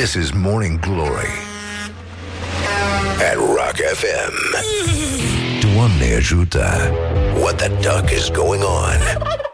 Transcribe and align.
This 0.00 0.14
is 0.14 0.32
Morning 0.32 0.76
Glory 0.76 1.32
at 3.20 3.36
Rock 3.36 3.78
FM. 3.78 4.32
Doamne 5.60 6.14
ajută! 6.16 6.92
What 7.40 7.58
the 7.58 7.68
duck 7.80 8.12
is 8.12 8.30
going 8.30 8.62
on? 8.62 8.96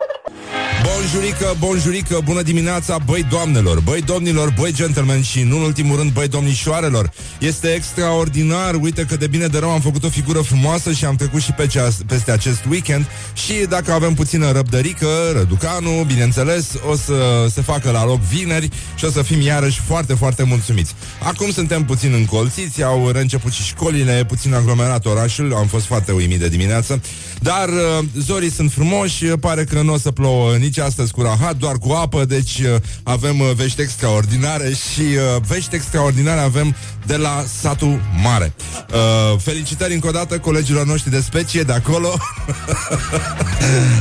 Bonjurică, 1.05 1.55
bonjurică, 1.59 2.21
bună 2.25 2.43
dimineața, 2.43 2.99
băi 3.07 3.27
doamnelor, 3.31 3.81
băi 3.81 4.01
domnilor, 4.01 4.55
băi 4.59 4.73
gentlemen 4.73 5.23
și, 5.23 5.43
nu 5.43 5.57
în 5.57 5.63
ultimul 5.63 5.97
rând, 5.97 6.13
băi 6.13 6.29
domnișoarelor. 6.29 7.11
Este 7.39 7.69
extraordinar, 7.69 8.75
uite 8.75 9.05
că 9.05 9.17
de 9.17 9.27
bine 9.27 9.47
de 9.47 9.59
rău 9.59 9.71
am 9.71 9.81
făcut 9.81 10.05
o 10.05 10.09
figură 10.09 10.41
frumoasă 10.41 10.93
și 10.93 11.05
am 11.05 11.17
trecut 11.17 11.41
și 11.41 11.53
pe 11.53 11.67
ceas, 11.67 11.95
peste 12.07 12.31
acest 12.31 12.65
weekend 12.71 13.07
și 13.35 13.53
dacă 13.69 13.93
avem 13.93 14.15
puțină 14.15 14.51
răbdărică, 14.51 15.07
Răducanu, 15.33 16.05
bineînțeles, 16.07 16.73
o 16.91 16.97
să 16.97 17.47
se 17.51 17.61
facă 17.61 17.91
la 17.91 18.05
loc 18.05 18.21
vineri 18.21 18.69
și 18.95 19.05
o 19.05 19.11
să 19.11 19.23
fim 19.23 19.41
iarăși 19.41 19.81
foarte, 19.81 20.15
foarte 20.15 20.43
mulțumiți. 20.43 20.95
Acum 21.23 21.51
suntem 21.51 21.85
puțin 21.85 22.13
încolțiți, 22.13 22.83
au 22.83 23.11
reînceput 23.11 23.53
și 23.53 23.63
școlile, 23.63 24.25
puțin 24.29 24.55
aglomerat 24.55 25.07
orașul, 25.07 25.55
am 25.55 25.67
fost 25.67 25.85
foarte 25.85 26.13
uimit 26.13 26.39
de 26.39 26.49
dimineață, 26.49 27.01
dar 27.41 27.69
uh, 27.69 28.05
zorii 28.19 28.51
sunt 28.51 28.73
frumoși, 28.73 29.25
pare 29.25 29.65
că 29.65 29.83
nu 29.83 29.93
o 29.93 29.99
să 29.99 30.11
plouă 30.11 30.57
nici 30.57 30.79
astăzi 30.79 30.93
cu 31.03 31.23
rahat, 31.23 31.57
doar 31.57 31.79
cu 31.79 31.93
apă, 31.93 32.25
deci 32.25 32.59
uh, 32.59 32.75
avem 33.03 33.41
uh, 33.41 33.51
vești 33.55 33.81
extraordinare 33.81 34.73
și 34.73 35.01
uh, 35.01 35.43
vești 35.47 35.75
extraordinare 35.75 36.41
avem 36.41 36.75
de 37.07 37.17
la 37.17 37.45
satul 37.61 38.01
mare. 38.23 38.55
Uh, 38.93 39.39
felicitări 39.39 39.95
încă 39.95 40.09
o 40.09 40.11
dată 40.11 40.39
colegilor 40.39 40.87
noștri 40.87 41.11
de 41.11 41.21
specie 41.21 41.63
de 41.63 41.73
acolo. 41.73 42.15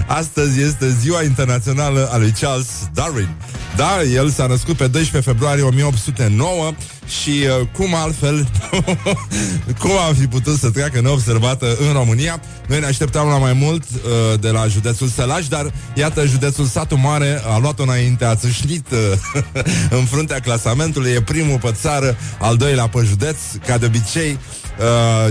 Astăzi 0.08 0.62
este 0.62 0.90
ziua 1.00 1.24
internațională 1.24 2.10
a 2.12 2.18
lui 2.18 2.34
Charles 2.40 2.68
Darwin. 2.94 3.30
Da, 3.76 4.02
el 4.02 4.30
s-a 4.30 4.46
născut 4.46 4.76
pe 4.76 4.88
12 4.88 5.32
februarie 5.32 5.64
1809 5.64 6.74
și 7.08 7.30
uh, 7.30 7.68
cum 7.78 7.96
altfel 7.96 8.48
cum 9.82 9.92
am 10.08 10.14
fi 10.14 10.28
putut 10.28 10.60
să 10.60 10.70
treacă 10.70 11.02
neobservată 11.02 11.78
în 11.88 11.94
România. 11.94 12.42
Noi 12.68 12.80
ne 12.80 12.86
așteptam 12.86 13.28
la 13.28 13.38
mai 13.38 13.54
mult 13.54 13.84
uh, 13.84 14.40
de 14.40 14.50
la 14.50 14.68
județul 14.68 15.08
Sălaș, 15.08 15.48
dar 15.48 15.72
iată, 15.94 16.26
județul 16.26 16.66
Satu 16.66 16.98
Mare 16.98 17.42
a 17.46 17.58
luat-o 17.58 17.84
înainte, 17.84 18.26
a 18.26 18.36
țâșnit 18.36 18.86
uh, 18.92 19.00
în 20.00 20.06
fruntea 20.06 20.40
clasamentului, 20.40 21.12
e 21.12 21.22
primul 21.22 21.60
pe 21.60 21.72
țară, 21.72 22.18
al 22.40 22.58
doilea 22.58 22.88
pe 22.88 23.04
județ, 23.08 23.38
ca 23.66 23.78
de 23.78 23.86
obicei. 23.86 24.32
Uh, 24.32 24.63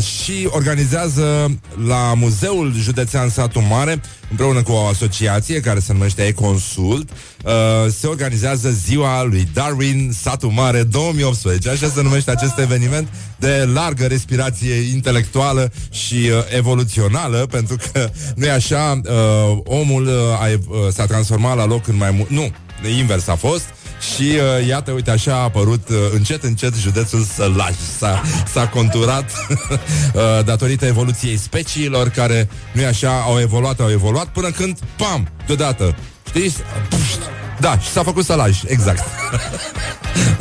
și 0.00 0.48
organizează 0.50 1.58
la 1.86 2.14
Muzeul 2.14 2.72
Județean 2.74 3.28
Satu 3.28 3.60
Mare, 3.60 4.00
împreună 4.30 4.62
cu 4.62 4.72
o 4.72 4.86
asociație 4.86 5.60
care 5.60 5.78
se 5.78 5.92
numește 5.92 6.22
Econsult, 6.22 7.10
uh, 7.10 7.52
se 7.98 8.06
organizează 8.06 8.70
ziua 8.70 9.22
lui 9.22 9.48
Darwin 9.52 10.12
Satu 10.20 10.48
Mare 10.48 10.82
2018. 10.82 11.70
Așa 11.70 11.88
se 11.94 12.02
numește 12.02 12.30
acest 12.30 12.58
eveniment 12.58 13.08
de 13.38 13.68
largă 13.72 14.06
respirație 14.06 14.74
intelectuală 14.74 15.72
și 15.90 16.14
uh, 16.14 16.56
evoluțională, 16.56 17.46
pentru 17.50 17.76
că 17.92 18.10
nu 18.34 18.44
e 18.44 18.50
așa, 18.50 19.00
uh, 19.04 19.58
omul 19.64 20.06
uh, 20.06 20.12
a, 20.40 20.46
uh, 20.46 20.92
s-a 20.92 21.06
transformat 21.06 21.56
la 21.56 21.66
loc 21.66 21.88
în 21.88 21.96
mai 21.96 22.10
mult. 22.10 22.30
Nu, 22.30 22.52
invers 22.96 23.28
a 23.28 23.34
fost. 23.34 23.64
Și 24.02 24.22
uh, 24.22 24.66
iată, 24.66 24.90
uite, 24.90 25.10
așa 25.10 25.34
a 25.34 25.42
apărut 25.42 25.88
uh, 25.88 25.96
încet, 26.12 26.42
încet 26.42 26.74
județul 26.74 27.24
Sălaj. 27.34 27.74
S-a, 27.98 28.22
s-a 28.52 28.68
conturat 28.68 29.30
uh, 29.48 30.44
datorită 30.44 30.86
evoluției 30.86 31.36
speciilor 31.36 32.08
care, 32.08 32.48
nu 32.72 32.80
e 32.80 32.86
așa, 32.86 33.20
au 33.20 33.40
evoluat, 33.40 33.80
au 33.80 33.90
evoluat, 33.90 34.26
până 34.26 34.50
când, 34.50 34.78
pam, 34.96 35.28
deodată, 35.46 35.96
știi? 36.28 36.54
Pșt, 36.88 37.20
da, 37.60 37.78
și 37.78 37.88
s-a 37.88 38.02
făcut 38.02 38.24
sălaj, 38.24 38.60
exact. 38.66 39.04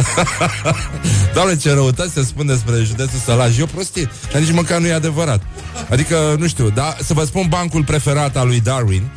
Doamne, 1.33 1.57
ce 1.57 1.73
răutăți 1.73 2.13
se 2.13 2.23
spune 2.23 2.53
despre 2.53 2.83
județul 2.83 3.19
Sălaj. 3.25 3.59
E 3.59 3.61
o 3.61 3.65
prostie, 3.65 4.09
dar 4.31 4.41
nici 4.41 4.51
măcar 4.51 4.79
nu 4.79 4.87
e 4.87 4.93
adevărat. 4.93 5.41
Adică, 5.89 6.35
nu 6.39 6.47
știu, 6.47 6.69
da, 6.69 6.95
să 7.03 7.13
vă 7.13 7.23
spun 7.23 7.45
bancul 7.49 7.83
preferat 7.83 8.37
al 8.37 8.47
lui 8.47 8.59
Darwin. 8.59 9.11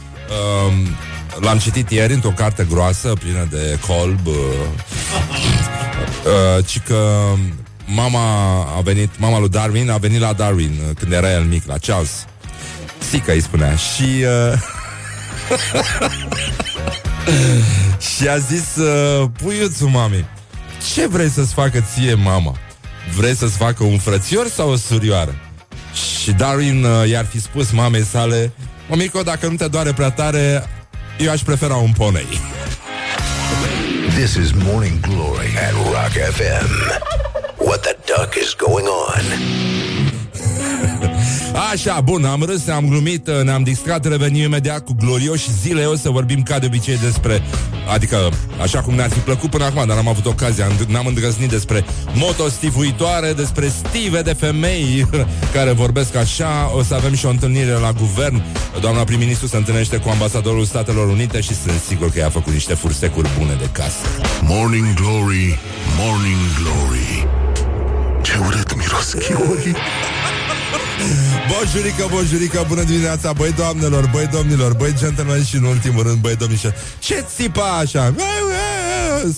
Um, 0.67 0.89
L-am 1.41 1.59
citit 1.59 1.91
ieri 1.91 2.13
într-o 2.13 2.31
carte 2.31 2.67
groasă, 2.71 3.13
plină 3.21 3.49
de 3.51 3.79
colb. 3.87 4.27
Uh, 4.27 4.35
uh, 6.25 6.65
ci 6.67 6.81
că 6.81 7.25
mama 7.85 8.61
a 8.77 8.81
venit, 8.81 9.19
mama 9.19 9.39
lui 9.39 9.49
Darwin 9.49 9.91
a 9.91 9.97
venit 9.97 10.21
la 10.21 10.33
Darwin 10.33 10.81
uh, 10.89 10.97
când 10.99 11.13
era 11.13 11.33
el 11.33 11.43
mic, 11.43 11.67
la 11.67 11.79
Charles. 11.79 12.27
Sică 13.11 13.33
îi 13.33 13.41
spunea. 13.43 13.75
Și... 13.77 14.25
Uh, 14.53 14.59
și 18.17 18.29
a 18.29 18.39
zis 18.39 18.77
uh, 18.77 19.29
puiuțul 19.43 19.89
mami, 19.89 20.25
ce 20.95 21.07
vrei 21.07 21.29
să-ți 21.29 21.53
facă 21.53 21.85
ție 21.95 22.15
mama? 22.15 22.57
Vrei 23.17 23.35
să-ți 23.35 23.57
facă 23.57 23.85
un 23.85 23.99
frățior 23.99 24.49
sau 24.49 24.71
o 24.71 24.77
surioară? 24.77 25.35
Și 26.23 26.33
Darwin 26.33 26.85
uh, 26.85 27.09
i-ar 27.09 27.25
fi 27.25 27.41
spus 27.41 27.71
mamei 27.71 28.05
sale, 28.05 28.53
Mămico, 28.89 29.23
dacă 29.23 29.47
nu 29.47 29.55
te 29.55 29.69
doare 29.69 29.93
prea 29.93 30.11
tare, 30.11 30.69
eu 31.19 31.31
aș 31.31 31.41
prefera 31.43 31.75
un 31.75 31.93
ponei. 31.93 32.27
This 34.15 34.35
is 34.35 34.53
Morning 34.53 35.01
Glory 35.01 35.57
at 35.57 35.73
Rock 35.73 36.13
FM. 36.13 36.69
What 37.59 37.83
the 37.83 37.97
duck 38.07 38.37
is 38.37 38.55
going 38.55 38.87
on? 38.87 39.94
Așa, 41.75 42.01
bun, 42.01 42.25
am 42.25 42.43
râs, 42.43 42.69
am 42.69 42.89
glumit, 42.89 43.31
ne-am 43.43 43.63
distrat, 43.63 44.05
revenim 44.05 44.43
imediat 44.43 44.85
cu 44.85 44.97
glorioși 44.99 45.51
zile, 45.63 45.85
o 45.85 45.97
să 45.97 46.11
vorbim 46.11 46.43
ca 46.43 46.59
de 46.59 46.67
obicei 46.67 46.99
despre, 46.99 47.43
adică, 47.93 48.29
așa 48.61 48.81
cum 48.81 48.95
ne-ar 48.95 49.11
fi 49.11 49.19
plăcut 49.19 49.51
până 49.51 49.65
acum, 49.65 49.87
dar 49.87 49.97
n-am 49.97 50.09
avut 50.09 50.27
ocazia, 50.27 50.67
n-am 50.89 51.07
îndrăznit 51.07 51.49
despre 51.49 51.85
motostivuitoare, 52.13 53.33
despre 53.33 53.69
stive 53.69 54.23
de 54.23 54.33
femei 54.33 55.07
care 55.55 55.73
vorbesc 55.73 56.15
așa, 56.15 56.73
o 56.77 56.83
să 56.83 56.95
avem 56.95 57.15
și 57.15 57.27
o 57.27 57.29
întâlnire 57.29 57.73
la 57.73 57.93
guvern, 57.93 58.43
doamna 58.81 59.05
prim-ministru 59.05 59.47
se 59.47 59.57
întâlnește 59.57 59.97
cu 59.97 60.09
ambasadorul 60.09 60.65
Statelor 60.65 61.09
Unite 61.09 61.41
și 61.41 61.55
sunt 61.55 61.81
sigur 61.89 62.11
că 62.11 62.19
i-a 62.19 62.31
făcut 62.31 62.53
niște 62.53 62.75
fursecuri 62.75 63.29
bune 63.39 63.57
de 63.59 63.69
casă. 63.73 64.07
Morning 64.43 64.95
Glory, 64.95 65.59
Morning 65.99 66.41
Glory. 66.61 67.27
Ce 68.23 68.39
urât 68.47 68.77
miros 68.77 69.13
chiorii. 69.13 69.77
Bonjurică, 71.49 72.07
bonjurică, 72.11 72.65
bună 72.69 72.83
dimineața, 72.83 73.33
băi 73.33 73.53
doamnelor, 73.53 74.11
băi 74.13 74.29
domnilor, 74.33 74.75
băi 74.75 74.95
gentlemen 74.99 75.45
și 75.45 75.57
în 75.57 75.65
ultimul 75.65 76.03
rând, 76.03 76.19
băi 76.21 76.37
domnișor. 76.37 76.75
Ce 76.99 77.25
țipa 77.37 77.79
așa? 77.79 78.15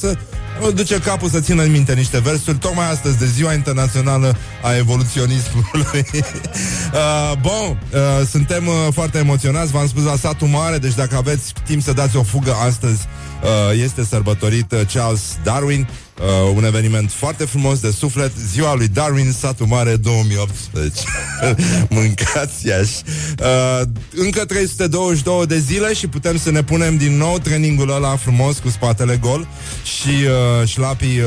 Să 0.00 0.16
o 0.60 0.70
duce 0.70 0.98
capul 0.98 1.28
să 1.28 1.40
țină 1.40 1.62
în 1.62 1.70
minte 1.70 1.94
niște 1.94 2.18
versuri 2.18 2.58
Tocmai 2.58 2.90
astăzi, 2.90 3.18
de 3.18 3.26
ziua 3.26 3.52
internațională 3.52 4.36
A 4.62 4.76
evoluționismului 4.76 6.06
uh, 6.12 7.32
Bun, 7.40 7.80
uh, 7.92 8.26
suntem 8.30 8.66
uh, 8.66 8.74
foarte 8.92 9.18
emoționați 9.18 9.70
V-am 9.70 9.86
spus 9.86 10.04
la 10.04 10.16
satul 10.16 10.46
mare 10.46 10.78
Deci 10.78 10.94
dacă 10.94 11.16
aveți 11.16 11.52
timp 11.66 11.82
să 11.82 11.92
dați 11.92 12.16
o 12.16 12.22
fugă 12.22 12.52
astăzi 12.66 13.06
uh, 13.42 13.82
Este 13.82 14.04
sărbătorit 14.04 14.72
uh, 14.72 14.80
Charles 14.92 15.38
Darwin 15.42 15.88
Uh, 16.20 16.52
un 16.54 16.64
eveniment 16.64 17.10
foarte 17.10 17.44
frumos 17.44 17.80
de 17.80 17.90
suflet 17.90 18.32
Ziua 18.52 18.74
lui 18.74 18.88
Darwin, 18.88 19.32
satul 19.32 19.66
mare 19.66 19.96
2018 19.96 21.02
Mâncați 21.88 22.66
Iași. 22.66 23.02
Uh, 23.38 23.80
Încă 24.14 24.44
322 24.44 25.46
de 25.46 25.58
zile 25.58 25.94
Și 25.94 26.06
putem 26.06 26.38
să 26.38 26.50
ne 26.50 26.62
punem 26.62 26.96
din 26.96 27.16
nou 27.16 27.38
Trainingul 27.38 27.90
ăla 27.90 28.16
frumos 28.16 28.58
cu 28.58 28.68
spatele 28.68 29.16
gol 29.16 29.48
Și 29.82 30.08
uh, 30.08 30.68
șlapii 30.68 31.20
uh, 31.20 31.26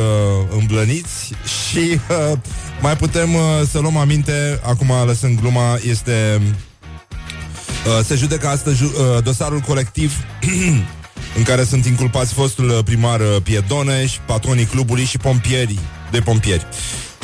îmblăniți 0.60 1.32
Și 1.70 2.00
uh, 2.32 2.38
mai 2.82 2.96
putem 2.96 3.34
uh, 3.34 3.42
să 3.72 3.80
luăm 3.80 3.98
aminte 3.98 4.60
Acum 4.64 4.92
lăsând 5.06 5.40
gluma 5.40 5.78
Este 5.90 6.42
uh, 6.42 8.06
Se 8.06 8.16
judecă 8.16 8.48
astăzi 8.48 8.84
uh, 8.84 8.92
dosarul 9.24 9.60
colectiv 9.60 10.14
în 11.38 11.44
care 11.44 11.64
sunt 11.64 11.86
inculpați 11.86 12.34
fostul 12.34 12.70
uh, 12.70 12.80
primar 12.86 13.20
uh, 13.20 13.36
Piedoneș 13.44 14.12
și 14.12 14.20
patronii 14.26 14.66
clubului 14.66 15.04
și 15.04 15.18
pompierii 15.18 15.80
de 16.12 16.20
pompieri. 16.20 16.66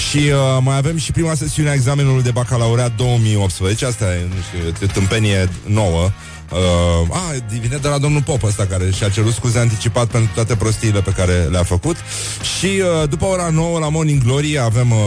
Și 0.09 0.17
uh, 0.17 0.57
mai 0.61 0.77
avem 0.77 0.97
și 0.97 1.11
prima 1.11 1.33
sesiune 1.33 1.69
a 1.69 1.73
examenului 1.73 2.23
de 2.23 2.31
bacalaureat 2.31 2.95
2018. 2.95 3.85
Asta 3.85 4.05
e, 4.15 4.27
nu 4.27 4.69
știu, 4.73 4.87
tâmpenie 4.87 5.49
nouă. 5.65 6.09
Uh, 6.51 7.15
a, 7.15 7.21
vine 7.59 7.77
de 7.77 7.87
la 7.87 7.97
domnul 7.97 8.21
Pop 8.21 8.43
ăsta 8.43 8.65
care 8.65 8.91
și-a 8.91 9.09
cerut 9.09 9.33
scuze 9.33 9.59
anticipat 9.59 10.07
pentru 10.07 10.31
toate 10.33 10.55
prostiile 10.55 11.01
pe 11.01 11.11
care 11.11 11.47
le-a 11.51 11.63
făcut 11.63 11.95
și 12.57 12.65
uh, 12.65 13.09
după 13.09 13.25
ora 13.25 13.49
9 13.49 13.79
la 13.79 13.89
Morning 13.89 14.23
Glory 14.23 14.59
avem 14.59 14.91
uh, 14.91 14.97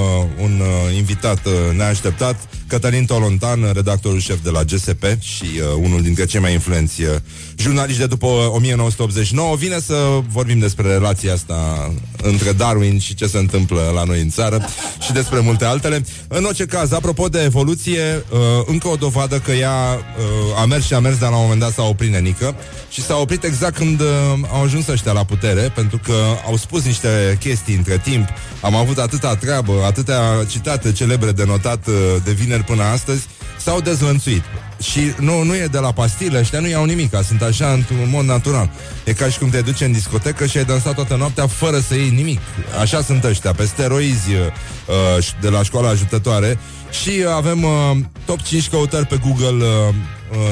un 0.43 0.61
uh, 0.61 0.97
invitat 0.97 1.47
uh, 1.47 1.77
neașteptat 1.77 2.37
Cătălin 2.69 3.05
Tolontan, 3.05 3.71
redactorul 3.73 4.21
șef 4.21 4.43
de 4.43 4.51
la 4.51 4.63
GSP 4.63 5.05
și 5.21 5.45
uh, 5.45 5.83
unul 5.83 6.03
dintre 6.03 6.25
cei 6.25 6.41
mai 6.41 6.53
influenți 6.53 7.03
uh, 7.03 7.09
jurnaliști 7.57 8.01
de 8.01 8.07
după 8.07 8.27
1989, 8.27 9.57
vine 9.57 9.79
să 9.79 10.21
vorbim 10.33 10.59
despre 10.59 10.89
relația 10.89 11.33
asta 11.33 11.93
între 12.23 12.53
Darwin 12.53 12.99
și 12.99 13.15
ce 13.15 13.27
se 13.27 13.39
întâmplă 13.39 13.91
la 13.95 14.05
noi 14.05 14.21
în 14.21 14.29
țară 14.29 14.65
și 15.01 15.13
despre 15.13 15.41
multe 15.41 15.65
altele. 15.65 16.05
În 16.29 16.45
orice 16.45 16.65
caz, 16.65 16.93
apropo 16.93 17.29
de 17.29 17.43
evoluție, 17.43 18.25
uh, 18.31 18.39
încă 18.67 18.89
o 18.89 18.97
dovadă 18.97 19.39
că 19.39 19.53
ea 19.53 19.75
uh, 19.75 20.61
a 20.61 20.65
mers 20.65 20.87
și 20.87 20.95
a 20.95 21.01
mers, 21.01 21.19
dar 21.19 21.31
la 21.31 21.37
un 21.37 21.43
moment 21.43 21.61
dat 21.61 21.73
s-a 21.73 21.83
oprit 21.83 22.11
nenică 22.11 22.55
și 22.91 23.03
s-a 23.03 23.17
oprit 23.17 23.45
exact 23.45 23.77
când 23.77 24.01
uh, 24.01 24.07
au 24.53 24.63
ajuns 24.63 24.87
ăștia 24.87 25.13
la 25.13 25.25
putere, 25.25 25.73
pentru 25.75 26.01
că 26.05 26.15
au 26.47 26.57
spus 26.57 26.85
niște 26.85 27.37
chestii 27.41 27.75
între 27.75 28.01
timp. 28.05 28.29
Am 28.61 28.75
avut 28.75 28.99
atâta 28.99 29.37
treabă, 29.37 29.73
atâtea 29.87 30.21
citate 30.49 30.93
celebre 30.93 31.33
de 31.33 31.45
notat 31.45 31.87
uh, 31.87 31.95
de 32.25 32.33
vineri 32.59 32.65
până 32.65 32.83
astăzi, 32.83 33.27
s-au 33.59 33.81
dezlănțuit. 33.81 34.43
Și 34.83 35.01
nu, 35.21 35.43
nu 35.43 35.55
e 35.55 35.67
de 35.67 35.79
la 35.79 35.93
pastile, 35.93 36.39
ăștia 36.39 36.61
nu 36.61 36.69
iau 36.69 36.85
nimic, 36.85 37.13
sunt 37.25 37.43
așa 37.43 37.73
într-un 37.73 38.09
mod 38.11 38.25
natural. 38.25 38.71
E 39.05 39.13
ca 39.13 39.29
și 39.29 39.39
cum 39.39 39.49
te 39.49 39.61
duci 39.61 39.81
în 39.81 39.93
discotecă 39.93 40.47
și 40.47 40.59
ai 40.59 40.65
dansat 40.65 40.95
toată 40.95 41.17
noaptea 41.17 41.47
fără 41.47 41.79
să 41.79 41.95
iei 41.95 42.11
nimic. 42.11 42.41
Așa 42.81 43.03
sunt 43.03 43.25
ăștia, 43.25 43.53
pe 43.53 43.65
steroizi 43.65 44.33
uh, 44.35 45.29
de 45.41 45.49
la 45.49 45.63
școala 45.63 45.89
ajutătoare. 45.89 46.59
Și 47.03 47.09
uh, 47.09 47.33
avem 47.35 47.63
uh, 47.63 47.97
top 48.25 48.43
5 48.43 48.69
căutări 48.69 49.07
pe 49.07 49.21
Google 49.27 49.65
uh, 49.65 49.95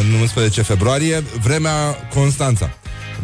în 0.00 0.20
11 0.20 0.62
februarie, 0.62 1.24
vremea 1.42 2.08
Constanța. 2.14 2.70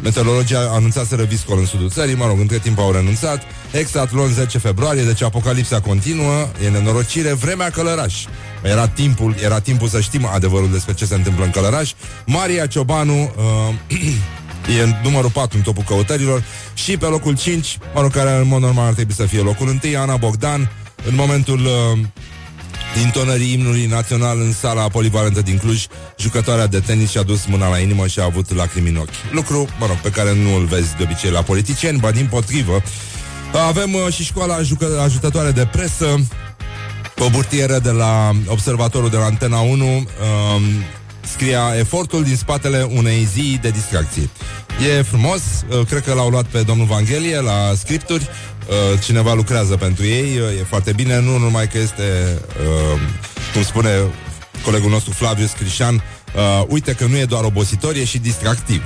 Meteorologii 0.02 0.56
anunțaseră 0.56 1.22
viscol 1.22 1.58
în 1.58 1.66
sudul 1.66 1.90
țării, 1.90 2.14
mă 2.14 2.26
rog, 2.26 2.40
între 2.40 2.58
timp 2.58 2.78
au 2.78 2.92
renunțat. 2.92 3.42
Exatlon 3.70 4.32
10 4.32 4.58
februarie, 4.58 5.02
deci 5.02 5.22
apocalipsa 5.22 5.80
continuă, 5.80 6.48
e 6.64 6.68
nenorocire, 6.68 7.32
vremea 7.32 7.70
călăraș. 7.70 8.24
Era 8.62 8.88
timpul, 8.88 9.34
era 9.42 9.60
timpul 9.60 9.88
să 9.88 10.00
știm 10.00 10.26
adevărul 10.26 10.70
despre 10.70 10.94
ce 10.94 11.04
se 11.04 11.14
întâmplă 11.14 11.44
în 11.44 11.50
Călăraș. 11.50 11.92
Maria 12.26 12.66
Ciobanu 12.66 13.22
uh, 13.22 13.98
e 14.78 14.82
în 14.82 14.94
numărul 15.02 15.30
4 15.30 15.56
în 15.56 15.62
topul 15.62 15.84
căutărilor 15.86 16.44
și 16.74 16.96
pe 16.96 17.06
locul 17.06 17.36
5, 17.36 17.78
mă 17.94 18.00
rog, 18.00 18.10
care 18.10 18.30
în 18.30 18.48
mod 18.48 18.60
normal 18.60 18.86
ar 18.86 18.92
trebui 18.92 19.14
să 19.14 19.24
fie 19.24 19.40
locul 19.40 19.68
1, 19.84 19.98
Ana 19.98 20.16
Bogdan, 20.16 20.70
în 21.08 21.14
momentul 21.14 21.60
uh, 21.60 21.98
intonării 23.00 23.52
imnului 23.52 23.86
național 23.86 24.40
în 24.40 24.52
sala 24.52 24.88
polivalentă 24.88 25.42
din 25.42 25.58
Cluj, 25.58 25.86
jucătoarea 26.18 26.66
de 26.66 26.80
tenis 26.80 27.10
și-a 27.10 27.22
dus 27.22 27.46
mâna 27.46 27.68
la 27.68 27.78
inimă 27.78 28.06
și 28.06 28.20
a 28.20 28.24
avut 28.24 28.54
lacrimi 28.54 28.88
în 28.88 28.96
ochi. 28.96 29.08
Lucru, 29.30 29.68
mă 29.78 29.86
rog, 29.86 29.96
pe 29.96 30.10
care 30.10 30.34
nu 30.34 30.54
îl 30.54 30.64
vezi 30.64 30.96
de 30.96 31.02
obicei 31.02 31.30
la 31.30 31.42
politicieni, 31.42 31.98
ba 31.98 32.10
din 32.10 32.26
potrivă. 32.26 32.82
Avem 33.66 33.94
uh, 33.94 34.12
și 34.12 34.24
școala 34.24 34.58
ajutătoare 35.02 35.50
de 35.50 35.68
presă, 35.72 36.18
o 37.18 37.28
burtieră 37.30 37.78
de 37.78 37.90
la 37.90 38.30
observatorul 38.46 39.10
de 39.10 39.16
la 39.16 39.24
Antena 39.24 39.60
1 39.60 39.84
um, 39.84 40.04
scria 41.20 41.72
efortul 41.78 42.22
din 42.22 42.36
spatele 42.36 42.88
unei 42.90 43.28
zi 43.32 43.58
de 43.62 43.70
distracție. 43.70 44.28
E 44.96 45.02
frumos, 45.02 45.40
uh, 45.68 45.86
cred 45.86 46.02
că 46.02 46.14
l-au 46.14 46.28
luat 46.28 46.44
pe 46.44 46.62
domnul 46.62 46.86
Vanghelie 46.86 47.40
la 47.40 47.72
scripturi, 47.76 48.22
uh, 48.22 48.51
cineva 49.02 49.34
lucrează 49.34 49.76
pentru 49.76 50.04
ei, 50.04 50.38
uh, 50.38 50.60
e 50.60 50.64
foarte 50.68 50.92
bine, 50.92 51.20
nu 51.20 51.38
numai 51.38 51.68
că 51.68 51.78
este, 51.78 52.02
uh, 52.92 53.00
cum 53.52 53.62
spune 53.62 53.90
colegul 54.64 54.90
nostru 54.90 55.12
Flavius 55.12 55.50
Crișan, 55.50 56.02
Uh, 56.36 56.64
uite 56.68 56.92
că 56.92 57.06
nu 57.06 57.16
e 57.16 57.24
doar 57.24 57.44
obositor, 57.44 57.94
e 57.94 58.04
și 58.04 58.18
distractiv 58.18 58.82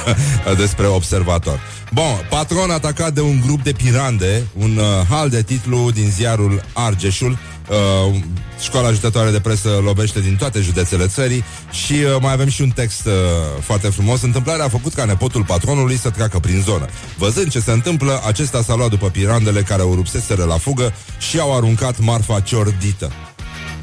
Despre 0.62 0.86
observator. 0.86 1.60
Bun, 1.92 2.26
patron 2.30 2.70
atacat 2.70 3.12
de 3.12 3.20
un 3.20 3.40
grup 3.40 3.62
de 3.62 3.72
pirande 3.72 4.46
Un 4.52 4.76
uh, 4.76 4.84
hal 5.08 5.28
de 5.28 5.42
titlu 5.42 5.90
din 5.90 6.10
ziarul 6.10 6.62
Argeșul 6.72 7.38
uh, 7.68 8.14
Școala 8.60 8.88
ajutătoare 8.88 9.30
de 9.30 9.40
presă 9.40 9.68
lovește 9.84 10.20
din 10.20 10.36
toate 10.36 10.60
județele 10.60 11.06
țării 11.06 11.44
Și 11.70 11.92
uh, 11.92 12.16
mai 12.20 12.32
avem 12.32 12.48
și 12.48 12.62
un 12.62 12.70
text 12.70 13.06
uh, 13.06 13.12
foarte 13.60 13.88
frumos 13.88 14.22
Întâmplarea 14.22 14.64
a 14.64 14.68
făcut 14.68 14.94
ca 14.94 15.04
nepotul 15.04 15.44
patronului 15.44 15.96
să 15.96 16.10
treacă 16.10 16.38
prin 16.38 16.60
zonă 16.60 16.86
Văzând 17.16 17.50
ce 17.50 17.60
se 17.60 17.72
întâmplă, 17.72 18.22
acesta 18.26 18.62
s-a 18.62 18.74
luat 18.74 18.90
după 18.90 19.08
pirandele 19.08 19.62
care 19.62 19.82
o 19.82 19.94
rupseseră 19.94 20.44
la 20.44 20.58
fugă 20.58 20.92
Și 21.18 21.38
au 21.38 21.56
aruncat 21.56 21.98
marfa 21.98 22.40
ciordită 22.40 23.12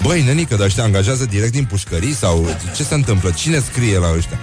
Băi, 0.04 0.22
nenică, 0.22 0.56
dar 0.56 0.66
ăștia 0.66 0.84
angajează 0.84 1.26
direct 1.26 1.52
din 1.52 1.66
pușcării 1.66 2.14
sau 2.14 2.46
ce 2.76 2.84
se 2.84 2.94
întâmplă? 2.94 3.32
Cine 3.32 3.60
scrie 3.60 3.98
la 3.98 4.14
ăștia? 4.18 4.40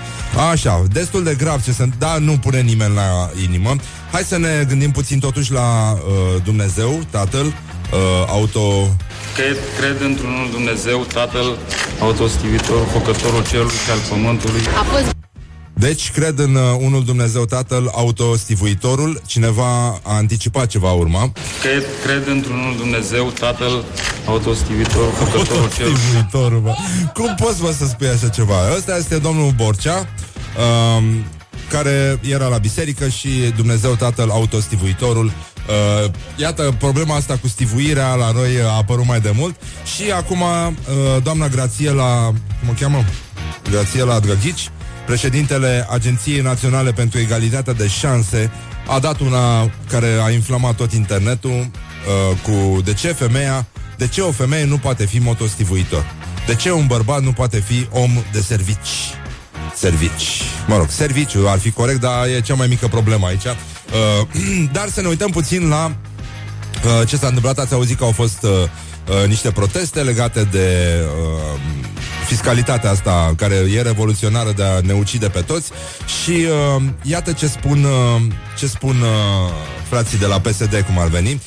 Așa, 0.51 0.83
destul 0.93 1.25
de 1.25 1.35
grav 1.35 1.65
ce 1.65 1.73
se 1.73 1.89
Da, 1.99 2.19
nu 2.19 2.39
pune 2.39 2.61
nimeni 2.61 2.95
la 2.95 3.31
inimă. 3.43 3.77
Hai 4.13 4.23
să 4.23 4.39
ne 4.39 4.65
gândim 4.69 4.91
puțin 4.91 5.19
totuși 5.19 5.53
la 5.53 5.93
uh, 5.93 6.43
Dumnezeu, 6.45 7.01
Tatăl, 7.11 7.55
uh, 7.93 8.25
auto... 8.29 8.61
Cred, 9.35 9.57
cred 9.79 10.01
într-unul 10.01 10.51
Dumnezeu, 10.51 10.99
Tatăl, 11.13 11.59
autostivitor, 12.01 12.87
făcătorul 12.87 13.47
cerului 13.47 13.77
și 13.85 13.91
al 13.91 13.99
pământului. 14.09 14.61
A 14.81 14.83
fost 14.83 15.15
deci, 15.81 16.11
cred 16.11 16.39
în 16.39 16.55
uh, 16.55 16.63
unul 16.79 17.05
Dumnezeu 17.05 17.45
Tatăl, 17.45 17.91
autostivuitorul. 17.95 19.21
Cineva 19.27 20.01
a 20.03 20.15
anticipat 20.15 20.67
ce 20.67 20.79
va 20.79 20.93
urma. 20.93 21.33
Cred, 21.61 21.85
cred 22.05 22.27
într-unul 22.27 22.77
Dumnezeu 22.77 23.31
Tatăl, 23.39 23.85
autostivuitorul, 24.27 25.13
făcătorul 25.13 25.63
Autostivuitorul, 25.63 26.61
bă. 26.61 26.75
Cum 27.15 27.35
poți, 27.37 27.61
bă, 27.61 27.73
să 27.79 27.87
spui 27.87 28.09
așa 28.09 28.29
ceva? 28.29 28.55
Ăsta 28.77 28.97
este 28.97 29.19
domnul 29.19 29.53
Borcea, 29.57 29.99
um, 29.99 31.25
care 31.71 32.21
era 32.23 32.47
la 32.47 32.59
biserică 32.59 33.09
și 33.09 33.29
Dumnezeu 33.57 33.95
Tatăl, 33.95 34.31
autostivuitorul, 34.31 35.33
Uh, 35.71 36.11
iată, 36.37 36.75
problema 36.79 37.17
asta 37.17 37.39
cu 37.41 37.49
stivuirea 37.49 38.15
la 38.15 38.31
noi 38.31 38.61
a 38.65 38.77
apărut 38.77 39.07
mai 39.07 39.21
de 39.21 39.33
mult 39.35 39.61
și 39.97 40.11
acum 40.11 40.41
uh, 40.41 41.23
doamna 41.23 41.49
Grațiela, 41.49 42.25
cum 42.61 42.69
o 42.69 42.73
cheamă? 42.81 43.05
Grațiela 43.71 44.21
Drăghici, 44.21 44.71
Președintele 45.07 45.87
Agenției 45.91 46.41
Naționale 46.41 46.93
pentru 46.93 47.19
Egalitatea 47.19 47.73
de 47.73 47.89
Șanse 47.89 48.51
a 48.87 48.99
dat 48.99 49.21
una 49.21 49.71
care 49.91 50.19
a 50.25 50.31
inflamat 50.31 50.75
tot 50.75 50.93
internetul 50.93 51.51
uh, 51.51 52.37
cu 52.43 52.81
de 52.81 52.93
ce 52.93 53.13
femeia, 53.13 53.67
de 53.97 54.09
ce 54.09 54.21
o 54.21 54.31
femeie 54.31 54.65
nu 54.65 54.79
poate 54.79 55.07
fi 55.07 55.19
motostivuitor. 55.19 56.05
De 56.47 56.55
ce 56.55 56.73
un 56.73 56.87
bărbat 56.87 57.23
nu 57.23 57.33
poate 57.33 57.61
fi 57.61 57.87
om 57.91 58.11
de 58.33 58.41
servici? 58.41 59.15
Servici. 59.75 60.43
Mă 60.67 60.77
rog, 60.77 60.89
serviciu 60.89 61.49
ar 61.49 61.59
fi 61.59 61.71
corect, 61.71 62.01
dar 62.01 62.27
e 62.27 62.41
cea 62.41 62.55
mai 62.55 62.67
mică 62.67 62.89
problemă 62.89 63.27
aici. 63.27 63.45
Uh, 63.93 64.27
dar 64.77 64.89
să 64.89 65.01
ne 65.01 65.09
uităm 65.09 65.31
puțin 65.31 65.69
la 65.69 65.97
uh, 66.85 67.09
ce 67.09 67.17
s-a 67.17 67.27
întâmplat. 67.27 67.59
Ați 67.59 67.75
auzit 67.75 67.99
că 67.99 68.05
au 68.05 68.13
fost 68.13 68.43
uh, 68.43 68.51
uh, 68.51 69.27
niște 69.27 69.51
proteste 69.51 70.01
legate 70.03 70.49
de 70.51 70.99
uh, 71.03 71.61
fiscalitatea 72.27 72.91
asta 72.91 73.35
care 73.37 73.55
e 73.55 73.83
revoluționară 73.83 74.53
de 74.57 74.63
a 74.63 74.81
ne 74.81 74.93
ucide 74.93 75.29
pe 75.29 75.41
toți 75.41 75.71
și 76.23 76.31
uh, 76.31 76.83
iată 77.03 77.33
ce 77.33 77.47
spun, 77.47 77.85
uh, 77.85 78.23
ce 78.59 78.67
spun 78.67 79.01
uh, 79.01 79.51
frații 79.89 80.19
de 80.19 80.27
la 80.27 80.41
PSD, 80.41 80.85
cum 80.87 80.99
ar 80.99 81.09
veni. 81.09 81.41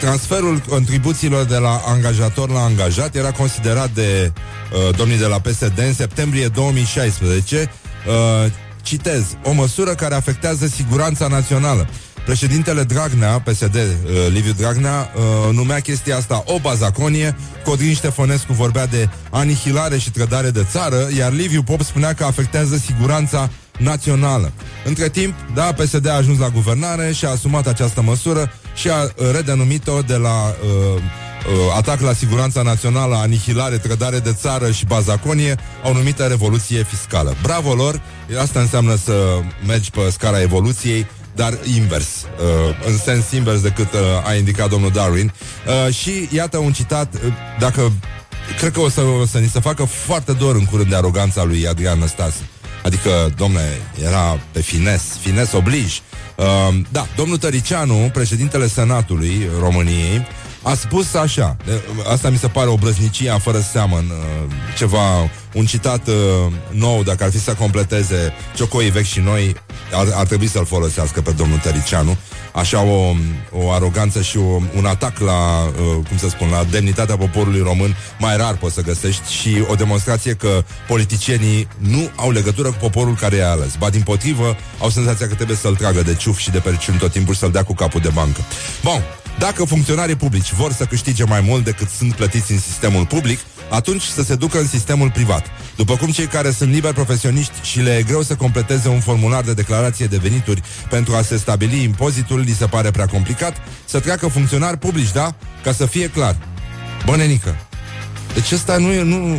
Transferul 0.00 0.58
contribuțiilor 0.68 1.44
de 1.44 1.56
la 1.56 1.82
angajator 1.86 2.50
la 2.50 2.60
angajat 2.60 3.14
era 3.14 3.30
considerat 3.30 3.90
de 3.90 4.32
uh, 4.72 4.96
domnii 4.96 5.18
de 5.18 5.26
la 5.26 5.40
PSD 5.40 5.78
în 5.78 5.94
septembrie 5.94 6.48
2016 6.48 7.70
uh, 8.06 8.52
citez, 8.86 9.36
o 9.42 9.52
măsură 9.52 9.94
care 9.94 10.14
afectează 10.14 10.66
siguranța 10.66 11.26
națională. 11.26 11.88
Președintele 12.24 12.82
Dragnea, 12.82 13.40
PSD, 13.40 13.74
uh, 13.74 13.82
Liviu 14.28 14.52
Dragnea, 14.52 15.12
uh, 15.14 15.54
numea 15.54 15.80
chestia 15.80 16.16
asta 16.16 16.42
o 16.46 16.58
bazaconie, 16.58 17.36
Codrin 17.64 17.94
Ștefănescu 17.94 18.52
vorbea 18.52 18.86
de 18.86 19.08
anihilare 19.30 19.98
și 19.98 20.10
trădare 20.10 20.50
de 20.50 20.66
țară, 20.70 21.08
iar 21.16 21.32
Liviu 21.32 21.62
Pop 21.62 21.82
spunea 21.82 22.12
că 22.12 22.24
afectează 22.24 22.76
siguranța 22.76 23.50
națională. 23.78 24.52
Între 24.84 25.08
timp, 25.08 25.34
da, 25.54 25.62
PSD 25.62 26.08
a 26.08 26.14
ajuns 26.14 26.38
la 26.38 26.48
guvernare 26.48 27.12
și 27.12 27.24
a 27.24 27.30
asumat 27.30 27.66
această 27.66 28.02
măsură 28.02 28.52
și 28.74 28.88
a 28.88 29.02
uh, 29.02 29.10
redenumit-o 29.32 30.00
de 30.00 30.16
la 30.16 30.54
uh, 30.62 30.94
uh, 30.94 31.02
atac 31.76 32.00
la 32.00 32.12
siguranța 32.12 32.62
națională, 32.62 33.14
anihilare, 33.14 33.76
trădare 33.78 34.18
de 34.18 34.32
țară 34.32 34.70
și 34.70 34.84
bazaconie, 34.84 35.56
au 35.84 35.92
numit 35.92 36.18
revoluție 36.18 36.82
fiscală. 36.82 37.34
Bravo 37.42 37.74
lor! 37.74 38.00
Asta 38.40 38.60
înseamnă 38.60 38.96
să 39.04 39.40
mergi 39.66 39.90
pe 39.90 40.10
scara 40.10 40.40
evoluției 40.40 41.06
dar 41.36 41.58
invers, 41.74 42.06
uh, 42.06 42.86
în 42.86 42.98
sens 42.98 43.30
invers 43.30 43.60
decât 43.60 43.92
uh, 43.92 44.28
a 44.28 44.34
indicat 44.34 44.68
domnul 44.68 44.90
Darwin. 44.90 45.32
Uh, 45.86 45.94
și 45.94 46.28
iată 46.32 46.58
un 46.58 46.72
citat, 46.72 47.14
uh, 47.14 47.20
dacă 47.58 47.92
cred 48.58 48.72
că 48.72 48.80
o 48.80 48.88
să, 48.88 49.00
o 49.00 49.26
să 49.26 49.38
ni 49.38 49.48
se 49.48 49.60
facă 49.60 49.84
foarte 49.84 50.32
dor 50.32 50.54
în 50.54 50.64
curând 50.64 50.88
de 50.88 50.96
aroganța 50.96 51.44
lui 51.44 51.66
Adrian 51.66 51.98
Năstase. 51.98 52.48
Adică, 52.82 53.10
domne, 53.36 53.80
era 54.04 54.40
pe 54.52 54.60
fines, 54.60 55.02
fines 55.20 55.52
oblij. 55.52 56.00
Uh, 56.36 56.44
da, 56.92 57.06
domnul 57.16 57.36
Tăricianu, 57.36 58.10
președintele 58.12 58.68
Senatului 58.68 59.48
României, 59.60 60.26
a 60.66 60.74
spus 60.74 61.14
așa, 61.14 61.56
asta 62.12 62.30
mi 62.30 62.38
se 62.38 62.48
pare 62.48 62.68
o 62.68 62.76
brăznicie 62.76 63.36
fără 63.40 63.60
seamă, 63.72 63.96
în, 63.96 64.10
uh, 64.10 64.52
ceva, 64.76 65.30
un 65.52 65.66
citat 65.66 66.08
uh, 66.08 66.14
nou, 66.70 67.02
dacă 67.02 67.24
ar 67.24 67.30
fi 67.30 67.40
să 67.40 67.54
completeze 67.54 68.32
Ciocoii 68.54 68.90
vechi 68.90 69.04
și 69.04 69.20
noi, 69.20 69.54
ar, 69.92 70.06
ar 70.14 70.26
trebui 70.26 70.46
să-l 70.46 70.66
folosească 70.66 71.20
pe 71.20 71.30
domnul 71.30 71.58
Tericianu, 71.58 72.16
așa 72.52 72.82
o, 72.82 73.14
o 73.52 73.70
aroganță 73.70 74.22
și 74.22 74.36
o, 74.36 74.60
un 74.76 74.84
atac 74.84 75.18
la, 75.18 75.64
uh, 75.64 76.06
cum 76.08 76.18
să 76.18 76.28
spun, 76.28 76.48
la 76.50 76.64
demnitatea 76.70 77.16
poporului 77.16 77.60
român, 77.60 77.96
mai 78.18 78.36
rar 78.36 78.56
poți 78.56 78.74
să 78.74 78.82
găsești 78.82 79.32
și 79.32 79.64
o 79.70 79.74
demonstrație 79.74 80.32
că 80.32 80.64
politicienii 80.88 81.68
nu 81.78 82.10
au 82.16 82.30
legătură 82.30 82.68
cu 82.68 82.76
poporul 82.80 83.14
care 83.14 83.36
i-a 83.36 83.50
ales. 83.50 83.74
Ba 83.78 83.90
din 83.90 84.02
potrivă, 84.02 84.56
au 84.80 84.90
senzația 84.90 85.28
că 85.28 85.34
trebuie 85.34 85.56
să-l 85.56 85.76
tragă 85.76 86.02
de 86.02 86.14
ciuf 86.14 86.38
și 86.38 86.50
de 86.50 86.58
perciuni 86.58 86.98
tot 86.98 87.12
timpul 87.12 87.34
să-l 87.34 87.50
dea 87.50 87.62
cu 87.62 87.74
capul 87.74 88.00
de 88.00 88.10
bancă. 88.14 88.40
Bun, 88.82 89.02
dacă 89.38 89.64
funcționarii 89.64 90.16
publici 90.16 90.52
vor 90.52 90.72
să 90.72 90.84
câștige 90.84 91.24
mai 91.24 91.40
mult 91.40 91.64
decât 91.64 91.88
sunt 91.88 92.14
plătiți 92.14 92.52
în 92.52 92.58
sistemul 92.58 93.06
public, 93.06 93.38
atunci 93.70 94.02
să 94.02 94.22
se 94.22 94.34
ducă 94.34 94.58
în 94.58 94.66
sistemul 94.66 95.10
privat. 95.10 95.46
După 95.76 95.96
cum 95.96 96.10
cei 96.10 96.26
care 96.26 96.50
sunt 96.50 96.72
liberi 96.72 96.94
profesioniști 96.94 97.52
și 97.62 97.80
le 97.80 97.96
e 97.96 98.02
greu 98.02 98.22
să 98.22 98.34
completeze 98.34 98.88
un 98.88 99.00
formular 99.00 99.42
de 99.44 99.54
declarație 99.54 100.06
de 100.06 100.16
venituri 100.16 100.62
pentru 100.90 101.14
a 101.14 101.22
se 101.22 101.36
stabili 101.36 101.82
impozitul, 101.82 102.40
li 102.40 102.52
se 102.52 102.66
pare 102.66 102.90
prea 102.90 103.06
complicat, 103.06 103.56
să 103.84 104.00
treacă 104.00 104.28
funcționari 104.28 104.78
publici, 104.78 105.12
da? 105.12 105.34
Ca 105.62 105.72
să 105.72 105.86
fie 105.86 106.08
clar. 106.08 106.36
Bănenică, 107.04 107.56
deci 108.34 108.52
ăsta 108.52 108.76
nu, 108.76 108.92
e, 108.92 109.02
nu, 109.02 109.38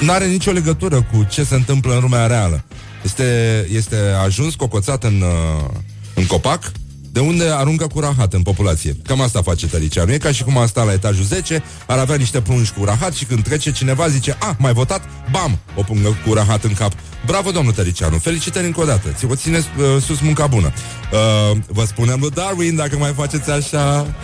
nu 0.00 0.12
are 0.12 0.26
nicio 0.26 0.50
legătură 0.50 0.96
cu 1.12 1.26
ce 1.30 1.44
se 1.44 1.54
întâmplă 1.54 1.94
în 1.94 2.00
lumea 2.00 2.26
reală. 2.26 2.64
Este, 3.04 3.66
este 3.72 3.96
ajuns 4.24 4.54
cocoțat 4.54 5.04
în, 5.04 5.20
uh, 5.20 5.70
în 6.14 6.26
copac 6.26 6.72
de 7.16 7.22
unde 7.22 7.44
aruncă 7.50 7.86
cu 7.86 8.00
rahat 8.00 8.32
în 8.32 8.42
populație. 8.42 8.96
Cam 9.04 9.20
asta 9.20 9.42
face 9.42 9.68
Nu 10.06 10.12
E 10.12 10.18
ca 10.18 10.32
și 10.32 10.44
cum 10.44 10.58
a 10.58 10.66
stat 10.66 10.86
la 10.86 10.92
etajul 10.92 11.24
10, 11.24 11.62
ar 11.86 11.98
avea 11.98 12.16
niște 12.16 12.40
prunși 12.40 12.72
cu 12.72 12.84
rahat 12.84 13.12
și 13.12 13.24
când 13.24 13.42
trece 13.42 13.72
cineva 13.72 14.08
zice, 14.08 14.36
a, 14.40 14.56
mai 14.58 14.72
votat, 14.72 15.02
bam, 15.30 15.58
o 15.74 15.82
pungă 15.82 16.16
cu 16.26 16.32
rahat 16.32 16.64
în 16.64 16.72
cap. 16.72 16.92
Bravo, 17.26 17.50
domnul 17.50 17.72
Tăricianu, 17.72 18.18
felicitări 18.18 18.66
încă 18.66 18.80
o 18.80 18.84
dată. 18.84 19.08
Ți-o 19.14 19.34
ține 19.34 19.58
uh, 19.58 20.02
sus 20.02 20.20
munca 20.20 20.46
bună. 20.46 20.72
Uh, 21.12 21.58
vă 21.66 21.84
spunem 21.84 22.18
lui 22.20 22.30
Darwin, 22.30 22.76
dacă 22.76 22.96
mai 22.96 23.12
faceți 23.12 23.50
așa... 23.50 24.14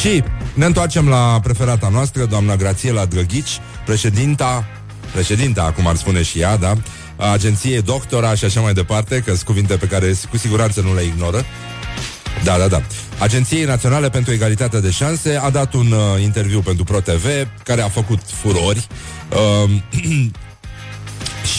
Și 0.00 0.22
ne 0.54 0.64
întoarcem 0.64 1.08
la 1.08 1.40
preferata 1.42 1.88
noastră, 1.88 2.24
doamna 2.24 2.56
Grațiela 2.56 3.04
Drăghici, 3.04 3.60
președinta, 3.84 4.66
președinta, 5.12 5.62
acum 5.62 5.86
ar 5.86 5.96
spune 5.96 6.22
și 6.22 6.40
ea, 6.40 6.56
da, 6.56 6.68
a 6.68 6.76
agenției 7.18 7.82
Doctora 7.82 8.34
și 8.34 8.44
așa 8.44 8.60
mai 8.60 8.72
departe, 8.72 9.18
că 9.18 9.30
sunt 9.30 9.42
cuvinte 9.42 9.76
pe 9.76 9.86
care 9.86 10.14
cu 10.30 10.36
siguranță 10.36 10.80
nu 10.80 10.94
le 10.94 11.02
ignoră. 11.02 11.44
Da, 12.44 12.58
da, 12.58 12.68
da. 12.68 12.82
Agenției 13.18 13.64
Naționale 13.64 14.08
pentru 14.08 14.32
Egalitatea 14.32 14.80
de 14.80 14.90
Șanse 14.90 15.36
a 15.42 15.50
dat 15.50 15.72
un 15.72 15.92
uh, 15.92 16.22
interviu 16.22 16.60
pentru 16.60 16.84
ProTV 16.84 17.24
care 17.64 17.82
a 17.82 17.88
făcut 17.88 18.20
furori. 18.24 18.86
Uh, 19.64 19.70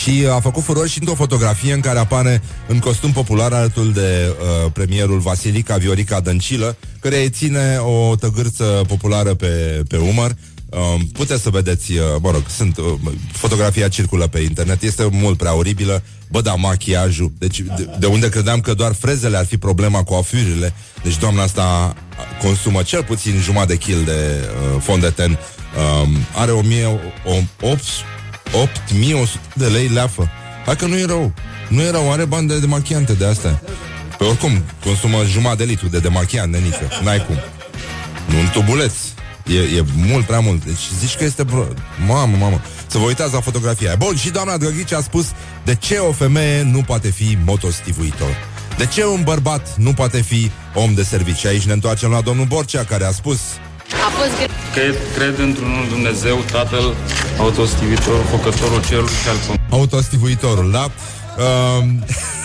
și 0.01 0.25
a 0.31 0.39
făcut 0.39 0.63
furori 0.63 0.89
și 0.89 0.99
într-o 0.99 1.15
fotografie 1.15 1.73
în 1.73 1.79
care 1.79 1.99
apare 1.99 2.41
în 2.67 2.79
costum 2.79 3.11
popular 3.11 3.53
alături 3.53 3.93
de 3.93 4.27
uh, 4.29 4.71
premierul 4.73 5.19
Vasilica 5.19 5.77
Viorica 5.77 6.19
Dăncilă, 6.19 6.75
care 6.99 7.21
îi 7.21 7.29
ține 7.29 7.77
o 7.77 8.15
tăgârță 8.15 8.81
populară 8.87 9.33
pe, 9.33 9.83
pe 9.87 9.97
umăr 9.97 10.35
Um, 10.69 11.05
puteți 11.05 11.41
să 11.41 11.49
vedeți, 11.49 11.91
uh, 11.91 11.99
mă 12.21 12.31
rog, 12.31 12.43
sunt, 12.55 12.77
uh, 12.77 12.85
fotografia 13.31 13.87
circulă 13.87 14.27
pe 14.27 14.39
internet, 14.39 14.81
este 14.81 15.07
mult 15.11 15.37
prea 15.37 15.53
oribilă, 15.53 16.03
bă, 16.31 16.41
da, 16.41 16.53
machiajul, 16.53 17.31
deci 17.37 17.59
de, 17.59 17.89
de 17.99 18.05
unde 18.05 18.29
credeam 18.29 18.59
că 18.59 18.73
doar 18.73 18.93
frezele 18.93 19.37
ar 19.37 19.45
fi 19.45 19.57
problema 19.57 20.03
cu 20.03 20.13
afișurile, 20.13 20.73
deci 21.03 21.17
doamna 21.17 21.43
asta 21.43 21.95
consumă 22.41 22.81
cel 22.81 23.03
puțin 23.03 23.39
jumătate 23.39 23.73
de 23.73 23.77
kil 23.77 24.03
de 24.03 24.13
uh, 24.13 24.81
fond 24.81 25.01
de 25.01 25.09
ten, 25.09 25.31
um, 25.31 26.17
are 26.35 26.51
8100 26.51 29.41
de 29.53 29.65
lei 29.65 29.87
leafă. 29.87 30.29
Hai 30.65 30.75
că 30.75 30.85
nu 30.85 30.97
e 30.97 31.05
rău, 31.05 31.33
nu 31.67 31.81
e 31.81 31.91
rău, 31.91 32.11
are 32.11 32.25
bani 32.25 32.47
de 32.47 32.59
demachiante 32.59 33.13
de 33.13 33.25
astea. 33.25 33.61
Pe 34.17 34.23
oricum, 34.23 34.63
consumă 34.83 35.25
jumătate 35.25 35.63
de 35.63 35.69
litru 35.69 35.87
de 35.87 35.99
demachiant, 35.99 36.51
nenică, 36.51 36.89
n-ai 37.03 37.25
cum. 37.25 37.35
Nu 38.29 38.39
un 38.39 38.49
tubuleț. 38.53 38.93
E, 39.49 39.77
e 39.77 39.83
mult 40.07 40.25
prea 40.25 40.39
mult. 40.39 40.65
Deci 40.65 40.89
zici 40.99 41.15
că 41.15 41.23
este... 41.23 41.43
Bro... 41.43 41.65
Mamă, 42.07 42.37
mamă. 42.39 42.61
Să 42.87 42.97
vă 42.97 43.05
uitați 43.05 43.33
la 43.33 43.39
fotografia 43.39 43.95
Bun, 43.97 44.15
și 44.15 44.29
doamna 44.29 44.57
Drăghici 44.57 44.93
a 44.93 45.01
spus 45.01 45.25
de 45.63 45.75
ce 45.75 45.97
o 45.97 46.11
femeie 46.11 46.61
nu 46.61 46.81
poate 46.81 47.09
fi 47.09 47.37
motostivuitor. 47.45 48.37
De 48.77 48.85
ce 48.85 49.05
un 49.05 49.21
bărbat 49.23 49.75
nu 49.77 49.93
poate 49.93 50.21
fi 50.21 50.51
om 50.73 50.93
de 50.93 51.03
serviciu? 51.03 51.47
Aici 51.47 51.63
ne 51.63 51.73
întoarcem 51.73 52.11
la 52.11 52.21
domnul 52.21 52.45
Borcea, 52.45 52.83
care 52.83 53.05
a 53.05 53.11
spus... 53.11 53.39
A 54.07 54.09
fost 54.09 54.51
cred, 54.73 54.95
cred 55.15 55.39
într-unul 55.39 55.87
Dumnezeu, 55.89 56.37
Tatăl, 56.51 56.95
autostivitor, 57.37 58.23
făcătorul 58.29 58.81
cerului 58.85 59.13
și 59.23 59.29
al 59.29 59.35
pământului. 59.35 59.67
Autostivuitorul, 59.69 60.71
da? 60.71 60.91
Uh, 61.37 61.83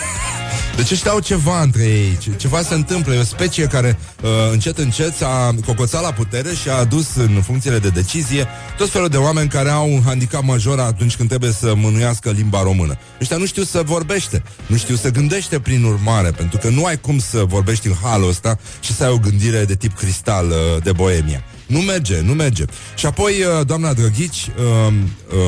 deci 0.75 0.91
ăștia 0.91 1.11
au 1.11 1.19
ceva 1.19 1.61
între 1.61 1.83
ei, 1.83 2.17
ceva 2.37 2.61
se 2.61 2.73
întâmplă, 2.73 3.13
e 3.13 3.19
o 3.19 3.23
specie 3.23 3.65
care 3.65 3.99
uh, 4.21 4.29
încet 4.51 4.77
încet 4.77 5.15
s-a 5.15 5.55
cocoțat 5.65 6.01
la 6.01 6.11
putere 6.11 6.53
și 6.53 6.69
a 6.69 6.73
adus 6.73 7.15
în 7.15 7.41
funcțiile 7.41 7.79
de 7.79 7.89
decizie 7.89 8.47
tot 8.77 8.89
felul 8.89 9.07
de 9.07 9.17
oameni 9.17 9.49
care 9.49 9.69
au 9.69 9.93
un 9.93 10.01
handicap 10.05 10.43
major 10.43 10.79
atunci 10.79 11.15
când 11.15 11.29
trebuie 11.29 11.51
să 11.51 11.73
mânuiască 11.75 12.29
limba 12.29 12.63
română. 12.63 12.97
Ăștia 13.21 13.37
nu 13.37 13.45
știu 13.45 13.63
să 13.63 13.81
vorbește, 13.85 14.43
nu 14.65 14.77
știu 14.77 14.95
să 14.95 15.11
gândește 15.11 15.59
prin 15.59 15.83
urmare, 15.83 16.31
pentru 16.31 16.57
că 16.57 16.69
nu 16.69 16.85
ai 16.85 16.99
cum 16.99 17.19
să 17.19 17.43
vorbești 17.43 17.87
în 17.87 17.93
halul 18.03 18.29
ăsta 18.29 18.57
și 18.79 18.93
să 18.93 19.03
ai 19.03 19.11
o 19.11 19.17
gândire 19.17 19.65
de 19.65 19.75
tip 19.75 19.97
cristal 19.97 20.47
uh, 20.47 20.83
de 20.83 20.91
boemia. 20.91 21.43
Nu 21.67 21.79
merge, 21.79 22.21
nu 22.21 22.33
merge. 22.33 22.65
Și 22.95 23.05
apoi, 23.05 23.33
uh, 23.33 23.65
doamna 23.65 23.93
Drăghici 23.93 24.47
uh, 24.57 24.93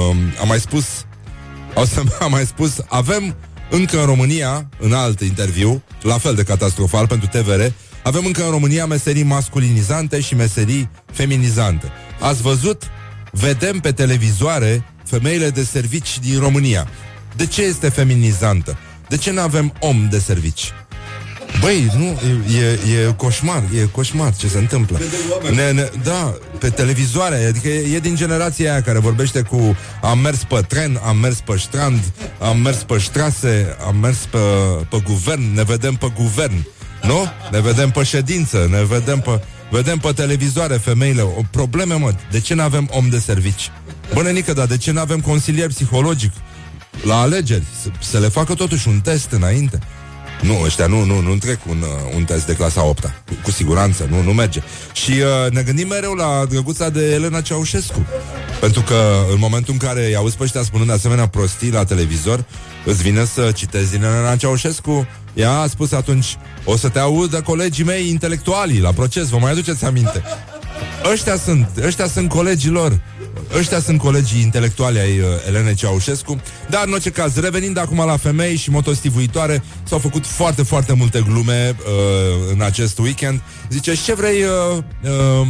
uh, 0.09 0.15
a 0.41 0.43
mai 0.43 0.59
spus, 0.59 0.85
au 1.75 1.85
să 1.85 2.03
am 2.23 2.31
mai 2.31 2.45
spus, 2.45 2.75
avem 2.87 3.35
încă 3.69 3.99
în 3.99 4.05
România, 4.05 4.69
în 4.79 4.93
alt 4.93 5.21
interviu, 5.21 5.83
la 6.01 6.17
fel 6.17 6.35
de 6.35 6.43
catastrofal 6.43 7.07
pentru 7.07 7.27
TVR, 7.27 7.61
avem 8.03 8.25
încă 8.25 8.43
în 8.43 8.49
România 8.49 8.85
meserii 8.85 9.23
masculinizante 9.23 10.21
și 10.21 10.35
meserii 10.35 10.89
feminizante. 11.11 11.91
Ați 12.19 12.41
văzut? 12.41 12.83
Vedem 13.31 13.79
pe 13.79 13.91
televizoare 13.91 14.83
femeile 15.03 15.49
de 15.49 15.63
servici 15.63 16.19
din 16.19 16.39
România. 16.39 16.87
De 17.35 17.45
ce 17.45 17.61
este 17.61 17.89
feminizantă? 17.89 18.77
De 19.09 19.17
ce 19.17 19.31
nu 19.31 19.41
avem 19.41 19.73
om 19.79 20.07
de 20.09 20.19
servici? 20.19 20.73
Băi, 21.59 21.91
nu, 21.97 22.19
e, 22.57 22.79
e 23.07 23.13
coșmar, 23.15 23.63
e 23.75 23.87
coșmar 23.91 24.35
ce 24.35 24.47
se 24.47 24.57
întâmplă. 24.57 24.99
Ne, 25.53 25.71
ne, 25.71 25.89
da, 26.03 26.37
pe 26.59 26.69
televizoare, 26.69 27.45
adică 27.45 27.67
e, 27.67 27.95
e 27.95 27.99
din 27.99 28.15
generația 28.15 28.71
aia 28.71 28.81
care 28.81 28.99
vorbește 28.99 29.41
cu 29.41 29.75
am 30.01 30.19
mers 30.19 30.43
pe 30.43 30.61
tren, 30.67 30.99
am 31.03 31.17
mers 31.17 31.39
pe 31.39 31.57
strand, 31.57 31.99
am 32.39 32.59
mers 32.59 32.83
pe 32.83 32.97
ștrase, 32.97 33.75
am 33.87 33.95
mers 33.95 34.17
pe, 34.17 34.37
pe 34.89 35.01
guvern, 35.03 35.53
ne 35.53 35.63
vedem 35.63 35.95
pe 35.95 36.11
guvern, 36.15 36.65
nu? 37.03 37.25
Ne 37.51 37.61
vedem 37.61 37.89
pe 37.89 38.03
ședință, 38.03 38.67
ne 38.69 38.83
vedem 38.83 39.19
pe, 39.19 39.41
vedem 39.69 39.97
pe 39.97 40.11
televizoare 40.11 40.75
femeile. 40.75 41.21
O 41.21 41.41
probleme, 41.51 41.93
mă, 41.93 42.13
de 42.31 42.39
ce 42.39 42.53
nu 42.53 42.61
avem 42.61 42.89
om 42.91 43.09
de 43.09 43.19
servici? 43.19 43.71
Bănenică, 44.13 44.53
dar 44.53 44.65
de 44.65 44.77
ce 44.77 44.91
nu 44.91 44.99
avem 44.99 45.19
consilier 45.19 45.67
psihologic? 45.67 46.31
La 47.03 47.19
alegeri, 47.19 47.63
să, 47.81 47.89
să 47.99 48.19
le 48.19 48.27
facă 48.27 48.53
totuși 48.53 48.87
un 48.87 48.99
test 48.99 49.31
înainte. 49.31 49.79
Nu, 50.41 50.61
ăștia 50.63 50.87
nu, 50.87 51.03
nu, 51.03 51.21
nu 51.21 51.35
trec 51.35 51.59
un, 51.69 51.81
uh, 51.81 52.15
un 52.15 52.23
test 52.23 52.45
de 52.45 52.53
clasa 52.53 52.85
8 52.85 53.03
cu, 53.03 53.33
cu 53.43 53.51
siguranță, 53.51 54.07
nu, 54.09 54.21
nu 54.21 54.33
merge. 54.33 54.61
Și 54.93 55.11
uh, 55.11 55.51
ne 55.51 55.61
gândim 55.61 55.87
mereu 55.87 56.13
la 56.13 56.45
drăguța 56.49 56.89
de 56.89 57.13
Elena 57.13 57.41
Ceaușescu. 57.41 58.05
Pentru 58.59 58.81
că 58.81 59.25
în 59.31 59.39
momentul 59.39 59.73
în 59.73 59.79
care 59.87 60.01
i-auzi 60.01 60.37
pe 60.37 60.43
ăștia 60.43 60.61
spunând 60.61 60.91
asemenea 60.91 61.27
prostii 61.27 61.71
la 61.71 61.83
televizor, 61.83 62.45
îți 62.85 63.01
vine 63.01 63.25
să 63.25 63.51
citezi 63.55 63.91
din 63.91 64.03
Elena 64.03 64.35
Ceaușescu. 64.35 65.07
Ea 65.33 65.59
a 65.59 65.67
spus 65.67 65.91
atunci, 65.91 66.37
o 66.63 66.77
să 66.77 66.89
te 66.89 66.99
audă 66.99 67.41
colegii 67.41 67.83
mei 67.83 68.09
intelectuali 68.09 68.79
la 68.79 68.91
proces, 68.91 69.29
vă 69.29 69.37
mai 69.37 69.51
aduceți 69.51 69.85
aminte. 69.85 70.23
Ăștia 71.11 71.37
sunt, 71.37 71.69
ăștia 71.83 72.07
sunt 72.07 72.29
colegii 72.29 72.69
lor. 72.69 72.99
Ăștia 73.57 73.79
sunt 73.79 73.99
colegii 73.99 74.41
intelectuali 74.41 74.99
ai 74.99 75.19
uh, 75.19 75.25
Elene 75.47 75.73
Ceaușescu. 75.73 76.41
Dar 76.69 76.83
în 76.85 76.93
orice 76.93 77.09
caz, 77.09 77.35
revenind 77.35 77.77
acum 77.77 77.97
la 78.05 78.17
femei 78.17 78.55
și 78.55 78.69
motostivuitoare 78.69 79.63
S-au 79.83 79.99
făcut 79.99 80.25
foarte, 80.25 80.63
foarte 80.63 80.93
multe 80.93 81.21
glume 81.29 81.75
uh, 81.79 82.53
în 82.53 82.61
acest 82.61 82.97
weekend. 82.97 83.41
Zice, 83.69 83.95
ce 83.95 84.13
vrei... 84.13 84.43
Uh, 84.43 84.83
uh, 85.41 85.47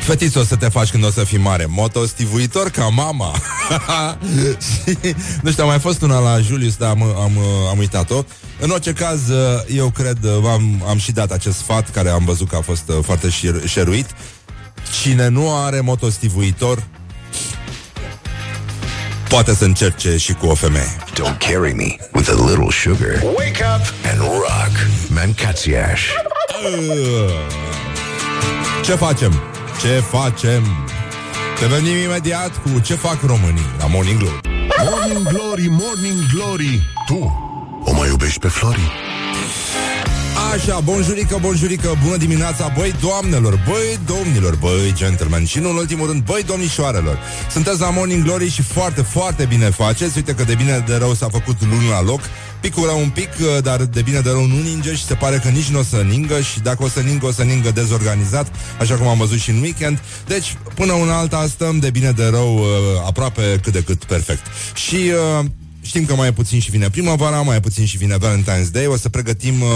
Fetiță 0.00 0.38
o 0.38 0.44
să 0.44 0.56
te 0.56 0.68
faci 0.68 0.90
când 0.90 1.04
o 1.04 1.10
să 1.10 1.24
fii 1.24 1.38
mare. 1.38 1.66
Motostivuitor 1.68 2.70
ca 2.70 2.84
mama. 2.84 3.34
Și, 4.84 4.96
Nu 5.42 5.50
știu, 5.50 5.64
a 5.64 5.66
mai 5.66 5.78
fost 5.78 6.02
una 6.02 6.18
la 6.18 6.40
Julius 6.40 6.76
Dar 6.76 6.90
am, 6.90 7.02
am, 7.02 7.32
am 7.70 7.78
uitat-o. 7.78 8.24
În 8.60 8.70
orice 8.70 8.92
caz, 8.92 9.28
uh, 9.28 9.62
eu 9.74 9.90
cred 9.90 10.18
uh, 10.24 10.50
am, 10.50 10.84
am 10.88 10.98
și 10.98 11.12
dat 11.12 11.30
acest 11.30 11.56
sfat 11.56 11.90
Care 11.90 12.08
am 12.08 12.24
văzut 12.24 12.48
că 12.48 12.56
a 12.56 12.60
fost 12.60 12.92
foarte 13.02 13.28
șeruit 13.66 14.06
Cine 14.92 15.28
nu 15.28 15.54
are 15.64 15.80
motostivuitor 15.80 16.82
poate 19.28 19.54
să 19.54 19.64
încerce 19.64 20.16
și 20.16 20.32
cu 20.32 20.46
o 20.46 20.54
femeie. 20.54 20.96
Don't 21.12 21.38
carry 21.38 21.72
me 21.74 21.96
with 22.12 22.28
a 22.28 22.48
little 22.48 22.70
sugar. 22.70 23.22
Wake 23.22 23.64
up 23.76 23.94
and 24.12 24.20
rock. 24.20 24.72
Mancațiaș. 25.08 26.10
Ce 28.84 28.94
facem? 28.94 29.42
Ce 29.80 30.02
facem? 30.10 30.62
Te 31.58 31.66
venim 31.66 31.96
imediat 31.96 32.62
cu 32.62 32.80
ce 32.80 32.94
fac 32.94 33.22
românii 33.26 33.66
la 33.78 33.86
Morning 33.86 34.18
Glory. 34.18 34.40
Morning 34.90 35.28
Glory, 35.28 35.66
Morning 35.68 36.18
Glory, 36.34 36.82
tu 37.06 37.32
o 37.84 37.92
mai 37.92 38.08
iubești 38.08 38.38
pe 38.38 38.48
Flori? 38.48 38.92
Așa, 40.52 40.80
bonjurică, 40.80 41.38
bonjurică, 41.40 41.98
bună 42.04 42.16
dimineața, 42.16 42.72
băi 42.76 42.94
doamnelor, 43.00 43.60
băi 43.68 43.98
domnilor, 44.06 44.56
băi 44.56 44.92
gentlemen 44.94 45.44
și 45.44 45.58
nu 45.58 45.70
în 45.70 45.76
ultimul 45.76 46.06
rând, 46.06 46.22
băi 46.22 46.42
domnișoarelor. 46.46 47.18
Sunteți 47.50 47.80
la 47.80 47.90
Morning 47.90 48.22
Glory 48.22 48.50
și 48.50 48.62
foarte, 48.62 49.02
foarte 49.02 49.44
bine 49.44 49.70
faceți. 49.70 50.16
Uite 50.16 50.34
că 50.34 50.44
de 50.44 50.54
bine 50.54 50.84
de 50.86 50.96
rău 50.96 51.14
s-a 51.14 51.28
făcut 51.28 51.56
luna 51.60 51.90
la 51.90 52.02
loc. 52.02 52.20
Picul 52.60 52.88
un 53.02 53.08
pic, 53.08 53.28
dar 53.62 53.84
de 53.84 54.02
bine 54.02 54.20
de 54.20 54.30
rău 54.30 54.46
nu 54.46 54.60
ninge 54.62 54.94
și 54.94 55.04
se 55.04 55.14
pare 55.14 55.38
că 55.38 55.48
nici 55.48 55.68
nu 55.68 55.78
o 55.78 55.82
să 55.82 55.96
ningă 55.96 56.40
și 56.40 56.60
dacă 56.60 56.82
o 56.82 56.88
să 56.88 57.00
ningă, 57.00 57.26
o 57.26 57.32
să 57.32 57.42
ningă 57.42 57.70
dezorganizat, 57.70 58.46
așa 58.80 58.94
cum 58.94 59.06
am 59.06 59.18
văzut 59.18 59.38
și 59.38 59.50
în 59.50 59.60
weekend. 59.60 60.02
Deci, 60.26 60.56
până 60.74 60.92
una 60.92 61.18
alta 61.18 61.46
stăm 61.48 61.78
de 61.78 61.90
bine 61.90 62.10
de 62.10 62.26
rău 62.26 62.54
uh, 62.54 62.66
aproape 63.06 63.60
cât 63.62 63.72
de 63.72 63.82
cât 63.82 64.04
perfect. 64.04 64.46
Și 64.74 64.96
uh, 65.40 65.44
Știm 65.84 66.04
că 66.04 66.14
mai 66.14 66.28
e 66.28 66.32
puțin 66.32 66.60
și 66.60 66.70
vine 66.70 66.90
primăvara, 66.90 67.40
mai 67.40 67.56
e 67.56 67.60
puțin 67.60 67.84
și 67.86 67.96
vine 67.96 68.16
Valentine's 68.18 68.70
Day. 68.72 68.86
O 68.86 68.96
să 68.96 69.08
pregătim 69.08 69.60
uh, 69.60 69.68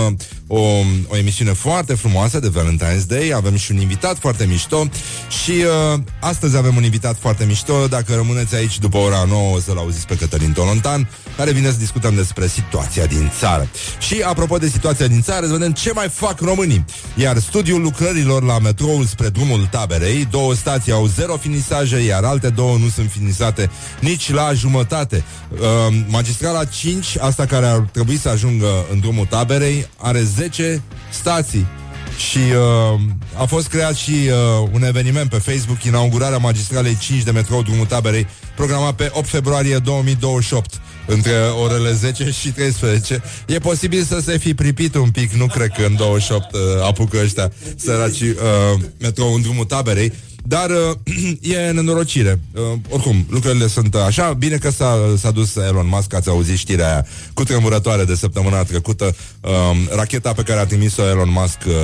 o, 0.47 0.61
o 1.09 1.17
emisiune 1.17 1.53
foarte 1.53 1.95
frumoasă 1.95 2.41
de 2.41 2.51
Valentine's 2.51 3.07
Day. 3.07 3.33
Avem 3.35 3.57
și 3.57 3.73
un 3.73 3.81
invitat 3.81 4.19
foarte 4.19 4.45
mișto 4.45 4.89
și 5.43 5.51
uh, 5.51 6.01
astăzi 6.21 6.57
avem 6.57 6.77
un 6.77 6.85
invitat 6.85 7.17
foarte 7.19 7.45
mișto. 7.45 7.87
Dacă 7.87 8.15
rămâneți 8.15 8.55
aici 8.55 8.79
după 8.79 8.97
ora 8.97 9.25
9 9.29 9.55
o 9.55 9.61
să-l 9.61 9.79
auziți 9.79 10.07
pe 10.07 10.17
Cătălin 10.17 10.53
Tolontan, 10.53 11.09
care 11.39 11.53
vine 11.53 11.71
să 11.71 11.79
discutăm 11.79 12.15
despre 12.15 12.47
situația 12.47 13.07
din 13.07 13.31
țară. 13.39 13.69
Și 13.99 14.23
apropo 14.27 14.57
de 14.57 14.69
situația 14.69 15.07
din 15.07 15.23
țară, 15.23 15.47
să 15.47 15.53
vedem 15.53 15.73
ce 15.73 15.93
mai 15.93 16.09
fac 16.09 16.41
românii. 16.41 16.85
Iar 17.17 17.39
studiul 17.39 17.83
lucrărilor 17.83 18.43
la 18.43 18.59
metroul 18.59 19.05
spre 19.05 19.29
drumul 19.29 19.69
taberei, 19.71 20.27
două 20.31 20.55
stații 20.55 20.93
au 20.93 21.07
zero 21.07 21.37
finisaje, 21.37 21.99
iar 21.99 22.25
alte 22.25 22.49
două 22.49 22.77
nu 22.77 22.89
sunt 22.89 23.11
finisate 23.11 23.71
nici 24.01 24.33
la 24.33 24.53
jumătate. 24.53 25.25
Uh, 25.53 25.59
magistrala 26.07 26.65
5, 26.65 27.17
asta 27.21 27.47
care 27.47 27.67
ar 27.67 27.79
trebui 27.79 28.17
să 28.17 28.29
ajungă 28.29 28.87
în 28.93 29.01
drumul 29.01 29.27
taberei, 29.27 29.89
are 29.97 30.23
10 30.23 30.83
stații. 31.11 31.67
Și 32.31 32.39
uh, 32.39 33.01
a 33.41 33.45
fost 33.45 33.69
creat 33.69 33.95
și 33.95 34.11
uh, 34.11 34.69
un 34.73 34.83
eveniment 34.83 35.31
pe 35.31 35.39
Facebook, 35.39 35.83
inaugurarea 35.83 36.39
magistralei 36.39 36.97
5 37.01 37.23
de 37.23 37.31
metrou 37.31 37.63
drumul 37.63 37.87
taberei, 37.87 38.27
programat 38.57 38.95
pe 38.95 39.11
8 39.13 39.29
februarie 39.29 39.79
2028 39.79 40.81
între 41.09 41.33
orele 41.65 41.93
10 41.93 42.31
și 42.31 42.51
13. 42.51 43.23
E 43.47 43.59
posibil 43.59 44.03
să 44.03 44.21
se 44.21 44.39
fi 44.39 44.55
pripit 44.55 44.95
un 44.95 45.11
pic, 45.11 45.33
nu 45.33 45.47
cred 45.47 45.69
că 45.77 45.83
în 45.85 45.95
28 45.97 46.55
uh, 46.55 46.61
apucă 46.87 47.19
ăștia 47.23 47.53
săraci 47.77 48.21
uh, 48.21 48.37
metrou 48.99 49.35
în 49.35 49.43
drumul 49.43 49.65
taberei. 49.65 50.13
Dar 50.45 50.71
uh, 50.71 50.97
e 51.55 51.71
nenorocire. 51.71 52.41
Uh, 52.55 52.63
oricum, 52.89 53.27
lucrurile 53.31 53.67
sunt 53.67 53.95
așa. 53.95 54.33
Bine 54.33 54.57
că 54.57 54.71
s-a, 54.71 55.15
s-a 55.19 55.31
dus 55.31 55.57
Elon 55.57 55.89
Musk, 55.89 56.15
ați 56.15 56.29
auzit 56.29 56.57
știrea 56.57 56.87
aia 56.87 57.07
cu 57.35 57.45
tremurătoare 57.45 58.05
de 58.05 58.15
săptămâna 58.15 58.63
trecută. 58.63 59.17
Uh, 59.41 59.51
racheta 59.97 60.33
pe 60.33 60.43
care 60.43 60.61
a 60.61 60.67
trimis-o 60.67 61.03
Elon 61.03 61.31
Musk 61.31 61.59
uh, 61.67 61.75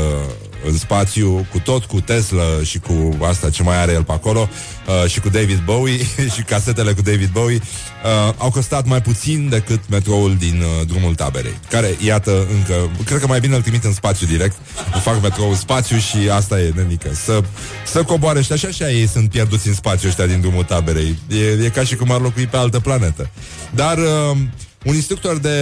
în 0.66 0.78
spațiu, 0.78 1.46
cu 1.50 1.58
tot, 1.58 1.84
cu 1.84 2.00
Tesla 2.00 2.42
și 2.62 2.78
cu 2.78 3.18
asta 3.22 3.50
ce 3.50 3.62
mai 3.62 3.80
are 3.80 3.92
el 3.92 4.04
pe 4.04 4.12
acolo, 4.12 4.48
uh, 4.86 5.10
și 5.10 5.20
cu 5.20 5.28
David 5.28 5.62
Bowie 5.64 5.98
și 6.34 6.42
casetele 6.46 6.92
cu 6.92 7.02
David 7.02 7.28
Bowie, 7.28 7.60
uh, 8.04 8.34
au 8.36 8.50
costat 8.50 8.86
mai 8.86 9.02
puțin 9.02 9.48
decât 9.48 9.80
metroul 9.88 10.36
din 10.38 10.62
uh, 10.62 10.86
drumul 10.86 11.14
taberei, 11.14 11.58
care, 11.70 11.96
iată, 12.04 12.46
încă, 12.54 12.90
cred 13.04 13.20
că 13.20 13.26
mai 13.26 13.40
bine 13.40 13.54
îl 13.54 13.62
trimit 13.62 13.84
în 13.84 13.92
spațiu 13.92 14.26
direct, 14.26 14.56
fac 15.02 15.22
metroul 15.22 15.50
în 15.50 15.56
spațiu 15.56 15.96
și 15.96 16.16
asta 16.32 16.60
e, 16.60 16.72
nenică, 16.74 17.08
să, 17.24 17.40
să 17.86 18.02
coboare 18.02 18.42
și 18.42 18.52
așa 18.52 18.68
și 18.68 18.82
ei 18.82 19.08
sunt 19.08 19.30
pierduți 19.30 19.68
în 19.68 19.74
spațiu 19.74 20.08
ăștia 20.08 20.26
din 20.26 20.40
drumul 20.40 20.64
taberei. 20.64 21.18
E, 21.28 21.64
e 21.64 21.68
ca 21.68 21.84
și 21.84 21.96
cum 21.96 22.10
ar 22.10 22.20
locui 22.20 22.46
pe 22.46 22.56
altă 22.56 22.80
planetă. 22.80 23.30
Dar... 23.70 23.98
Uh, 23.98 24.36
un 24.84 24.94
instructor 24.94 25.38
de 25.38 25.56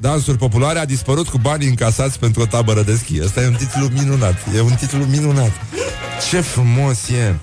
dansuri 0.00 0.36
populare 0.36 0.78
a 0.78 0.84
dispărut 0.84 1.28
cu 1.28 1.38
banii 1.38 1.68
încasați 1.68 2.18
pentru 2.18 2.42
o 2.42 2.46
tabără 2.46 2.82
de 2.82 2.94
schi. 2.94 3.20
Asta 3.20 3.42
e 3.42 3.46
un 3.46 3.54
titlu 3.54 3.88
minunat. 3.92 4.36
E 4.56 4.60
un 4.60 4.74
titlu 4.74 5.04
minunat. 5.04 5.52
Ce 6.30 6.40
frumos 6.40 7.08
e! 7.08 7.34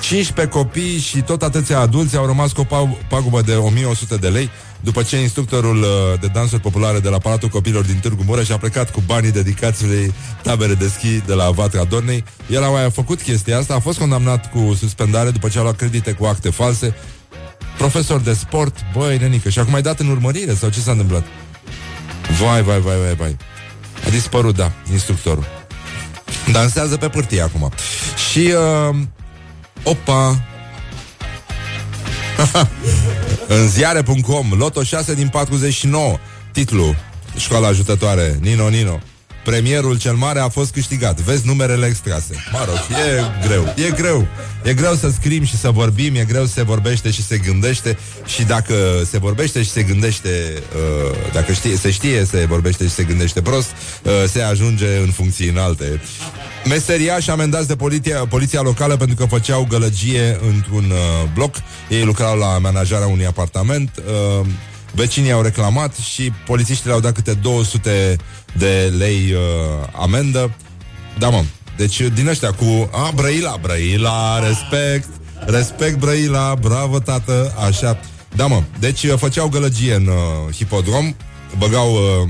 15 0.00 0.56
copii 0.56 0.98
și 0.98 1.20
tot 1.20 1.42
atâția 1.42 1.78
adulți 1.78 2.16
au 2.16 2.26
rămas 2.26 2.52
cu 2.52 2.66
o 2.70 2.88
pagubă 3.08 3.42
de 3.42 3.54
1100 3.54 4.16
de 4.16 4.28
lei 4.28 4.50
după 4.80 5.02
ce 5.02 5.20
instructorul 5.20 5.76
uh, 5.76 6.20
de 6.20 6.26
dansuri 6.26 6.60
populare 6.60 6.98
de 6.98 7.08
la 7.08 7.18
Palatul 7.18 7.48
Copilor 7.48 7.84
din 7.84 7.98
Târgu 7.98 8.22
Mureș 8.26 8.48
a 8.48 8.58
plecat 8.58 8.90
cu 8.90 9.02
banii 9.06 9.32
dedicați 9.32 9.84
unei 9.84 10.12
tabere 10.42 10.74
de 10.74 10.88
schi 10.88 11.22
de 11.26 11.32
la 11.32 11.50
Vatra 11.50 11.84
Dornei. 11.84 12.24
El 12.50 12.62
a 12.62 12.68
mai 12.68 12.90
făcut 12.90 13.20
chestia 13.20 13.58
asta, 13.58 13.74
a 13.74 13.78
fost 13.78 13.98
condamnat 13.98 14.50
cu 14.50 14.74
suspendare 14.78 15.30
după 15.30 15.48
ce 15.48 15.58
a 15.58 15.62
luat 15.62 15.76
credite 15.76 16.12
cu 16.12 16.24
acte 16.24 16.50
false 16.50 16.94
profesor 17.78 18.20
de 18.20 18.32
sport, 18.32 18.76
băi, 18.92 19.18
nenică, 19.18 19.48
și 19.48 19.58
acum 19.58 19.74
ai 19.74 19.82
dat 19.82 20.00
în 20.00 20.08
urmărire 20.08 20.54
sau 20.54 20.68
ce 20.68 20.80
s-a 20.80 20.90
întâmplat? 20.90 21.24
Vai, 22.40 22.62
vai, 22.62 22.80
vai, 22.80 22.96
vai, 22.96 23.14
vai. 23.14 23.36
A 24.06 24.10
dispărut, 24.10 24.56
da, 24.56 24.72
instructorul. 24.92 25.46
Dansează 26.52 26.96
pe 26.96 27.08
pârtie 27.08 27.40
acum. 27.40 27.72
Și, 28.30 28.52
uh, 28.90 28.96
opa, 29.82 30.44
în 33.48 33.68
ziare.com, 33.68 34.52
loto 34.56 34.82
6 34.82 35.14
din 35.14 35.28
49, 35.28 36.18
titlu, 36.52 36.94
școala 37.36 37.66
ajutătoare, 37.66 38.38
Nino 38.40 38.68
Nino. 38.68 39.00
Premierul 39.46 39.98
cel 39.98 40.14
mare 40.14 40.40
a 40.40 40.48
fost 40.48 40.72
câștigat. 40.72 41.20
Vezi 41.20 41.46
numerele 41.46 41.86
extrase. 41.86 42.34
Mă 42.52 42.64
rog, 42.66 42.76
e 42.76 43.46
greu. 43.46 43.74
E 43.86 43.90
greu. 43.90 44.26
E 44.62 44.74
greu 44.74 44.94
să 44.94 45.10
scrim 45.10 45.44
și 45.44 45.56
să 45.56 45.70
vorbim, 45.70 46.14
e 46.14 46.24
greu 46.24 46.44
să 46.44 46.52
se 46.52 46.62
vorbește 46.62 47.10
și 47.10 47.22
se 47.22 47.38
gândește 47.38 47.98
și 48.24 48.44
dacă 48.44 48.74
se 49.10 49.18
vorbește 49.18 49.62
și 49.62 49.70
se 49.70 49.82
gândește, 49.82 50.62
uh, 50.74 51.16
dacă 51.32 51.52
știe, 51.52 51.76
se 51.76 51.90
știe, 51.90 52.24
se 52.24 52.46
vorbește 52.48 52.84
și 52.84 52.90
se 52.90 53.02
gândește 53.02 53.42
prost, 53.42 53.70
uh, 54.02 54.12
se 54.28 54.42
ajunge 54.42 54.96
în 54.96 55.10
funcții 55.10 55.48
înalte. 55.48 56.00
Meseriași 56.64 57.30
amendați 57.30 57.68
de 57.68 57.76
poliția, 57.76 58.26
poliția 58.26 58.60
locală 58.60 58.96
pentru 58.96 59.16
că 59.16 59.24
făceau 59.24 59.66
gălăgie 59.68 60.38
într-un 60.54 60.90
uh, 60.90 61.28
bloc. 61.34 61.54
Ei 61.88 62.04
lucrau 62.04 62.38
la 62.38 62.46
amenajarea 62.46 63.06
unui 63.06 63.26
apartament. 63.26 63.90
Uh, 64.40 64.46
Vecinii 64.96 65.32
au 65.32 65.42
reclamat 65.42 65.96
și 65.96 66.32
polițiștii 66.46 66.86
le-au 66.86 67.00
dat 67.00 67.12
câte 67.12 67.32
200 67.32 68.16
de 68.58 68.92
lei 68.98 69.32
uh, 69.32 69.88
amendă. 69.92 70.54
Da, 71.18 71.28
mă. 71.28 71.44
Deci 71.76 72.00
din 72.00 72.28
ăștia 72.28 72.52
cu... 72.52 72.90
A, 72.92 73.10
Brăila, 73.14 73.58
Brăila, 73.60 74.38
respect, 74.46 75.08
respect 75.46 75.98
Brăila, 75.98 76.54
bravo, 76.60 76.98
tată, 76.98 77.54
așa. 77.66 77.98
Da, 78.36 78.46
mă. 78.46 78.62
Deci 78.78 79.02
uh, 79.02 79.14
făceau 79.18 79.48
gălăgie 79.48 79.94
în 79.94 80.06
uh, 80.06 80.54
hipodrom, 80.54 81.14
băgau 81.58 81.92
uh, 81.92 82.28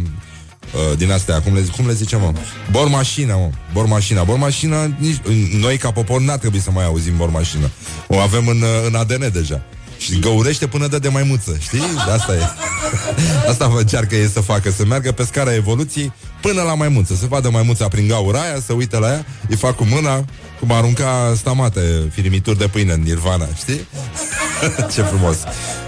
uh, 0.75 0.97
din 0.99 1.13
astea, 1.13 1.41
cum 1.41 1.55
le, 1.55 1.61
cum 1.77 1.87
le 1.87 1.93
zicem, 1.93 2.21
mă? 2.21 2.33
Bormașina, 2.71 3.37
mă. 3.37 3.51
Bormașina. 3.73 4.23
Bormașina, 4.23 4.91
nici, 4.99 5.21
noi 5.61 5.77
ca 5.77 5.91
popor 5.91 6.21
n-ar 6.21 6.39
trebui 6.39 6.61
să 6.61 6.71
mai 6.71 6.85
auzim 6.85 7.17
bormașina. 7.17 7.71
O 8.09 8.19
avem 8.19 8.49
în, 8.49 8.61
uh, 8.63 8.87
în 8.87 8.95
ADN 8.95 9.33
deja. 9.33 9.63
Și 9.99 10.19
găurește 10.19 10.67
până 10.67 10.87
dă 10.87 10.99
de 10.99 11.09
maimuță, 11.09 11.57
știi? 11.61 11.83
Asta 12.13 12.35
e. 12.35 12.41
Asta 13.51 13.67
vă 13.67 13.79
încearcă 13.79 14.15
ei 14.15 14.29
să 14.29 14.41
facă, 14.41 14.71
să 14.71 14.85
meargă 14.85 15.13
pe 15.13 15.25
scara 15.25 15.55
evoluției 15.55 16.13
până 16.41 16.63
la 16.63 16.75
maimuță, 16.75 17.15
să 17.15 17.27
vadă 17.29 17.51
maimuța 17.51 17.89
prin 17.89 18.07
gaura 18.09 18.41
aia, 18.41 18.61
să 18.67 18.73
uite 18.73 18.99
la 18.99 19.09
ea, 19.09 19.27
îi 19.49 19.57
fac 19.57 19.77
cu 19.77 19.85
mâna, 19.85 20.25
cum 20.61 20.73
arunca 20.73 21.33
stamate, 21.37 21.81
firimituri 22.13 22.59
de 22.59 22.67
pâine 22.67 22.93
în 22.93 23.01
Nirvana, 23.01 23.47
știi? 23.57 23.87
Ce 24.93 25.03
frumos! 25.03 25.37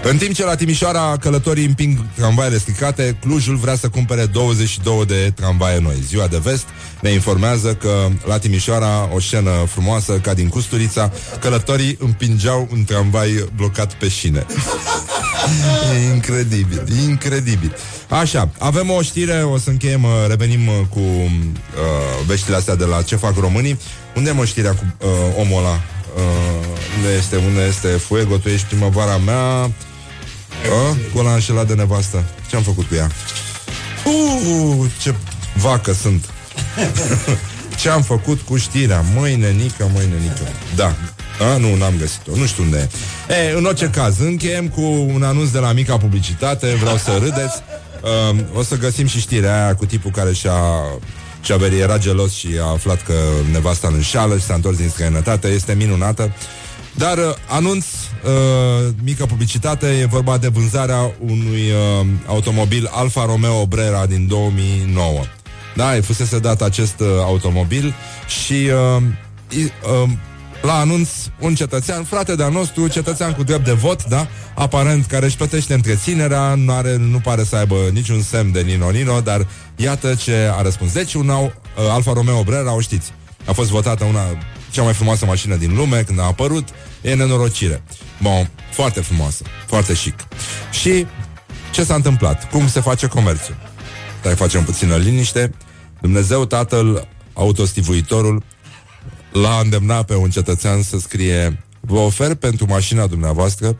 În 0.03 0.17
timp 0.17 0.33
ce 0.33 0.45
la 0.45 0.55
Timișoara 0.55 1.17
călătorii 1.19 1.65
împing 1.65 1.97
tramvaiele 2.15 2.57
stricate, 2.57 3.17
Clujul 3.19 3.55
vrea 3.55 3.75
să 3.75 3.89
cumpere 3.89 4.25
22 4.25 5.05
de 5.05 5.31
tramvaie 5.35 5.79
noi. 5.79 6.03
Ziua 6.07 6.27
de 6.27 6.37
vest 6.37 6.65
ne 7.01 7.09
informează 7.09 7.73
că 7.73 8.07
la 8.25 8.37
Timișoara, 8.37 9.09
o 9.13 9.19
scenă 9.19 9.51
frumoasă 9.67 10.13
ca 10.13 10.33
din 10.33 10.47
Custurița, 10.47 11.11
călătorii 11.39 11.97
împingeau 11.99 12.67
un 12.71 12.83
tramvai 12.83 13.45
blocat 13.55 13.93
pe 13.93 14.07
șine. 14.07 14.45
E 15.93 16.13
incredibil, 16.13 16.83
incredibil. 17.07 17.75
Așa, 18.09 18.49
avem 18.59 18.89
o 18.89 19.01
știre, 19.01 19.43
o 19.43 19.57
să 19.57 19.69
încheiem, 19.69 20.03
uh, 20.03 20.09
revenim 20.27 20.67
uh, 20.67 20.73
cu 20.89 20.99
uh, 20.99 22.25
veștile 22.25 22.55
astea 22.55 22.75
de 22.75 22.85
la 22.85 23.01
Ce 23.01 23.15
fac 23.15 23.37
românii. 23.39 23.79
Unde 24.15 24.29
am 24.29 24.39
o 24.39 24.45
știrea 24.45 24.71
cu 24.71 24.83
uh, 24.99 25.09
omul 25.39 25.57
ăla? 25.57 25.79
Uh, 26.15 26.21
unde 26.97 27.13
este, 27.17 27.35
unde 27.35 27.61
este 27.61 27.87
Fuego, 27.87 28.37
tu 28.37 28.49
ești 28.49 28.67
primăvara 28.67 29.17
mea. 29.17 29.63
Uh, 29.63 30.97
Cu 31.13 31.19
ăla 31.19 31.33
înșelat 31.33 31.67
de 31.67 31.73
nevastă. 31.73 32.23
Ce-am 32.49 32.61
făcut 32.61 32.87
cu 32.87 32.95
ea? 32.95 33.11
Uh, 34.05 34.89
ce 35.01 35.13
vacă 35.55 35.93
sunt. 35.93 36.25
Ce 37.79 37.89
am 37.89 38.01
făcut 38.01 38.41
cu 38.41 38.57
știrea? 38.57 39.03
Măi 39.15 39.35
nenică, 39.35 39.89
măi 39.93 40.07
nenică. 40.11 40.41
Da, 40.75 40.95
a, 41.53 41.57
nu, 41.57 41.75
n-am 41.75 41.93
găsit-o, 41.99 42.35
nu 42.35 42.45
știu 42.45 42.63
unde 42.63 42.89
e. 43.29 43.33
e 43.33 43.53
În 43.57 43.65
orice 43.65 43.89
caz, 43.89 44.19
încheiem 44.19 44.67
cu 44.67 44.81
un 45.13 45.23
anunț 45.23 45.49
de 45.49 45.59
la 45.59 45.71
mica 45.71 45.97
publicitate. 45.97 46.75
Vreau 46.79 46.97
să 46.97 47.17
râdeți. 47.21 47.61
Uh, 48.31 48.39
O 48.53 48.63
să 48.63 48.77
găsim 48.77 49.07
și 49.07 49.19
știrea 49.19 49.63
aia 49.63 49.75
cu 49.75 49.85
tipul 49.85 50.11
care 50.11 50.33
și-a 50.33 50.59
Javeri 51.45 51.79
era 51.79 51.97
gelos 51.97 52.33
și 52.33 52.47
a 52.61 52.65
aflat 52.65 53.03
că 53.03 53.13
nevasta 53.51 53.87
îl 53.87 53.93
înșală 53.93 54.37
și 54.37 54.43
s-a 54.43 54.53
întors 54.53 54.77
din 54.77 54.89
străinătate. 54.89 55.47
Este 55.47 55.73
minunată. 55.73 56.33
Dar 56.95 57.17
uh, 57.17 57.33
anunț, 57.47 57.85
uh, 57.85 58.93
mică 59.03 59.25
publicitate, 59.25 59.87
e 59.87 60.05
vorba 60.05 60.37
de 60.37 60.47
vânzarea 60.47 61.11
unui 61.19 61.71
uh, 61.71 62.05
automobil 62.25 62.89
Alfa 62.91 63.25
Romeo 63.25 63.65
Brera 63.65 64.05
din 64.05 64.27
2009. 64.27 65.21
Da, 65.75 65.95
e 65.95 66.01
fusese 66.01 66.39
dat 66.39 66.61
acest 66.61 66.99
uh, 66.99 67.07
automobil 67.23 67.93
și 68.43 68.69
uh, 68.97 69.01
uh, 70.03 70.09
la 70.61 70.73
anunț 70.73 71.09
un 71.39 71.55
cetățean, 71.55 72.03
frate 72.03 72.35
de-a 72.35 72.49
nostru, 72.49 72.87
cetățean 72.87 73.33
cu 73.33 73.43
drept 73.43 73.65
de 73.65 73.71
vot, 73.71 74.03
da? 74.03 74.27
Aparent 74.55 75.05
care 75.05 75.25
își 75.25 75.37
plătește 75.37 75.73
întreținerea, 75.73 76.55
nu, 76.55 76.73
are, 76.73 76.95
nu 76.95 77.19
pare 77.19 77.43
să 77.43 77.55
aibă 77.55 77.75
niciun 77.93 78.21
semn 78.21 78.51
de 78.51 78.61
nino-nino, 78.61 79.19
dar 79.21 79.47
iată 79.75 80.15
ce 80.15 80.51
a 80.57 80.61
răspuns. 80.61 80.93
Deci 80.93 81.13
un 81.13 81.29
uh, 81.29 81.49
Alfa 81.89 82.13
Romeo 82.13 82.43
Brera, 82.43 82.75
o 82.75 82.79
știți, 82.79 83.11
a 83.45 83.51
fost 83.51 83.69
votată 83.69 84.03
una 84.03 84.21
cea 84.71 84.83
mai 84.83 84.93
frumoasă 84.93 85.25
mașină 85.25 85.55
din 85.55 85.75
lume 85.75 86.03
când 86.03 86.19
a 86.19 86.23
apărut, 86.23 86.67
e 87.01 87.13
nenorocire. 87.13 87.83
Bun, 88.21 88.49
foarte 88.71 89.01
frumoasă, 89.01 89.43
foarte 89.67 89.93
chic. 89.93 90.15
Și 90.71 91.05
ce 91.71 91.83
s-a 91.83 91.95
întâmplat? 91.95 92.49
Cum 92.49 92.67
se 92.67 92.79
face 92.79 93.07
comerțul? 93.07 93.55
Stai, 94.19 94.35
facem 94.35 94.63
puțină 94.63 94.95
liniște. 94.95 95.51
Dumnezeu 96.01 96.45
Tatăl, 96.45 97.07
autostivuitorul, 97.33 98.43
l-a 99.31 99.59
îndemnat 99.63 100.05
pe 100.05 100.15
un 100.15 100.29
cetățean 100.29 100.81
să 100.81 100.97
scrie 100.99 101.63
Vă 101.79 101.97
ofer 101.97 102.35
pentru 102.35 102.65
mașina 102.65 103.07
dumneavoastră 103.07 103.79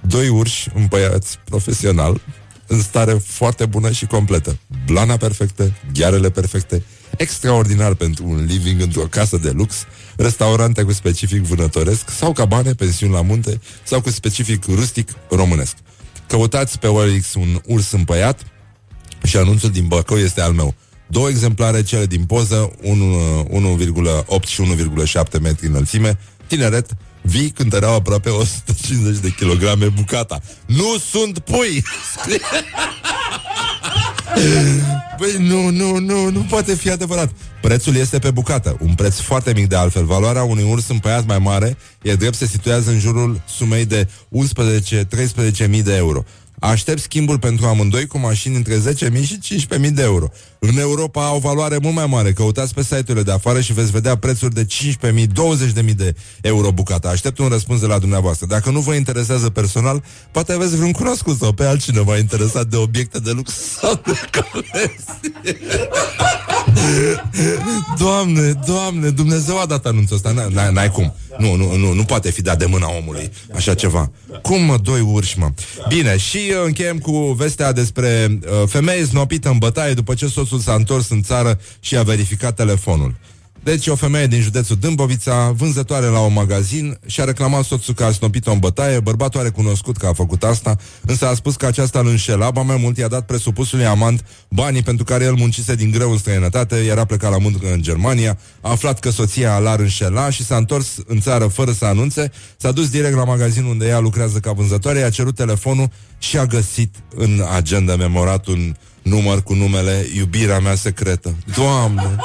doi 0.00 0.28
urși 0.28 0.68
împăiați 0.74 1.38
profesional 1.44 2.20
în 2.66 2.82
stare 2.82 3.12
foarte 3.12 3.66
bună 3.66 3.90
și 3.90 4.06
completă. 4.06 4.58
Blana 4.86 5.16
perfectă, 5.16 5.72
ghearele 5.92 6.30
perfecte, 6.30 6.82
extraordinar 7.16 7.94
pentru 7.94 8.24
un 8.28 8.44
living 8.44 8.80
într-o 8.80 9.02
casă 9.02 9.36
de 9.36 9.50
lux, 9.50 9.74
restaurante 10.16 10.82
cu 10.82 10.92
specific 10.92 11.40
vânătoresc 11.40 12.10
sau 12.10 12.32
cabane, 12.32 12.74
pensiuni 12.74 13.12
la 13.12 13.22
munte 13.22 13.60
sau 13.82 14.00
cu 14.00 14.10
specific 14.10 14.64
rustic 14.64 15.10
românesc. 15.30 15.76
Căutați 16.26 16.78
pe 16.78 16.86
OLX 16.86 17.34
un 17.34 17.60
urs 17.66 17.90
împăiat 17.90 18.40
și 19.22 19.36
anunțul 19.36 19.70
din 19.70 19.86
Băcău 19.86 20.18
este 20.18 20.40
al 20.40 20.52
meu. 20.52 20.74
Două 21.10 21.28
exemplare, 21.28 21.82
cele 21.82 22.06
din 22.06 22.24
poză, 22.24 22.72
1,8 22.82 24.46
și 24.46 24.62
1,7 24.62 25.40
metri 25.40 25.66
înălțime, 25.66 26.18
tineret, 26.46 26.90
vii 27.22 27.50
cântăreau 27.50 27.94
aproape 27.94 28.28
150 28.28 29.18
de 29.18 29.28
kilograme 29.28 29.88
bucata. 29.88 30.40
Nu 30.66 30.98
sunt 31.10 31.38
pui! 31.38 31.84
Băi, 35.18 35.36
nu, 35.50 35.68
nu, 35.68 35.98
nu, 35.98 36.30
nu 36.30 36.40
poate 36.40 36.74
fi 36.74 36.90
adevărat. 36.90 37.30
Prețul 37.60 37.96
este 37.96 38.18
pe 38.18 38.30
bucată, 38.30 38.76
un 38.80 38.94
preț 38.94 39.18
foarte 39.18 39.52
mic 39.52 39.68
de 39.68 39.76
altfel. 39.76 40.04
Valoarea 40.04 40.42
unui 40.42 40.66
urs 40.70 40.88
împăiat 40.88 41.26
mai 41.26 41.38
mare 41.38 41.76
e 42.02 42.14
drept 42.14 42.34
se 42.34 42.46
situează 42.46 42.90
în 42.90 42.98
jurul 42.98 43.40
sumei 43.48 43.84
de 43.84 44.08
11-13 45.68 45.82
de 45.82 45.96
euro. 45.96 46.24
Aștept 46.60 47.00
schimbul 47.00 47.38
pentru 47.38 47.66
amândoi 47.66 48.06
cu 48.06 48.18
mașini 48.18 48.56
între 48.56 48.74
10.000 48.74 49.26
și 49.26 49.66
15.000 49.68 49.90
de 49.92 50.02
euro. 50.02 50.28
În 50.58 50.78
Europa 50.78 51.26
au 51.26 51.38
valoare 51.38 51.78
mult 51.82 51.94
mai 51.94 52.06
mare. 52.06 52.32
Căutați 52.32 52.74
pe 52.74 52.82
site-urile 52.82 53.22
de 53.22 53.32
afară 53.32 53.60
și 53.60 53.72
veți 53.72 53.90
vedea 53.90 54.16
prețuri 54.16 54.54
de 54.54 54.66
15.000, 54.66 55.26
20.000 55.84 55.94
de 55.96 56.14
euro 56.40 56.70
bucata. 56.72 57.08
Aștept 57.08 57.38
un 57.38 57.48
răspuns 57.48 57.80
de 57.80 57.86
la 57.86 57.98
dumneavoastră. 57.98 58.46
Dacă 58.46 58.70
nu 58.70 58.80
vă 58.80 58.94
interesează 58.94 59.50
personal, 59.50 60.02
poate 60.30 60.52
aveți 60.52 60.76
vreun 60.76 60.92
cunoscut 60.92 61.38
sau 61.38 61.52
pe 61.52 61.64
altcineva 61.64 62.18
interesat 62.18 62.66
de 62.66 62.76
obiecte 62.76 63.18
de 63.18 63.30
lux 63.30 63.52
sau 63.52 64.02
de 64.04 64.20
colecție. 64.40 65.58
Doamne, 67.98 68.52
Doamne, 68.66 69.10
Dumnezeu 69.10 69.60
a 69.60 69.66
dat 69.66 69.86
anunțul 69.86 70.16
ăsta. 70.16 70.30
N-ai, 70.30 70.72
n-ai 70.72 70.90
cum. 70.90 71.14
Nu, 71.38 71.54
nu, 71.54 71.76
nu, 71.76 71.92
nu 71.92 72.04
poate 72.04 72.30
fi 72.30 72.42
dat 72.42 72.58
de 72.58 72.66
mâna 72.66 72.86
omului 72.98 73.30
așa 73.54 73.74
ceva. 73.74 74.10
Cum, 74.42 74.62
mă, 74.62 74.76
doi 74.76 75.00
urși, 75.00 75.38
mă? 75.38 75.50
Bine, 75.88 76.16
și 76.16 76.49
uh, 76.50 76.62
încheiem 76.64 76.98
cu 76.98 77.12
vestea 77.12 77.72
despre 77.72 78.38
uh, 78.42 78.68
femeie 78.68 79.04
snopită 79.04 79.48
în 79.48 79.58
bătaie 79.58 79.94
după 79.94 80.14
ce 80.14 80.26
soțul 80.26 80.58
s-a 80.58 80.74
întors 80.74 81.08
în 81.08 81.22
țară 81.22 81.60
și 81.80 81.96
a 81.96 82.02
verificat 82.02 82.54
telefonul. 82.54 83.14
Deci 83.62 83.86
o 83.86 83.94
femeie 83.94 84.26
din 84.26 84.40
județul 84.40 84.76
Dâmbovița, 84.76 85.50
vânzătoare 85.56 86.06
la 86.06 86.20
un 86.20 86.32
magazin, 86.32 86.98
și-a 87.06 87.24
reclamat 87.24 87.64
soțul 87.64 87.94
că 87.94 88.04
a 88.04 88.12
snopit-o 88.12 88.52
în 88.52 88.58
bătaie, 88.58 89.00
bărbatul 89.00 89.40
a 89.40 89.42
recunoscut 89.42 89.96
că 89.96 90.06
a 90.06 90.12
făcut 90.12 90.44
asta, 90.44 90.76
însă 91.06 91.26
a 91.26 91.34
spus 91.34 91.56
că 91.56 91.66
aceasta 91.66 91.98
îl 91.98 92.06
înșela, 92.06 92.50
ba 92.50 92.62
mai 92.62 92.76
mult 92.76 92.96
i-a 92.96 93.08
dat 93.08 93.26
presupusului 93.26 93.86
amant 93.86 94.24
banii 94.48 94.82
pentru 94.82 95.04
care 95.04 95.24
el 95.24 95.34
muncise 95.34 95.74
din 95.74 95.90
greu 95.90 96.10
în 96.10 96.18
străinătate, 96.18 96.76
era 96.76 97.04
plecat 97.04 97.30
la 97.30 97.38
muncă 97.38 97.72
în 97.72 97.82
Germania, 97.82 98.38
a 98.60 98.70
aflat 98.70 98.98
că 98.98 99.10
soția 99.10 99.58
l-ar 99.58 99.78
înșela 99.78 100.30
și 100.30 100.44
s-a 100.44 100.56
întors 100.56 100.96
în 101.06 101.20
țară 101.20 101.46
fără 101.46 101.72
să 101.72 101.84
anunțe, 101.84 102.30
s-a 102.56 102.72
dus 102.72 102.88
direct 102.88 103.16
la 103.16 103.24
magazin 103.24 103.64
unde 103.64 103.86
ea 103.86 103.98
lucrează 103.98 104.38
ca 104.38 104.52
vânzătoare, 104.52 105.02
a 105.02 105.10
cerut 105.10 105.34
telefonul 105.34 105.90
și 106.18 106.38
a 106.38 106.46
găsit 106.46 106.94
în 107.14 107.44
agenda 107.56 107.96
memorat 107.96 108.46
un 108.46 108.74
număr 109.02 109.42
cu 109.42 109.54
numele 109.54 110.06
Iubirea 110.14 110.58
mea 110.58 110.74
secretă. 110.74 111.34
Doamne! 111.56 112.16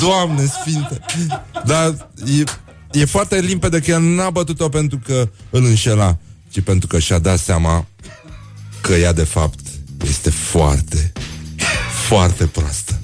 Doamne 0.00 0.44
sfinte! 0.44 1.00
Dar 1.64 2.08
e, 2.38 2.42
e 3.00 3.04
foarte 3.04 3.40
limpede 3.40 3.80
că 3.80 3.90
el 3.90 4.00
n-a 4.00 4.30
bătut-o 4.30 4.68
pentru 4.68 5.00
că 5.06 5.28
îl 5.50 5.64
înșela, 5.64 6.16
ci 6.50 6.60
pentru 6.60 6.86
că 6.86 6.98
și-a 6.98 7.18
dat 7.18 7.38
seama 7.38 7.86
că 8.80 8.92
ea 8.92 9.12
de 9.12 9.24
fapt 9.24 9.58
este 10.08 10.30
foarte, 10.30 11.12
foarte 12.08 12.46
proastă. 12.46 12.98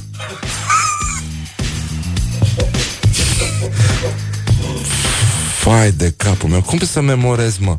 Fai 5.59 5.93
de 5.93 6.15
capul 6.17 6.49
meu, 6.49 6.63
cum 6.63 6.79
să 6.79 7.01
memorez, 7.01 7.57
mă? 7.59 7.77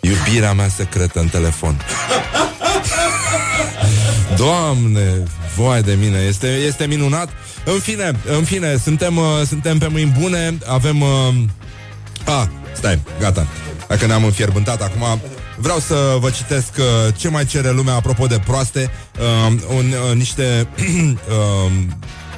Iubirea 0.00 0.52
mea 0.52 0.68
secretă 0.68 1.20
în 1.20 1.28
telefon. 1.28 1.80
Doamne, 4.36 5.22
voi 5.56 5.82
de 5.82 5.96
mine, 6.00 6.18
este, 6.18 6.46
este 6.46 6.86
minunat. 6.86 7.28
În 7.64 7.78
fine, 7.78 8.12
în 8.38 8.44
fine, 8.44 8.76
suntem, 8.76 9.16
uh, 9.16 9.24
suntem 9.46 9.78
pe 9.78 9.86
mâini 9.86 10.16
bune, 10.20 10.58
avem... 10.66 11.00
Uh, 11.00 11.34
a, 12.24 12.48
stai, 12.72 12.98
gata. 13.20 13.46
Dacă 13.88 14.06
ne-am 14.06 14.24
înfierbântat 14.24 14.82
acum, 14.82 15.20
vreau 15.56 15.78
să 15.78 16.16
vă 16.20 16.30
citesc 16.30 16.68
uh, 16.78 17.14
ce 17.16 17.28
mai 17.28 17.44
cere 17.44 17.70
lumea 17.70 17.94
apropo 17.94 18.26
de 18.26 18.40
proaste, 18.46 18.90
uh, 19.18 19.60
un, 19.76 19.94
uh, 20.08 20.16
niște, 20.16 20.68
uh, 20.76 21.72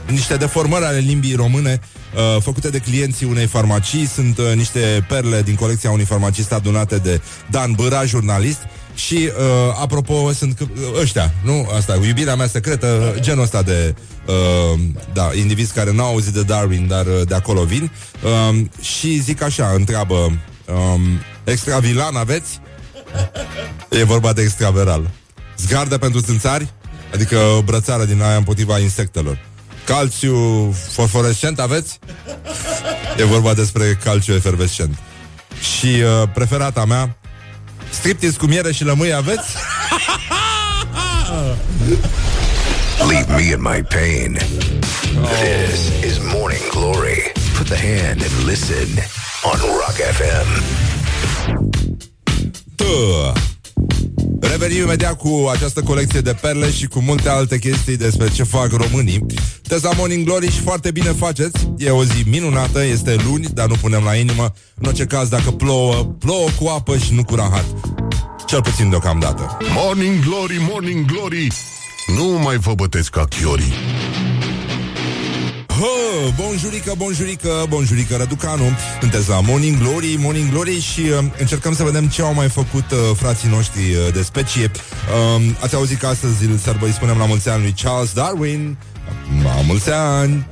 niște 0.06 0.36
deformări 0.36 0.84
ale 0.84 0.98
limbii 0.98 1.34
române 1.34 1.80
uh, 2.14 2.42
făcute 2.42 2.70
de 2.70 2.78
clienții 2.78 3.26
unei 3.26 3.46
farmacii. 3.46 4.06
Sunt 4.06 4.38
uh, 4.38 4.52
niște 4.54 5.04
perle 5.08 5.42
din 5.42 5.54
colecția 5.54 5.90
unui 5.90 6.04
farmacist 6.04 6.52
adunate 6.52 6.96
de 6.96 7.20
Dan 7.50 7.72
Băra, 7.72 8.04
jurnalist. 8.04 8.58
Și, 8.94 9.14
uh, 9.14 9.76
apropo, 9.80 10.32
sunt 10.32 10.68
ăștia, 11.00 11.32
nu? 11.44 11.68
Asta, 11.76 11.98
iubirea 12.06 12.34
mea 12.34 12.46
secretă, 12.46 13.14
genul 13.20 13.42
ăsta 13.42 13.62
de 13.62 13.94
uh, 14.26 14.80
da, 15.12 15.30
indivizi 15.34 15.72
care 15.72 15.92
n-au 15.92 16.06
auzit 16.06 16.32
de 16.32 16.42
Darwin, 16.42 16.86
dar 16.86 17.06
uh, 17.06 17.20
de 17.26 17.34
acolo 17.34 17.64
vin. 17.64 17.90
Uh, 18.22 18.60
și 18.80 19.18
zic 19.18 19.42
așa, 19.42 19.72
întreabă, 19.74 20.14
um, 20.14 21.00
extravilan 21.44 22.16
aveți? 22.16 22.60
E 23.88 24.04
vorba 24.04 24.32
de 24.32 24.42
extraveral. 24.42 25.10
Zgardă 25.56 25.98
pentru 25.98 26.20
țânțari? 26.20 26.72
Adică 27.14 27.36
o 27.36 27.62
brățară 27.62 28.04
din 28.04 28.22
aia 28.22 28.36
împotriva 28.36 28.78
insectelor. 28.78 29.38
Calciu 29.84 30.70
fosforescent 30.90 31.58
aveți? 31.58 31.98
E 33.16 33.24
vorba 33.24 33.54
despre 33.54 33.98
calciu 34.04 34.32
efervescent. 34.32 34.98
Și 35.60 35.86
uh, 35.86 36.28
preferata 36.34 36.84
mea, 36.84 37.16
striptease 37.94 38.36
cu 38.36 38.46
miere 38.46 38.72
și 38.72 38.84
lămâi 38.84 39.12
aveți? 39.12 39.56
Leave 43.08 43.34
me 43.34 43.42
in 43.42 43.60
my 43.60 43.82
pain. 43.82 44.38
This 45.40 46.04
is 46.04 46.18
Morning 46.34 46.62
Glory. 46.70 47.32
Put 47.56 47.66
the 47.66 47.76
hand 47.76 48.22
and 48.22 48.44
listen 48.46 48.88
on 49.44 49.58
Rock 49.78 49.96
FM. 49.96 50.48
Tuh. 52.76 53.51
Revenim 54.62 54.84
imediat 54.84 55.16
cu 55.16 55.48
această 55.52 55.82
colecție 55.82 56.20
de 56.20 56.32
perle 56.40 56.70
și 56.70 56.86
cu 56.86 57.00
multe 57.00 57.28
alte 57.28 57.58
chestii 57.58 57.96
despre 57.96 58.30
ce 58.30 58.42
fac 58.42 58.72
românii. 58.72 59.24
Teza 59.68 59.90
Morning 59.96 60.24
Glory 60.24 60.50
și 60.50 60.60
foarte 60.60 60.90
bine 60.90 61.08
faceți. 61.08 61.68
E 61.76 61.90
o 61.90 62.04
zi 62.04 62.28
minunată, 62.28 62.84
este 62.84 63.16
luni, 63.24 63.46
dar 63.54 63.68
nu 63.68 63.74
punem 63.80 64.02
la 64.04 64.14
inimă. 64.14 64.52
În 64.74 64.86
orice 64.86 65.04
caz, 65.04 65.28
dacă 65.28 65.50
plouă, 65.50 65.94
plouă 66.18 66.48
cu 66.60 66.66
apă 66.68 66.96
și 66.96 67.14
nu 67.14 67.24
cu 67.24 67.34
rahat. 67.34 67.64
Cel 68.46 68.62
puțin 68.62 68.90
deocamdată. 68.90 69.56
Morning 69.74 70.24
Glory, 70.24 70.66
Morning 70.70 71.04
Glory, 71.04 71.46
nu 72.16 72.24
mai 72.24 72.56
vă 72.56 72.74
bătesc 72.74 73.10
ca 73.10 73.24
chiorii. 73.24 73.72
Hă, 75.82 76.32
bonjurică, 76.36 76.94
bonjurică, 76.96 77.66
bonjurică, 77.68 78.16
Răducanu 78.16 78.64
Sunteți 79.00 79.28
la 79.28 79.40
Morning 79.40 79.78
Glory, 79.78 80.16
Morning 80.18 80.50
Glory 80.50 80.80
Și 80.80 81.00
uh, 81.00 81.24
încercăm 81.38 81.74
să 81.74 81.82
vedem 81.82 82.08
ce 82.08 82.22
au 82.22 82.34
mai 82.34 82.48
făcut 82.48 82.90
uh, 82.90 82.98
frații 83.16 83.48
noștri 83.48 83.80
uh, 83.80 84.12
de 84.12 84.22
specie 84.22 84.70
uh, 85.36 85.42
Ați 85.60 85.74
auzit 85.74 85.98
că 85.98 86.06
astăzi 86.06 86.44
îl, 86.44 86.56
sărbă, 86.56 86.86
îi 86.86 86.92
spunem 86.92 87.18
la 87.18 87.26
mulți 87.26 87.48
ani 87.48 87.62
lui 87.62 87.74
Charles 87.82 88.12
Darwin 88.12 88.78
La 89.44 89.60
mulți 89.66 89.90
ani! 89.90 90.46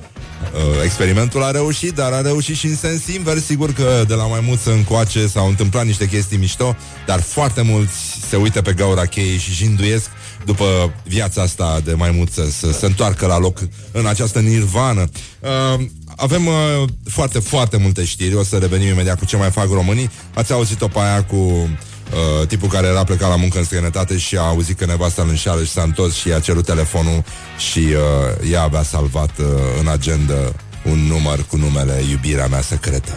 Uh, 0.54 0.84
experimentul 0.84 1.42
a 1.42 1.50
reușit, 1.50 1.94
dar 1.94 2.12
a 2.12 2.20
reușit 2.20 2.56
și 2.56 2.66
în 2.66 2.76
sens 2.76 3.06
invers. 3.06 3.44
Sigur 3.44 3.72
că 3.72 4.04
de 4.08 4.14
la 4.14 4.26
mai 4.26 4.40
mulți 4.46 4.68
încoace 4.68 5.26
s-au 5.26 5.48
întâmplat 5.48 5.84
niște 5.84 6.06
chestii 6.06 6.38
mișto, 6.38 6.76
dar 7.06 7.20
foarte 7.20 7.62
mulți 7.62 7.94
se 8.28 8.36
uită 8.36 8.62
pe 8.62 8.72
gaura 8.72 9.06
cheii 9.06 9.38
și 9.38 9.52
jinduiesc 9.52 10.10
după 10.44 10.92
viața 11.04 11.42
asta 11.42 11.80
de 11.84 11.92
maimuță 11.92 12.50
să 12.50 12.72
se 12.72 12.86
întoarcă 12.86 13.26
la 13.26 13.38
loc 13.38 13.58
în 13.92 14.06
această 14.06 14.40
nirvană. 14.40 15.08
Uh, 15.40 15.84
avem 16.16 16.46
uh, 16.46 16.54
foarte, 17.04 17.38
foarte 17.38 17.76
multe 17.76 18.04
știri, 18.04 18.34
o 18.34 18.42
să 18.42 18.56
revenim 18.56 18.88
imediat 18.88 19.18
cu 19.18 19.24
ce 19.24 19.36
mai 19.36 19.50
fac 19.50 19.68
românii. 19.70 20.10
Ați 20.34 20.52
auzit-o 20.52 20.88
pe 20.88 20.98
aia 20.98 21.24
cu 21.24 21.36
uh, 21.36 22.46
tipul 22.46 22.68
care 22.68 22.86
era 22.86 23.04
plecat 23.04 23.28
la 23.28 23.36
muncă 23.36 23.58
în 23.58 23.64
străinătate 23.64 24.18
și 24.18 24.36
a 24.36 24.40
auzit 24.40 24.78
că 24.78 24.84
nevasta 24.86 25.22
îl 25.22 25.28
înșală 25.28 25.64
și 25.64 25.70
s-a 25.70 25.82
întors 25.82 26.14
și 26.14 26.32
a 26.32 26.40
cerut 26.40 26.64
telefonul 26.64 27.24
și 27.70 27.78
uh, 27.78 28.50
ea 28.50 28.62
avea 28.62 28.82
salvat 28.82 29.38
uh, 29.38 29.46
în 29.80 29.88
agenda 29.88 30.52
un 30.84 30.98
număr 30.98 31.44
cu 31.48 31.56
numele 31.56 32.02
Iubirea 32.10 32.46
mea 32.46 32.60
secretă. 32.60 33.12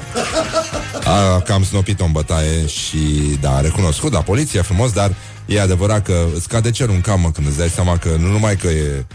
A 1.04 1.40
cam 1.40 1.64
snopit-o 1.64 2.06
în 2.06 2.12
bătaie 2.12 2.68
și, 2.68 2.98
da, 3.42 3.56
a 3.56 3.62
recunoscut, 3.62 4.12
da, 4.12 4.22
poliția 4.22 4.62
frumos, 4.62 4.92
dar 4.92 5.16
e 5.46 5.62
adevărat 5.62 6.06
că 6.06 6.26
îți 6.36 6.48
cade 6.48 6.72
cerul 6.72 6.96
în 6.96 7.02
camă 7.02 7.32
când 7.32 7.48
îți 7.48 7.58
dai 7.58 7.70
seama 7.70 7.98
că 7.98 8.10
nu 8.20 8.28
numai 8.28 8.56
că 8.56 8.68
e... 8.68 9.06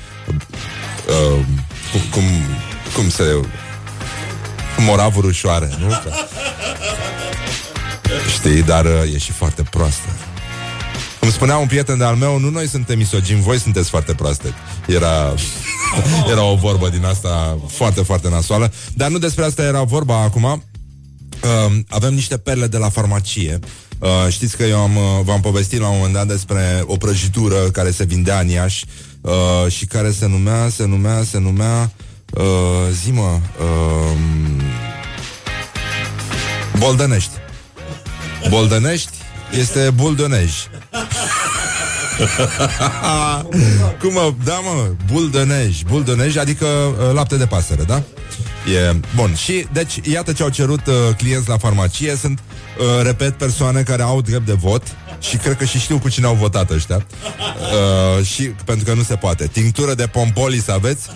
Uh, 1.08 1.44
cum, 1.92 2.00
cum, 2.10 2.22
cum 2.94 3.10
se... 3.10 3.22
Moravuri 4.78 5.26
ușoare, 5.26 5.70
nu? 5.78 5.88
Că, 5.88 6.10
știi, 8.36 8.62
dar 8.62 8.84
uh, 8.84 9.14
e 9.14 9.18
și 9.18 9.32
foarte 9.32 9.62
proastă. 9.62 10.08
Cum 11.20 11.30
spunea 11.30 11.56
un 11.56 11.66
prieten 11.66 11.98
de-al 11.98 12.16
meu, 12.16 12.38
nu 12.38 12.50
noi 12.50 12.68
suntem 12.68 12.98
misogini, 12.98 13.40
voi 13.40 13.58
sunteți 13.58 13.88
foarte 13.88 14.14
proaste. 14.14 14.54
Era, 14.86 15.34
era 16.32 16.42
o 16.42 16.54
vorbă 16.54 16.88
din 16.88 17.04
asta 17.04 17.58
foarte, 17.68 18.02
foarte 18.02 18.28
nasoală. 18.28 18.72
Dar 18.94 19.10
nu 19.10 19.18
despre 19.18 19.44
asta 19.44 19.62
era 19.62 19.82
vorba 19.82 20.20
acum. 20.22 20.44
Uh, 20.44 21.78
avem 21.88 22.14
niște 22.14 22.38
perle 22.38 22.66
de 22.66 22.76
la 22.76 22.88
farmacie. 22.88 23.58
Uh, 23.98 24.08
știți 24.28 24.56
că 24.56 24.62
eu 24.64 24.78
am, 24.78 24.96
uh, 24.96 25.02
v-am 25.24 25.40
povestit 25.40 25.80
la 25.80 25.88
un 25.88 25.96
moment 25.96 26.14
dat 26.14 26.26
despre 26.26 26.82
o 26.86 26.96
prăjitură 26.96 27.56
care 27.56 27.90
se 27.90 28.04
vindea 28.04 28.40
în 28.40 28.48
Iași 28.48 28.84
uh, 29.20 29.72
și 29.72 29.86
care 29.86 30.10
se 30.10 30.26
numea, 30.26 30.68
se 30.68 30.86
numea, 30.86 31.22
se 31.22 31.38
numea 31.38 31.90
uh, 32.34 32.44
zimă 33.02 33.40
uh, 33.60 34.18
Boldănești. 36.78 37.32
Boldănești 38.48 39.18
este 39.58 39.90
buldonej. 39.94 40.50
Cum 44.00 44.12
mă, 44.12 44.34
da 44.44 44.54
mă, 44.54 44.90
buldonej, 45.12 45.82
buldonej, 45.86 46.36
adică 46.36 46.66
uh, 46.66 47.12
lapte 47.12 47.36
de 47.36 47.46
pasăre, 47.46 47.82
da? 47.82 48.02
E, 48.74 49.00
bun, 49.14 49.34
și 49.34 49.66
deci 49.72 50.00
iată 50.02 50.32
ce 50.32 50.42
au 50.42 50.48
cerut 50.48 50.86
uh, 50.86 50.94
clienți 51.16 51.48
la 51.48 51.58
farmacie 51.58 52.16
Sunt, 52.16 52.38
uh, 52.78 53.02
repet, 53.02 53.34
persoane 53.34 53.82
care 53.82 54.02
au 54.02 54.20
drept 54.20 54.46
de 54.46 54.52
vot 54.52 54.82
Și 55.20 55.36
cred 55.36 55.56
că 55.56 55.64
și 55.64 55.78
știu 55.78 55.98
cu 55.98 56.08
cine 56.08 56.26
au 56.26 56.34
votat 56.34 56.70
ăștia 56.70 57.06
uh, 58.16 58.24
Și 58.24 58.42
pentru 58.42 58.84
că 58.84 58.94
nu 58.94 59.02
se 59.02 59.16
poate 59.16 59.46
Tinctură 59.46 59.94
de 59.94 60.06
pompolis 60.06 60.68
aveți? 60.68 61.08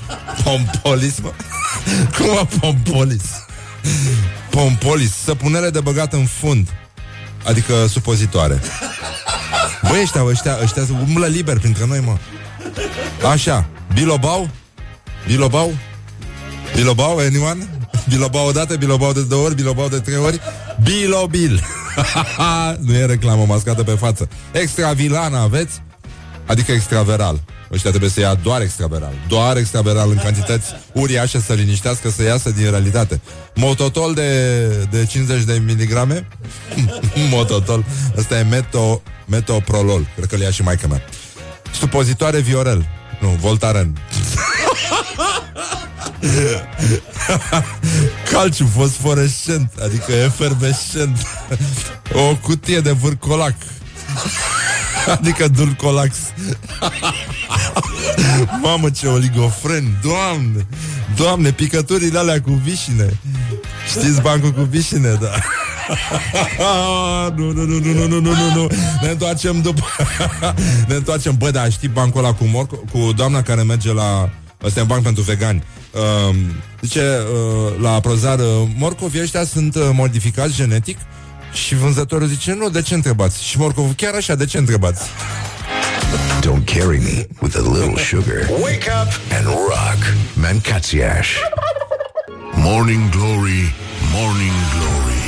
Pompolis, 0.44 1.18
mă? 1.18 1.32
Cum 2.16 2.26
mă, 2.26 2.46
pompolis? 2.60 3.22
Pompolis, 4.50 5.12
săpunere 5.24 5.70
de 5.70 5.80
băgat 5.80 6.12
în 6.12 6.24
fund 6.24 6.68
Adică 7.44 7.86
supozitoare 7.86 8.60
Băi, 9.82 10.00
ăștia, 10.02 10.24
ăștia, 10.24 10.58
ăștia 10.62 10.82
umblă 11.06 11.26
liber 11.26 11.58
printre 11.58 11.86
noi, 11.86 12.00
mă 12.00 12.16
Așa, 13.30 13.66
Bilobau? 13.94 14.48
Bilobau? 15.26 15.72
Bilobau, 16.74 17.18
anyone? 17.18 17.68
Bilobau 18.08 18.46
o 18.46 18.52
dată, 18.52 18.76
Bilobau 18.76 19.12
de 19.12 19.22
două 19.22 19.44
ori, 19.44 19.54
Bilobau 19.54 19.88
de 19.88 19.98
trei 19.98 20.16
ori 20.16 20.40
Bilobil. 20.82 21.64
Nu 22.86 22.94
e 22.94 23.04
reclamă 23.04 23.44
mascată 23.46 23.82
pe 23.82 23.90
față. 23.90 24.28
Extravilan 24.52 25.34
aveți? 25.34 25.82
Adică 26.46 26.72
extraveral. 26.72 27.40
Ăștia 27.72 27.90
trebuie 27.90 28.10
să 28.10 28.20
ia 28.20 28.34
doar 28.34 28.60
extraveral. 28.60 29.12
Doar 29.28 29.56
extraveral 29.56 30.10
în 30.10 30.16
cantități 30.16 30.66
uriașe 30.92 31.40
Să 31.40 31.52
liniștească, 31.52 32.10
să 32.10 32.22
iasă 32.22 32.50
din 32.50 32.70
realitate. 32.70 33.20
Mototol 33.54 34.14
de, 34.14 34.66
de 34.90 35.04
50 35.04 35.42
de 35.42 35.62
miligrame? 35.66 36.28
Mototol. 37.30 37.84
Ăsta 38.16 38.38
e 38.38 38.42
meto, 38.42 39.02
metoprolol. 39.26 40.06
Cred 40.16 40.28
că 40.28 40.36
le 40.36 40.44
ia 40.44 40.50
și 40.50 40.62
mai 40.62 40.78
mea. 40.88 41.02
Supozitoare 41.78 42.40
Viorel. 42.40 42.86
Nu, 43.20 43.28
Voltaren 43.40 43.92
Calciu 48.30 48.70
fosforescent 48.76 49.72
Adică 49.84 50.12
efervescent. 50.12 51.26
O 52.14 52.36
cutie 52.36 52.80
de 52.80 52.90
vârcolac. 52.90 53.54
Adică 55.18 55.48
Dulcolax. 55.48 56.16
Mamă 58.62 58.90
ce 58.90 59.06
oligofren 59.06 59.98
Doamne! 60.02 60.66
Doamne, 61.16 61.52
picăturile 61.52 62.18
alea 62.18 62.40
cu 62.40 62.50
vișine. 62.50 63.18
Știți 63.88 64.20
bancul 64.20 64.50
cu 64.50 64.60
vișine, 64.60 65.18
da. 65.20 65.30
Nu, 67.36 67.52
nu, 67.52 67.64
nu, 67.64 67.78
nu, 67.78 67.92
nu, 67.92 68.06
nu, 68.06 68.20
nu, 68.20 68.34
nu, 68.34 68.54
nu. 68.54 68.66
Ne 69.02 69.08
întoarcem 69.08 69.60
după 69.60 69.84
Ne 70.88 70.94
întoarcem, 70.94 71.36
bă, 71.36 71.50
da, 71.50 71.68
știi 71.68 71.88
bancul 71.88 72.24
ăla 72.24 72.34
cu, 72.34 72.44
morco, 72.44 72.76
cu 72.76 73.12
doamna 73.12 73.42
care 73.42 73.62
merge 73.62 73.92
la 73.92 74.30
Ăsta 74.64 74.78
e 74.78 74.82
un 74.82 74.88
banc 74.88 75.02
pentru 75.02 75.22
vegani 75.22 75.62
uh, 75.92 76.36
Zice, 76.80 77.00
uh, 77.00 77.80
la 77.80 78.00
prozar 78.00 78.38
uh, 78.38 78.46
Morcovii 78.76 79.20
ăștia 79.22 79.44
sunt 79.44 79.74
uh, 79.74 79.90
modificați 79.92 80.54
genetic 80.54 80.98
și 81.52 81.74
vânzătorul 81.74 82.26
zice, 82.26 82.52
nu, 82.52 82.68
de 82.68 82.82
ce 82.82 82.94
întrebați? 82.94 83.44
Și 83.44 83.58
morcovul, 83.58 83.92
chiar 83.96 84.14
așa, 84.14 84.34
de 84.34 84.44
ce 84.44 84.58
întrebați? 84.58 85.02
Don't 86.40 86.64
carry 86.64 86.98
me 86.98 87.26
with 87.40 87.56
a 87.56 87.60
little 87.60 87.96
sugar. 87.96 88.48
Wake 88.60 88.90
up 89.02 89.12
and 89.36 89.46
rock. 89.46 90.00
Mancațiaș. 90.34 91.28
Morning 92.66 93.08
Glory, 93.10 93.74
Morning 94.12 94.52
Glory. 94.74 95.21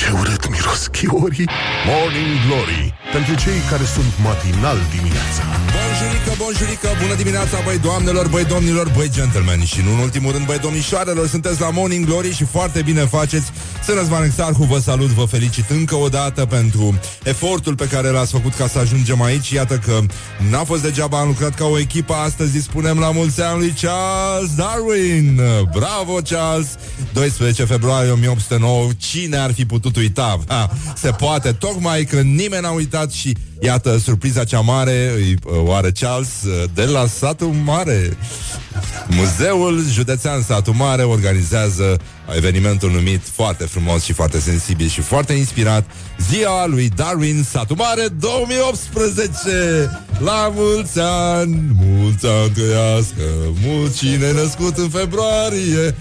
Ce 0.00 0.10
urât 0.10 0.50
miros 0.50 0.86
chiorii. 0.86 1.48
Morning 1.86 2.34
Glory. 2.46 2.94
Pentru 3.12 3.34
cei 3.44 3.60
care 3.70 3.84
sunt 3.94 4.12
matinal 4.26 4.78
dimineața. 4.94 5.42
Bonjurică, 5.76 6.32
bonjurică, 6.42 6.88
bună 7.02 7.14
dimineața, 7.14 7.56
băi 7.64 7.78
doamnelor, 7.78 8.28
băi 8.28 8.44
domnilor, 8.44 8.92
băi 8.96 9.10
gentlemen 9.10 9.64
Și 9.64 9.80
nu 9.84 9.92
în 9.92 9.98
ultimul 9.98 10.32
rând, 10.32 10.46
băi 10.46 10.58
domnișoarelor, 10.58 11.26
sunteți 11.28 11.60
la 11.60 11.70
Morning 11.70 12.04
Glory 12.06 12.32
și 12.32 12.44
foarte 12.44 12.82
bine 12.82 13.00
faceți 13.00 13.48
Să 13.84 13.92
Răzvan 13.98 14.24
Exarhu, 14.24 14.62
vă 14.62 14.78
salut, 14.78 15.10
vă 15.20 15.24
felicit 15.24 15.70
încă 15.70 15.94
o 15.94 16.08
dată 16.08 16.46
pentru 16.46 16.98
efortul 17.22 17.74
pe 17.74 17.86
care 17.86 18.08
l-ați 18.08 18.30
făcut 18.30 18.54
ca 18.54 18.66
să 18.68 18.78
ajungem 18.78 19.22
aici 19.22 19.50
Iată 19.50 19.76
că 19.86 19.98
n-a 20.50 20.64
fost 20.64 20.82
degeaba, 20.82 21.18
am 21.18 21.26
lucrat 21.26 21.54
ca 21.54 21.64
o 21.64 21.78
echipă 21.78 22.14
Astăzi 22.14 22.60
spunem 22.60 22.98
la 22.98 23.10
mulți 23.10 23.42
ani 23.42 23.58
lui 23.58 23.74
Charles 23.80 24.54
Darwin 24.54 25.40
Bravo, 25.72 26.18
Charles! 26.28 26.68
12 27.12 27.64
februarie 27.64 28.10
1809, 28.10 28.88
cine 28.98 29.36
ar 29.36 29.52
fi 29.52 29.66
putut 29.66 29.89
uita? 29.96 30.38
Ha, 30.46 30.70
se 30.96 31.10
poate, 31.10 31.52
tocmai 31.52 32.04
că 32.04 32.20
nimeni 32.20 32.62
n-a 32.62 32.70
uitat 32.70 33.12
și 33.12 33.36
Iată, 33.62 33.98
surpriza 33.98 34.44
cea 34.44 34.60
mare 34.60 35.12
îi 35.16 35.36
oare 35.44 35.90
Charles 35.90 36.28
de 36.74 36.84
la 36.84 37.06
satul 37.06 37.54
mare. 37.64 38.16
Muzeul 39.08 39.84
Județean 39.92 40.42
Satul 40.42 40.72
Mare 40.72 41.02
organizează 41.02 42.00
evenimentul 42.36 42.90
numit 42.90 43.20
foarte 43.32 43.64
frumos 43.64 44.02
și 44.02 44.12
foarte 44.12 44.40
sensibil 44.40 44.88
și 44.88 45.00
foarte 45.00 45.32
inspirat 45.32 45.90
Ziua 46.30 46.66
lui 46.66 46.88
Darwin 46.88 47.44
Satul 47.50 47.76
Mare 47.76 48.08
2018 48.08 49.90
La 50.18 50.52
mulți 50.54 50.98
ani, 51.00 51.62
mulți 51.74 52.26
ani 52.26 52.50
trăiască 52.50 53.22
Mult 53.64 53.96
cine 53.96 54.32
născut 54.32 54.76
în 54.76 54.88
februarie 54.88 55.94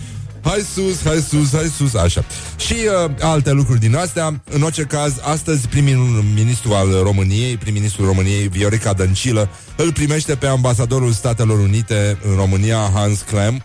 Hai 0.44 0.60
sus, 0.74 1.04
hai 1.04 1.22
sus, 1.30 1.52
hai 1.52 1.72
sus, 1.78 1.94
așa. 1.94 2.26
Și 2.58 2.74
uh, 2.74 3.12
alte 3.20 3.52
lucruri 3.52 3.80
din 3.80 3.96
astea. 3.96 4.42
În 4.52 4.62
orice 4.62 4.84
caz, 4.84 5.14
astăzi 5.22 5.68
primul 5.68 6.24
ministru 6.36 6.74
al 6.74 7.02
României, 7.04 7.58
prim-ministrul 7.58 8.06
României, 8.06 8.48
Viorica 8.48 8.94
Dăncilă, 8.94 9.50
îl 9.76 9.94
primește 9.94 10.36
pe 10.36 10.48
ambasadorul 10.48 11.12
Statelor 11.12 11.60
Unite 11.60 12.18
în 12.30 12.36
România, 12.36 12.92
Hans 12.94 13.22
Klem, 13.22 13.64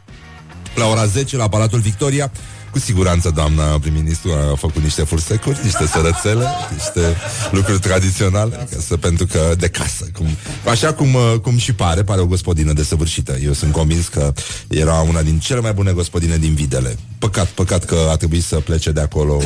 la 0.74 0.86
ora 0.86 1.04
10 1.04 1.36
la 1.36 1.48
Palatul 1.48 1.78
Victoria. 1.78 2.30
Cu 2.74 2.80
siguranță 2.80 3.30
doamna 3.30 3.64
prim-ministru 3.64 4.30
a 4.32 4.56
făcut 4.56 4.82
niște 4.82 5.02
fursecuri, 5.02 5.58
niște 5.62 5.86
sărățele, 5.86 6.46
niște 6.72 7.16
lucruri 7.50 7.78
tradiționale, 7.78 8.68
ca 8.70 8.76
să, 8.86 8.96
pentru 8.96 9.26
că 9.26 9.54
de 9.58 9.68
casă. 9.68 10.04
Cum, 10.12 10.26
așa 10.70 10.92
cum, 10.92 11.14
uh, 11.14 11.34
cum 11.42 11.56
și 11.56 11.72
pare, 11.72 12.02
pare 12.02 12.20
o 12.20 12.26
gospodină 12.26 12.72
desăvârșită. 12.72 13.36
Eu 13.42 13.52
sunt 13.52 13.72
convins 13.72 14.08
că 14.08 14.32
era 14.68 14.94
una 14.94 15.22
din 15.22 15.38
cele 15.38 15.60
mai 15.60 15.72
bune 15.72 15.92
gospodine 15.92 16.36
din 16.36 16.54
Videle. 16.54 16.96
Păcat, 17.18 17.46
păcat 17.46 17.84
că 17.84 17.96
a 18.10 18.16
trebuit 18.16 18.44
să 18.44 18.56
plece 18.56 18.90
de 18.90 19.00
acolo. 19.00 19.36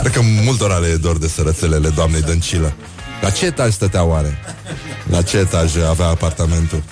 Cred 0.00 0.12
că 0.12 0.20
multora 0.44 0.76
le 0.76 0.86
e 0.86 0.96
dor 0.96 1.18
de 1.18 1.28
sărățelele 1.28 1.88
doamnei 1.88 2.22
Dăncilă. 2.22 2.72
La 3.22 3.30
ce 3.30 3.46
etaj 3.46 3.72
stătea 3.72 4.04
oare? 4.04 4.38
La 5.10 5.22
ce 5.22 5.36
etaj 5.36 5.76
avea 5.76 6.06
apartamentul? 6.06 6.82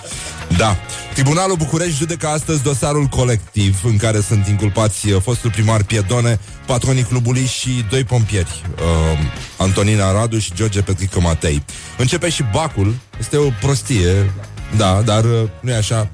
Da. 0.57 0.77
Tribunalul 1.13 1.55
București 1.55 1.97
judecă 1.97 2.27
astăzi 2.27 2.63
dosarul 2.63 3.05
colectiv 3.05 3.79
în 3.83 3.97
care 3.97 4.19
sunt 4.21 4.47
inculpați 4.47 5.11
uh, 5.11 5.21
fostul 5.21 5.51
primar 5.51 5.83
Piedone, 5.83 6.39
patronii 6.65 7.03
clubului 7.03 7.45
și 7.45 7.85
doi 7.89 8.03
pompieri, 8.03 8.61
uh, 8.75 9.19
Antonina 9.57 10.11
Radu 10.11 10.39
și 10.39 10.53
George 10.55 10.81
Petrică 10.81 11.19
Matei. 11.19 11.63
Începe 11.97 12.29
și 12.29 12.43
bacul, 12.51 12.95
este 13.19 13.37
o 13.37 13.49
prostie, 13.61 14.31
da, 14.77 15.01
dar 15.05 15.23
uh, 15.23 15.49
nu 15.59 15.71
e 15.71 15.75
așa. 15.75 16.09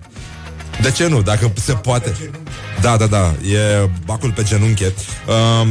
De 0.81 0.91
ce 0.91 1.07
nu? 1.07 1.21
Dacă 1.21 1.51
se 1.55 1.73
poate. 1.73 2.15
Da, 2.81 2.97
da, 2.97 3.05
da, 3.05 3.33
e 3.49 3.89
bacul 4.05 4.31
pe 4.31 4.43
genunche. 4.43 4.93
Uh, 5.27 5.67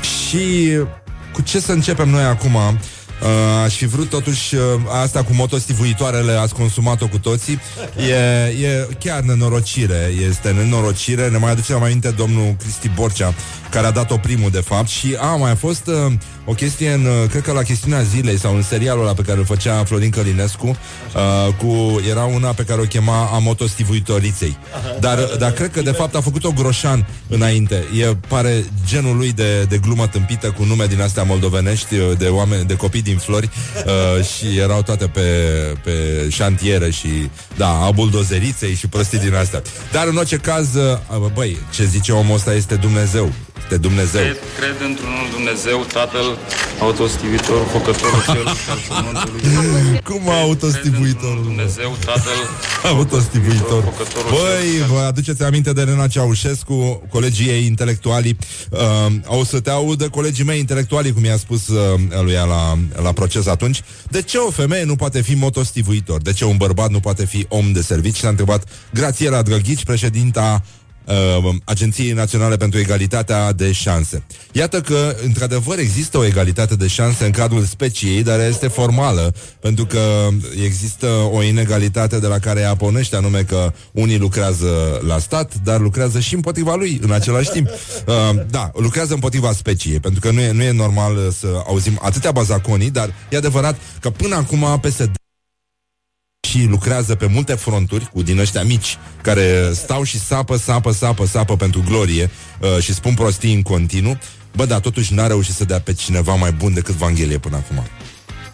și 0.00 0.70
cu 1.32 1.42
ce 1.42 1.60
să 1.60 1.72
începem 1.72 2.08
noi 2.08 2.22
acum? 2.22 2.56
Uh, 3.22 3.28
aș 3.64 3.74
fi 3.74 3.86
vrut 3.86 4.08
totuși 4.08 4.54
uh, 4.54 4.62
asta 5.02 5.22
cu 5.22 5.32
motostivuitoarele, 5.34 6.32
ați 6.32 6.54
consumat-o 6.54 7.06
cu 7.06 7.18
toții. 7.18 7.60
E, 7.96 8.14
e 8.66 8.88
chiar 8.98 9.20
nenorocire, 9.20 10.12
este 10.28 10.50
nenorocire. 10.50 11.28
Ne 11.28 11.38
mai 11.38 11.50
aducem 11.50 11.82
aminte 11.82 12.10
domnul 12.10 12.56
Cristi 12.58 12.88
Borcea, 12.88 13.34
care 13.70 13.86
a 13.86 13.90
dat-o 13.90 14.16
primul, 14.16 14.50
de 14.50 14.60
fapt, 14.60 14.88
și 14.88 15.16
a 15.20 15.36
mai 15.36 15.56
fost 15.56 15.86
uh, 15.86 16.12
o 16.50 16.54
chestie 16.54 16.92
în, 16.92 17.04
uh, 17.04 17.28
cred 17.30 17.42
că 17.42 17.52
la 17.52 17.62
chestiunea 17.62 18.02
zilei 18.02 18.38
sau 18.38 18.54
în 18.54 18.62
serialul 18.62 19.02
ăla 19.02 19.12
pe 19.12 19.22
care 19.22 19.38
îl 19.38 19.44
făcea 19.44 19.84
Florin 19.84 20.10
Călinescu, 20.10 20.66
uh, 20.66 21.54
cu, 21.54 22.00
era 22.08 22.24
una 22.24 22.48
pe 22.48 22.62
care 22.62 22.80
o 22.80 22.84
chema 22.84 23.30
a 23.32 23.38
motostivuitoriței. 23.38 24.58
Dar, 25.00 25.18
dar 25.38 25.50
cred 25.50 25.70
că 25.70 25.82
de 25.82 25.90
fapt 25.90 26.14
a 26.14 26.20
făcut-o 26.20 26.50
Groșan 26.50 27.06
înainte. 27.28 27.84
E, 28.00 28.16
pare 28.28 28.64
genul 28.86 29.16
lui 29.16 29.32
de, 29.32 29.62
de 29.62 29.78
glumă 29.78 30.06
tâmpită 30.06 30.50
cu 30.50 30.64
nume 30.64 30.86
din 30.86 31.00
astea 31.00 31.22
moldovenești, 31.22 31.94
uh, 31.94 32.18
de 32.18 32.26
oameni, 32.26 32.64
de 32.64 32.76
copii 32.76 33.02
din 33.02 33.16
flori 33.16 33.50
uh, 33.86 34.24
și 34.30 34.58
erau 34.58 34.82
toate 34.82 35.06
pe, 35.06 35.20
pe 35.84 36.26
șantiere 36.30 36.90
și, 36.90 37.30
da, 37.56 37.84
a 37.84 37.90
buldozeriței 37.90 38.74
și 38.74 38.86
prostii 38.86 39.18
din 39.18 39.34
astea. 39.34 39.62
Dar 39.92 40.06
în 40.06 40.16
orice 40.16 40.36
caz, 40.36 40.74
uh, 40.74 41.30
băi, 41.34 41.58
ce 41.74 41.84
zice 41.84 42.12
omul 42.12 42.34
ăsta 42.34 42.54
este 42.54 42.74
Dumnezeu 42.74 43.32
de 43.68 43.76
Dumnezeu. 43.76 44.22
Cred, 44.22 44.38
cred 44.58 44.76
într-unul 44.88 45.26
Dumnezeu, 45.30 45.78
Tatăl, 45.92 46.38
autostivitor, 46.80 47.66
făcătorul 47.72 48.22
cerului 48.32 48.58
și 48.64 48.70
al 48.70 48.80
pământului. 48.88 49.40
Cum 50.04 50.28
autostivuitor? 50.28 51.36
Dumnezeu, 51.38 51.96
Tatăl, 52.04 52.40
autostivuitor. 52.96 53.82
Băi, 54.30 54.68
vă 54.92 54.98
aduceți 54.98 55.42
aminte 55.42 55.72
de 55.72 55.82
Rena 55.82 56.06
Ceaușescu, 56.06 57.02
colegii 57.10 57.48
ei 57.48 57.66
intelectuali. 57.66 58.36
Uh, 58.70 59.38
o 59.38 59.44
să 59.44 59.60
te 59.60 59.70
audă 59.70 60.08
colegii 60.08 60.44
mei 60.44 60.58
intelectuali, 60.58 61.12
cum 61.12 61.24
i-a 61.24 61.36
spus 61.36 61.68
uh, 61.68 62.00
lui 62.22 62.32
la, 62.32 62.78
la 63.02 63.12
proces 63.12 63.46
atunci. 63.46 63.82
De 64.10 64.22
ce 64.22 64.38
o 64.38 64.50
femeie 64.50 64.84
nu 64.84 64.96
poate 64.96 65.20
fi 65.20 65.34
motostivuitor? 65.34 66.22
De 66.22 66.32
ce 66.32 66.44
un 66.44 66.56
bărbat 66.56 66.90
nu 66.90 67.00
poate 67.00 67.26
fi 67.26 67.46
om 67.48 67.72
de 67.72 67.82
servici? 67.82 68.16
Și 68.16 68.24
a 68.24 68.28
întrebat 68.28 68.68
Grațiela 68.92 69.42
Drăghici, 69.42 69.84
președinta 69.84 70.62
uh, 71.08 71.54
Agenției 71.64 72.12
Naționale 72.12 72.56
pentru 72.56 72.78
Egalitatea 72.78 73.52
de 73.52 73.72
Șanse. 73.72 74.22
Iată 74.52 74.80
că, 74.80 75.16
într-adevăr, 75.24 75.78
există 75.78 76.18
o 76.18 76.24
egalitate 76.24 76.74
de 76.74 76.86
șanse 76.86 77.24
în 77.24 77.30
cadrul 77.30 77.64
speciei, 77.64 78.22
dar 78.22 78.40
este 78.40 78.68
formală, 78.68 79.34
pentru 79.60 79.86
că 79.86 80.28
există 80.64 81.06
o 81.06 81.42
inegalitate 81.42 82.18
de 82.18 82.26
la 82.26 82.38
care 82.38 82.60
ea 82.60 82.76
ponește, 82.76 83.16
anume 83.16 83.42
că 83.42 83.72
unii 83.92 84.18
lucrează 84.18 85.00
la 85.06 85.18
stat, 85.18 85.52
dar 85.64 85.80
lucrează 85.80 86.20
și 86.20 86.34
împotriva 86.34 86.74
lui 86.74 87.00
în 87.02 87.10
același 87.10 87.50
timp. 87.50 87.68
Uh, 87.68 88.40
da, 88.50 88.70
lucrează 88.74 89.14
împotriva 89.14 89.52
speciei, 89.52 90.00
pentru 90.00 90.20
că 90.20 90.30
nu 90.30 90.40
e, 90.40 90.52
nu 90.52 90.62
e 90.62 90.70
normal 90.70 91.30
să 91.38 91.46
auzim 91.66 91.98
atâtea 92.02 92.30
bazaconii, 92.30 92.90
dar 92.90 93.14
e 93.30 93.36
adevărat 93.36 93.76
că 94.00 94.10
până 94.10 94.34
acum 94.34 94.80
PSD 94.80 95.10
și 96.40 96.64
lucrează 96.64 97.14
pe 97.14 97.26
multe 97.26 97.54
fronturi 97.54 98.10
cu 98.12 98.22
din 98.22 98.38
ăștia 98.38 98.62
mici 98.62 98.98
care 99.22 99.70
stau 99.74 100.02
și 100.02 100.18
sapă, 100.18 100.56
sapă, 100.56 100.92
sapă, 100.92 101.26
sapă 101.26 101.56
pentru 101.56 101.84
glorie 101.86 102.30
uh, 102.60 102.82
și 102.82 102.94
spun 102.94 103.14
prostii 103.14 103.54
în 103.54 103.62
continuu. 103.62 104.18
Bă, 104.54 104.64
dar 104.64 104.80
totuși 104.80 105.14
n-a 105.14 105.26
reușit 105.26 105.54
să 105.54 105.64
dea 105.64 105.80
pe 105.80 105.92
cineva 105.92 106.34
mai 106.34 106.52
bun 106.52 106.74
decât 106.74 106.94
Vanghelie 106.94 107.38
până 107.38 107.56
acum. 107.56 107.86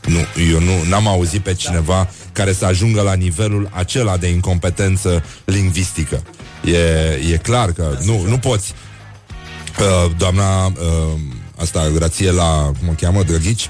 Nu, 0.07 0.43
eu 0.51 0.61
nu 0.61 0.83
n-am 0.89 1.07
auzit 1.07 1.43
pe 1.43 1.55
cineva 1.55 2.09
care 2.33 2.53
să 2.53 2.65
ajungă 2.65 3.01
la 3.01 3.15
nivelul 3.15 3.71
acela 3.73 4.17
de 4.17 4.29
incompetență 4.29 5.25
lingvistică. 5.45 6.23
E, 6.65 7.33
e 7.33 7.37
clar 7.37 7.73
că 7.73 7.99
nu, 8.05 8.25
nu 8.29 8.39
poți. 8.39 8.75
Uh, 9.81 10.11
doamna 10.17 10.67
uh, 10.67 10.73
asta, 11.57 11.89
grație 11.95 12.31
la, 12.31 12.73
cum 12.79 12.89
o 12.89 12.93
cheamă, 12.93 13.23
Drăghici, 13.23 13.69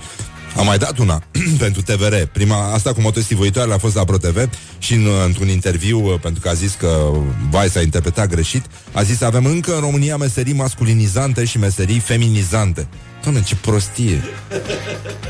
am 0.56 0.64
mai 0.64 0.78
dat 0.78 0.98
una 0.98 1.22
pentru 1.58 1.82
TVR. 1.82 2.14
Prima, 2.32 2.72
asta 2.72 2.92
cu 2.92 3.00
motostivoitoare 3.00 3.72
a 3.72 3.78
fost 3.78 3.94
la 3.94 4.04
ProTV 4.04 4.48
și 4.78 4.94
în, 4.94 5.08
într-un 5.26 5.48
interviu, 5.48 6.12
uh, 6.12 6.20
pentru 6.20 6.40
că 6.40 6.48
a 6.48 6.52
zis 6.52 6.74
că 6.74 7.10
vai 7.50 7.68
s-a 7.68 7.80
interpretat 7.80 8.28
greșit, 8.28 8.64
a 8.92 9.02
zis 9.02 9.20
avem 9.20 9.44
încă 9.44 9.74
în 9.74 9.80
România 9.80 10.16
meserii 10.16 10.52
masculinizante 10.52 11.44
și 11.44 11.58
meserii 11.58 11.98
feminizante. 11.98 12.88
Doamne, 13.22 13.42
ce 13.42 13.56
prostie! 13.56 14.22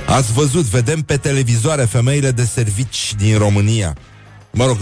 Ați 0.07 0.33
văzut, 0.33 0.65
vedem 0.65 1.01
pe 1.01 1.17
televizoare 1.17 1.85
femeile 1.85 2.31
de 2.31 2.45
servici 2.45 3.15
din 3.19 3.39
România. 3.39 3.97
Mă 4.51 4.67
rog, 4.67 4.79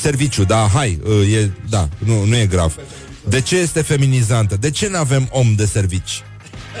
serviciu, 0.00 0.44
da, 0.44 0.68
hai, 0.72 1.00
uh, 1.04 1.32
e, 1.34 1.50
da, 1.68 1.88
nu, 1.98 2.24
nu 2.24 2.36
e 2.36 2.46
grav. 2.46 2.76
De 3.28 3.40
ce 3.40 3.56
este 3.56 3.82
feminizantă? 3.82 4.56
De 4.56 4.70
ce 4.70 4.88
nu 4.88 4.96
avem 4.96 5.28
om 5.30 5.54
de 5.54 5.66
servici? 5.66 6.22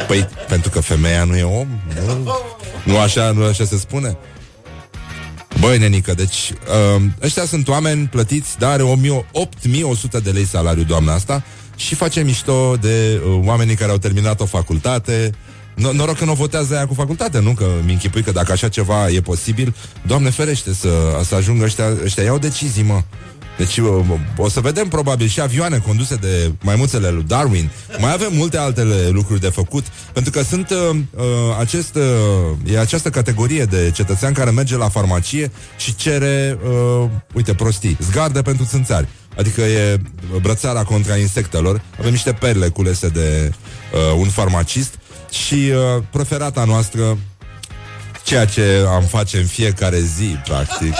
Păi, 0.06 0.28
pentru 0.48 0.70
că 0.70 0.80
femeia 0.80 1.24
nu 1.24 1.36
e 1.36 1.42
om? 1.42 1.68
Nu, 2.06 2.36
nu 2.84 2.98
așa, 2.98 3.30
nu 3.30 3.44
așa 3.44 3.64
se 3.64 3.78
spune? 3.78 4.16
Băi, 5.60 5.78
nenică, 5.78 6.14
deci 6.14 6.52
uh, 6.96 7.02
ăștia 7.22 7.44
sunt 7.44 7.68
oameni 7.68 8.06
plătiți, 8.06 8.58
dar 8.58 8.70
are 8.70 8.82
8100 8.82 10.18
de 10.18 10.30
lei 10.30 10.46
salariu 10.46 10.82
doamna 10.82 11.12
asta 11.12 11.42
și 11.76 11.94
face 11.94 12.22
mișto 12.22 12.76
de 12.80 13.20
uh, 13.26 13.40
oamenii 13.44 13.74
care 13.74 13.90
au 13.90 13.98
terminat 13.98 14.40
o 14.40 14.46
facultate. 14.46 15.30
No, 15.74 15.92
noroc 15.92 16.16
că 16.16 16.24
nu 16.24 16.32
votează 16.32 16.74
aia 16.74 16.86
cu 16.86 16.94
facultate, 16.94 17.40
nu? 17.40 17.52
Că 17.52 17.66
mi 17.84 17.92
închipui 17.92 18.22
că 18.22 18.32
dacă 18.32 18.52
așa 18.52 18.68
ceva 18.68 19.08
e 19.08 19.20
posibil, 19.20 19.74
Doamne 20.06 20.30
ferește 20.30 20.74
să, 20.74 20.88
să 21.24 21.34
ajungă 21.34 21.64
ăștia, 21.64 21.84
ăștia 22.04 22.22
iau 22.22 22.38
decizii, 22.38 22.82
mă. 22.82 23.02
Deci 23.58 23.78
o 24.36 24.48
să 24.48 24.60
vedem 24.60 24.88
probabil 24.88 25.26
și 25.26 25.40
avioane 25.40 25.78
conduse 25.78 26.14
de 26.14 26.52
maimuțele 26.62 27.10
lui 27.10 27.24
Darwin. 27.26 27.70
Mai 27.98 28.12
avem 28.12 28.30
multe 28.32 28.58
altele 28.58 29.08
lucruri 29.08 29.40
de 29.40 29.48
făcut, 29.48 29.84
pentru 30.12 30.32
că 30.32 30.42
sunt 30.42 30.70
uh, 30.70 30.96
uh, 31.10 31.24
acest, 31.58 31.94
uh, 31.94 32.72
e 32.72 32.78
această 32.78 33.10
categorie 33.10 33.64
de 33.64 33.90
cetățean 33.94 34.32
care 34.32 34.50
merge 34.50 34.76
la 34.76 34.88
farmacie 34.88 35.50
și 35.76 35.94
cere, 35.94 36.58
uh, 36.64 37.08
uite, 37.34 37.54
prostii, 37.54 37.96
zgardă 38.00 38.42
pentru 38.42 38.64
țânțari. 38.64 39.08
Adică 39.36 39.60
e 39.60 40.00
brățara 40.40 40.82
contra 40.82 41.16
insectelor. 41.16 41.82
Avem 41.98 42.10
niște 42.10 42.32
perle 42.32 42.68
culese 42.68 43.08
de 43.08 43.52
uh, 43.92 44.18
un 44.18 44.28
farmacist 44.28 44.94
și 45.30 45.54
uh, 45.54 46.02
preferata 46.10 46.64
noastră, 46.64 47.18
ceea 48.24 48.44
ce 48.44 48.84
am 48.88 49.02
face 49.02 49.38
în 49.38 49.46
fiecare 49.46 50.00
zi, 50.00 50.38
practic 50.44 50.94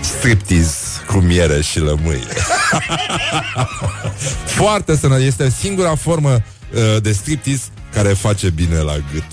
striptease 0.00 1.04
cu 1.06 1.18
miere 1.18 1.60
și 1.60 1.78
lămâie. 1.78 2.26
Foarte 4.58 4.96
sănătos. 4.96 5.24
Este 5.24 5.50
singura 5.50 5.94
formă 5.94 6.30
uh, 6.32 7.02
de 7.02 7.12
striptease 7.12 7.62
care 7.92 8.08
face 8.08 8.50
bine 8.50 8.78
la 8.78 8.94
gât. 9.12 9.24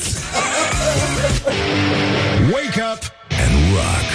Wake 2.52 2.82
up 2.94 3.02
and 3.44 3.54
rock. 3.74 4.08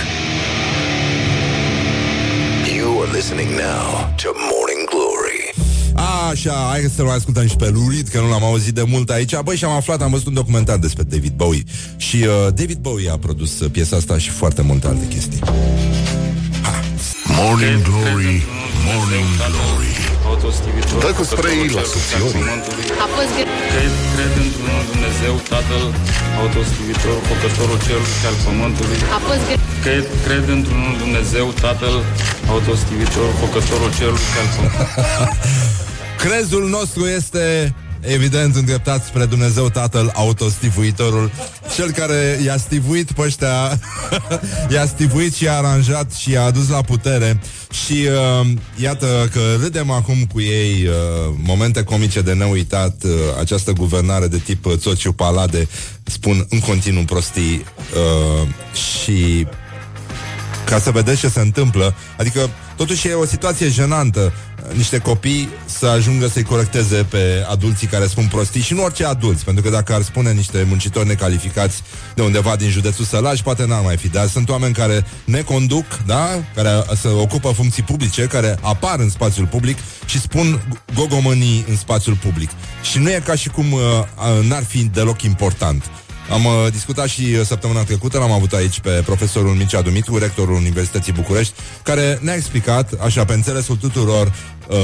You 2.76 3.02
are 3.02 3.10
listening 3.12 3.50
now 3.50 4.14
to 4.22 4.28
Morning 4.50 4.68
Glory. 4.68 4.77
Așa, 6.30 6.66
hai 6.70 6.90
să-l 6.94 7.04
mai 7.04 7.14
ascultăm 7.14 7.46
și 7.46 7.56
pe 7.56 7.68
Lurid, 7.68 8.08
că 8.08 8.20
nu 8.20 8.28
l-am 8.28 8.44
auzit 8.44 8.74
de 8.74 8.82
mult 8.82 9.10
aici. 9.10 9.34
Băi, 9.44 9.56
și 9.56 9.64
am 9.64 9.72
aflat, 9.72 10.02
am 10.02 10.10
văzut 10.10 10.26
un 10.26 10.34
documentar 10.34 10.76
despre 10.76 11.02
David 11.02 11.32
Bowie. 11.36 11.64
Și 11.96 12.16
uh, 12.16 12.54
David 12.54 12.78
Bowie 12.78 13.10
a 13.10 13.18
produs 13.18 13.60
uh, 13.60 13.70
piesa 13.70 13.96
asta 13.96 14.18
și 14.18 14.30
foarte 14.30 14.62
multe 14.62 14.86
alte 14.86 15.06
chestii. 15.14 15.40
Morning 17.38 17.82
Glory, 17.88 18.36
Morning 18.86 19.30
Glory 19.52 19.94
Dă 21.04 21.10
cu 21.18 21.24
spray 21.32 21.58
la 21.78 21.84
subțiorii 21.92 22.44
Cred, 23.72 23.92
cred 24.14 24.32
într-unul 24.44 24.84
Dumnezeu, 24.92 25.34
Tatăl, 25.52 25.84
autostivitor, 26.40 27.16
făcătorul 27.30 27.78
cerului 27.86 28.14
și 28.20 28.26
al 28.30 28.36
pământului 28.44 28.98
Cred, 29.84 30.04
cred 30.26 30.44
într-unul 30.56 30.94
Dumnezeu, 31.04 31.46
Tatăl, 31.64 31.96
autostivitor, 32.54 33.28
făcătorul 33.42 33.90
cerului 33.98 34.26
și 34.30 34.38
al 34.42 34.48
pământului 34.54 35.86
Crezul 36.18 36.68
nostru 36.68 37.06
este 37.06 37.74
evident 38.00 38.54
îndreptat 38.56 39.04
spre 39.04 39.24
Dumnezeu 39.24 39.68
Tatăl 39.68 40.10
autostivuitorul 40.14 41.30
cel 41.74 41.90
care 41.90 42.40
i-a 42.44 42.56
stivuit 42.56 43.12
pe 43.12 43.22
ăștia, 43.22 43.80
i-a 44.72 44.86
stivuit 44.86 45.34
și 45.34 45.44
i-a 45.44 45.56
aranjat 45.56 46.12
și 46.12 46.30
i-a 46.30 46.42
adus 46.42 46.68
la 46.68 46.80
putere 46.80 47.40
și 47.84 47.92
uh, 47.92 48.50
iată 48.76 49.28
că 49.32 49.40
râdem 49.60 49.90
acum 49.90 50.24
cu 50.32 50.40
ei 50.40 50.86
uh, 50.86 51.34
momente 51.44 51.82
comice 51.82 52.20
de 52.20 52.32
neuitat, 52.32 53.02
uh, 53.04 53.10
această 53.40 53.72
guvernare 53.72 54.26
de 54.26 54.38
tip 54.38 54.66
uh, 54.66 54.72
Țociu 54.76 55.12
Palade 55.12 55.68
spun 56.02 56.46
în 56.48 56.60
continuu 56.60 57.04
prostii 57.04 57.64
uh, 57.94 58.48
și 58.72 59.46
ca 60.64 60.78
să 60.78 60.90
vedeți 60.90 61.20
ce 61.20 61.28
se 61.28 61.40
întâmplă. 61.40 61.94
Adică, 62.18 62.50
totuși 62.76 63.08
e 63.08 63.12
o 63.12 63.24
situație 63.24 63.68
jenantă 63.68 64.32
niște 64.74 64.98
copii 64.98 65.48
să 65.64 65.86
ajungă 65.86 66.26
să-i 66.26 66.42
corecteze 66.42 67.06
pe 67.08 67.44
adulții 67.50 67.86
care 67.86 68.06
spun 68.06 68.26
prostii 68.26 68.60
și 68.60 68.74
nu 68.74 68.82
orice 68.82 69.04
adulți, 69.04 69.44
pentru 69.44 69.62
că 69.62 69.70
dacă 69.70 69.94
ar 69.94 70.02
spune 70.02 70.32
niște 70.32 70.64
muncitori 70.68 71.06
necalificați 71.06 71.82
de 72.14 72.22
undeva 72.22 72.56
din 72.56 72.70
județul 72.70 73.04
Sălaj, 73.04 73.40
poate 73.40 73.64
n-ar 73.66 73.82
mai 73.82 73.96
fi, 73.96 74.08
dar 74.08 74.26
sunt 74.26 74.48
oameni 74.48 74.74
care 74.74 75.04
ne 75.24 75.40
conduc, 75.40 75.84
da? 76.06 76.28
care 76.54 76.70
se 77.00 77.08
ocupă 77.08 77.50
funcții 77.50 77.82
publice, 77.82 78.22
care 78.22 78.58
apar 78.60 78.98
în 78.98 79.10
spațiul 79.10 79.46
public 79.46 79.78
și 80.06 80.20
spun 80.20 80.78
gogomănii 80.94 81.64
în 81.68 81.76
spațiul 81.76 82.14
public. 82.14 82.50
Și 82.82 82.98
nu 82.98 83.10
e 83.10 83.22
ca 83.24 83.34
și 83.34 83.48
cum 83.48 83.72
uh, 83.72 83.80
n-ar 84.48 84.64
fi 84.64 84.84
deloc 84.84 85.22
important. 85.22 85.90
Am 86.30 86.44
uh, 86.44 86.52
discutat 86.70 87.08
și 87.08 87.22
uh, 87.22 87.40
săptămâna 87.44 87.82
trecută, 87.82 88.18
l-am 88.18 88.30
avut 88.30 88.52
aici 88.52 88.80
pe 88.80 89.02
profesorul 89.04 89.54
Mircea 89.54 89.82
Dumitru, 89.82 90.18
rectorul 90.18 90.54
Universității 90.54 91.12
București, 91.12 91.54
care 91.82 92.18
ne-a 92.22 92.34
explicat, 92.34 92.92
așa, 92.92 93.24
pe 93.24 93.32
înțelesul 93.32 93.76
tuturor, 93.76 94.34
uh, 94.68 94.76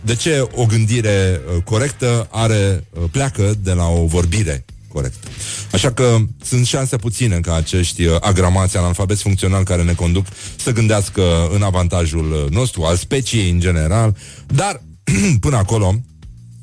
de 0.00 0.14
ce 0.14 0.48
o 0.54 0.66
gândire 0.66 1.40
uh, 1.56 1.62
corectă 1.62 2.28
are 2.30 2.84
uh, 2.90 3.02
pleacă 3.10 3.54
de 3.62 3.72
la 3.72 3.86
o 3.88 4.06
vorbire 4.06 4.64
corectă. 4.92 5.28
Așa 5.72 5.92
că 5.92 6.16
sunt 6.44 6.66
șanse 6.66 6.96
puține 6.96 7.40
ca 7.40 7.54
acești 7.54 8.04
uh, 8.04 8.16
agramați 8.20 8.76
analfabeți 8.76 9.22
funcționali 9.22 9.64
care 9.64 9.82
ne 9.82 9.92
conduc 9.92 10.26
să 10.56 10.72
gândească 10.72 11.48
în 11.54 11.62
avantajul 11.62 12.32
uh, 12.32 12.50
nostru, 12.50 12.82
al 12.82 12.96
speciei 12.96 13.50
în 13.50 13.60
general, 13.60 14.16
dar 14.46 14.82
până 15.40 15.56
acolo 15.56 15.94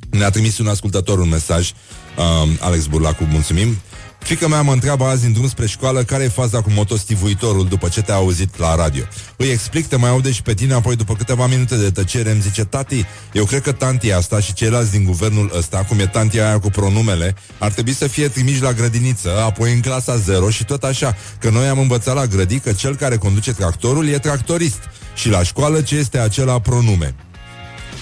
ne-a 0.10 0.30
trimis 0.30 0.58
un 0.58 0.68
ascultător 0.68 1.20
un 1.20 1.30
mesaj, 1.30 1.72
uh, 2.18 2.50
Alex 2.60 2.86
Burlacu, 2.86 3.24
mulțumim, 3.24 3.78
Fica 4.20 4.48
mea 4.48 4.62
mă 4.62 4.72
întreabă 4.72 5.06
azi 5.06 5.26
în 5.26 5.34
drum 5.34 5.48
spre 5.48 5.68
școală 5.68 6.04
care 6.04 6.24
e 6.24 6.28
faza 6.28 6.62
cu 6.62 6.70
motostivuitorul 6.70 7.68
după 7.68 7.88
ce 7.88 8.02
te-a 8.02 8.16
auzit 8.16 8.58
la 8.58 8.76
radio. 8.76 9.04
Îi 9.38 9.48
explic, 9.48 9.88
te 9.88 9.96
mai 9.96 10.10
aude 10.10 10.32
și 10.32 10.42
pe 10.42 10.54
tine, 10.54 10.74
apoi 10.74 10.96
după 10.96 11.16
câteva 11.16 11.48
minute 11.48 11.76
de 11.76 11.92
tăcere 11.92 12.32
îmi 12.32 12.42
zice 12.42 12.66
Tati, 12.66 13.06
eu 13.34 13.46
cred 13.46 13.62
că 13.62 13.72
tanti 13.72 14.12
asta 14.12 14.40
și 14.40 14.54
ceilalți 14.54 14.92
din 14.92 15.04
guvernul 15.04 15.52
ăsta, 15.58 15.86
cum 15.88 16.00
e 16.00 16.08
tantia 16.08 16.48
aia 16.48 16.60
cu 16.60 16.70
pronumele, 16.70 17.36
ar 17.58 17.72
trebui 17.72 17.94
să 17.94 18.08
fie 18.08 18.28
trimiși 18.28 18.62
la 18.62 18.74
grădiniță, 18.74 19.42
apoi 19.44 19.74
în 19.74 19.80
clasa 19.80 20.16
0 20.16 20.50
și 20.50 20.66
tot 20.66 20.84
așa, 20.84 21.16
că 21.40 21.50
noi 21.50 21.68
am 21.68 21.80
învățat 21.80 22.16
la 22.16 22.26
grădi 22.26 22.60
că 22.60 22.72
cel 22.72 22.96
care 22.96 23.18
conduce 23.18 23.54
tractorul 23.54 24.08
e 24.08 24.18
tractorist 24.18 24.80
și 25.16 25.30
la 25.30 25.44
școală 25.44 25.82
ce 25.82 25.96
este 25.96 26.20
acela 26.20 26.60
pronume. 26.60 27.16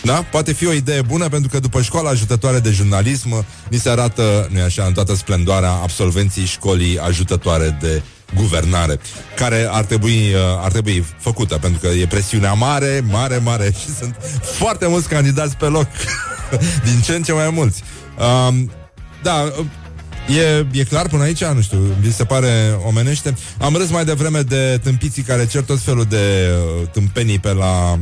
Da? 0.08 0.26
Poate 0.32 0.53
fi 0.53 0.68
o 0.68 0.72
idee 0.72 1.01
bună 1.01 1.28
pentru 1.28 1.49
că 1.49 1.60
după 1.60 1.82
școala 1.82 2.10
ajutătoare 2.10 2.60
de 2.60 2.72
jurnalism 2.72 3.45
ni 3.70 3.78
se 3.78 3.89
arată, 3.89 4.47
nu 4.51 4.62
așa, 4.62 4.84
în 4.84 4.93
toată 4.93 5.16
splendoarea 5.16 5.72
absolvenții 5.72 6.45
școlii 6.45 6.99
ajutătoare 6.99 7.78
de 7.82 8.01
guvernare, 8.36 8.99
care 9.36 9.68
ar 9.72 9.84
trebui, 9.84 10.34
uh, 10.34 10.39
ar 10.64 10.72
trebui 10.72 11.05
făcută, 11.20 11.58
pentru 11.58 11.80
că 11.80 11.88
e 11.88 12.08
presiunea 12.08 12.53
mare, 12.53 13.03
mare, 13.10 13.38
mare 13.38 13.74
și 13.80 13.95
sunt 13.95 14.16
foarte 14.41 14.88
mulți 14.88 15.08
candidați 15.08 15.58
pe 15.58 15.66
loc, 15.66 15.88
din 16.86 16.99
ce 17.03 17.16
în 17.16 17.24
ce 17.24 17.34
mai 17.34 17.49
mulți. 17.49 17.84
Um, 18.49 18.72
da, 19.24 19.51
E, 20.30 20.66
e 20.72 20.84
clar 20.84 21.08
până 21.08 21.24
aici? 21.24 21.43
Nu 21.43 21.62
știu, 21.62 21.78
vi 21.99 22.14
se 22.14 22.24
pare 22.24 22.80
omenește? 22.86 23.36
Am 23.58 23.76
râs 23.76 23.89
mai 23.89 24.05
devreme 24.05 24.41
de 24.41 24.80
tâmpiții 24.84 25.24
care 25.24 25.45
cer 25.45 25.62
tot 25.62 25.80
felul 25.80 26.03
de 26.03 26.49
uh, 26.51 26.88
tâmpenii 26.91 27.39
pe 27.39 27.53
la 27.53 27.91
uh, 27.91 27.99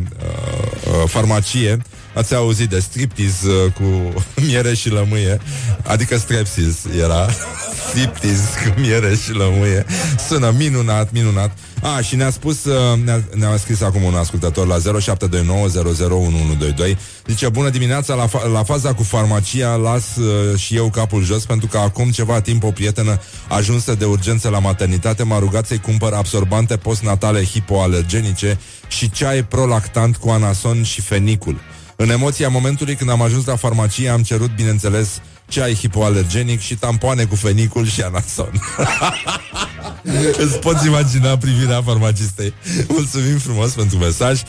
uh, 0.87 1.09
farmacie 1.09 1.81
Ați 2.15 2.35
auzit 2.35 2.69
de 2.69 2.79
striptease 2.79 3.47
uh, 3.47 3.71
cu 3.71 4.13
miere 4.47 4.73
și 4.73 4.89
lămâie? 4.89 5.39
Adică 5.83 6.17
strepsis 6.17 6.77
era. 7.01 7.29
Striptease 7.89 8.49
cu 8.63 8.79
miere 8.79 9.15
și 9.15 9.31
lămâie. 9.31 9.85
Sună 10.27 10.53
minunat, 10.57 11.11
minunat. 11.11 11.57
A, 11.81 12.01
și 12.01 12.15
ne-a 12.15 12.29
spus, 12.29 12.63
uh, 12.63 12.97
ne-a, 13.03 13.23
ne-a 13.33 13.57
scris 13.57 13.81
acum 13.81 14.03
un 14.03 14.13
ascultător 14.13 14.67
la 14.67 14.77
0729001122 14.77 14.81
Zice, 17.27 17.49
bună 17.49 17.69
dimineața, 17.69 18.13
la, 18.13 18.27
fa- 18.27 18.51
la 18.51 18.63
faza 18.63 18.93
cu 18.93 19.03
farmacia 19.03 19.75
las 19.75 20.15
uh, 20.15 20.59
și 20.59 20.75
eu 20.75 20.89
capul 20.89 21.23
jos 21.23 21.45
Pentru 21.45 21.67
că 21.67 21.77
acum 21.77 22.11
ceva 22.11 22.41
timp 22.41 22.63
o 22.63 22.71
prietenă 22.71 23.19
ajunsă 23.47 23.95
de 23.95 24.05
urgență 24.05 24.49
la 24.49 24.59
maternitate 24.59 25.23
M-a 25.23 25.39
rugat 25.39 25.65
să-i 25.65 25.79
cumpăr 25.79 26.13
absorbante 26.13 26.77
postnatale 26.77 27.43
hipoalergenice 27.43 28.59
Și 28.87 29.11
ceai 29.11 29.43
prolactant 29.43 30.17
cu 30.17 30.29
anason 30.29 30.83
și 30.83 31.01
fenicul 31.01 31.59
în 31.95 32.09
emoția 32.09 32.49
momentului 32.49 32.95
când 32.95 33.09
am 33.09 33.21
ajuns 33.21 33.45
la 33.45 33.55
farmacie 33.55 34.09
am 34.09 34.23
cerut, 34.23 34.55
bineînțeles, 34.55 35.21
ceai 35.47 35.73
hipoalergenic 35.73 36.59
și 36.59 36.75
tampoane 36.75 37.25
cu 37.25 37.35
fenicul 37.35 37.85
și 37.85 38.01
anason. 38.01 38.51
Îți 40.43 40.59
poți 40.59 40.87
imagina 40.87 41.37
privirea 41.37 41.81
farmacistei. 41.81 42.53
Mulțumim 42.87 43.37
frumos 43.37 43.71
pentru 43.71 43.97
mesaj. 43.97 44.41
0729001122 44.41 44.45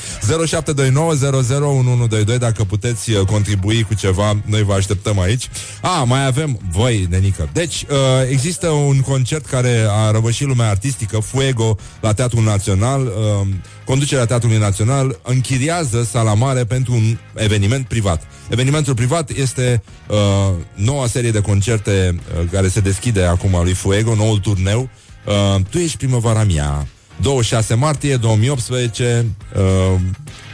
dacă 2.38 2.64
puteți 2.64 3.10
uh, 3.10 3.26
contribui 3.26 3.82
cu 3.82 3.94
ceva, 3.94 4.36
noi 4.44 4.62
vă 4.62 4.72
așteptăm 4.72 5.20
aici. 5.20 5.48
A, 5.80 6.04
mai 6.04 6.26
avem 6.26 6.58
voi, 6.70 7.06
nenică. 7.10 7.48
Deci, 7.52 7.84
uh, 7.90 7.96
există 8.30 8.68
un 8.68 9.00
concert 9.00 9.46
care 9.46 9.86
a 9.90 10.10
răvășit 10.10 10.46
lumea 10.46 10.68
artistică, 10.68 11.18
Fuego, 11.18 11.76
la 12.00 12.12
Teatrul 12.12 12.42
Național. 12.42 13.06
Uh, 13.06 13.12
conducerea 13.84 14.24
Teatrului 14.24 14.58
Național 14.58 15.18
închiriază 15.22 16.08
sala 16.10 16.34
mare 16.34 16.64
pentru 16.64 16.92
un 16.92 17.18
eveniment 17.34 17.86
privat. 17.86 18.22
Evenimentul 18.48 18.94
privat 18.94 19.30
este 19.30 19.82
uh, 20.08 20.16
noua 20.74 21.06
serie 21.06 21.30
de 21.30 21.40
concerte 21.40 22.20
uh, 22.40 22.44
care 22.50 22.68
se 22.68 22.80
deschide 22.80 23.24
acum 23.24 23.60
lui 23.62 23.72
Fuego, 23.72 24.14
noul 24.14 24.38
turneu. 24.38 24.80
Uh, 24.80 24.88
tu 25.70 25.78
ești 25.78 25.96
primăvara 25.96 26.44
mea. 26.44 26.86
26 27.20 27.74
martie 27.74 28.16
2018 28.16 29.26
uh, 29.56 30.00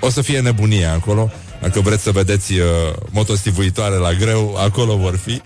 o 0.01 0.11
să 0.11 0.23
fie 0.23 0.41
nebunie 0.41 0.85
acolo. 0.85 1.31
Dacă 1.61 1.81
vreți 1.81 2.03
să 2.03 2.11
vedeți 2.11 2.53
uh, 2.53 2.66
motostivuitoare 3.11 3.95
la 3.97 4.12
greu, 4.12 4.57
acolo 4.59 4.97
vor 4.97 5.16
fi. 5.16 5.41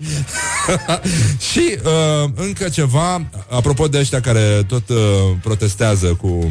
și 1.51 1.77
uh, 1.83 2.29
încă 2.35 2.69
ceva, 2.69 3.29
apropo 3.49 3.87
de 3.87 3.97
ăștia 3.97 4.21
care 4.21 4.63
tot 4.67 4.89
uh, 4.89 4.97
protestează 5.41 6.07
cu 6.07 6.47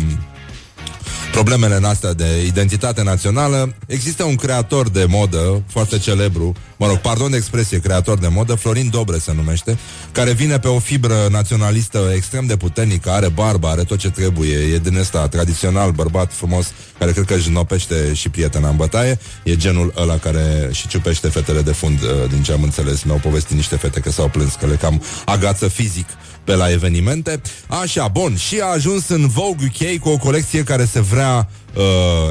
problemele 1.36 1.78
noastre 1.78 2.12
de 2.12 2.44
identitate 2.46 3.02
națională, 3.02 3.74
există 3.86 4.24
un 4.24 4.34
creator 4.34 4.88
de 4.88 5.04
modă 5.08 5.62
foarte 5.66 5.98
celebru, 5.98 6.52
mă 6.76 6.86
rog, 6.86 6.96
pardon 6.96 7.30
de 7.30 7.36
expresie, 7.36 7.78
creator 7.78 8.18
de 8.18 8.28
modă, 8.28 8.54
Florin 8.54 8.90
Dobre 8.90 9.18
se 9.18 9.32
numește, 9.34 9.78
care 10.12 10.32
vine 10.32 10.58
pe 10.58 10.68
o 10.68 10.78
fibră 10.78 11.26
naționalistă 11.30 12.10
extrem 12.14 12.46
de 12.46 12.56
puternică, 12.56 13.10
are 13.10 13.28
barbă, 13.28 13.68
are 13.68 13.82
tot 13.84 13.98
ce 13.98 14.10
trebuie, 14.10 14.56
e 14.56 14.78
din 14.78 14.96
ăsta 14.96 15.28
tradițional, 15.28 15.90
bărbat 15.90 16.32
frumos, 16.32 16.72
care 16.98 17.12
cred 17.12 17.24
că 17.24 17.34
își 17.34 17.50
nopește 17.50 18.14
și 18.14 18.28
prietena 18.28 18.68
în 18.68 18.76
bătaie, 18.76 19.18
e 19.42 19.56
genul 19.56 19.92
ăla 19.96 20.16
care 20.18 20.68
și 20.72 20.88
ciupește 20.88 21.28
fetele 21.28 21.62
de 21.62 21.72
fund, 21.72 22.02
uh, 22.02 22.08
din 22.30 22.42
ce 22.42 22.52
am 22.52 22.62
înțeles, 22.62 23.02
mi-au 23.02 23.20
povestit 23.22 23.56
niște 23.56 23.76
fete 23.76 24.00
că 24.00 24.10
s-au 24.10 24.28
plâns, 24.28 24.54
că 24.54 24.66
le 24.66 24.74
cam 24.74 25.02
agață 25.24 25.68
fizic 25.68 26.06
pe 26.46 26.54
la 26.54 26.70
evenimente. 26.70 27.40
Așa, 27.66 28.08
bun, 28.08 28.36
și 28.36 28.60
a 28.62 28.66
ajuns 28.66 29.08
în 29.08 29.28
Vogue 29.28 29.66
UK 29.66 29.98
cu 29.98 30.08
o 30.08 30.16
colecție 30.16 30.62
care 30.62 30.84
se 30.84 31.00
vrea 31.00 31.48
uh, 31.74 31.82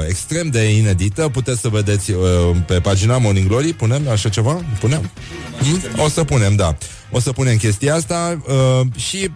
extrem 0.08 0.48
de 0.48 0.76
inedită. 0.76 1.28
Puteți 1.28 1.60
să 1.60 1.68
vedeți 1.68 2.10
uh, 2.10 2.20
pe 2.66 2.80
pagina 2.80 3.18
Morning 3.18 3.48
Glory. 3.48 3.72
Punem 3.72 4.08
așa 4.08 4.28
ceva? 4.28 4.60
Punem? 4.80 5.10
Hmm? 5.58 6.04
O 6.04 6.08
să 6.08 6.24
punem, 6.24 6.54
da. 6.54 6.76
O 7.10 7.20
să 7.20 7.32
punem 7.32 7.56
chestia 7.56 7.94
asta 7.94 8.38
uh, 8.46 8.86
și 8.96 9.30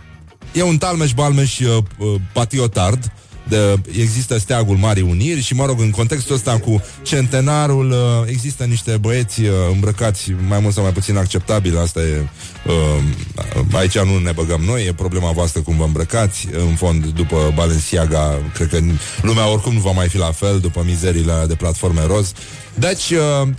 e 0.52 0.62
un 0.62 0.78
talmeș-balmeș 0.78 1.58
uh, 1.58 1.76
uh 1.98 2.14
patriotard 2.32 3.12
de, 3.50 3.80
există 4.00 4.38
steagul 4.38 4.76
Marii 4.76 5.02
Uniri 5.02 5.42
și, 5.42 5.54
mă 5.54 5.66
rog, 5.66 5.80
în 5.80 5.90
contextul 5.90 6.34
ăsta 6.34 6.58
cu 6.58 6.82
centenarul, 7.02 7.90
uh, 7.90 7.96
există 8.26 8.64
niște 8.64 8.96
băieți 8.96 9.40
uh, 9.40 9.48
îmbrăcați 9.72 10.34
mai 10.48 10.58
mult 10.60 10.74
sau 10.74 10.82
mai 10.82 10.92
puțin 10.92 11.16
acceptabil, 11.16 11.78
asta 11.78 12.00
e, 12.00 12.28
uh, 12.66 13.72
aici 13.72 13.98
nu 13.98 14.18
ne 14.18 14.32
băgăm 14.32 14.60
noi, 14.60 14.86
e 14.86 14.92
problema 14.92 15.30
voastră 15.30 15.60
cum 15.60 15.76
vă 15.76 15.84
îmbrăcați, 15.84 16.48
în 16.68 16.74
fond, 16.74 17.06
după 17.06 17.52
Balenciaga, 17.54 18.38
cred 18.54 18.68
că 18.68 18.78
lumea 19.22 19.50
oricum 19.50 19.72
nu 19.72 19.80
va 19.80 19.90
mai 19.90 20.08
fi 20.08 20.18
la 20.18 20.32
fel, 20.32 20.58
după 20.60 20.82
mizerile 20.86 21.44
de 21.48 21.54
platforme 21.54 22.06
roz. 22.06 22.32
Deci, 22.74 23.12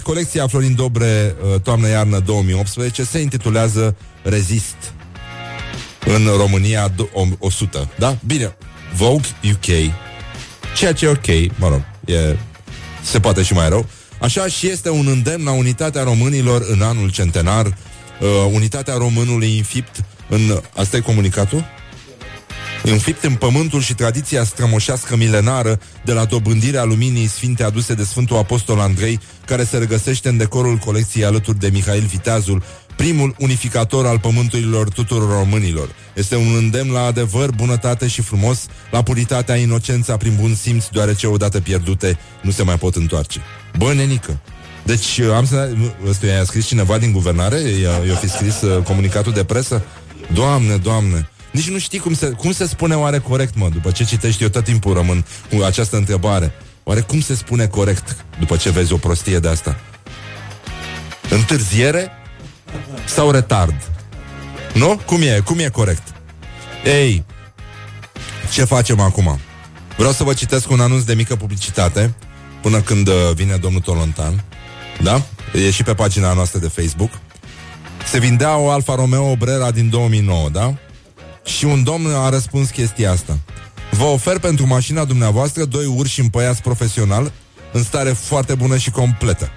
colecția 0.03 0.47
Florin 0.47 0.75
Dobre, 0.75 1.35
toamnă-iarnă 1.63 2.19
2018, 2.19 3.03
se 3.03 3.19
intitulează 3.19 3.95
Rezist 4.23 4.93
în 6.05 6.27
România 6.37 6.93
100. 7.39 7.89
Da? 7.97 8.17
Bine, 8.25 8.55
Vogue 8.93 9.29
UK, 9.51 9.93
ceea 10.75 10.93
ce 10.93 11.05
e 11.05 11.09
ok, 11.09 11.57
mă 11.57 11.67
rog, 11.67 11.83
e, 12.05 12.37
se 13.03 13.19
poate 13.19 13.43
și 13.43 13.53
mai 13.53 13.69
rău. 13.69 13.85
Așa 14.21 14.47
și 14.47 14.69
este 14.69 14.89
un 14.89 15.07
îndemn 15.07 15.43
la 15.43 15.51
unitatea 15.51 16.03
românilor 16.03 16.65
în 16.67 16.81
anul 16.81 17.11
centenar, 17.11 17.65
uh, 17.65 17.73
unitatea 18.51 18.93
românului 18.93 19.55
infipt 19.57 20.03
în... 20.29 20.61
Asta 20.75 20.97
e 20.97 20.99
comunicatul? 20.99 21.65
înfipt 22.83 23.23
în 23.23 23.35
pământul 23.35 23.81
și 23.81 23.93
tradiția 23.93 24.43
strămoșească 24.43 25.15
milenară 25.15 25.79
de 26.05 26.11
la 26.11 26.25
dobândirea 26.25 26.83
luminii 26.83 27.27
sfinte 27.27 27.63
aduse 27.63 27.93
de 27.93 28.03
Sfântul 28.03 28.37
Apostol 28.37 28.79
Andrei, 28.79 29.19
care 29.45 29.63
se 29.63 29.77
regăsește 29.77 30.29
în 30.29 30.37
decorul 30.37 30.75
colecției 30.75 31.25
alături 31.25 31.59
de 31.59 31.69
Mihail 31.73 32.05
Viteazul, 32.05 32.63
primul 32.95 33.35
unificator 33.39 34.05
al 34.05 34.19
pământurilor 34.19 34.89
tuturor 34.89 35.29
românilor. 35.29 35.89
Este 36.13 36.35
un 36.35 36.55
îndemn 36.55 36.91
la 36.91 37.03
adevăr, 37.03 37.51
bunătate 37.51 38.07
și 38.07 38.21
frumos, 38.21 38.65
la 38.91 39.03
puritatea, 39.03 39.55
inocența 39.55 40.17
prin 40.17 40.35
bun 40.39 40.55
simț, 40.55 40.85
deoarece 40.87 41.27
odată 41.27 41.61
pierdute 41.61 42.17
nu 42.41 42.51
se 42.51 42.63
mai 42.63 42.77
pot 42.77 42.95
întoarce. 42.95 43.39
Bă, 43.77 43.93
nenică! 43.93 44.39
Deci 44.83 45.19
am 45.19 45.45
să... 45.45 45.71
Ăsta 46.07 46.25
i-a 46.25 46.43
scris 46.43 46.65
cineva 46.65 46.97
din 46.97 47.11
guvernare? 47.11 47.59
I-a, 47.59 48.05
i-a 48.07 48.15
fi 48.15 48.29
scris 48.29 48.61
uh, 48.61 48.83
comunicatul 48.83 49.31
de 49.31 49.43
presă? 49.43 49.83
Doamne, 50.33 50.75
doamne! 50.75 51.29
Nici 51.51 51.69
nu 51.69 51.79
știi 51.79 51.99
cum 51.99 52.13
se, 52.13 52.29
cum 52.29 52.51
se 52.51 52.67
spune 52.67 52.95
oare 52.95 53.19
corect, 53.19 53.55
mă, 53.55 53.69
după 53.69 53.91
ce 53.91 54.05
citești 54.05 54.43
eu 54.43 54.49
tot 54.49 54.63
timpul 54.63 54.93
rămân 54.93 55.25
cu 55.49 55.63
această 55.63 55.97
întrebare. 55.97 56.51
Oare 56.83 57.01
cum 57.01 57.21
se 57.21 57.35
spune 57.35 57.67
corect 57.67 58.25
după 58.39 58.55
ce 58.55 58.69
vezi 58.69 58.93
o 58.93 58.97
prostie 58.97 59.39
de 59.39 59.47
asta? 59.47 59.79
Întârziere 61.29 62.11
sau 63.05 63.31
retard? 63.31 63.89
Nu? 64.73 65.01
Cum 65.05 65.21
e? 65.21 65.41
Cum 65.45 65.59
e 65.59 65.69
corect? 65.69 66.13
Ei, 66.85 67.25
ce 68.51 68.63
facem 68.63 68.99
acum? 68.99 69.39
Vreau 69.97 70.11
să 70.11 70.23
vă 70.23 70.33
citesc 70.33 70.69
un 70.69 70.79
anunț 70.79 71.03
de 71.03 71.13
mică 71.13 71.35
publicitate 71.35 72.13
până 72.61 72.81
când 72.81 73.07
uh, 73.07 73.13
vine 73.33 73.55
domnul 73.55 73.81
Tolontan. 73.81 74.43
Da? 75.01 75.21
E 75.53 75.71
și 75.71 75.83
pe 75.83 75.93
pagina 75.93 76.33
noastră 76.33 76.59
de 76.59 76.67
Facebook. 76.67 77.11
Se 78.05 78.19
vindea 78.19 78.57
o 78.57 78.69
Alfa 78.69 78.95
Romeo 78.95 79.35
Brera 79.35 79.71
din 79.71 79.89
2009, 79.89 80.49
da? 80.49 80.73
Și 81.45 81.65
un 81.65 81.83
domn 81.83 82.13
a 82.13 82.29
răspuns 82.29 82.69
chestia 82.69 83.11
asta. 83.11 83.37
Vă 83.91 84.03
ofer 84.03 84.39
pentru 84.39 84.67
mașina 84.67 85.05
dumneavoastră 85.05 85.65
doi 85.65 85.85
urși 85.85 86.19
împăiați 86.19 86.61
profesional 86.61 87.31
în 87.71 87.83
stare 87.83 88.09
foarte 88.09 88.55
bună 88.55 88.77
și 88.77 88.91
completă. 88.91 89.51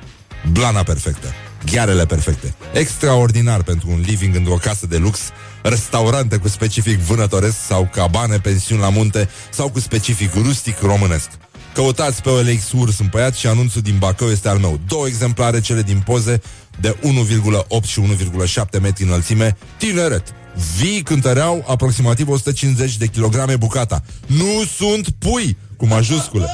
Blana 0.53 0.83
perfectă, 0.83 1.33
ghearele 1.71 2.07
perfecte. 2.07 2.55
Extraordinar 2.73 3.63
pentru 3.63 3.91
un 3.91 4.03
living 4.07 4.35
într-o 4.35 4.55
casă 4.55 4.87
de 4.87 4.97
lux, 4.97 5.19
restaurante 5.63 6.37
cu 6.37 6.49
specific 6.49 6.99
vânătoresc 6.99 7.57
sau 7.67 7.89
cabane, 7.93 8.39
pensiuni 8.39 8.81
la 8.81 8.89
munte 8.89 9.29
sau 9.51 9.69
cu 9.69 9.81
specific 9.81 10.35
rustic 10.35 10.81
românesc. 10.81 11.29
Căutați 11.75 12.23
pe 12.23 12.29
OLX 12.29 12.73
urs 12.73 12.99
împăiat 12.99 13.35
și 13.35 13.47
anunțul 13.47 13.83
din 13.83 13.97
Bacău 13.99 14.29
este 14.31 14.49
al 14.49 14.59
meu. 14.59 14.81
Două 14.89 15.07
exemplare, 15.07 15.61
cele 15.61 15.83
din 15.83 16.03
poze, 16.05 16.41
de 16.81 16.97
1,8 17.03 17.85
și 17.87 18.01
1,7 18.01 18.81
metri 18.81 19.05
înălțime, 19.05 19.57
tineret 19.77 20.35
vii 20.77 21.03
cântăreau 21.03 21.65
aproximativ 21.69 22.29
150 22.29 22.97
de 22.97 23.07
kilograme 23.07 23.57
bucata. 23.57 24.03
Nu 24.27 24.65
sunt 24.77 25.09
pui, 25.09 25.57
cu 25.77 25.87
majuscule. 25.87 26.47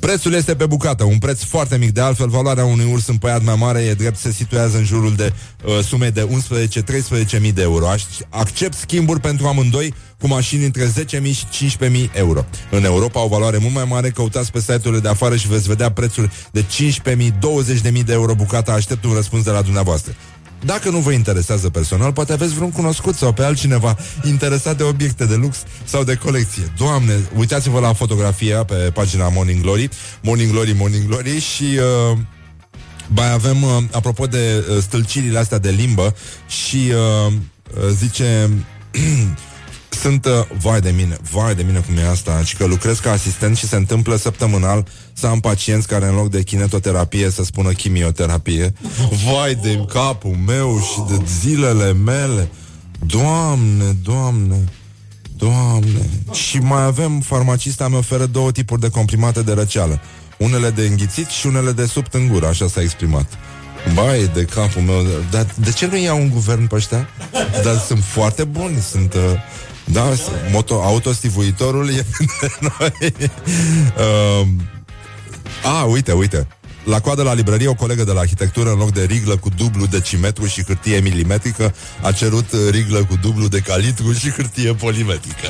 Prețul 0.00 0.32
este 0.32 0.54
pe 0.54 0.66
bucată, 0.66 1.04
un 1.04 1.18
preț 1.18 1.42
foarte 1.42 1.76
mic. 1.76 1.92
De 1.92 2.00
altfel, 2.00 2.28
valoarea 2.28 2.64
unui 2.64 2.92
urs 2.92 3.06
împăiat 3.06 3.42
mai 3.42 3.56
mare 3.58 3.80
e 3.80 3.94
drept 3.94 4.18
se 4.18 4.32
situează 4.32 4.76
în 4.76 4.84
jurul 4.84 5.14
de 5.14 5.32
uh, 5.64 5.78
sume 5.84 6.08
de 6.08 6.28
11-13 7.36 7.40
mii 7.40 7.52
de 7.52 7.62
euro. 7.62 7.86
Accept 8.28 8.74
schimburi 8.74 9.20
pentru 9.20 9.46
amândoi 9.46 9.94
cu 10.20 10.26
mașini 10.26 10.64
între 10.64 10.92
10.000 11.20 11.34
și 11.34 11.76
15.000 11.78 12.12
euro. 12.12 12.44
În 12.70 12.84
Europa, 12.84 13.24
o 13.24 13.28
valoare 13.28 13.58
mult 13.58 13.74
mai 13.74 13.84
mare, 13.88 14.10
căutați 14.10 14.52
pe 14.52 14.60
site-urile 14.60 15.00
de 15.00 15.08
afară 15.08 15.36
și 15.36 15.48
veți 15.48 15.68
vedea 15.68 15.90
prețul 15.90 16.30
de 16.50 16.64
15.000, 16.64 17.16
20.000 17.92 18.04
de 18.04 18.12
euro 18.12 18.34
bucata. 18.34 18.72
Aștept 18.72 19.04
un 19.04 19.14
răspuns 19.14 19.44
de 19.44 19.50
la 19.50 19.62
dumneavoastră. 19.62 20.14
Dacă 20.66 20.90
nu 20.90 20.98
vă 20.98 21.12
interesează 21.12 21.70
personal, 21.70 22.12
poate 22.12 22.32
aveți 22.32 22.54
vreun 22.54 22.70
cunoscut 22.70 23.14
sau 23.14 23.32
pe 23.32 23.42
altcineva 23.42 23.96
interesat 24.24 24.76
de 24.76 24.82
obiecte 24.82 25.24
de 25.24 25.34
lux 25.34 25.62
sau 25.84 26.04
de 26.04 26.14
colecție. 26.14 26.72
Doamne, 26.76 27.28
uitați-vă 27.36 27.80
la 27.80 27.92
fotografia 27.92 28.64
pe 28.64 28.74
pagina 28.74 29.28
Morning 29.28 29.62
Glory, 29.62 29.88
Morning 30.22 30.50
Glory, 30.50 30.72
Morning 30.72 31.06
Glory 31.06 31.40
și 31.40 31.64
uh, 32.12 32.18
mai 33.08 33.32
avem, 33.32 33.62
uh, 33.62 33.82
apropo 33.90 34.26
de 34.26 34.64
uh, 34.70 34.82
stâlcirile 34.82 35.38
astea 35.38 35.58
de 35.58 35.70
limbă 35.70 36.14
și 36.48 36.92
uh, 37.26 37.32
uh, 37.32 37.88
zice 37.90 38.50
sunt, 40.02 40.24
uh, 40.24 40.32
vai 40.60 40.80
de 40.80 40.90
mine, 40.90 41.16
vai 41.30 41.54
de 41.54 41.62
mine 41.62 41.78
cum 41.78 41.96
e 41.96 42.08
asta, 42.08 42.42
și 42.44 42.56
că 42.56 42.64
lucrez 42.64 42.98
ca 42.98 43.10
asistent 43.10 43.56
și 43.56 43.66
se 43.66 43.76
întâmplă 43.76 44.16
săptămânal 44.16 44.86
să 45.18 45.26
am 45.26 45.40
pacienți 45.40 45.86
care 45.86 46.06
în 46.06 46.14
loc 46.14 46.30
de 46.30 46.42
kinetoterapie 46.42 47.30
să 47.30 47.44
spună 47.44 47.72
chimioterapie. 47.72 48.72
Vai 49.24 49.54
de 49.54 49.84
capul 49.88 50.36
meu 50.46 50.80
și 50.80 51.16
de 51.16 51.24
zilele 51.40 51.92
mele. 51.92 52.50
Doamne, 53.06 53.96
doamne, 54.02 54.64
doamne. 55.36 56.08
Și 56.32 56.58
mai 56.58 56.84
avem, 56.84 57.20
farmacista 57.20 57.88
mi 57.88 57.96
oferă 57.96 58.26
două 58.26 58.50
tipuri 58.50 58.80
de 58.80 58.88
comprimate 58.88 59.42
de 59.42 59.52
răceală. 59.52 60.00
Unele 60.38 60.70
de 60.70 60.82
înghițit 60.82 61.26
și 61.26 61.46
unele 61.46 61.72
de 61.72 61.86
sub 61.86 62.04
în 62.10 62.28
gură, 62.28 62.46
așa 62.46 62.68
s-a 62.68 62.80
exprimat. 62.80 63.32
Bai 63.94 64.30
de 64.34 64.44
capul 64.44 64.82
meu, 64.82 65.04
dar 65.30 65.46
de 65.54 65.72
ce 65.72 65.86
nu 65.86 65.96
iau 65.96 66.20
un 66.20 66.30
guvern 66.30 66.66
pe 66.66 66.74
ăștia? 66.74 67.08
Dar 67.62 67.78
sunt 67.86 68.04
foarte 68.04 68.44
buni, 68.44 68.80
sunt... 68.90 69.14
Uh, 69.14 69.20
da, 69.92 70.12
moto, 70.50 70.82
autostivuitorul 70.82 71.90
e 71.90 72.06
noi. 72.60 73.12
Uh, 73.96 74.46
a, 75.64 75.82
uite, 75.82 76.12
uite. 76.12 76.46
La 76.84 77.00
coadă 77.00 77.22
la 77.22 77.34
librărie, 77.34 77.68
o 77.68 77.74
colegă 77.74 78.04
de 78.04 78.12
la 78.12 78.20
arhitectură, 78.20 78.70
în 78.70 78.78
loc 78.78 78.92
de 78.92 79.04
riglă 79.04 79.36
cu 79.36 79.48
dublu 79.56 79.86
decimetru 79.86 80.46
și 80.46 80.64
hârtie 80.64 81.00
milimetrică, 81.00 81.74
a 82.02 82.12
cerut 82.12 82.46
riglă 82.70 83.04
cu 83.04 83.16
dublu 83.20 83.48
de 83.48 83.58
calitru 83.58 84.12
și 84.12 84.30
hârtie 84.30 84.72
polimetrică. 84.74 85.48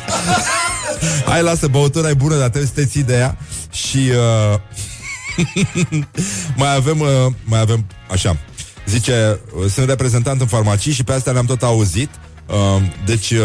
Hai, 1.27 1.43
lasă, 1.43 1.67
băutura 1.67 2.09
e 2.09 2.15
bună, 2.15 2.37
dar 2.37 2.49
trebuie 2.49 2.71
să 2.75 2.81
te 2.81 2.87
ții 2.87 3.03
de 3.03 3.15
ea. 3.15 3.39
Și 3.71 3.99
uh, 3.99 4.59
mai 6.61 6.75
avem, 6.75 7.01
uh, 7.01 7.09
mai 7.45 7.61
avem, 7.61 7.87
așa, 8.11 8.37
zice, 8.87 9.41
uh, 9.57 9.71
sunt 9.71 9.89
reprezentant 9.89 10.41
în 10.41 10.47
farmacii 10.47 10.93
și 10.93 11.05
pe 11.05 11.13
asta 11.13 11.31
le-am 11.31 11.47
tot 11.47 11.63
auzit. 11.63 12.11
Uh, 12.47 12.83
deci 13.05 13.31
uh, 13.31 13.39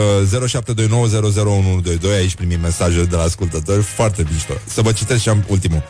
0729001122 2.09 2.15
Aici 2.17 2.35
primim 2.35 2.59
mesaje 2.59 3.03
de 3.03 3.15
la 3.15 3.21
ascultători 3.21 3.81
Foarte 3.81 4.25
mișto 4.31 4.53
Să 4.65 4.81
vă 4.81 4.91
citesc 4.91 5.21
și 5.21 5.29
am 5.29 5.43
ultimul 5.47 5.83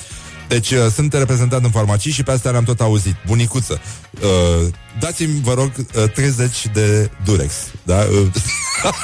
deci 0.52 0.72
uh, 0.72 0.92
sunt 0.94 1.14
reprezentant 1.14 1.64
în 1.64 1.72
farmacii 1.72 2.12
și 2.12 2.24
pe 2.24 2.32
asta 2.32 2.52
le-am 2.52 2.64
tot 2.64 2.82
auzit. 2.82 3.16
Bunicuță, 3.26 3.82
uh, 4.22 4.68
dați-mi, 5.00 5.42
vă 5.44 5.54
rog, 5.54 5.72
uh, 5.78 6.10
30 6.10 6.68
de 6.74 7.10
Durex. 7.24 7.54
Da? 7.84 7.96
Uh, 7.96 8.28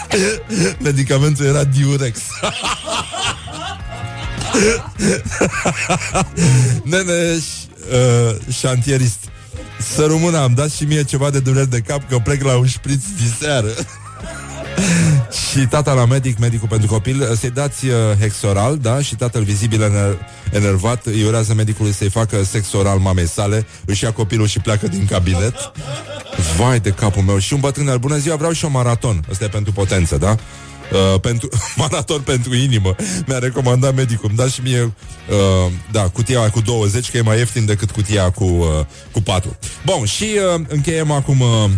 Medicamentul 0.89 1.45
era 1.45 1.63
Diurex. 1.63 2.19
Neneș, 6.83 7.43
uh, 7.91 8.35
șantierist. 8.59 9.19
Să 9.95 10.05
rămână, 10.05 10.37
am 10.37 10.53
dat 10.53 10.71
și 10.71 10.83
mie 10.83 11.03
ceva 11.03 11.29
de 11.29 11.39
dureri 11.39 11.69
de 11.69 11.79
cap 11.79 12.09
că 12.09 12.17
plec 12.17 12.43
la 12.43 12.57
un 12.57 12.67
șpriț 12.67 13.01
diseară. 13.23 13.69
și 15.57 15.67
tata 15.67 15.93
la 15.93 16.05
medic, 16.05 16.37
medicul 16.37 16.67
pentru 16.67 16.87
copil, 16.87 17.35
să-i 17.35 17.49
dați 17.49 17.85
uh, 17.85 17.93
hex 18.19 18.41
oral, 18.41 18.77
da? 18.77 19.01
Și 19.01 19.15
tatăl 19.15 19.43
vizibil 19.43 19.81
ener- 19.81 20.17
enervat 20.51 21.05
îi 21.05 21.23
urează 21.23 21.53
medicului 21.53 21.93
să-i 21.93 22.09
facă 22.09 22.43
sex 22.43 22.73
oral 22.73 22.97
mamei 22.97 23.27
sale, 23.27 23.65
își 23.85 24.03
ia 24.03 24.11
copilul 24.11 24.47
și 24.47 24.59
pleacă 24.59 24.87
din 24.87 25.05
cabinet. 25.05 25.71
Vai 26.57 26.79
de 26.79 26.89
capul 26.89 27.21
meu. 27.21 27.37
Și 27.37 27.53
un 27.53 27.59
bătrân 27.59 27.87
al 27.87 27.97
bună 27.97 28.17
ziua, 28.17 28.35
vreau 28.35 28.51
și 28.51 28.65
o 28.65 28.69
maraton. 28.69 29.25
Asta 29.31 29.43
e 29.43 29.47
pentru 29.47 29.71
potență, 29.71 30.17
da? 30.17 30.35
Uh, 30.91 31.19
pentru, 31.19 31.49
maraton 31.75 32.21
pentru 32.21 32.55
inimă 32.55 32.95
Mi-a 33.25 33.37
recomandat 33.37 33.95
medicul 33.95 34.29
Îmi 34.29 34.37
da 34.37 34.47
și 34.47 34.61
mie 34.61 34.81
uh, 34.81 35.71
Da, 35.91 36.01
cutia 36.01 36.49
cu 36.49 36.61
20 36.61 37.11
Că 37.11 37.17
e 37.17 37.21
mai 37.21 37.37
ieftin 37.37 37.65
decât 37.65 37.91
cutia 37.91 38.29
cu, 38.29 38.43
uh, 38.43 38.85
cu 39.11 39.21
4 39.21 39.57
Bun, 39.85 40.05
și 40.05 40.23
uh, 40.23 40.61
încheiem 40.67 41.11
acum 41.11 41.39
uh, 41.39 41.69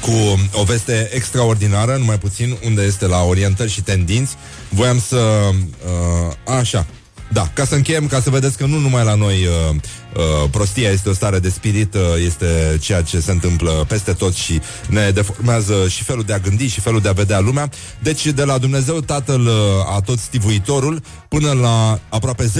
cu 0.00 0.40
o 0.52 0.62
veste 0.62 1.10
extraordinară, 1.12 1.96
numai 1.96 2.18
puțin, 2.18 2.56
unde 2.64 2.82
este 2.82 3.06
la 3.06 3.22
orientări 3.22 3.70
și 3.70 3.82
tendinți. 3.82 4.34
Voiam 4.68 5.00
să... 5.00 5.50
Uh, 5.84 6.54
așa, 6.58 6.86
da, 7.32 7.50
ca 7.54 7.64
să 7.64 7.74
încheiem, 7.74 8.06
ca 8.06 8.20
să 8.20 8.30
vedeți 8.30 8.56
că 8.56 8.66
nu 8.66 8.78
numai 8.78 9.04
la 9.04 9.14
noi 9.14 9.46
uh, 9.46 9.74
uh, 10.16 10.50
prostia 10.50 10.90
este 10.90 11.08
o 11.08 11.12
stare 11.12 11.38
de 11.38 11.48
spirit, 11.48 11.94
uh, 11.94 12.00
este 12.26 12.78
ceea 12.80 13.02
ce 13.02 13.20
se 13.20 13.30
întâmplă 13.30 13.84
peste 13.88 14.12
tot 14.12 14.34
și 14.34 14.60
ne 14.88 15.10
deformează 15.10 15.88
și 15.88 16.02
felul 16.02 16.22
de 16.22 16.32
a 16.32 16.38
gândi 16.38 16.66
și 16.66 16.80
felul 16.80 17.00
de 17.00 17.08
a 17.08 17.12
vedea 17.12 17.40
lumea. 17.40 17.70
Deci 18.02 18.26
de 18.26 18.44
la 18.44 18.58
Dumnezeu 18.58 19.00
Tatăl 19.00 19.40
uh, 19.40 19.52
a 19.96 20.00
tot 20.00 20.18
stivuitorul 20.18 21.02
până 21.28 21.52
la 21.52 22.00
aproape 22.08 22.50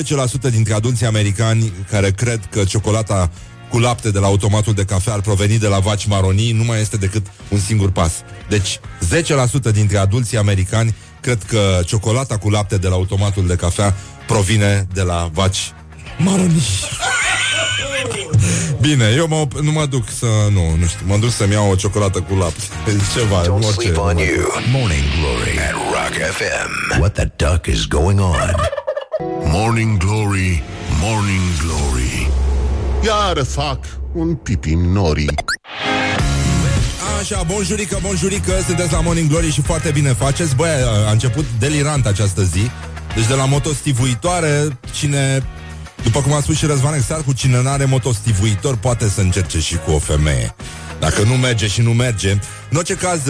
10% 0.49 0.51
dintre 0.51 0.75
adulții 0.75 1.07
americani 1.07 1.73
care 1.91 2.11
cred 2.11 2.41
că 2.51 2.65
ciocolata 2.65 3.31
cu 3.71 3.79
lapte 3.79 4.11
de 4.11 4.19
la 4.19 4.27
automatul 4.27 4.75
de 4.75 4.85
cafea 4.85 5.13
ar 5.13 5.21
proveni 5.21 5.59
de 5.59 5.67
la 5.67 5.79
vaci 5.79 6.07
maronii 6.07 6.53
nu 6.53 6.65
mai 6.65 6.81
este 6.81 6.97
decât 6.97 7.27
un 7.49 7.59
singur 7.59 7.91
pas. 7.91 8.13
Deci 8.49 8.81
10% 9.69 9.73
dintre 9.73 9.99
adulții 9.99 10.37
americani 10.37 10.95
cred 11.21 11.43
că 11.43 11.81
ciocolata 11.87 12.37
cu 12.37 12.51
lapte 12.51 12.77
de 12.77 12.89
la 12.89 12.95
automatul 12.95 13.47
de 13.47 13.55
cafea 13.57 13.95
provine 14.27 14.87
de 14.95 15.03
la 15.03 15.31
vaci 15.33 15.73
maronii. 16.19 16.63
Bine, 18.81 19.13
eu 19.17 19.27
mă, 19.29 19.47
nu 19.63 19.71
mă 19.73 19.87
duc 19.87 20.05
să... 20.19 20.27
Nu, 20.53 20.77
nu 20.77 20.87
știu, 20.87 21.07
mă 21.07 21.17
duc 21.17 21.31
să-mi 21.31 21.53
iau 21.53 21.71
o 21.71 21.75
ciocolată 21.75 22.21
cu 22.21 22.35
lapte. 22.35 22.63
Ceva, 23.15 23.43
Don't 23.43 23.49
orice. 23.49 23.71
sleep 23.71 23.97
on 23.97 24.17
you. 24.17 24.47
Morning 24.73 25.05
Glory 25.19 25.59
at 25.59 25.73
Rock 25.73 26.15
FM. 26.37 26.99
What 27.01 27.13
the 27.13 27.31
duck 27.37 27.67
is 27.67 27.85
going 27.87 28.21
on? 28.21 28.55
Morning 29.57 29.99
Glory, 29.99 30.63
Morning 31.01 31.43
Glory. 31.63 32.40
Iar 33.05 33.45
fac 33.45 33.79
un 34.15 34.35
pipi 34.35 34.75
nori. 34.75 35.25
Așa, 37.21 37.43
bonjurică, 37.43 37.99
bonjurică, 38.03 38.53
sunteți 38.67 38.93
la 38.93 39.01
Morning 39.01 39.29
Glory 39.29 39.51
și 39.51 39.63
foarte 39.63 39.91
bine 39.91 40.13
faceți. 40.13 40.55
Băi, 40.57 40.69
a 41.07 41.11
început 41.11 41.45
delirant 41.59 42.07
această 42.07 42.43
zi. 42.43 42.71
Deci 43.15 43.27
de 43.27 43.35
la 43.35 43.45
motostivuitoare, 43.45 44.79
cine, 44.93 45.43
după 46.03 46.21
cum 46.21 46.33
a 46.33 46.41
spus 46.41 46.57
și 46.57 46.67
Răzvan 46.67 46.95
Exarcu, 46.95 47.33
cine 47.33 47.63
n-are 47.63 47.85
motostivuitor 47.85 48.77
poate 48.77 49.09
să 49.09 49.21
încerce 49.21 49.61
și 49.61 49.77
cu 49.77 49.91
o 49.91 49.99
femeie. 49.99 50.55
Dacă 51.01 51.23
nu 51.23 51.35
merge 51.35 51.67
și 51.67 51.81
nu 51.81 51.93
merge. 51.93 52.31
În 52.71 52.77
orice 52.77 52.95
caz, 52.95 53.21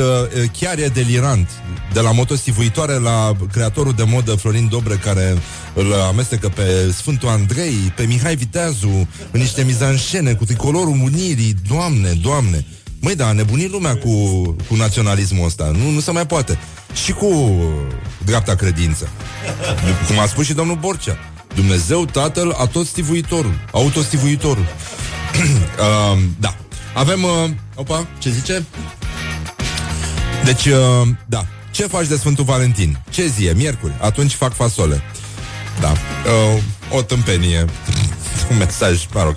chiar 0.58 0.78
e 0.78 0.86
delirant. 0.86 1.50
De 1.92 2.00
la 2.00 2.12
motostivuitoare 2.12 2.92
la 2.92 3.36
creatorul 3.52 3.92
de 3.92 4.02
modă 4.02 4.34
Florin 4.34 4.68
Dobre, 4.68 4.94
care 4.94 5.38
îl 5.74 5.92
amestecă 5.92 6.48
pe 6.48 6.92
Sfântul 6.96 7.28
Andrei, 7.28 7.92
pe 7.96 8.02
Mihai 8.02 8.36
Viteazu, 8.36 9.08
în 9.30 9.40
niște 9.40 9.62
mizanșene 9.62 10.34
cu 10.34 10.44
tricolorul 10.44 11.00
unirii. 11.02 11.56
Doamne, 11.68 12.12
doamne! 12.22 12.64
Măi, 13.00 13.16
da, 13.16 13.26
a 13.26 13.32
nebunit 13.32 13.70
lumea 13.70 13.96
cu, 13.96 14.10
cu 14.68 14.74
naționalismul 14.74 15.46
ăsta. 15.46 15.70
Nu, 15.82 15.90
nu 15.90 16.00
se 16.00 16.10
mai 16.10 16.26
poate. 16.26 16.58
Și 17.04 17.12
cu 17.12 17.60
dreapta 18.24 18.54
credință. 18.54 19.08
Cum 20.06 20.18
a 20.18 20.26
spus 20.26 20.44
și 20.44 20.52
domnul 20.52 20.76
Borcea. 20.76 21.18
Dumnezeu 21.54 22.04
Tatăl 22.04 22.56
a 22.58 22.66
tot 22.66 22.86
stivuitorul, 22.86 23.54
autostivuitorul. 23.72 24.64
uh, 26.12 26.18
da. 26.38 26.56
Avem, 26.94 27.22
uh, 27.22 27.50
opa, 27.74 28.06
ce 28.18 28.30
zice? 28.30 28.64
Deci, 30.44 30.64
uh, 30.66 31.08
da. 31.26 31.46
Ce 31.70 31.86
faci 31.86 32.06
de 32.06 32.16
Sfântul 32.16 32.44
Valentin? 32.44 32.98
Ce 33.10 33.26
zi 33.26 33.44
e? 33.44 33.52
Miercuri. 33.52 33.92
Atunci 34.00 34.32
fac 34.32 34.54
fasole. 34.54 35.02
Da. 35.80 35.90
Uh, 35.90 36.62
o 36.96 37.02
tâmpenie. 37.02 37.64
Un 38.50 38.56
mesaj, 38.56 39.06
mă 39.14 39.22
rog. 39.22 39.36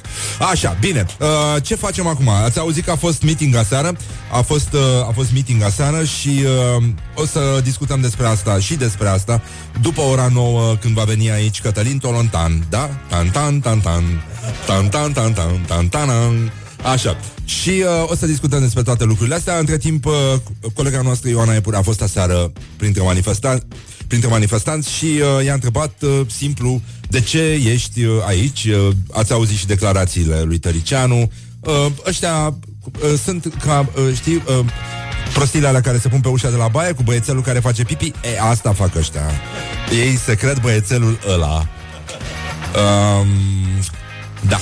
Așa, 0.51 0.77
bine. 0.79 1.05
Uh, 1.19 1.27
ce 1.63 1.75
facem 1.75 2.07
acum? 2.07 2.29
Ați 2.29 2.59
auzit 2.59 2.85
că 2.85 2.91
a 2.91 2.95
fost 2.95 3.23
meeting 3.23 3.55
aseară? 3.55 3.95
A 4.31 4.41
fost, 4.41 4.73
uh, 4.73 5.07
a 5.07 5.11
fost 5.13 5.31
meeting 5.31 5.61
aseară 5.61 6.03
și 6.03 6.43
uh, 6.77 6.83
o 7.15 7.25
să 7.25 7.59
discutăm 7.63 8.01
despre 8.01 8.25
asta 8.25 8.59
și 8.59 8.75
despre 8.75 9.07
asta 9.07 9.41
după 9.81 10.01
ora 10.01 10.27
nouă 10.27 10.75
când 10.75 10.93
va 10.93 11.03
veni 11.03 11.31
aici 11.31 11.61
Cătălin 11.61 11.97
Tolontan. 11.97 12.63
Da? 12.69 12.89
Tan, 13.09 13.29
tan, 13.29 13.59
tan, 13.59 13.79
tan. 13.79 14.03
Tan, 14.65 14.89
tan, 14.89 15.11
tan, 15.11 15.33
tan, 15.33 15.33
tan, 15.33 15.65
tan, 15.67 15.87
tan. 15.87 16.07
tan. 16.07 16.51
Așa. 16.83 17.17
Și 17.45 17.69
uh, 17.69 18.09
o 18.09 18.15
să 18.15 18.25
discutăm 18.25 18.59
despre 18.59 18.81
toate 18.81 19.03
lucrurile 19.03 19.35
astea. 19.35 19.57
Între 19.57 19.77
timp, 19.77 20.05
uh, 20.05 20.13
colega 20.73 21.01
noastră 21.01 21.29
Ioana 21.29 21.55
Epure 21.55 21.77
a 21.77 21.81
fost 21.81 22.01
aseară 22.01 22.51
printre 22.77 23.01
manifestanți 23.01 23.65
printre 24.07 24.31
manifestanți 24.31 24.91
și 24.91 25.05
uh, 25.05 25.45
i-a 25.45 25.53
întrebat 25.53 26.01
uh, 26.01 26.21
simplu 26.27 26.81
de 27.09 27.21
ce 27.21 27.41
ești 27.51 28.03
uh, 28.03 28.23
aici. 28.25 28.63
Uh, 28.63 28.89
ați 29.11 29.33
auzit 29.33 29.57
și 29.57 29.65
declarațiile 29.65 30.41
lui 30.41 30.57
Tăricianu. 30.57 31.31
Uh, 31.59 31.85
ăștia 32.07 32.45
uh, 32.45 33.19
sunt 33.23 33.53
ca, 33.65 33.89
uh, 33.95 34.15
știi, 34.15 34.35
uh, 34.35 34.65
prostiile 35.33 35.67
alea 35.67 35.81
care 35.81 35.97
se 35.97 36.07
pun 36.07 36.19
pe 36.19 36.27
ușa 36.27 36.49
de 36.49 36.55
la 36.55 36.67
baie 36.67 36.91
cu 36.91 37.03
băiețelul 37.03 37.41
care 37.41 37.59
face 37.59 37.83
pipi. 37.83 38.05
E, 38.05 38.39
asta 38.41 38.73
fac 38.73 38.95
ăștia. 38.95 39.31
Ei 39.91 40.15
se 40.15 40.35
cred 40.35 40.59
băiețelul 40.59 41.19
ăla. 41.33 41.67
Um, 42.75 43.27
da. 44.47 44.59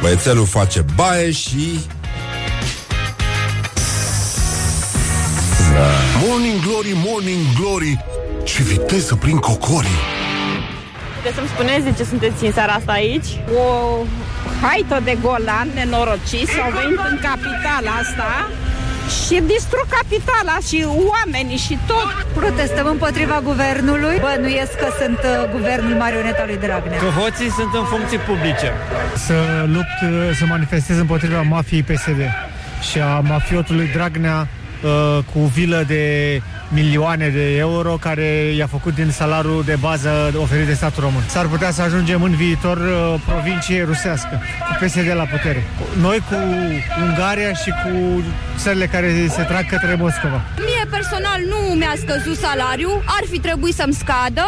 Băiețelul 0.00 0.46
face 0.46 0.84
baie 0.94 1.30
și... 1.30 1.80
Morning 6.26 6.60
Glory, 6.66 6.92
Morning 7.06 7.44
Glory, 7.60 8.04
ce 8.44 8.62
viteză 8.62 9.14
prin 9.14 9.36
cocorii. 9.36 10.00
Puteți 11.16 11.34
să-mi 11.34 11.48
spuneți 11.48 11.84
de 11.84 11.92
ce 11.96 12.04
sunteți 12.04 12.44
în 12.44 12.52
seara 12.52 12.72
asta 12.72 12.92
aici? 12.92 13.26
o 13.54 13.96
haită 14.62 15.00
de 15.04 15.18
golan 15.22 15.68
nenorociți 15.74 16.60
au 16.64 16.70
venit 16.80 16.98
în 17.10 17.18
capitala 17.28 17.90
asta 18.02 18.30
și 19.08 19.36
distrug 19.54 19.86
capitala 19.98 20.56
și 20.68 20.78
oamenii 21.14 21.56
și 21.66 21.78
tot. 21.86 22.08
Protestăm 22.40 22.86
împotriva 22.86 23.40
guvernului. 23.44 24.16
Bănuiesc 24.20 24.74
că 24.82 24.88
sunt 25.00 25.20
uh, 25.24 25.50
guvernul 25.56 25.94
marioneta 26.04 26.42
lui 26.46 26.58
Dragnea. 26.64 26.98
Că 26.98 27.10
hoții 27.20 27.50
sunt 27.50 27.72
în 27.80 27.84
funcții 27.84 28.18
publice. 28.18 28.68
Să 29.26 29.36
lupt, 29.66 29.98
să 30.38 30.44
manifestez 30.48 30.96
împotriva 30.98 31.40
mafiei 31.42 31.82
PSD 31.82 32.20
și 32.90 33.00
a 33.00 33.20
mafiotului 33.20 33.88
Dragnea 33.94 34.48
uh, 34.82 35.18
cu 35.32 35.38
vilă 35.38 35.84
de 35.86 36.02
milioane 36.68 37.28
de 37.28 37.56
euro 37.56 37.96
care 38.00 38.52
i-a 38.56 38.66
făcut 38.66 38.94
din 38.94 39.10
salariul 39.10 39.62
de 39.64 39.76
bază 39.80 40.32
oferit 40.36 40.66
de 40.66 40.74
statul 40.74 41.02
român. 41.02 41.22
S-ar 41.26 41.46
putea 41.46 41.70
să 41.70 41.82
ajungem 41.82 42.22
în 42.22 42.34
viitor 42.34 42.76
uh, 42.76 43.20
provincie 43.26 43.82
rusească, 43.82 44.40
cu 44.66 44.84
PSD 44.84 45.12
la 45.14 45.24
putere. 45.24 45.62
Noi 46.00 46.18
cu 46.28 46.36
Ungaria 47.02 47.52
și 47.52 47.70
cu 47.82 48.22
țările 48.56 48.86
care 48.86 49.26
se 49.28 49.42
trag 49.42 49.66
către 49.66 49.94
Moscova. 49.94 50.40
Mie 50.68 50.84
personal 50.96 51.40
nu 51.52 51.60
mi-a 51.80 51.94
scăzut 52.04 52.36
salariul, 52.46 53.02
ar 53.06 53.24
fi 53.30 53.38
trebuit 53.38 53.74
să-mi 53.74 53.98
scadă, 54.02 54.46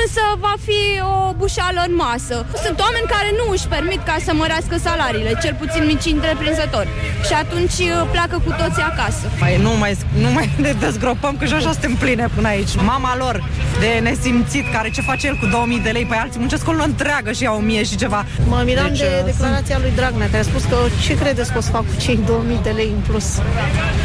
însă 0.00 0.22
va 0.44 0.54
fi 0.66 0.82
o 1.14 1.32
bușală 1.40 1.80
în 1.88 1.94
masă. 1.94 2.36
Sunt 2.64 2.76
oameni 2.86 3.06
care 3.14 3.30
nu 3.40 3.46
își 3.54 3.66
permit 3.74 4.00
ca 4.10 4.16
să 4.26 4.30
mărească 4.34 4.76
salariile, 4.88 5.32
cel 5.42 5.54
puțin 5.62 5.82
mici 5.90 6.12
întreprinzători. 6.16 6.90
Și 7.26 7.34
atunci 7.42 7.78
uh, 7.86 8.08
pleacă 8.14 8.36
cu 8.46 8.52
toții 8.60 8.84
acasă. 8.92 9.24
Mai, 9.42 9.54
nu 9.66 9.69
mai, 9.78 9.96
nu 10.18 10.30
mai 10.30 10.50
ne 10.64 10.72
dezgropăm, 10.80 11.36
că 11.38 11.44
și 11.44 11.52
așa 11.52 11.70
suntem 11.72 11.94
pline 11.94 12.28
până 12.34 12.48
aici. 12.48 12.74
Mama 12.84 13.16
lor 13.16 13.44
de 13.80 14.00
nesimțit, 14.02 14.64
care 14.72 14.90
ce 14.90 15.00
face 15.00 15.26
el 15.26 15.36
cu 15.36 15.46
2000 15.46 15.80
de 15.80 15.90
lei, 15.90 16.04
pe 16.04 16.16
alții 16.16 16.38
muncesc 16.38 16.68
o 16.68 16.70
lună 16.70 16.84
întreagă 16.84 17.32
și 17.32 17.42
iau 17.42 17.56
1000 17.56 17.84
și 17.84 17.96
ceva. 17.96 18.26
Mă 18.48 18.62
miram 18.64 18.88
Deci, 18.88 18.98
de 18.98 19.10
uh, 19.18 19.24
declarația 19.24 19.78
lui 19.80 19.92
Dragnea, 19.94 20.26
care 20.26 20.38
a 20.38 20.42
spus 20.42 20.62
că 20.64 20.76
ce 21.02 21.18
credeți 21.18 21.52
că 21.52 21.58
o 21.58 21.60
să 21.60 21.70
fac 21.70 21.80
cu 21.80 22.00
cei 22.00 22.18
2000 22.26 22.60
de 22.62 22.70
lei 22.70 22.90
în 22.96 23.02
plus? 23.08 23.40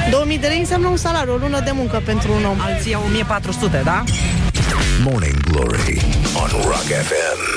2000 0.10 0.38
de 0.38 0.48
lei 0.48 0.60
înseamnă 0.60 0.88
un 0.88 0.98
salariu, 0.98 1.34
o 1.34 1.38
lună 1.38 1.60
de 1.60 1.72
muncă 1.74 2.02
pentru 2.06 2.34
un 2.34 2.46
om. 2.46 2.58
Alții 2.60 2.92
iau 2.92 3.02
1400, 3.06 3.82
da? 3.84 4.04
Morning 5.04 5.40
Glory 5.52 6.02
on 6.36 6.50
Rock 6.64 6.90
FM. 7.08 7.55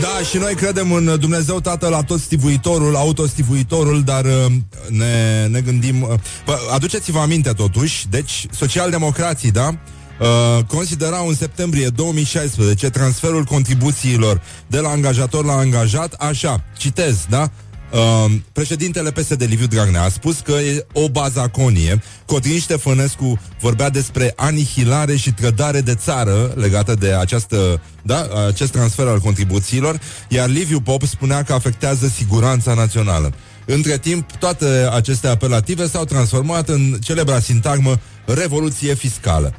Da, 0.00 0.24
și 0.30 0.36
noi 0.36 0.54
credem 0.54 0.92
în 0.92 1.16
Dumnezeu 1.20 1.60
Tatăl 1.60 1.94
atostivuitorul, 1.94 2.96
autostivuitorul, 2.96 4.02
dar 4.02 4.24
uh, 4.24 4.46
ne, 4.88 5.46
ne 5.46 5.60
gândim... 5.60 6.02
uh, 6.02 6.08
Bă, 6.44 6.58
aduceți-vă 6.74 7.18
aminte 7.18 7.50
totuși, 7.50 8.06
deci, 8.10 8.46
socialdemocrații, 8.50 9.50
da? 9.50 9.74
Uh, 10.20 10.64
considerau 10.64 11.28
în 11.28 11.34
septembrie 11.34 11.88
2016 11.88 12.90
transferul 12.90 13.44
contribuțiilor 13.44 14.42
de 14.66 14.78
la 14.78 14.88
angajator 14.88 15.44
la 15.44 15.56
angajat 15.56 16.12
așa, 16.12 16.64
citez, 16.76 17.26
da? 17.28 17.50
Uh, 17.92 18.32
președintele 18.52 19.10
PSD 19.10 19.42
Liviu 19.48 19.66
Dragnea 19.66 20.02
a 20.02 20.08
spus 20.08 20.40
că 20.40 20.52
e 20.52 20.86
o 20.92 21.08
bazaconie. 21.08 22.02
Cotrin 22.26 22.58
Ștefănescu 22.58 23.40
vorbea 23.60 23.90
despre 23.90 24.32
anihilare 24.36 25.16
și 25.16 25.32
trădare 25.32 25.80
de 25.80 25.94
țară 25.94 26.52
legată 26.56 26.94
de 26.94 27.14
această, 27.14 27.80
da, 28.02 28.28
acest 28.46 28.72
transfer 28.72 29.06
al 29.06 29.18
contribuțiilor, 29.18 30.00
iar 30.28 30.48
Liviu 30.48 30.80
Pop 30.80 31.02
spunea 31.02 31.42
că 31.42 31.52
afectează 31.52 32.08
siguranța 32.08 32.74
națională. 32.74 33.32
Între 33.64 33.98
timp, 33.98 34.32
toate 34.32 34.88
aceste 34.92 35.28
apelative 35.28 35.88
s-au 35.88 36.04
transformat 36.04 36.68
în 36.68 36.98
celebra 37.02 37.40
sintagmă 37.40 38.00
revoluție 38.24 38.94
fiscală. 38.94 39.54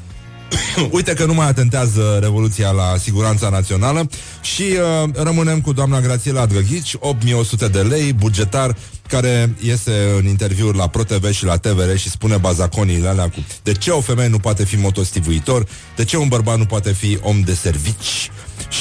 Uite 0.91 1.13
că 1.13 1.25
nu 1.25 1.33
mai 1.33 1.47
atentează 1.47 2.17
Revoluția 2.21 2.71
la 2.71 2.97
siguranța 2.97 3.49
națională 3.49 4.09
și 4.41 4.61
uh, 4.61 5.09
rămânem 5.13 5.61
cu 5.61 5.73
doamna 5.73 5.99
Grațiela 5.99 6.45
Drăghici, 6.45 6.95
8100 6.99 7.67
de 7.67 7.81
lei, 7.81 8.13
bugetar, 8.13 8.75
care 9.07 9.55
iese 9.61 10.15
în 10.17 10.25
interviuri 10.25 10.77
la 10.77 10.87
ProTV 10.87 11.31
și 11.31 11.45
la 11.45 11.57
TVR 11.57 11.95
și 11.95 12.09
spune 12.09 12.37
bazaconiile 12.37 13.07
alea 13.07 13.29
cu 13.29 13.45
de 13.63 13.71
ce 13.71 13.91
o 13.91 14.01
femeie 14.01 14.29
nu 14.29 14.39
poate 14.39 14.65
fi 14.65 14.75
motostivuitor, 14.75 15.67
de 15.95 16.03
ce 16.03 16.17
un 16.17 16.27
bărbat 16.27 16.57
nu 16.57 16.65
poate 16.65 16.93
fi 16.93 17.17
om 17.21 17.41
de 17.41 17.53
servici? 17.53 18.31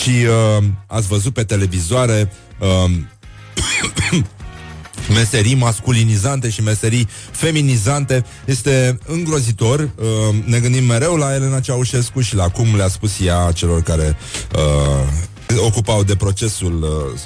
Și 0.02 0.10
uh, 0.10 0.64
ați 0.86 1.06
văzut 1.06 1.34
pe 1.34 1.44
televizoare 1.44 2.32
uh, 2.58 2.90
meserii 5.14 5.54
masculinizante 5.54 6.50
și 6.50 6.62
meserii 6.62 7.08
feminizante. 7.30 8.24
Este 8.44 8.98
îngrozitor. 9.06 9.80
Uh, 9.80 10.34
ne 10.44 10.58
gândim 10.58 10.84
mereu 10.84 11.16
la 11.16 11.34
Elena 11.34 11.60
Ceaușescu 11.60 12.20
și 12.20 12.34
la 12.34 12.48
cum 12.48 12.76
le-a 12.76 12.88
spus 12.88 13.12
ea 13.20 13.52
celor 13.54 13.82
care 13.82 14.16
uh, 14.56 15.58
ocupau 15.66 16.02
de 16.02 16.16
procesul 16.16 16.82
uh, 16.82 17.20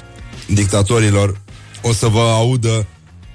dictatorilor. 0.53 1.41
O 1.81 1.93
să 1.93 2.07
vă 2.07 2.19
audă, 2.21 2.87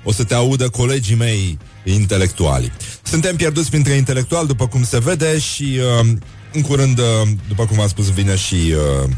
o 0.05 0.13
să 0.13 0.25
te 0.25 0.35
audă 0.35 0.69
colegii 0.69 1.17
mei 1.17 1.59
intelectuali. 1.85 2.73
Suntem 3.03 3.37
pierduți 3.37 3.71
printre 3.71 3.93
intelectuali, 3.93 4.47
după 4.47 4.67
cum 4.67 4.85
se 4.85 4.99
vede, 4.99 5.39
și 5.39 5.79
uh, 6.01 6.07
în 6.53 6.61
curând, 6.61 6.99
uh, 6.99 7.29
după 7.49 7.67
cum 7.67 7.81
am 7.81 7.89
spus, 7.89 8.11
vine 8.11 8.37
și 8.37 8.55
uh, 8.55 9.11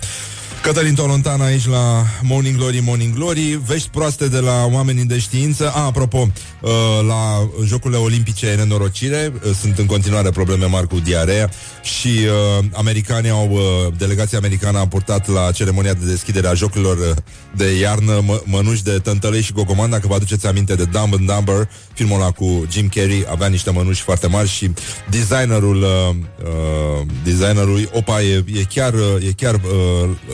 Cătălin 0.63 0.95
Tolontan 0.95 1.41
aici 1.41 1.67
la 1.67 2.05
Morning 2.23 2.57
Glory, 2.57 2.81
Morning 2.85 3.15
Glory. 3.15 3.61
Vești 3.67 3.89
proaste 3.89 4.29
de 4.29 4.39
la 4.39 4.67
oamenii 4.73 5.05
de 5.05 5.19
știință. 5.19 5.73
A, 5.75 5.85
apropo, 5.85 6.19
uh, 6.61 6.71
la 7.07 7.49
Jocurile 7.65 7.99
Olimpice 7.99 8.55
nenorocire 8.57 9.33
uh, 9.35 9.51
Sunt 9.61 9.79
în 9.79 9.87
continuare 9.87 10.31
probleme 10.31 10.65
mari 10.65 10.87
cu 10.87 10.99
diarea 10.99 11.51
Și 11.83 12.09
uh, 12.09 12.65
americanii 12.73 13.31
au 13.31 13.49
uh, 13.51 13.61
Delegația 13.99 14.39
americană 14.39 14.79
a 14.79 14.87
purtat 14.87 15.29
la 15.29 15.51
ceremonia 15.51 15.95
de 15.95 16.07
deschidere 16.07 16.47
a 16.47 16.55
Jocurilor 16.55 17.15
de 17.57 17.79
iarnă 17.79 18.21
mă, 18.25 18.43
Mănuși 18.45 18.83
de 18.83 18.99
tântălei 18.99 19.43
și 19.43 19.53
gogoman. 19.53 19.91
Dacă 19.91 20.07
vă 20.07 20.15
aduceți 20.15 20.47
aminte 20.47 20.75
de 20.75 20.85
Dumb 20.85 21.15
and 21.15 21.31
Dumber 21.31 21.69
Filmul 21.93 22.21
ăla 22.21 22.31
cu 22.31 22.67
Jim 22.71 22.89
Carrey 22.89 23.27
Avea 23.31 23.49
niște 23.49 23.71
mănuși 23.71 24.03
foarte 24.03 24.27
mari 24.27 24.49
și 24.49 24.71
designerul 25.11 25.83
uh, 25.83 26.15
uh, 26.45 27.07
Designerul 27.25 27.91
Opa 27.93 28.23
e, 28.23 28.45
e 28.55 28.63
chiar, 28.75 28.95
e 29.21 29.33
chiar 29.37 29.55
uh, 29.55 29.61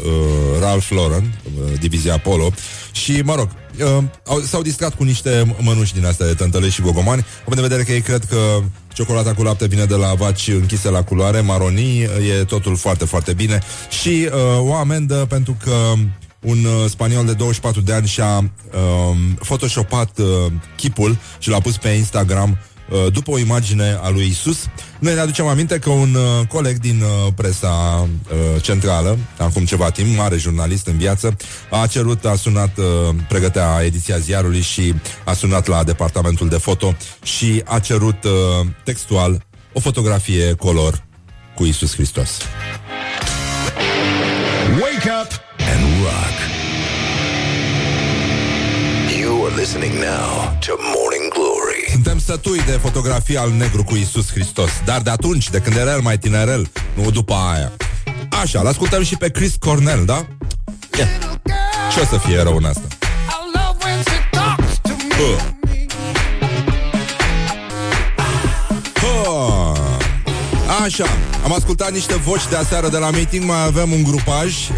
uh, 0.05 0.14
Ralph 0.61 0.89
Lauren, 0.91 1.39
uh, 1.45 1.79
divizia 1.81 2.19
Polo, 2.19 2.53
și, 2.93 3.21
mă 3.25 3.35
rog, 3.35 3.49
uh, 3.81 4.05
au, 4.27 4.41
s-au 4.41 4.63
distrat 4.63 4.95
cu 4.95 5.05
niște 5.05 5.57
mănuși 5.61 5.95
din 5.95 6.07
astea 6.07 6.27
de 6.27 6.35
tântălei 6.35 6.71
și 6.71 6.81
gogomani, 6.81 7.25
având 7.41 7.57
în 7.57 7.63
vedere 7.63 7.83
că 7.83 7.93
ei 7.93 8.01
cred 8.01 8.25
că 8.25 8.61
ciocolata 8.93 9.35
cu 9.35 9.43
lapte 9.43 9.67
vine 9.67 9.85
de 9.85 9.95
la 9.95 10.15
vaci 10.15 10.49
închise 10.49 10.91
la 10.91 11.03
culoare, 11.03 11.41
maronii, 11.41 12.01
e 12.03 12.45
totul 12.45 12.77
foarte, 12.77 13.05
foarte 13.05 13.33
bine. 13.33 13.59
Și 14.01 14.29
uh, 14.33 14.69
o 14.69 14.75
amendă 14.75 15.27
pentru 15.29 15.57
că 15.65 15.93
un 16.41 16.65
uh, 16.65 16.89
spaniol 16.89 17.25
de 17.25 17.33
24 17.33 17.81
de 17.81 17.93
ani 17.93 18.07
și-a 18.07 18.39
uh, 18.39 19.17
photoshopat 19.39 20.19
uh, 20.19 20.53
chipul 20.77 21.19
și 21.39 21.49
l-a 21.49 21.61
pus 21.61 21.77
pe 21.77 21.89
Instagram 21.89 22.51
Uh, 22.51 22.74
după 23.13 23.31
o 23.31 23.39
imagine 23.39 23.99
a 24.03 24.09
lui 24.09 24.27
Isus. 24.27 24.67
Noi 24.99 25.15
ne 25.15 25.21
aducem 25.21 25.47
aminte 25.47 25.79
că 25.79 25.91
un 25.91 26.15
uh, 26.15 26.47
coleg 26.47 26.79
din 26.79 27.03
uh, 27.03 27.33
presa 27.35 28.09
centrală, 28.61 29.19
acum 29.39 29.65
ceva 29.65 29.91
timp, 29.91 30.17
mare 30.17 30.37
jurnalist 30.37 30.87
în 30.87 30.97
viață, 30.97 31.37
a 31.71 31.87
cerut, 31.87 32.25
a 32.25 32.37
sunat, 32.37 32.79
pregătea 33.29 33.81
ediția 33.85 34.19
ziarului 34.19 34.61
și 34.61 34.95
a 35.25 35.33
sunat 35.33 35.67
la 35.67 35.85
departamentul 35.85 36.49
de 36.49 36.57
foto 36.57 36.97
și 37.23 37.63
a 37.65 37.79
cerut 37.79 38.17
textual 38.85 39.47
o 39.73 39.81
fotografie 39.81 40.53
color 40.53 41.05
cu 41.55 41.65
Isus 41.65 41.95
Hristos. 41.95 42.39
Wake 44.81 45.11
up 45.23 45.31
and 45.59 45.83
rock. 46.03 46.37
You 49.21 49.47
are 49.47 49.55
listening 49.57 49.95
now 49.95 50.59
to 50.61 50.77
Morning 50.95 51.24
Glory. 51.24 51.24
Suntem 51.95 52.19
sătui 52.19 52.63
de 52.67 52.79
fotografia 52.83 53.41
al 53.41 53.51
negru 53.51 53.85
cu 53.85 53.95
Isus 53.95 54.31
Hristos 54.31 54.71
Dar 54.85 55.01
de 55.01 55.11
atunci, 55.11 55.51
de 55.51 55.59
când 55.59 55.77
era 55.77 55.93
el 55.93 56.01
mai 56.01 56.19
tinerel 56.19 56.71
Nu 56.95 57.11
după 57.11 57.35
aia 57.35 57.73
Așa, 58.43 58.63
l-ascultăm 58.63 59.03
și 59.03 59.17
pe 59.17 59.29
Chris 59.29 59.55
Cornell, 59.59 60.05
da? 60.05 60.27
Yeah. 60.97 61.09
Ce 61.93 62.01
o 62.01 62.05
să 62.05 62.19
fie 62.19 62.43
rău 62.43 62.57
în 62.57 62.65
asta? 62.65 62.87
Uh. 65.21 65.55
Așa, 70.85 71.07
am 71.45 71.53
ascultat 71.53 71.91
niște 71.91 72.15
voci 72.15 72.49
de 72.49 72.57
aseară 72.57 72.89
de 72.89 72.99
la 72.99 73.11
meeting 73.11 73.45
Mai 73.45 73.65
avem 73.65 73.93
un 73.93 74.03
grupaj 74.03 74.69
uh, 74.69 74.77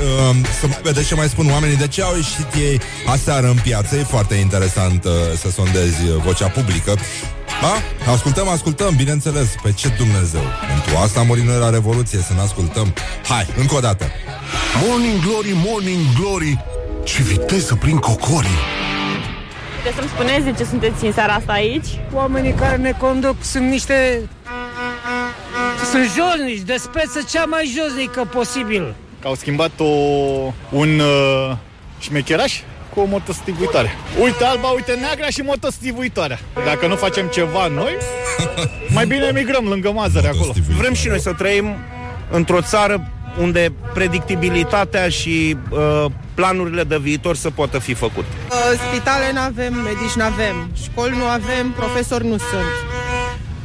Să 0.61 0.67
vedeți 0.83 1.07
ce 1.07 1.15
mai 1.15 1.29
spun 1.29 1.51
oamenii. 1.51 1.77
De 1.77 1.89
ce 1.89 2.03
au 2.03 2.15
ieșit 2.15 2.55
ei 2.55 2.81
aseară 3.07 3.47
în 3.47 3.59
piață? 3.63 3.97
E 3.97 4.03
foarte 4.03 4.35
interesant 4.35 5.05
uh, 5.05 5.13
să 5.37 5.51
sondezi 5.51 6.03
vocea 6.25 6.49
publică. 6.49 6.97
Da? 7.61 8.11
Ascultăm, 8.13 8.49
ascultăm, 8.49 8.95
bineînțeles 8.97 9.49
Pe 9.63 9.73
ce 9.73 9.89
Dumnezeu? 9.89 10.43
Pentru 10.69 10.97
asta 10.97 11.21
am 11.21 11.27
noi 11.27 11.59
la 11.59 11.71
Revoluție, 11.71 12.19
să 12.19 12.33
ne 12.33 12.41
ascultăm. 12.41 12.95
Hai, 13.29 13.47
încă 13.59 13.75
o 13.75 13.81
dată. 13.81 14.05
Morning 14.87 15.21
Glory, 15.21 15.53
Morning 15.67 16.05
Glory 16.21 16.65
Ce 17.05 17.23
viteză 17.23 17.75
prin 17.75 17.97
cocorii 17.97 18.59
Puteți 19.77 19.97
să-mi 19.97 20.09
spuneți 20.09 20.45
de 20.45 20.53
ce 20.53 20.65
sunteți 20.65 21.05
în 21.05 21.13
seara 21.13 21.33
asta 21.33 21.53
aici? 21.53 21.87
Oamenii 22.13 22.53
care 22.53 22.77
ne 22.77 22.93
conduc 22.99 23.37
sunt 23.43 23.69
niște 23.69 24.29
sunt 25.91 26.05
josnici, 26.05 26.61
de 26.61 26.77
speță 26.79 27.21
cea 27.31 27.45
mai 27.45 27.75
josnică 27.77 28.25
posibil. 28.25 28.95
Că 29.21 29.27
au 29.27 29.35
schimbat 29.35 29.71
o, 29.79 29.85
un 30.71 30.99
uh, 30.99 31.57
șmecheraș 31.99 32.61
cu 32.95 33.01
o 33.01 33.05
motostivuitoare. 33.05 33.91
Uite 34.23 34.45
alba, 34.45 34.69
uite 34.69 34.93
neagra 34.93 35.27
și 35.27 35.41
motostivuitoarea. 35.41 36.39
Dacă 36.65 36.87
nu 36.87 36.97
facem 36.97 37.27
ceva 37.27 37.67
noi, 37.67 37.97
mai 38.97 39.07
bine 39.07 39.25
emigrăm 39.25 39.65
lângă 39.65 39.93
Mazăre 39.93 40.29
acolo. 40.29 40.53
Vrem 40.79 40.95
și 40.95 41.09
noi 41.09 41.21
să 41.21 41.33
trăim 41.33 41.77
într-o 42.31 42.61
țară 42.61 43.11
unde 43.41 43.73
predictibilitatea 43.95 45.09
și 45.09 45.57
uh, 45.71 46.05
planurile 46.35 46.85
de 46.85 46.99
viitor 46.99 47.37
să 47.37 47.51
poată 47.51 47.79
fi 47.79 47.95
făcute. 47.95 48.27
Uh, 48.51 48.79
spitale 48.89 49.31
nu 49.33 49.41
avem, 49.41 49.75
medici 49.75 50.15
nu 50.17 50.25
avem, 50.25 50.71
școli 50.83 51.17
nu 51.17 51.25
avem, 51.25 51.71
profesori 51.77 52.27
nu 52.27 52.37
sunt 52.37 52.73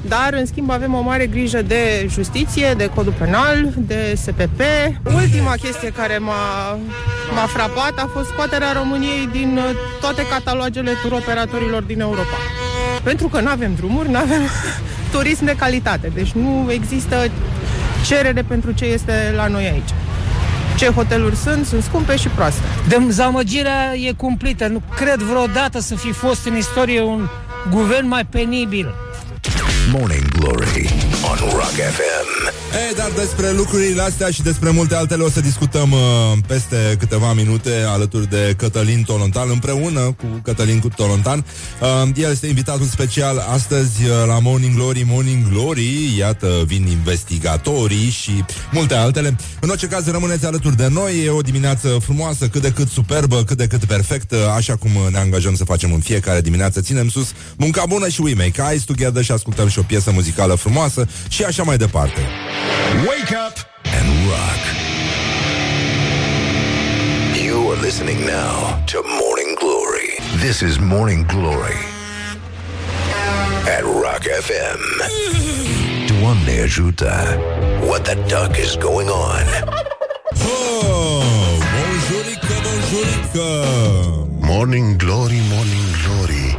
dar 0.08 0.34
în 0.34 0.45
schimb 0.45 0.70
avem 0.70 0.93
o 0.93 1.02
mare 1.02 1.26
grijă 1.26 1.62
de 1.62 2.08
justiție, 2.10 2.74
de 2.78 2.89
codul 2.95 3.14
penal, 3.18 3.74
de 3.78 4.14
SPP. 4.16 4.62
Ultima 5.14 5.54
chestie 5.62 5.89
care 5.89 6.18
m-a, 6.18 6.80
m-a 7.36 7.45
frapat 7.47 7.93
a 7.97 8.10
fost 8.14 8.28
scoaterea 8.28 8.72
României 8.72 9.30
din 9.32 9.58
uh, 9.58 9.76
toate 9.99 10.28
catalogele 10.28 10.91
turoperatorilor 11.02 11.82
din 11.82 11.99
Europa. 11.99 12.38
Pentru 13.04 13.28
că 13.28 13.39
nu 13.41 13.49
avem 13.49 13.76
drumuri, 13.76 14.10
nu 14.10 14.18
avem 14.18 14.41
turism 15.14 15.45
de 15.45 15.56
calitate, 15.56 16.12
deci 16.14 16.32
nu 16.32 16.68
există 16.72 17.32
cerere 18.06 18.41
pentru 18.47 18.72
ce 18.72 18.86
este 18.86 19.34
la 19.36 19.47
noi 19.47 19.64
aici 19.64 19.89
ce 20.82 20.88
hoteluri 20.88 21.36
sunt, 21.36 21.66
sunt 21.66 21.84
scumpe 21.84 22.16
și 22.16 22.28
proaste. 22.28 22.62
Dezamăgirea 22.88 23.95
e 23.95 24.12
cumplită. 24.12 24.68
Nu 24.68 24.82
cred 24.95 25.20
vreodată 25.20 25.80
să 25.80 25.95
fi 25.95 26.12
fost 26.12 26.45
în 26.45 26.58
istorie 26.58 27.02
un 27.02 27.28
guvern 27.70 28.08
mai 28.08 28.26
penibil. 28.26 28.93
Morning 29.92 30.24
Glory 30.30 30.88
on 31.26 31.38
Rock 31.54 31.74
FM. 31.74 32.31
Ei, 32.74 32.96
dar 32.96 33.12
despre 33.16 33.52
lucrurile 33.52 34.02
astea 34.02 34.30
și 34.30 34.42
despre 34.42 34.70
multe 34.70 34.96
altele 34.96 35.24
o 35.24 35.30
să 35.30 35.42
discutăm 35.42 35.92
uh, 35.92 36.00
peste 36.48 36.96
câteva 37.00 37.34
minute 37.34 37.84
alături 37.88 38.30
de 38.30 38.54
Cătălin 38.58 39.04
Tolontan, 39.04 39.50
împreună 39.50 40.00
cu 40.00 40.26
Cătălin 40.44 40.80
cu 40.80 40.88
Tolontan. 40.88 41.46
Uh, 41.82 42.10
el 42.16 42.32
este 42.32 42.48
invitatul 42.48 42.86
special 42.86 43.46
astăzi 43.50 44.04
uh, 44.04 44.10
la 44.28 44.39
Morning 44.39 44.76
Glory, 44.76 45.04
Morning 45.08 45.50
Glory. 45.50 46.18
Iată, 46.18 46.64
vin 46.66 46.88
investigatorii 46.88 48.10
și 48.10 48.46
multe 48.72 48.96
altele. 48.96 49.36
În 49.60 49.70
orice 49.70 49.88
caz, 49.88 50.08
rămâneți 50.08 50.46
alături 50.46 50.78
de 50.78 50.88
noi. 50.88 51.24
E 51.26 51.30
o 51.30 51.42
dimineață 51.42 51.88
frumoasă, 52.02 52.48
cât 52.48 52.62
de 52.62 52.72
cât 52.72 52.88
superbă, 52.88 53.44
cât 53.44 53.58
de 53.58 53.68
cât 53.68 53.86
perfectă, 53.86 54.52
așa 54.56 54.76
cum 54.76 54.92
ne 55.12 55.18
angajăm 55.18 55.56
să 55.56 55.64
facem 55.64 55.94
în 55.94 56.00
fiecare 56.00 56.42
dimineață. 56.42 56.82
Ținem 56.82 57.10
sus 57.10 57.32
munca 57.58 57.84
bună 57.88 58.08
și 58.08 58.22
we 58.22 58.34
make 58.34 58.62
eyes 58.70 58.84
together 58.84 59.24
și 59.24 59.32
ascultăm 59.32 59.68
și 59.68 59.80
o 59.80 59.84
piesă 59.84 60.12
muzicală 60.12 60.56
frumoasă 60.56 61.08
și 61.28 61.44
așa 61.44 61.64
mai 61.64 61.78
departe. 61.78 62.31
Wake 63.10 63.32
up 63.48 63.56
and 63.98 64.08
rock. 64.32 64.62
You 67.46 67.72
are 67.72 67.80
listening 67.82 68.20
now 68.26 68.84
to 68.92 68.98
Morning 69.04 69.56
Glory. 69.60 70.10
This 70.46 70.62
is 70.62 70.80
Morning 70.80 71.26
Glory 71.28 71.78
at 73.76 73.84
Rock 73.84 74.24
FM. 74.48 74.82
Doamne 76.08 76.62
ajută! 76.64 77.40
What 77.86 78.02
the 78.04 78.16
duck 78.28 78.58
is 78.58 78.76
going 78.78 79.10
on? 79.10 79.46
Oh, 80.84 81.58
bonjurică, 81.74 82.54
bonjurică! 82.64 83.68
Morning 84.40 84.96
Glory, 84.96 85.40
Morning 85.54 85.88
Glory. 86.06 86.58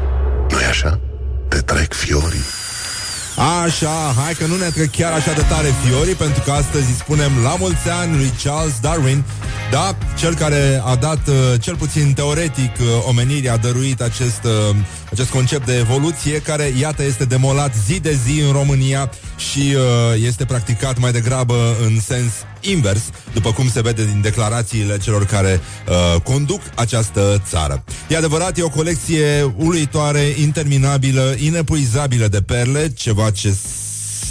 nu 0.50 0.56
așa? 0.68 1.00
Te 1.48 1.56
trec 1.58 1.92
fiorii. 1.92 2.44
Așa, 3.36 4.14
hai 4.16 4.32
că 4.32 4.46
nu 4.46 4.56
ne 4.56 4.68
trec 4.68 4.90
chiar 4.90 5.12
așa 5.12 5.32
de 5.32 5.44
tare 5.48 5.68
fiorii 5.84 6.14
Pentru 6.14 6.42
că 6.42 6.50
astăzi 6.50 6.86
îi 6.86 6.96
spunem 6.98 7.32
la 7.42 7.56
mulți 7.58 7.88
ani 7.88 8.16
lui 8.16 8.32
Charles 8.42 8.78
Darwin. 8.80 9.24
Da, 9.70 9.96
cel 10.16 10.34
care 10.34 10.82
a 10.84 10.94
dat, 10.94 11.28
uh, 11.28 11.34
cel 11.60 11.76
puțin 11.76 12.12
teoretic, 12.12 12.70
uh, 12.80 12.86
omenirii 13.08 13.48
A 13.48 13.56
dăruit 13.56 14.00
acest, 14.00 14.44
uh, 14.44 14.76
acest 15.10 15.30
concept 15.30 15.66
de 15.66 15.78
evoluție 15.78 16.40
Care, 16.40 16.72
iată, 16.78 17.04
este 17.04 17.24
demolat 17.24 17.74
zi 17.86 18.00
de 18.00 18.18
zi 18.26 18.40
în 18.40 18.52
România 18.52 19.10
Și 19.36 19.76
este 20.14 20.44
practicat 20.44 20.98
mai 20.98 21.12
degrabă 21.12 21.76
în 21.84 22.00
sens 22.00 22.32
invers, 22.62 23.02
după 23.32 23.52
cum 23.52 23.70
se 23.70 23.80
vede 23.80 24.04
din 24.04 24.20
declarațiile 24.20 24.98
celor 24.98 25.24
care 25.24 25.60
uh, 25.88 26.20
conduc 26.20 26.60
această 26.74 27.42
țară. 27.48 27.84
E 28.08 28.16
adevărat, 28.16 28.58
e 28.58 28.62
o 28.62 28.68
colecție 28.68 29.54
uluitoare, 29.56 30.34
interminabilă, 30.40 31.34
inepuizabilă 31.38 32.26
de 32.26 32.42
perle, 32.42 32.92
ceva 32.92 33.30
ce 33.30 33.54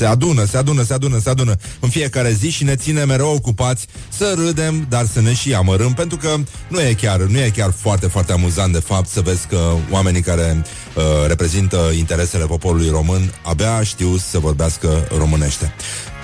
se 0.01 0.07
adună, 0.07 0.45
se 0.45 0.57
adună, 0.57 0.83
se 0.83 0.93
adună, 0.93 1.19
se 1.19 1.29
adună 1.29 1.55
în 1.79 1.89
fiecare 1.89 2.31
zi 2.31 2.49
și 2.49 2.63
ne 2.63 2.75
ține 2.75 3.03
mereu 3.03 3.33
ocupați 3.33 3.87
să 4.09 4.33
râdem, 4.37 4.85
dar 4.89 5.05
să 5.05 5.21
ne 5.21 5.33
și 5.33 5.53
amărâm, 5.53 5.93
pentru 5.93 6.17
că 6.17 6.35
nu 6.67 6.81
e 6.81 6.93
chiar, 6.93 7.19
nu 7.19 7.37
e 7.37 7.51
chiar 7.55 7.73
foarte, 7.77 8.07
foarte 8.07 8.31
amuzant 8.31 8.73
de 8.73 8.79
fapt 8.79 9.09
să 9.09 9.21
vezi 9.21 9.47
că 9.47 9.73
oamenii 9.91 10.21
care 10.21 10.63
uh, 10.95 11.03
reprezintă 11.27 11.91
interesele 11.97 12.45
poporului 12.45 12.89
român 12.89 13.33
abia 13.43 13.83
știu 13.83 14.17
să 14.17 14.39
vorbească 14.39 15.07
românește. 15.17 15.73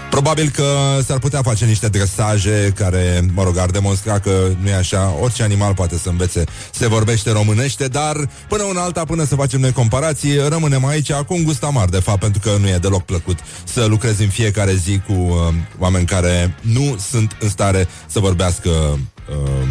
Probabil 0.10 0.50
că 0.50 1.00
s-ar 1.06 1.20
putea 1.20 1.42
face 1.42 1.66
niște 1.66 1.88
dresaje 1.88 2.74
care, 2.76 3.26
mă 3.34 3.44
rog, 3.44 3.58
ar 3.58 3.70
demonstra 3.70 4.20
că 4.20 4.48
nu 4.62 4.70
e 4.70 4.76
așa, 4.76 5.16
orice 5.22 5.44
animal 5.44 5.74
poate 5.74 5.98
să 5.98 6.10
învețe, 6.10 6.44
se 6.72 6.88
vorbește 6.88 7.32
românește, 7.32 7.88
dar 7.88 8.30
până 8.48 8.64
una 8.64 8.82
alta, 8.82 9.04
până 9.04 9.26
să 9.26 9.36
facem 9.36 9.60
noi 9.60 9.72
comparații, 9.72 10.48
rămânem 10.48 10.86
aici 10.86 11.12
cu 11.12 11.34
un 11.34 11.44
gust 11.44 11.64
amar, 11.64 11.90
de 11.90 12.00
fapt, 12.00 12.20
pentru 12.20 12.40
că 12.40 12.50
nu 12.60 12.68
e 12.68 12.78
deloc 12.78 13.06
plăcut 13.06 13.38
să 13.64 13.86
lucrezi 13.86 14.24
în 14.24 14.30
fiecare 14.30 14.74
zi 14.74 15.02
cu 15.08 15.14
uh, 15.14 15.54
oameni 15.78 16.06
care 16.06 16.56
nu 16.62 16.98
sunt 17.10 17.38
în 17.40 17.50
stare 17.50 17.88
să 18.08 18.20
vorbească 18.20 18.70
uh, 18.70 19.68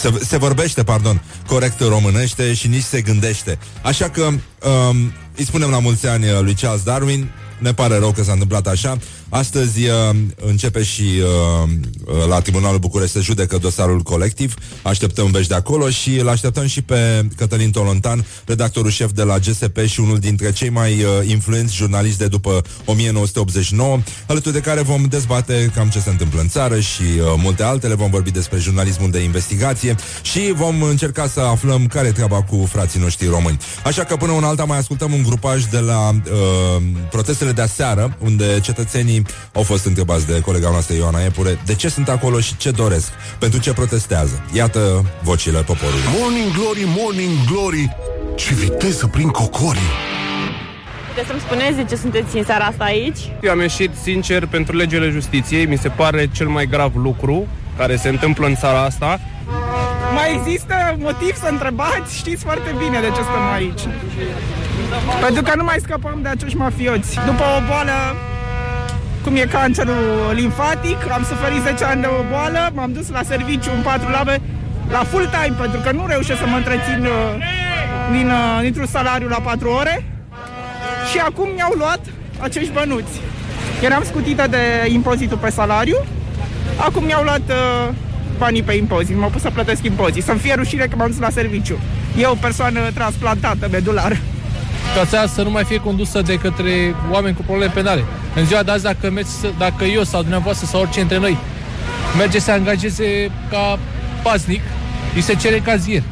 se, 0.00 0.12
se 0.26 0.36
vorbește, 0.36 0.82
pardon, 0.82 1.22
corect 1.46 1.80
românește 1.80 2.54
și 2.54 2.68
nici 2.68 2.82
se 2.82 3.00
gândește. 3.00 3.58
Așa 3.82 4.08
că 4.08 4.22
uh, 4.22 4.96
îi 5.36 5.44
spunem 5.44 5.70
la 5.70 5.78
mulți 5.78 6.06
ani 6.06 6.26
lui 6.40 6.54
Charles 6.54 6.82
Darwin, 6.82 7.30
ne 7.58 7.74
pare 7.74 7.98
rău 7.98 8.10
că 8.12 8.22
s-a 8.22 8.32
întâmplat 8.32 8.66
așa. 8.66 8.98
Astăzi 9.34 9.84
uh, 9.84 10.16
începe 10.36 10.82
și 10.82 11.02
uh, 11.02 11.68
uh, 12.06 12.26
la 12.28 12.40
Tribunalul 12.40 12.78
București 12.78 13.12
să 13.12 13.20
judecă 13.20 13.58
dosarul 13.58 14.00
colectiv. 14.00 14.54
Așteptăm 14.82 15.30
vești 15.30 15.48
de 15.48 15.54
acolo 15.54 15.88
și 15.90 16.18
îl 16.18 16.28
așteptăm 16.28 16.66
și 16.66 16.82
pe 16.82 17.26
Cătălin 17.36 17.70
Tolontan, 17.70 18.26
redactorul 18.46 18.90
șef 18.90 19.10
de 19.12 19.22
la 19.22 19.38
GSP 19.38 19.78
și 19.86 20.00
unul 20.00 20.18
dintre 20.18 20.52
cei 20.52 20.68
mai 20.68 20.92
uh, 20.92 21.28
influenți 21.28 21.74
jurnaliști 21.74 22.18
de 22.18 22.26
după 22.26 22.62
1989, 22.84 23.98
alături 24.26 24.54
de 24.54 24.60
care 24.60 24.80
vom 24.80 25.04
dezbate 25.04 25.70
cam 25.74 25.88
ce 25.88 26.00
se 26.00 26.10
întâmplă 26.10 26.40
în 26.40 26.48
țară 26.48 26.80
și 26.80 27.02
uh, 27.02 27.34
multe 27.36 27.62
altele. 27.62 27.94
Vom 27.94 28.10
vorbi 28.10 28.30
despre 28.30 28.58
jurnalismul 28.58 29.10
de 29.10 29.18
investigație 29.18 29.96
și 30.22 30.52
vom 30.52 30.82
încerca 30.82 31.26
să 31.26 31.40
aflăm 31.40 31.86
care 31.86 32.08
e 32.08 32.12
treaba 32.12 32.42
cu 32.42 32.68
frații 32.70 33.00
noștri 33.00 33.26
români. 33.26 33.58
Așa 33.84 34.04
că 34.04 34.16
până 34.16 34.32
un 34.32 34.44
alta 34.44 34.64
mai 34.64 34.78
ascultăm 34.78 35.12
un 35.12 35.22
grupaj 35.22 35.64
de 35.64 35.78
la 35.78 36.08
uh, 36.08 36.82
protestele 37.10 37.52
de 37.52 37.62
aseară, 37.62 38.16
unde 38.20 38.60
cetățenii 38.62 39.23
au 39.52 39.62
fost 39.62 39.84
întrebați 39.84 40.26
de 40.26 40.40
colega 40.40 40.70
noastră 40.70 40.94
Ioana 40.94 41.24
Epure 41.24 41.58
de 41.64 41.74
ce 41.74 41.88
sunt 41.88 42.08
acolo 42.08 42.40
și 42.40 42.56
ce 42.56 42.70
doresc, 42.70 43.12
pentru 43.38 43.60
ce 43.60 43.72
protestează. 43.72 44.44
Iată 44.52 45.04
vocile 45.22 45.58
poporului. 45.58 46.02
Morning 46.18 46.52
Glory, 46.52 46.84
Morning 46.96 47.32
Glory, 47.50 47.96
ce 48.34 48.54
viteză 48.54 49.06
prin 49.06 49.28
cocorii! 49.28 49.92
Puteți 51.08 51.28
să-mi 51.28 51.40
spuneți 51.40 51.76
de 51.76 51.84
ce 51.84 51.96
sunteți 51.96 52.36
în 52.36 52.44
seara 52.44 52.64
asta 52.64 52.84
aici? 52.84 53.18
Eu 53.42 53.50
am 53.50 53.60
ieșit 53.60 53.90
sincer 54.02 54.46
pentru 54.46 54.76
legele 54.76 55.08
justiției, 55.10 55.66
mi 55.66 55.78
se 55.78 55.88
pare 55.88 56.28
cel 56.32 56.48
mai 56.48 56.66
grav 56.66 56.92
lucru 56.96 57.46
care 57.76 57.96
se 57.96 58.08
întâmplă 58.08 58.46
în 58.46 58.54
țara 58.56 58.82
asta. 58.82 59.20
Mai 60.14 60.40
există 60.40 60.74
motiv 60.98 61.36
să 61.36 61.48
întrebați? 61.50 62.16
Știți 62.16 62.42
foarte 62.44 62.74
bine 62.78 63.00
de 63.00 63.06
ce 63.06 63.22
stăm 63.22 63.46
aici. 63.54 63.80
Pentru 65.20 65.42
că 65.42 65.52
nu 65.56 65.64
mai 65.64 65.76
scăpăm 65.82 66.18
de 66.22 66.28
acești 66.28 66.56
mafioți. 66.56 67.14
După 67.26 67.44
o 67.56 67.60
boală 67.68 67.98
cum 69.24 69.36
e 69.36 69.46
cancerul 69.58 70.32
limfatic, 70.34 70.98
am 71.12 71.24
suferit 71.24 71.62
10 71.62 71.84
ani 71.84 72.00
de 72.00 72.08
o 72.18 72.22
boală, 72.30 72.70
m-am 72.74 72.92
dus 72.92 73.08
la 73.08 73.22
serviciu 73.22 73.70
în 73.76 73.82
4 73.82 74.08
labe 74.10 74.40
la 74.90 74.98
full 74.98 75.28
time, 75.36 75.56
pentru 75.60 75.80
că 75.80 75.90
nu 75.92 76.06
reușesc 76.06 76.38
să 76.38 76.46
mă 76.46 76.56
întrețin 76.56 77.00
uh, 77.00 77.10
din, 78.12 78.26
uh, 78.26 78.58
dintr-un 78.62 78.86
salariu 78.86 79.28
la 79.28 79.40
4 79.42 79.68
ore. 79.68 80.04
Și 81.10 81.18
acum 81.18 81.48
mi-au 81.54 81.72
luat 81.76 82.00
acești 82.40 82.72
bănuți. 82.72 83.20
Eram 83.82 84.02
scutită 84.04 84.46
de 84.50 84.88
impozitul 84.88 85.36
pe 85.36 85.50
salariu, 85.50 85.96
acum 86.76 87.04
mi-au 87.04 87.22
luat 87.22 87.46
uh, 87.48 87.94
banii 88.38 88.62
pe 88.62 88.72
impozit, 88.72 89.16
m-au 89.16 89.28
pus 89.28 89.40
să 89.40 89.50
plătesc 89.50 89.84
impozit. 89.84 90.24
Să-mi 90.24 90.38
fie 90.38 90.54
rușine 90.54 90.84
că 90.84 90.96
m-am 90.96 91.08
dus 91.08 91.18
la 91.18 91.30
serviciu. 91.30 91.78
Eu, 92.18 92.38
persoană 92.40 92.80
transplantată 92.94 93.68
medulară 93.70 94.16
ca 94.94 95.04
țara 95.04 95.26
să 95.26 95.42
nu 95.42 95.50
mai 95.50 95.64
fie 95.64 95.78
condusă 95.80 96.22
de 96.22 96.34
către 96.34 96.94
oameni 97.10 97.36
cu 97.36 97.42
probleme 97.42 97.72
penale. 97.72 98.04
În 98.34 98.46
ziua 98.46 98.62
de 98.62 98.70
azi, 98.70 98.82
dacă, 98.82 99.10
mergi, 99.10 99.30
dacă 99.58 99.84
eu 99.84 100.02
sau 100.02 100.20
dumneavoastră 100.20 100.66
sau 100.66 100.80
orice 100.80 100.98
dintre 100.98 101.18
noi 101.18 101.38
merge 102.18 102.38
să 102.38 102.50
angajeze 102.50 103.30
ca 103.50 103.78
paznic, 104.22 104.60
îi 105.14 105.20
se 105.20 105.34
cere 105.34 105.58
cazier. 105.58 106.02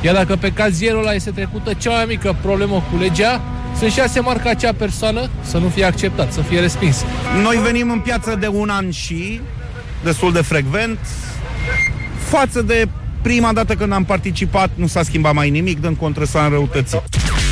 Iar 0.00 0.14
dacă 0.14 0.36
pe 0.36 0.52
cazierul 0.52 1.00
ăla 1.00 1.12
este 1.12 1.30
trecută 1.30 1.72
cea 1.72 1.90
mai 1.90 2.04
mică 2.08 2.36
problemă 2.42 2.84
cu 2.90 2.98
legea, 2.98 3.40
sunt 3.78 3.92
șase 3.92 4.20
marca 4.20 4.50
acea 4.50 4.72
persoană 4.72 5.30
să 5.42 5.58
nu 5.58 5.68
fie 5.68 5.84
acceptat, 5.84 6.32
să 6.32 6.40
fie 6.40 6.60
respins. 6.60 7.04
Noi 7.42 7.56
venim 7.56 7.90
în 7.90 7.98
piață 7.98 8.36
de 8.40 8.46
un 8.46 8.68
an 8.68 8.90
și 8.90 9.40
destul 10.04 10.32
de 10.32 10.40
frecvent. 10.40 10.98
Față 12.28 12.62
de 12.62 12.88
prima 13.22 13.52
dată 13.52 13.74
când 13.74 13.92
am 13.92 14.04
participat, 14.04 14.70
nu 14.74 14.86
s-a 14.86 15.02
schimbat 15.02 15.34
mai 15.34 15.50
nimic, 15.50 15.80
dând 15.80 15.96
contră 15.96 16.24
s-a 16.24 16.44
înrăutățit. 16.44 17.02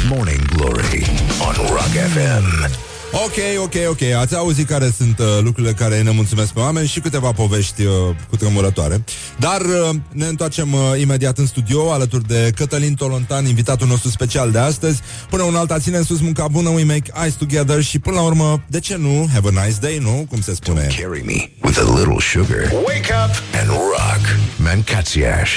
Morning 0.09 0.41
Glory 0.57 1.05
on 1.41 1.55
Rock 1.69 1.93
FM. 2.13 2.71
Ok, 3.13 3.63
ok, 3.63 3.75
ok. 3.89 4.03
Ați 4.21 4.37
auzit 4.37 4.67
care 4.69 4.93
sunt 4.97 5.19
uh, 5.19 5.27
lucrurile 5.43 5.73
care 5.73 6.03
ne 6.03 6.11
mulțumesc 6.11 6.53
pe 6.53 6.61
oameni 6.61 6.87
și 6.87 7.01
câteva 7.01 7.33
povești 7.33 7.83
uh, 7.83 7.93
cu 8.29 8.37
tremurătoare. 8.37 9.05
Dar 9.39 9.61
uh, 9.61 9.89
ne 10.13 10.27
întoarcem 10.27 10.73
uh, 10.73 10.81
imediat 11.01 11.39
în 11.39 11.47
studio 11.47 11.93
alături 11.93 12.27
de 12.27 12.51
Cătălin 12.55 12.95
Tolontan, 12.95 13.47
invitatul 13.47 13.87
nostru 13.87 14.09
special 14.11 14.51
de 14.51 14.59
astăzi. 14.59 15.01
Până 15.31 15.43
un 15.43 15.55
alta 15.55 15.79
ține 15.79 15.97
în 15.97 16.05
sus 16.05 16.21
munca 16.21 16.49
bună, 16.49 16.69
we 16.69 16.85
make 16.85 17.13
eyes 17.23 17.35
together 17.35 17.83
și 17.83 17.99
până 17.99 18.17
la 18.17 18.23
urmă, 18.23 18.63
de 18.67 18.81
ce 18.81 18.97
nu? 18.97 19.29
Have 19.33 19.49
a 19.55 19.65
nice 19.65 19.79
day, 19.81 19.99
nu? 19.99 20.27
Cum 20.31 20.41
se 20.41 20.55
spune? 20.55 20.87
Don't 20.87 21.01
carry 21.01 21.23
me 21.25 21.51
with 21.63 21.79
a 21.79 21.95
little 21.99 22.21
sugar. 22.21 22.73
Wake 22.73 23.13
up 23.25 23.61
and 23.61 23.69
rock. 23.69 24.39
Mancațiaș. 24.57 25.51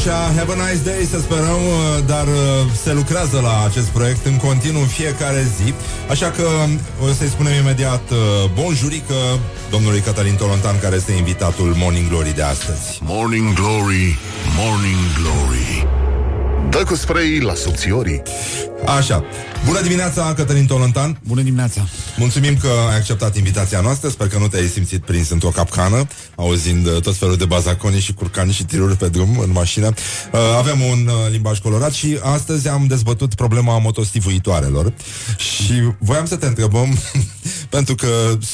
Așa, 0.00 0.32
have 0.36 0.52
a 0.52 0.54
nice 0.54 0.82
day, 0.84 1.02
să 1.10 1.18
sperăm, 1.20 1.62
uh, 1.66 2.04
dar 2.06 2.26
uh, 2.26 2.72
se 2.82 2.92
lucrează 2.92 3.40
la 3.40 3.64
acest 3.64 3.88
proiect 3.88 4.26
în 4.26 4.36
continuu 4.36 4.80
în 4.80 4.86
fiecare 4.86 5.46
zi. 5.56 5.74
Așa 6.10 6.30
că 6.30 6.42
uh, 6.42 7.08
o 7.08 7.12
să-i 7.12 7.28
spunem 7.28 7.52
imediat 7.52 8.02
bun 8.54 8.74
jurică 8.74 9.14
domnului 9.70 10.00
Cătălin 10.00 10.34
Tolontan, 10.34 10.78
care 10.80 10.96
este 10.96 11.12
invitatul 11.12 11.74
Morning 11.76 12.08
Glory 12.08 12.34
de 12.34 12.42
astăzi. 12.42 12.98
Morning 13.02 13.52
Glory, 13.54 14.18
Morning 14.56 15.04
Glory. 15.18 15.99
Dă 16.70 16.84
cu 16.86 16.94
spray 16.94 17.38
la 17.38 17.54
subțiorii. 17.54 18.22
Așa. 18.98 19.24
Bună 19.66 19.80
dimineața, 19.80 20.34
Cătălin 20.34 20.66
Tolontan. 20.66 21.20
Bună 21.26 21.42
dimineața. 21.42 21.88
Mulțumim 22.16 22.56
că 22.56 22.68
ai 22.90 22.96
acceptat 22.96 23.36
invitația 23.36 23.80
noastră. 23.80 24.08
Sper 24.08 24.28
că 24.28 24.38
nu 24.38 24.48
te-ai 24.48 24.66
simțit 24.66 25.04
prins 25.04 25.30
într-o 25.30 25.48
capcană, 25.48 26.06
auzind 26.34 26.86
uh, 26.86 27.00
tot 27.00 27.16
felul 27.16 27.36
de 27.36 27.44
bazaconi 27.44 28.00
și 28.00 28.12
curcani 28.12 28.52
și 28.52 28.64
tiruri 28.64 28.96
pe 28.96 29.08
drum 29.08 29.38
în 29.38 29.50
mașină. 29.52 29.86
Uh, 29.86 30.40
avem 30.58 30.80
un 30.80 31.06
uh, 31.06 31.30
limbaj 31.30 31.58
colorat 31.58 31.92
și 31.92 32.18
astăzi 32.22 32.68
am 32.68 32.86
dezbătut 32.86 33.34
problema 33.34 33.78
motostivuitoarelor 33.78 34.92
și 35.36 35.92
voiam 35.98 36.26
să 36.26 36.36
te 36.36 36.46
întrebăm, 36.46 36.98
pentru 37.76 37.94
că 37.94 38.08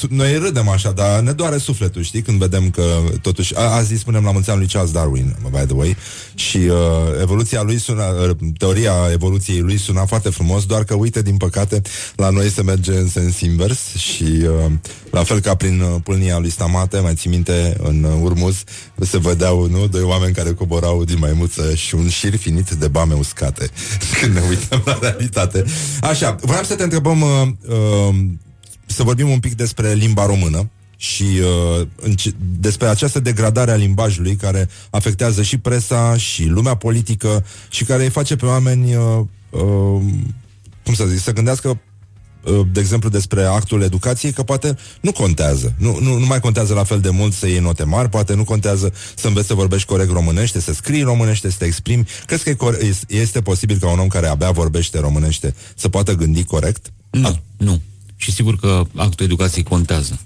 noi 0.08 0.38
râdem 0.38 0.68
așa, 0.68 0.90
dar 0.90 1.20
ne 1.20 1.32
doare 1.32 1.58
sufletul, 1.58 2.02
știi, 2.02 2.22
când 2.22 2.38
vedem 2.38 2.70
că 2.70 2.84
totuși... 3.22 3.56
A, 3.56 3.62
azi 3.62 3.92
îi 3.92 3.98
spunem 3.98 4.24
la 4.24 4.30
mulți 4.30 4.50
ani 4.50 4.58
lui 4.58 4.68
Charles 4.68 4.92
Darwin, 4.92 5.36
by 5.50 5.66
the 5.66 5.74
way, 5.74 5.96
și 6.34 6.56
uh, 6.56 6.76
evoluția 7.20 7.62
lui 7.62 7.78
suna, 7.78 8.05
uh, 8.05 8.05
teoria 8.58 8.92
evoluției 9.12 9.60
lui 9.60 9.78
suna 9.78 10.06
foarte 10.06 10.28
frumos, 10.28 10.64
doar 10.66 10.84
că 10.84 10.94
uite, 10.94 11.22
din 11.22 11.36
păcate, 11.36 11.82
la 12.16 12.30
noi 12.30 12.50
se 12.50 12.62
merge 12.62 12.92
în 12.92 13.08
sens 13.08 13.40
invers 13.40 13.94
și 13.96 14.22
uh, 14.22 14.72
la 15.10 15.24
fel 15.24 15.40
ca 15.40 15.54
prin 15.54 15.80
uh, 15.80 15.94
pâlnia 16.02 16.38
lui 16.38 16.50
Stamate, 16.50 16.98
mai 16.98 17.14
ții 17.14 17.30
minte, 17.30 17.76
în 17.82 18.02
uh, 18.02 18.12
Urmuz, 18.22 18.62
se 19.00 19.18
vedeau, 19.18 19.68
nu, 19.68 19.86
doi 19.86 20.02
oameni 20.02 20.34
care 20.34 20.52
coborau 20.52 21.04
din 21.04 21.18
maimuță 21.18 21.74
și 21.74 21.94
un 21.94 22.08
șir 22.08 22.36
finit 22.36 22.70
de 22.70 22.88
bame 22.88 23.14
uscate. 23.14 23.70
Când 24.20 24.34
ne 24.34 24.42
uităm 24.48 24.82
la 24.84 24.98
realitate. 25.00 25.64
Așa, 26.00 26.36
vreau 26.40 26.62
să 26.64 26.74
te 26.74 26.82
întrebăm 26.82 27.20
uh, 27.20 27.48
uh, 27.68 28.14
să 28.86 29.02
vorbim 29.02 29.28
un 29.28 29.40
pic 29.40 29.54
despre 29.54 29.92
limba 29.92 30.26
română 30.26 30.70
și 30.96 31.22
uh, 31.22 31.86
înce- 31.96 32.34
despre 32.60 32.86
această 32.86 33.20
degradare 33.20 33.70
a 33.70 33.74
limbajului 33.76 34.36
care 34.36 34.68
afectează 34.90 35.42
și 35.42 35.58
presa 35.58 36.16
și 36.16 36.44
lumea 36.44 36.74
politică 36.74 37.44
și 37.70 37.84
care 37.84 38.02
îi 38.02 38.10
face 38.10 38.36
pe 38.36 38.46
oameni 38.46 38.94
uh, 38.94 39.20
uh, 39.50 40.02
cum 40.84 40.94
să 40.94 41.06
zic, 41.06 41.20
să 41.20 41.32
gândească 41.32 41.80
uh, 42.44 42.66
de 42.72 42.80
exemplu, 42.80 43.08
despre 43.08 43.42
actul 43.42 43.82
educației, 43.82 44.32
că 44.32 44.42
poate 44.42 44.76
nu 45.00 45.12
contează. 45.12 45.74
Nu, 45.78 45.98
nu, 46.00 46.18
nu 46.18 46.26
mai 46.26 46.40
contează 46.40 46.74
la 46.74 46.84
fel 46.84 47.00
de 47.00 47.10
mult 47.10 47.32
să 47.32 47.46
iei 47.46 47.58
note 47.58 47.84
mari, 47.84 48.08
poate 48.08 48.34
nu 48.34 48.44
contează 48.44 48.92
să 49.14 49.26
înveți 49.26 49.46
să 49.46 49.54
vorbești 49.54 49.86
corect 49.86 50.10
românește, 50.10 50.60
să 50.60 50.72
scrii 50.72 51.02
românește, 51.02 51.50
să 51.50 51.56
te 51.58 51.64
exprimi. 51.64 52.06
Crezi 52.26 52.54
că 52.54 52.70
este 53.08 53.40
posibil 53.40 53.78
ca 53.78 53.90
un 53.90 53.98
om 53.98 54.08
care 54.08 54.26
abia 54.26 54.50
vorbește 54.50 54.98
românește 55.00 55.54
să 55.74 55.88
poată 55.88 56.14
gândi 56.14 56.44
corect? 56.44 56.92
Nu, 57.10 57.26
A- 57.26 57.42
nu. 57.56 57.80
Și 58.16 58.32
sigur 58.32 58.56
că 58.56 58.82
actul 58.94 59.24
educației 59.24 59.64
contează. 59.64 60.20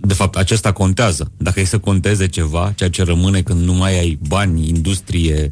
De 0.00 0.14
fapt, 0.14 0.36
acesta 0.36 0.72
contează. 0.72 1.30
Dacă 1.36 1.60
e 1.60 1.64
să 1.64 1.78
conteze 1.78 2.26
ceva, 2.28 2.72
ceea 2.76 2.90
ce 2.90 3.02
rămâne 3.02 3.42
când 3.42 3.64
nu 3.64 3.72
mai 3.72 3.98
ai 3.98 4.18
bani, 4.28 4.68
industrie, 4.68 5.50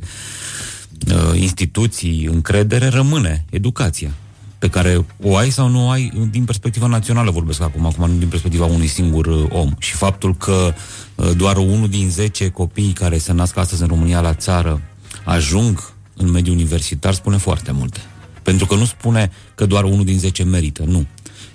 uh, 1.12 1.40
instituții, 1.40 2.24
încredere, 2.24 2.86
rămâne 2.86 3.44
educația. 3.50 4.10
pe 4.58 4.68
care 4.68 5.06
o 5.22 5.36
ai 5.36 5.50
sau 5.50 5.68
nu 5.68 5.86
o 5.86 5.90
ai 5.90 6.28
din 6.30 6.44
perspectiva 6.44 6.86
națională, 6.86 7.30
vorbesc 7.30 7.60
acum, 7.60 7.86
acum 7.86 8.10
nu 8.10 8.18
din 8.18 8.28
perspectiva 8.28 8.64
unui 8.64 8.86
singur 8.86 9.26
uh, 9.26 9.46
om. 9.50 9.74
Și 9.78 9.94
faptul 9.94 10.36
că 10.36 10.74
uh, 11.14 11.30
doar 11.36 11.56
unul 11.56 11.88
din 11.88 12.10
10 12.10 12.48
copii 12.48 12.92
care 12.92 13.18
se 13.18 13.32
nasc 13.32 13.56
astăzi 13.56 13.82
în 13.82 13.88
România 13.88 14.20
la 14.20 14.34
țară 14.34 14.82
ajung 15.24 15.92
în 16.16 16.30
mediul 16.30 16.54
universitar 16.54 17.14
spune 17.14 17.36
foarte 17.36 17.72
multe. 17.72 18.00
Pentru 18.42 18.66
că 18.66 18.74
nu 18.74 18.84
spune 18.84 19.30
că 19.54 19.66
doar 19.66 19.84
unul 19.84 20.04
din 20.04 20.18
10 20.18 20.44
merită, 20.44 20.82
nu. 20.86 21.06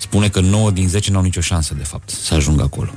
Spune 0.03 0.29
că 0.29 0.39
9 0.39 0.71
din 0.71 0.87
10 0.87 1.11
n-au 1.11 1.21
nicio 1.21 1.41
șansă, 1.41 1.73
de 1.77 1.83
fapt, 1.83 2.09
să 2.09 2.33
ajungă 2.33 2.63
acolo. 2.63 2.89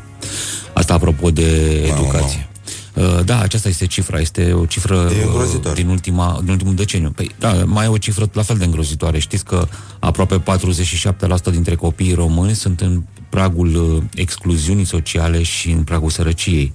Asta 0.72 0.94
apropo 0.94 1.30
de 1.30 1.80
educație. 1.86 2.48
Uh, 2.94 3.24
Da, 3.24 3.40
aceasta 3.40 3.68
este 3.68 3.86
cifra, 3.86 4.18
este 4.20 4.52
o 4.52 4.64
cifră 4.66 4.96
uh, 4.96 5.74
din, 5.74 5.88
ultima, 5.88 6.40
din 6.42 6.50
ultimul 6.50 6.74
deceniu. 6.74 7.10
Păi, 7.10 7.30
da, 7.38 7.52
mai 7.64 7.84
e 7.84 7.88
o 7.88 7.98
cifră 7.98 8.28
la 8.32 8.42
fel 8.42 8.56
de 8.56 8.64
îngrozitoare. 8.64 9.18
Știți 9.18 9.44
că 9.44 9.68
aproape 9.98 10.42
47% 10.42 11.50
dintre 11.50 11.74
copiii 11.74 12.14
români 12.14 12.54
sunt 12.54 12.80
în 12.80 13.02
pragul 13.28 13.74
uh, 13.74 14.02
excluziunii 14.14 14.84
sociale 14.84 15.42
și 15.42 15.70
în 15.70 15.82
pragul 15.82 16.10
sărăciei. 16.10 16.72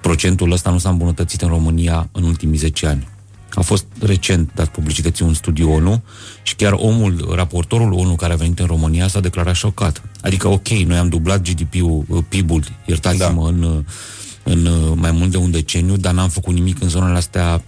Procentul 0.00 0.52
ăsta 0.52 0.70
nu 0.70 0.78
s-a 0.78 0.88
îmbunătățit 0.88 1.42
în 1.42 1.48
România 1.48 2.08
în 2.12 2.22
ultimii 2.22 2.58
10 2.58 2.86
ani. 2.86 3.08
A 3.54 3.60
fost 3.60 3.86
recent 4.00 4.50
dat 4.54 4.68
publicității 4.68 5.24
un 5.24 5.34
studiu 5.34 5.72
ONU 5.72 6.02
și 6.42 6.54
chiar 6.54 6.72
omul, 6.72 7.32
raportorul 7.34 7.92
ONU 7.92 8.14
care 8.14 8.32
a 8.32 8.36
venit 8.36 8.58
în 8.58 8.66
România 8.66 9.08
s-a 9.08 9.20
declarat 9.20 9.54
șocat. 9.54 10.02
Adică, 10.20 10.48
ok, 10.48 10.68
noi 10.68 10.96
am 10.96 11.08
dublat 11.08 11.42
GDP-ul, 11.42 12.04
uh, 12.08 12.24
PIB-ul, 12.28 12.64
iertați-mă, 12.86 13.42
da. 13.42 13.48
în, 13.48 13.62
uh, 13.62 13.84
în 14.42 14.66
uh, 14.66 14.92
mai 14.94 15.10
mult 15.10 15.30
de 15.30 15.36
un 15.36 15.50
deceniu, 15.50 15.96
dar 15.96 16.12
n-am 16.12 16.28
făcut 16.28 16.54
nimic 16.54 16.82
în 16.82 16.88
zonele 16.88 17.16
astea 17.16 17.62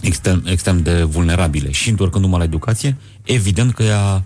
extrem, 0.00 0.42
extrem 0.46 0.82
de 0.82 1.02
vulnerabile. 1.02 1.70
Și 1.70 1.88
întorcându-mă 1.88 2.36
la 2.36 2.44
educație, 2.44 2.96
evident 3.24 3.74
că 3.74 3.82
ea, 3.82 4.24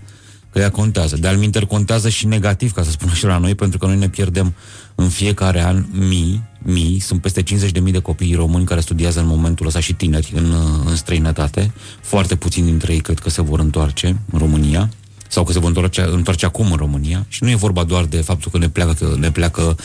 că 0.54 0.60
ea 0.60 0.70
contează. 0.70 1.16
De 1.16 1.28
al 1.28 1.66
contează 1.68 2.08
și 2.08 2.26
negativ, 2.26 2.72
ca 2.72 2.82
să 2.82 2.90
spun 2.90 3.08
așa 3.08 3.28
la 3.28 3.38
noi, 3.38 3.54
pentru 3.54 3.78
că 3.78 3.86
noi 3.86 3.96
ne 3.96 4.08
pierdem 4.08 4.54
în 4.94 5.08
fiecare 5.08 5.62
an 5.62 5.86
mii, 5.92 6.42
mii, 6.58 6.98
sunt 6.98 7.20
peste 7.20 7.42
50.000 7.42 7.92
de 7.92 7.98
copii 7.98 8.34
români 8.34 8.64
care 8.64 8.80
studiază 8.80 9.20
în 9.20 9.26
momentul 9.26 9.66
ăsta 9.66 9.80
și 9.80 9.94
tineri 9.94 10.32
în, 10.34 10.50
uh, 10.50 10.86
în 10.86 10.96
străinătate. 10.96 11.72
Foarte 12.00 12.36
puțini 12.36 12.66
dintre 12.66 12.92
ei 12.92 13.00
cred 13.00 13.18
că 13.18 13.30
se 13.30 13.42
vor 13.42 13.58
întoarce 13.58 14.16
în 14.30 14.38
România 14.38 14.88
sau 15.28 15.44
că 15.44 15.52
se 15.52 15.58
vor 15.58 15.68
întoarce, 15.68 16.02
întoarce 16.02 16.46
acum 16.46 16.70
în 16.70 16.76
România 16.76 17.26
și 17.28 17.42
nu 17.42 17.50
e 17.50 17.54
vorba 17.54 17.84
doar 17.84 18.04
de 18.04 18.16
faptul 18.16 18.50
că 18.50 18.58
ne 18.58 18.68
pleacă, 18.68 19.16
ne 19.18 19.30
pleacă 19.30 19.76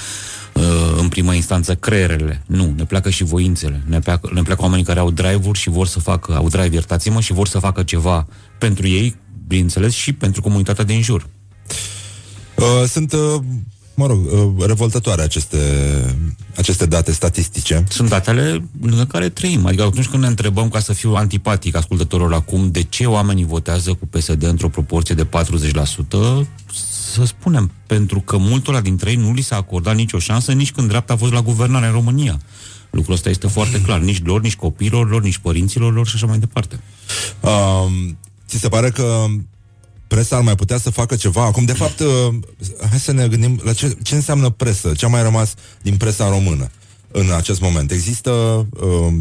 uh, 0.53 0.63
în 0.97 1.07
prima 1.07 1.33
instanță 1.33 1.75
creierele. 1.75 2.41
Nu, 2.45 2.73
ne 2.75 2.85
pleacă 2.85 3.09
și 3.09 3.23
voințele. 3.23 3.81
Ne 3.85 3.99
pleacă, 3.99 4.29
ne 4.33 4.41
pleacă 4.41 4.61
oamenii 4.61 4.85
care 4.85 4.99
au 4.99 5.11
drive-uri 5.11 5.59
și 5.59 5.69
vor 5.69 5.87
să 5.87 5.99
facă, 5.99 6.35
au 6.35 6.47
drive, 6.47 6.73
iertați-mă, 6.73 7.21
și 7.21 7.33
vor 7.33 7.47
să 7.47 7.59
facă 7.59 7.83
ceva 7.83 8.27
pentru 8.57 8.87
ei, 8.87 9.15
bineînțeles, 9.49 9.93
și 9.93 10.13
pentru 10.13 10.41
comunitatea 10.41 10.83
din 10.83 11.01
jur. 11.01 11.27
Uh, 12.55 12.87
sunt 12.87 13.13
uh, 13.13 13.35
mă 13.95 14.05
rog, 14.07 14.25
uh, 14.25 14.65
revoltătoare 14.65 15.21
aceste, 15.21 15.57
aceste 16.55 16.85
date 16.85 17.11
statistice. 17.11 17.83
Sunt 17.89 18.09
datele 18.09 18.63
lângă 18.81 19.05
care 19.05 19.29
trăim. 19.29 19.65
Adică 19.65 19.83
atunci 19.83 20.07
când 20.07 20.21
ne 20.21 20.27
întrebăm, 20.27 20.69
ca 20.69 20.79
să 20.79 20.93
fiu 20.93 21.13
antipatic 21.13 21.75
ascultătorul 21.75 22.33
acum, 22.33 22.71
de 22.71 22.83
ce 22.83 23.05
oamenii 23.05 23.45
votează 23.45 23.93
cu 23.93 24.07
PSD 24.07 24.43
într-o 24.43 24.69
proporție 24.69 25.15
de 25.15 25.25
40%, 25.25 25.27
să 27.13 27.25
spunem, 27.25 27.71
pentru 27.87 28.19
că 28.19 28.37
multora 28.37 28.81
dintre 28.81 29.09
ei 29.09 29.15
nu 29.15 29.33
li 29.33 29.41
s-a 29.41 29.55
acordat 29.55 29.95
nicio 29.95 30.19
șansă 30.19 30.51
nici 30.51 30.71
când 30.71 30.87
dreapta 30.87 31.13
a 31.13 31.17
fost 31.17 31.33
la 31.33 31.41
guvernare 31.41 31.85
în 31.85 31.91
România. 31.91 32.39
Lucrul 32.89 33.13
ăsta 33.13 33.29
este 33.29 33.47
foarte 33.47 33.81
clar. 33.81 33.99
Nici 33.99 34.21
lor, 34.23 34.41
nici 34.41 34.55
copiilor 34.55 35.09
lor, 35.09 35.21
nici 35.21 35.37
părinților 35.37 35.93
lor 35.93 36.07
și 36.07 36.15
așa 36.15 36.25
mai 36.25 36.37
departe. 36.37 36.79
Um, 37.41 38.17
ți 38.49 38.57
se 38.57 38.69
pare 38.69 38.89
că 38.89 39.25
presa 40.07 40.35
ar 40.35 40.41
mai 40.41 40.55
putea 40.55 40.77
să 40.77 40.89
facă 40.89 41.15
ceva. 41.15 41.45
Acum, 41.45 41.65
de 41.65 41.73
fapt, 41.73 41.99
uh, 41.99 42.07
hai 42.89 42.99
să 42.99 43.11
ne 43.11 43.27
gândim 43.27 43.59
la 43.63 43.73
ce, 43.73 43.97
ce 44.03 44.15
înseamnă 44.15 44.49
presă, 44.49 44.91
ce 44.93 45.05
a 45.05 45.09
mai 45.09 45.21
rămas 45.21 45.53
din 45.81 45.97
presa 45.97 46.29
română 46.29 46.69
în 47.11 47.31
acest 47.31 47.61
moment. 47.61 47.91
Există 47.91 48.31
uh, 48.69 49.13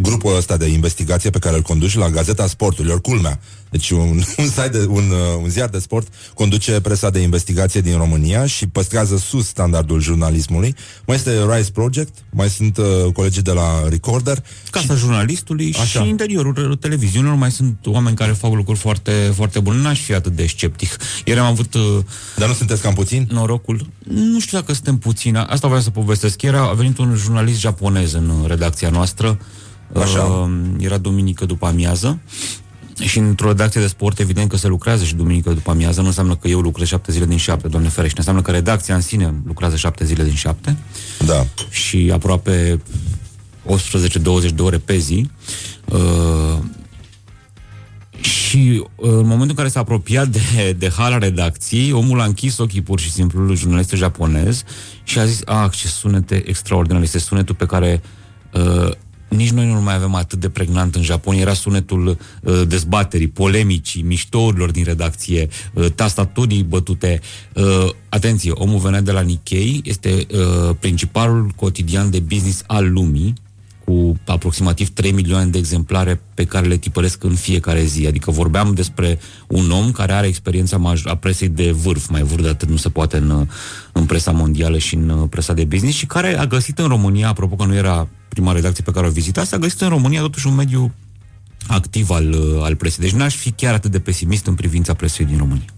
grupul 0.00 0.36
ăsta 0.36 0.56
de 0.56 0.66
investigație 0.66 1.30
pe 1.30 1.38
care 1.38 1.56
îl 1.56 1.62
conduci 1.62 1.96
la 1.96 2.08
Gazeta 2.08 2.46
Sporturilor, 2.46 3.00
culmea. 3.00 3.40
Deci 3.70 3.90
un, 3.90 4.00
un, 4.38 4.48
site 4.48 4.68
de, 4.68 4.86
un, 4.88 5.10
uh, 5.10 5.42
un 5.42 5.48
ziar 5.48 5.68
de 5.68 5.78
sport 5.78 6.08
conduce 6.34 6.80
presa 6.80 7.10
de 7.10 7.18
investigație 7.18 7.80
din 7.80 7.96
România 7.96 8.46
și 8.46 8.66
păstrează 8.66 9.16
sus 9.16 9.46
standardul 9.46 10.00
jurnalismului. 10.00 10.74
Mai 11.06 11.16
este 11.16 11.44
Rise 11.54 11.70
Project, 11.70 12.14
mai 12.30 12.48
sunt 12.48 12.76
uh, 12.76 13.12
colegii 13.12 13.42
de 13.42 13.52
la 13.52 13.88
Recorder. 13.88 14.44
Casa 14.70 14.94
și... 14.94 15.00
jurnalistului 15.00 15.74
Așa. 15.80 16.02
și 16.02 16.08
interiorul 16.08 16.76
televiziunilor 16.80 17.34
mai 17.34 17.50
sunt 17.50 17.78
oameni 17.86 18.16
care 18.16 18.32
fac 18.32 18.52
lucruri 18.52 18.78
foarte, 18.78 19.32
foarte 19.34 19.60
bune. 19.60 19.80
N-aș 19.80 20.00
fi 20.00 20.14
atât 20.14 20.32
de 20.32 20.46
sceptic. 20.46 20.96
Ieri 21.24 21.40
am 21.40 21.46
avut... 21.46 21.74
Uh, 21.74 21.98
Dar 22.36 22.48
nu 22.48 22.54
sunteți 22.54 22.82
cam 22.82 22.94
puțin? 22.94 23.28
Norocul. 23.30 23.86
Nu 24.04 24.40
știu 24.40 24.58
dacă 24.58 24.72
suntem 24.72 24.98
puțini. 24.98 25.36
Asta 25.36 25.66
vreau 25.66 25.82
să 25.82 25.90
povestesc. 25.90 26.42
Ieri 26.42 26.56
a 26.56 26.72
venit 26.72 26.98
un 26.98 27.14
jurnalist 27.16 27.58
japonez 27.58 28.12
în 28.12 28.44
redacția 28.46 28.88
noastră 28.88 29.38
Așa. 29.94 30.22
Uh, 30.22 30.50
era 30.78 30.98
duminică 30.98 31.44
după 31.44 31.66
amiază 31.66 32.18
și 33.00 33.18
într-o 33.18 33.48
redacție 33.48 33.80
de 33.80 33.86
sport, 33.86 34.18
evident 34.18 34.48
că 34.48 34.56
se 34.56 34.68
lucrează 34.68 35.04
și 35.04 35.14
duminică 35.14 35.52
după 35.52 35.70
amiază, 35.70 36.00
nu 36.00 36.06
înseamnă 36.06 36.36
că 36.36 36.48
eu 36.48 36.60
lucrez 36.60 36.86
șapte 36.86 37.12
zile 37.12 37.26
din 37.26 37.36
șapte, 37.36 37.68
doamne 37.68 37.88
ferește, 37.88 38.18
înseamnă 38.18 38.42
că 38.42 38.50
redacția 38.50 38.94
în 38.94 39.00
sine 39.00 39.34
lucrează 39.46 39.76
șapte 39.76 40.04
zile 40.04 40.24
din 40.24 40.34
șapte. 40.34 40.76
Da. 41.26 41.46
Și 41.70 42.10
aproape 42.12 42.82
18-20 43.66 44.54
de 44.54 44.62
ore 44.62 44.78
pe 44.78 44.96
zi. 44.96 45.30
Uh, 45.84 46.58
și 48.20 48.84
uh, 48.96 49.10
în 49.10 49.26
momentul 49.26 49.48
în 49.48 49.54
care 49.54 49.68
s-a 49.68 49.80
apropiat 49.80 50.28
de, 50.28 50.72
de 50.78 50.90
hala 50.96 51.18
redacției, 51.18 51.92
omul 51.92 52.20
a 52.20 52.24
închis 52.24 52.58
ochii 52.58 52.82
pur 52.82 53.00
și 53.00 53.10
simplu 53.10 53.54
jurnalistul 53.54 53.98
japonez 53.98 54.62
și 55.02 55.18
a 55.18 55.24
zis, 55.24 55.40
ah, 55.44 55.70
ce 55.70 55.88
sunete 55.88 56.42
extraordinar, 56.46 57.02
este 57.02 57.18
sunetul 57.18 57.54
pe 57.54 57.66
care 57.66 58.02
uh, 58.52 58.90
nici 59.28 59.50
noi 59.50 59.66
nu 59.66 59.80
mai 59.80 59.94
avem 59.94 60.14
atât 60.14 60.40
de 60.40 60.48
pregnant 60.48 60.94
în 60.94 61.02
Japonia, 61.02 61.40
era 61.40 61.52
sunetul 61.52 62.06
uh, 62.42 62.62
dezbaterii, 62.68 63.28
polemicii, 63.28 64.02
miștourilor 64.02 64.70
din 64.70 64.84
redacție, 64.84 65.48
uh, 65.72 65.86
tastaturii 65.94 66.62
bătute. 66.62 67.20
Uh, 67.52 67.88
atenție, 68.08 68.50
omul 68.50 68.78
venea 68.78 69.00
de 69.00 69.12
la 69.12 69.20
Nikkei, 69.20 69.80
este 69.84 70.26
uh, 70.32 70.76
principalul 70.78 71.50
cotidian 71.56 72.10
de 72.10 72.20
business 72.20 72.62
al 72.66 72.92
lumii, 72.92 73.34
cu 73.84 74.18
aproximativ 74.26 74.88
3 74.88 75.12
milioane 75.12 75.46
de 75.46 75.58
exemplare 75.58 76.20
pe 76.34 76.44
care 76.44 76.66
le 76.66 76.76
tipăresc 76.76 77.24
în 77.24 77.34
fiecare 77.34 77.84
zi. 77.84 78.06
Adică 78.06 78.30
vorbeam 78.30 78.74
despre 78.74 79.18
un 79.46 79.70
om 79.70 79.90
care 79.90 80.12
are 80.12 80.26
experiența 80.26 80.78
maj- 80.78 81.04
a 81.04 81.14
presei 81.14 81.48
de 81.48 81.70
vârf, 81.70 82.08
mai 82.08 82.22
vârf 82.22 82.42
de 82.42 82.48
atât 82.48 82.68
nu 82.68 82.76
se 82.76 82.88
poate 82.88 83.16
în, 83.16 83.46
în 83.92 84.04
presa 84.04 84.30
mondială 84.30 84.78
și 84.78 84.94
în 84.94 85.26
presa 85.26 85.52
de 85.52 85.64
business 85.64 85.96
și 85.96 86.06
care 86.06 86.38
a 86.38 86.46
găsit 86.46 86.78
în 86.78 86.86
România, 86.86 87.28
apropo 87.28 87.54
că 87.54 87.64
nu 87.64 87.74
era 87.74 88.08
prima 88.36 88.52
redacție 88.52 88.84
pe 88.84 88.90
care 88.90 89.06
o 89.06 89.10
vizita, 89.10 89.44
s-a 89.44 89.58
găsit 89.58 89.80
în 89.80 89.88
România 89.88 90.20
totuși 90.20 90.46
un 90.46 90.54
mediu 90.54 90.94
activ 91.66 92.10
al, 92.10 92.58
al 92.62 92.76
presei. 92.76 93.04
Deci 93.04 93.18
n-aș 93.18 93.34
fi 93.34 93.50
chiar 93.50 93.74
atât 93.74 93.90
de 93.90 94.00
pesimist 94.00 94.46
în 94.46 94.54
privința 94.54 94.94
presei 94.94 95.24
din 95.24 95.38
România. 95.38 95.72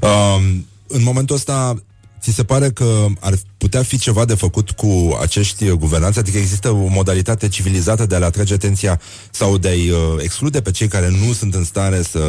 Um, 0.00 0.66
în 0.86 1.02
momentul 1.02 1.36
ăsta, 1.36 1.82
ți 2.20 2.30
se 2.30 2.44
pare 2.44 2.70
că 2.70 3.06
ar 3.20 3.34
putea 3.58 3.82
fi 3.82 3.98
ceva 3.98 4.24
de 4.24 4.34
făcut 4.34 4.70
cu 4.70 5.18
acești 5.20 5.68
guvernanți? 5.68 6.18
Adică 6.18 6.38
există 6.38 6.70
o 6.70 6.86
modalitate 6.86 7.48
civilizată 7.48 8.06
de 8.06 8.14
a 8.14 8.18
le 8.18 8.24
atrage 8.24 8.54
atenția 8.54 9.00
sau 9.30 9.58
de 9.58 9.68
a-i 9.68 9.90
uh, 9.90 9.98
exclude 10.18 10.60
pe 10.60 10.70
cei 10.70 10.88
care 10.88 11.08
nu 11.08 11.32
sunt 11.32 11.54
în 11.54 11.64
stare 11.64 12.02
să 12.02 12.26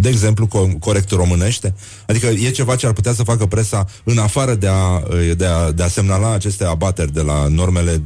de 0.00 0.08
exemplu, 0.08 0.46
co- 0.46 0.78
corect 0.78 1.10
românește? 1.10 1.74
Adică 2.06 2.26
e 2.26 2.50
ceva 2.50 2.76
ce 2.76 2.86
ar 2.86 2.92
putea 2.92 3.12
să 3.12 3.22
facă 3.22 3.46
presa 3.46 3.86
în 4.04 4.18
afară 4.18 4.54
de 4.54 4.68
a, 4.68 5.02
de 5.36 5.46
a, 5.46 5.72
de 5.72 5.82
a 5.82 5.88
semnala 5.88 6.32
aceste 6.32 6.64
abateri 6.64 7.12
de 7.12 7.20
la 7.20 7.46
normele 7.48 8.02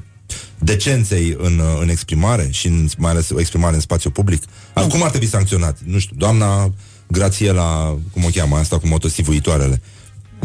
decenței 0.59 1.37
în, 1.39 1.61
în 1.81 1.89
exprimare 1.89 2.49
și 2.51 2.67
în, 2.67 2.89
mai 2.99 3.11
ales 3.11 3.31
o 3.31 3.41
exprimare 3.41 3.75
în 3.75 3.81
spațiu 3.81 4.11
public? 4.11 4.43
Nu. 4.75 4.87
Cum 4.87 5.03
ar 5.03 5.11
trebui 5.11 5.27
sancționat? 5.27 5.79
Nu 5.85 5.99
știu, 5.99 6.17
doamna 6.19 6.73
Grațiela, 7.07 7.99
cum 8.13 8.25
o 8.25 8.29
cheamă 8.33 8.57
asta, 8.57 8.79
cu 8.79 8.87
motosivuitoarele. 8.87 9.83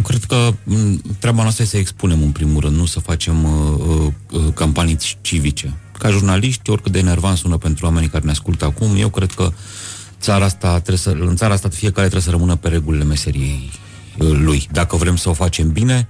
Cred 0.04 0.24
că 0.24 0.54
treaba 1.20 1.41
noastră 1.41 1.64
este 1.64 1.76
să 1.76 1.82
expunem 1.82 2.22
în 2.22 2.32
primul 2.32 2.62
rând, 2.62 2.76
nu 2.76 2.86
să 2.86 3.00
facem 3.00 3.43
uh, 3.43 4.08
uh, 4.32 4.54
campanii 4.54 4.98
civice. 5.22 5.78
Ca 6.00 6.10
jurnaliști, 6.10 6.70
oricât 6.70 6.91
de 6.91 7.00
enervant 7.00 7.38
sună 7.38 7.58
pentru 7.58 7.86
oamenii 7.86 8.10
care 8.10 8.26
ne 8.26 8.32
ascultă 8.32 8.66
acum, 8.66 8.95
eu 8.95 9.10
cred 9.10 9.32
că 9.32 9.52
țara 10.22 10.45
asta 10.45 10.72
trebuie 10.72 10.97
să, 10.97 11.09
în 11.09 11.36
țara 11.36 11.53
asta 11.53 11.70
fiecare 11.70 12.07
trebuie 12.07 12.22
să 12.22 12.30
rămână 12.30 12.55
pe 12.55 12.68
regulile 12.68 13.03
meseriei 13.03 13.72
uh, 14.18 14.28
lui. 14.32 14.68
Dacă 14.72 14.95
vrem 14.95 15.15
să 15.15 15.30
o 15.30 15.34
facem 15.34 15.72
bine, 15.72 16.07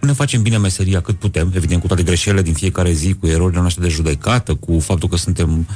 ne 0.00 0.12
facem 0.12 0.42
bine 0.42 0.58
meseria 0.58 1.00
cât 1.00 1.18
putem, 1.18 1.52
evident 1.54 1.80
cu 1.80 1.86
toate 1.86 2.02
greșelile 2.02 2.42
din 2.42 2.52
fiecare 2.52 2.92
zi, 2.92 3.14
cu 3.14 3.26
erorile 3.26 3.60
noastre 3.60 3.82
de 3.82 3.88
judecată, 3.88 4.54
cu 4.54 4.78
faptul 4.78 5.08
că 5.08 5.16
suntem 5.16 5.66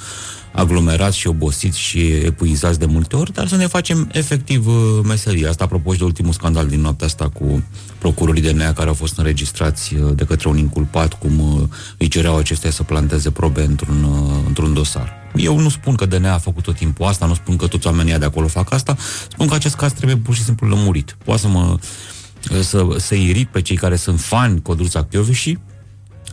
aglomerați 0.52 1.16
și 1.16 1.26
obosiți 1.26 1.78
și 1.78 2.06
epuizați 2.06 2.78
de 2.78 2.86
multe 2.86 3.16
ori, 3.16 3.32
dar 3.32 3.48
să 3.48 3.56
ne 3.56 3.66
facem 3.66 4.08
efectiv 4.12 4.66
uh, 4.66 4.74
meseria. 5.04 5.48
Asta 5.48 5.64
apropo 5.64 5.92
și 5.92 5.98
de 5.98 6.04
ultimul 6.04 6.32
scandal 6.32 6.66
din 6.66 6.80
noaptea 6.80 7.06
asta 7.06 7.28
cu 7.28 7.62
procurorii 7.98 8.42
de 8.42 8.50
nea 8.50 8.72
care 8.72 8.88
au 8.88 8.94
fost 8.94 9.18
înregistrați 9.18 9.94
uh, 9.94 10.10
de 10.14 10.24
către 10.24 10.48
un 10.48 10.56
inculpat, 10.56 11.18
cum 11.18 11.68
îi 11.98 12.08
cereau 12.08 12.36
acestea 12.36 12.70
să 12.70 12.82
planteze 12.82 13.30
probe 13.30 13.62
într-un, 13.62 14.06
într-un 14.46 14.74
dosar. 14.74 15.21
Eu 15.36 15.58
nu 15.58 15.68
spun 15.68 15.94
că 15.94 16.06
DNA 16.06 16.34
a 16.34 16.38
făcut 16.38 16.62
tot 16.62 16.76
timpul 16.76 17.06
asta, 17.06 17.26
nu 17.26 17.34
spun 17.34 17.56
că 17.56 17.66
toți 17.66 17.86
oamenii 17.86 18.18
de 18.18 18.24
acolo 18.24 18.46
fac 18.46 18.72
asta, 18.72 18.96
spun 19.30 19.46
că 19.46 19.54
acest 19.54 19.74
caz 19.74 19.92
trebuie 19.92 20.16
pur 20.16 20.34
și 20.34 20.42
simplu 20.42 20.68
lămurit. 20.68 21.16
Poate 21.24 21.40
să 21.40 21.48
mă 21.48 21.78
să, 22.62 22.86
să 22.98 23.14
irit 23.14 23.48
pe 23.48 23.62
cei 23.62 23.76
care 23.76 23.96
sunt 23.96 24.20
fani 24.20 24.62
Codruța 24.62 25.06
și 25.32 25.58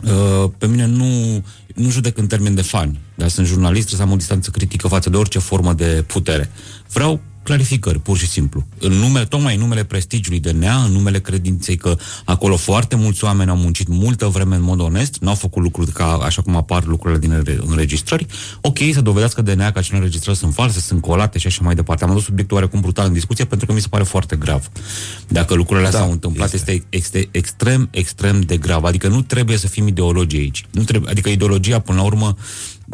Uh, 0.04 0.50
pe 0.58 0.66
mine 0.66 0.86
nu, 0.86 1.42
nu 1.74 1.90
judec 1.90 2.18
în 2.18 2.26
termen 2.26 2.54
de 2.54 2.62
fani, 2.62 3.00
dar 3.14 3.28
sunt 3.28 3.46
jurnalist, 3.46 3.86
trebuie 3.86 4.06
să 4.06 4.12
am 4.12 4.16
o 4.16 4.18
distanță 4.18 4.50
critică 4.50 4.88
față 4.88 5.10
de 5.10 5.16
orice 5.16 5.38
formă 5.38 5.72
de 5.72 6.04
putere. 6.06 6.50
Vreau 6.92 7.20
clarificări, 7.42 7.98
pur 7.98 8.16
și 8.16 8.26
simplu. 8.26 8.66
În 8.78 8.92
numele, 8.92 9.24
tocmai 9.24 9.54
în 9.54 9.60
numele 9.60 9.84
prestigiului 9.84 10.40
de 10.40 10.50
nea, 10.50 10.76
în 10.76 10.92
numele 10.92 11.20
credinței 11.20 11.76
că 11.76 11.96
acolo 12.24 12.56
foarte 12.56 12.96
mulți 12.96 13.24
oameni 13.24 13.50
au 13.50 13.56
muncit 13.56 13.88
multă 13.88 14.26
vreme 14.26 14.54
în 14.54 14.62
mod 14.62 14.80
onest, 14.80 15.16
nu 15.20 15.28
au 15.28 15.34
făcut 15.34 15.62
lucruri 15.62 15.92
ca 15.92 16.04
așa 16.04 16.42
cum 16.42 16.56
apar 16.56 16.84
lucrurile 16.84 17.20
din 17.20 17.60
înregistrări, 17.66 18.26
ok, 18.60 18.78
să 18.92 19.00
dovedească 19.00 19.42
de 19.42 19.54
nea 19.54 19.72
că 19.72 19.78
acele 19.78 19.96
înregistrări 19.96 20.38
sunt 20.38 20.54
false, 20.54 20.80
sunt 20.80 21.00
colate 21.00 21.38
și 21.38 21.46
așa 21.46 21.60
mai 21.64 21.74
departe. 21.74 22.04
Am 22.04 22.10
adus 22.10 22.24
subiectul 22.24 22.56
oarecum 22.56 22.80
brutal 22.80 23.06
în 23.06 23.12
discuție 23.12 23.44
pentru 23.44 23.66
că 23.66 23.72
mi 23.72 23.80
se 23.80 23.88
pare 23.88 24.04
foarte 24.04 24.36
grav. 24.36 24.70
Dacă 25.28 25.54
lucrurile 25.54 25.86
astea 25.86 26.00
da, 26.00 26.06
s-au 26.06 26.14
întâmplat, 26.14 26.52
este. 26.52 26.72
este, 26.72 26.86
este 26.90 27.28
extrem, 27.30 27.88
extrem 27.90 28.40
de 28.40 28.56
grav. 28.56 28.84
Adică 28.84 29.08
nu 29.08 29.22
trebuie 29.22 29.56
să 29.56 29.68
fim 29.68 29.86
ideologii 29.86 30.38
aici. 30.38 30.66
Nu 30.70 30.82
trebuie, 30.82 31.10
adică 31.10 31.28
ideologia, 31.28 31.78
până 31.78 31.98
la 31.98 32.04
urmă, 32.04 32.36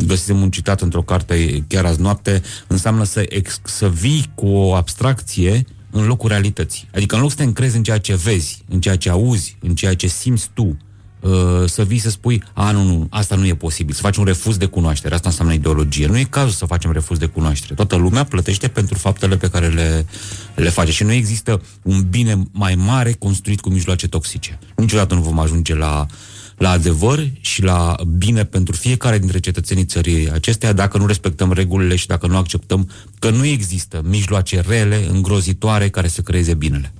găsisem 0.04 0.40
un 0.40 0.50
citat 0.50 0.80
într-o 0.80 1.02
carte 1.02 1.64
chiar 1.68 1.84
azi 1.84 2.00
noapte, 2.00 2.42
înseamnă 2.66 3.04
să, 3.04 3.26
ex, 3.28 3.60
să 3.64 3.88
vii 3.88 4.30
cu 4.34 4.46
o 4.46 4.74
abstracție 4.74 5.64
în 5.90 6.06
locul 6.06 6.28
realității. 6.28 6.88
Adică 6.94 7.14
în 7.14 7.20
loc 7.20 7.30
să 7.30 7.36
te 7.36 7.42
încrezi 7.42 7.76
în 7.76 7.82
ceea 7.82 7.98
ce 7.98 8.14
vezi, 8.14 8.64
în 8.68 8.80
ceea 8.80 8.96
ce 8.96 9.10
auzi, 9.10 9.56
în 9.60 9.74
ceea 9.74 9.94
ce 9.94 10.06
simți 10.06 10.50
tu, 10.54 10.76
uh, 11.20 11.30
să 11.66 11.84
vii 11.84 11.98
să 11.98 12.10
spui, 12.10 12.42
a, 12.52 12.70
nu, 12.70 12.82
nu, 12.82 13.06
asta 13.10 13.34
nu 13.34 13.46
e 13.46 13.54
posibil, 13.54 13.94
să 13.94 14.00
faci 14.00 14.16
un 14.16 14.24
refuz 14.24 14.56
de 14.56 14.66
cunoaștere, 14.66 15.14
asta 15.14 15.28
înseamnă 15.28 15.54
ideologie. 15.54 16.06
Nu 16.06 16.18
e 16.18 16.24
cazul 16.24 16.50
să 16.50 16.66
facem 16.66 16.92
refuz 16.92 17.18
de 17.18 17.26
cunoaștere. 17.26 17.74
Toată 17.74 17.96
lumea 17.96 18.24
plătește 18.24 18.68
pentru 18.68 18.98
faptele 18.98 19.36
pe 19.36 19.48
care 19.48 19.68
le, 19.68 20.06
le 20.54 20.68
face 20.68 20.92
și 20.92 21.04
nu 21.04 21.12
există 21.12 21.62
un 21.82 22.06
bine 22.10 22.42
mai 22.52 22.74
mare 22.74 23.12
construit 23.12 23.60
cu 23.60 23.70
mijloace 23.70 24.08
toxice. 24.08 24.58
Niciodată 24.76 25.14
nu 25.14 25.20
vom 25.20 25.38
ajunge 25.38 25.74
la 25.74 26.06
uh, 26.10 26.16
la 26.56 26.70
adevăr 26.70 27.30
și 27.40 27.62
la 27.62 27.96
bine 28.16 28.44
pentru 28.44 28.74
fiecare 28.74 29.18
dintre 29.18 29.38
cetățenii 29.38 29.84
țării 29.84 30.30
acesteia 30.30 30.72
dacă 30.72 30.98
nu 30.98 31.06
respectăm 31.06 31.52
regulile 31.52 31.96
și 31.96 32.06
dacă 32.06 32.26
nu 32.26 32.36
acceptăm 32.36 32.90
că 33.18 33.30
nu 33.30 33.44
există 33.44 34.02
mijloace 34.04 34.64
rele, 34.68 35.06
îngrozitoare, 35.10 35.88
care 35.88 36.08
să 36.08 36.20
creeze 36.20 36.54
binele. 36.54 36.92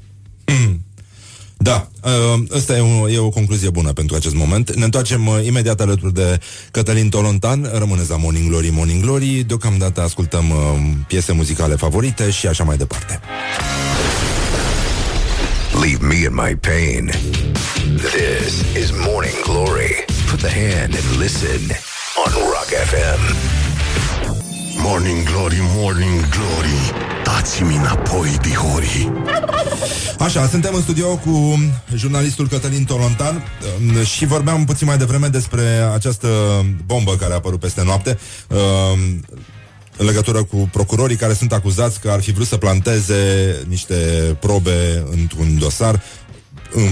Da, 1.59 1.89
asta 2.57 2.73
uh, 2.73 2.79
e 2.79 2.81
o, 2.81 3.09
e 3.09 3.19
o 3.19 3.29
concluzie 3.29 3.71
bună 3.71 3.93
pentru 3.93 4.17
acest 4.17 4.35
moment. 4.35 4.75
Ne 4.75 4.85
întoarcem 4.85 5.27
uh, 5.27 5.47
imediat 5.47 5.81
alături 5.81 6.15
de 6.15 6.41
Cătălin 6.71 7.09
Tolontan. 7.09 7.71
Rămâneți 7.75 8.11
la 8.11 8.17
Morning 8.17 8.49
Glory, 8.49 8.71
Morning 8.71 9.03
Glory. 9.03 9.45
Deocamdată 9.47 10.03
ascultăm 10.03 10.51
uh, 10.51 10.57
piese 11.07 11.33
muzicale 11.33 11.75
favorite 11.75 12.31
și 12.31 12.47
așa 12.47 12.65
mai 12.65 12.77
departe. 12.77 13.21
Leave 15.83 16.07
me 16.07 16.15
in 16.15 16.35
my 16.35 16.57
pain. 16.57 17.11
This 17.97 18.77
is 18.77 18.93
Morning 18.93 19.35
Glory. 19.43 20.05
Put 20.29 20.41
the 20.41 20.51
hand 20.51 20.95
and 20.95 21.17
listen 21.17 21.61
on 22.23 22.31
Rock 22.53 22.69
FM. 22.91 23.23
Morning 24.83 25.25
Glory, 25.25 25.57
Morning 25.61 26.21
Glory 26.29 26.93
Dați-mi 27.25 27.77
înapoi, 27.77 28.37
dihori 28.43 29.13
Așa, 30.19 30.47
suntem 30.47 30.75
în 30.75 30.83
studio 30.83 31.17
cu 31.17 31.59
jurnalistul 31.95 32.49
Cătălin 32.49 32.85
Tolontan 32.85 33.45
um, 33.81 34.05
și 34.05 34.27
vorbeam 34.27 34.65
puțin 34.65 34.87
mai 34.87 34.99
devreme 34.99 35.29
despre 35.29 35.63
această 35.95 36.29
bombă 36.87 37.17
care 37.17 37.33
a 37.33 37.37
apărut 37.37 37.61
peste 37.61 37.83
noapte 37.85 38.19
um, 38.49 39.25
în 39.97 40.07
legătură 40.07 40.45
cu 40.45 40.69
procurorii 40.73 41.17
care 41.17 41.33
sunt 41.33 41.53
acuzați 41.53 42.01
că 42.01 42.11
ar 42.11 42.21
fi 42.21 42.33
vrut 42.33 42.47
să 42.47 42.57
planteze 42.57 43.57
niște 43.69 43.95
probe 44.41 45.05
într-un 45.11 45.59
dosar 45.59 45.95
um, 45.95 46.01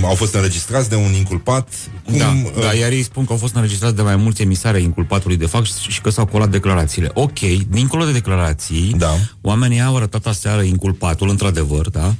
au 0.03 0.15
fost 0.15 0.35
înregistrați 0.35 0.89
de 0.89 0.95
un 0.95 1.13
inculpat. 1.13 1.69
Cum, 2.05 2.17
da, 2.19 2.37
uh... 2.45 2.63
da, 2.63 2.73
iar 2.73 2.93
ei 2.93 3.03
spun 3.03 3.25
că 3.25 3.33
au 3.33 3.39
fost 3.39 3.55
înregistrați 3.55 3.97
de 3.97 4.03
mai 4.03 4.17
mulți 4.17 4.43
emisare 4.43 4.81
inculpatului 4.81 5.37
de 5.37 5.47
fapt 5.47 5.67
și 5.89 6.01
că 6.01 6.11
s-au 6.11 6.27
colat 6.27 6.51
declarațiile. 6.51 7.11
Ok, 7.15 7.39
dincolo 7.69 8.05
de 8.05 8.13
declarații, 8.13 8.95
da. 8.97 9.15
oamenii 9.41 9.81
au 9.81 9.97
arătat 9.97 10.27
aseară 10.27 10.63
inculpatul, 10.63 11.29
într-adevăr, 11.29 11.91
da? 11.91 12.15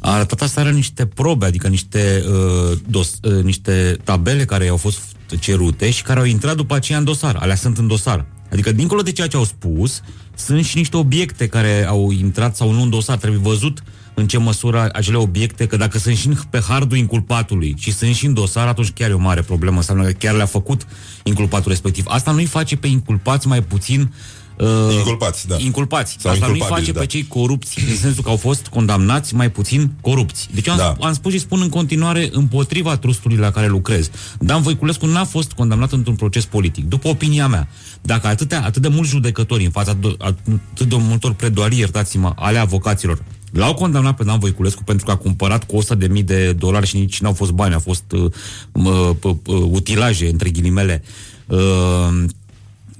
A 0.00 0.12
arătat 0.12 0.40
aseară 0.40 0.70
niște 0.70 1.06
probe, 1.06 1.46
adică 1.46 1.68
niște, 1.68 2.24
uh, 2.28 2.78
dos, 2.86 3.18
uh, 3.22 3.42
niște 3.42 3.96
tabele 4.04 4.44
care 4.44 4.68
au 4.68 4.76
fost 4.76 4.98
cerute 5.38 5.90
și 5.90 6.02
care 6.02 6.18
au 6.18 6.24
intrat 6.24 6.56
după 6.56 6.74
aceea 6.74 6.98
în 6.98 7.04
dosar. 7.04 7.36
Alea 7.40 7.56
sunt 7.56 7.78
în 7.78 7.86
dosar. 7.86 8.26
Adică, 8.52 8.72
dincolo 8.72 9.02
de 9.02 9.12
ceea 9.12 9.26
ce 9.26 9.36
au 9.36 9.44
spus, 9.44 10.00
sunt 10.34 10.64
și 10.64 10.76
niște 10.76 10.96
obiecte 10.96 11.46
care 11.46 11.86
au 11.86 12.10
intrat 12.10 12.56
sau 12.56 12.72
nu 12.72 12.82
în 12.82 12.90
dosar. 12.90 13.16
Trebuie 13.16 13.40
văzut 13.40 13.82
în 14.18 14.26
ce 14.26 14.38
măsură 14.38 14.88
acele 14.92 15.16
obiecte, 15.16 15.66
că 15.66 15.76
dacă 15.76 15.98
sunt 15.98 16.16
și 16.16 16.28
pe 16.50 16.60
hardul 16.68 16.96
inculpatului 16.96 17.74
și 17.78 17.92
sunt 17.92 18.14
și 18.14 18.26
în 18.26 18.34
dosar, 18.34 18.66
atunci 18.66 18.90
chiar 18.90 19.10
e 19.10 19.12
o 19.12 19.18
mare 19.18 19.42
problemă. 19.42 19.76
Înseamnă 19.76 20.04
că 20.04 20.10
chiar 20.10 20.34
le-a 20.34 20.46
făcut 20.46 20.86
inculpatul 21.22 21.70
respectiv. 21.70 22.04
Asta 22.08 22.30
nu-i 22.30 22.44
face 22.44 22.76
pe 22.76 22.86
inculpați 22.86 23.46
mai 23.46 23.62
puțin 23.62 24.12
Uh, 24.58 24.94
inculpați, 24.96 25.46
da. 25.48 25.56
Inculpați. 25.58 26.16
Sau 26.20 26.32
Asta 26.32 26.46
nu-i 26.46 26.62
face 26.68 26.92
da. 26.92 27.00
pe 27.00 27.06
cei 27.06 27.26
corupți, 27.26 27.80
în 27.88 27.96
sensul 27.96 28.22
că 28.22 28.28
au 28.28 28.36
fost 28.36 28.66
condamnați 28.66 29.34
mai 29.34 29.50
puțin 29.50 29.92
corupți. 30.00 30.48
Deci 30.54 30.68
am, 30.68 30.76
da. 30.76 30.96
am 31.00 31.12
spus 31.12 31.32
și 31.32 31.38
spun 31.38 31.60
în 31.60 31.68
continuare 31.68 32.28
împotriva 32.32 32.96
trustului 32.96 33.36
la 33.36 33.50
care 33.50 33.66
lucrez. 33.66 34.10
Dan 34.40 34.62
Voiculescu 34.62 35.06
n-a 35.06 35.24
fost 35.24 35.52
condamnat 35.52 35.92
într-un 35.92 36.14
proces 36.14 36.44
politic, 36.44 36.84
după 36.84 37.08
opinia 37.08 37.48
mea. 37.48 37.68
Dacă 38.02 38.26
atâtea, 38.26 38.64
atât 38.64 38.82
de 38.82 38.88
mulți 38.88 39.10
judecători 39.10 39.64
în 39.64 39.70
fața 39.70 39.96
atât 40.18 40.88
de 40.88 40.96
multor 40.98 41.32
predoarii, 41.32 41.78
iertați-mă, 41.78 42.32
ale 42.36 42.58
avocaților, 42.58 43.22
L-au 43.52 43.74
condamnat 43.74 44.16
pe 44.16 44.24
Dan 44.24 44.38
Voiculescu 44.38 44.82
pentru 44.84 45.06
că 45.06 45.12
a 45.12 45.16
cumpărat 45.16 45.64
cu 45.64 45.76
100 45.76 45.94
de 45.94 46.06
mii 46.06 46.22
de 46.22 46.52
dolari 46.52 46.86
și 46.86 46.98
nici 46.98 47.20
n-au 47.20 47.32
fost 47.32 47.50
bani, 47.50 47.74
au 47.74 47.80
fost 47.80 48.12
uh, 48.12 48.30
uh, 48.72 49.10
uh, 49.22 49.62
utilaje, 49.70 50.28
între 50.28 50.50
ghilimele. 50.50 51.02
Uh, 51.46 52.24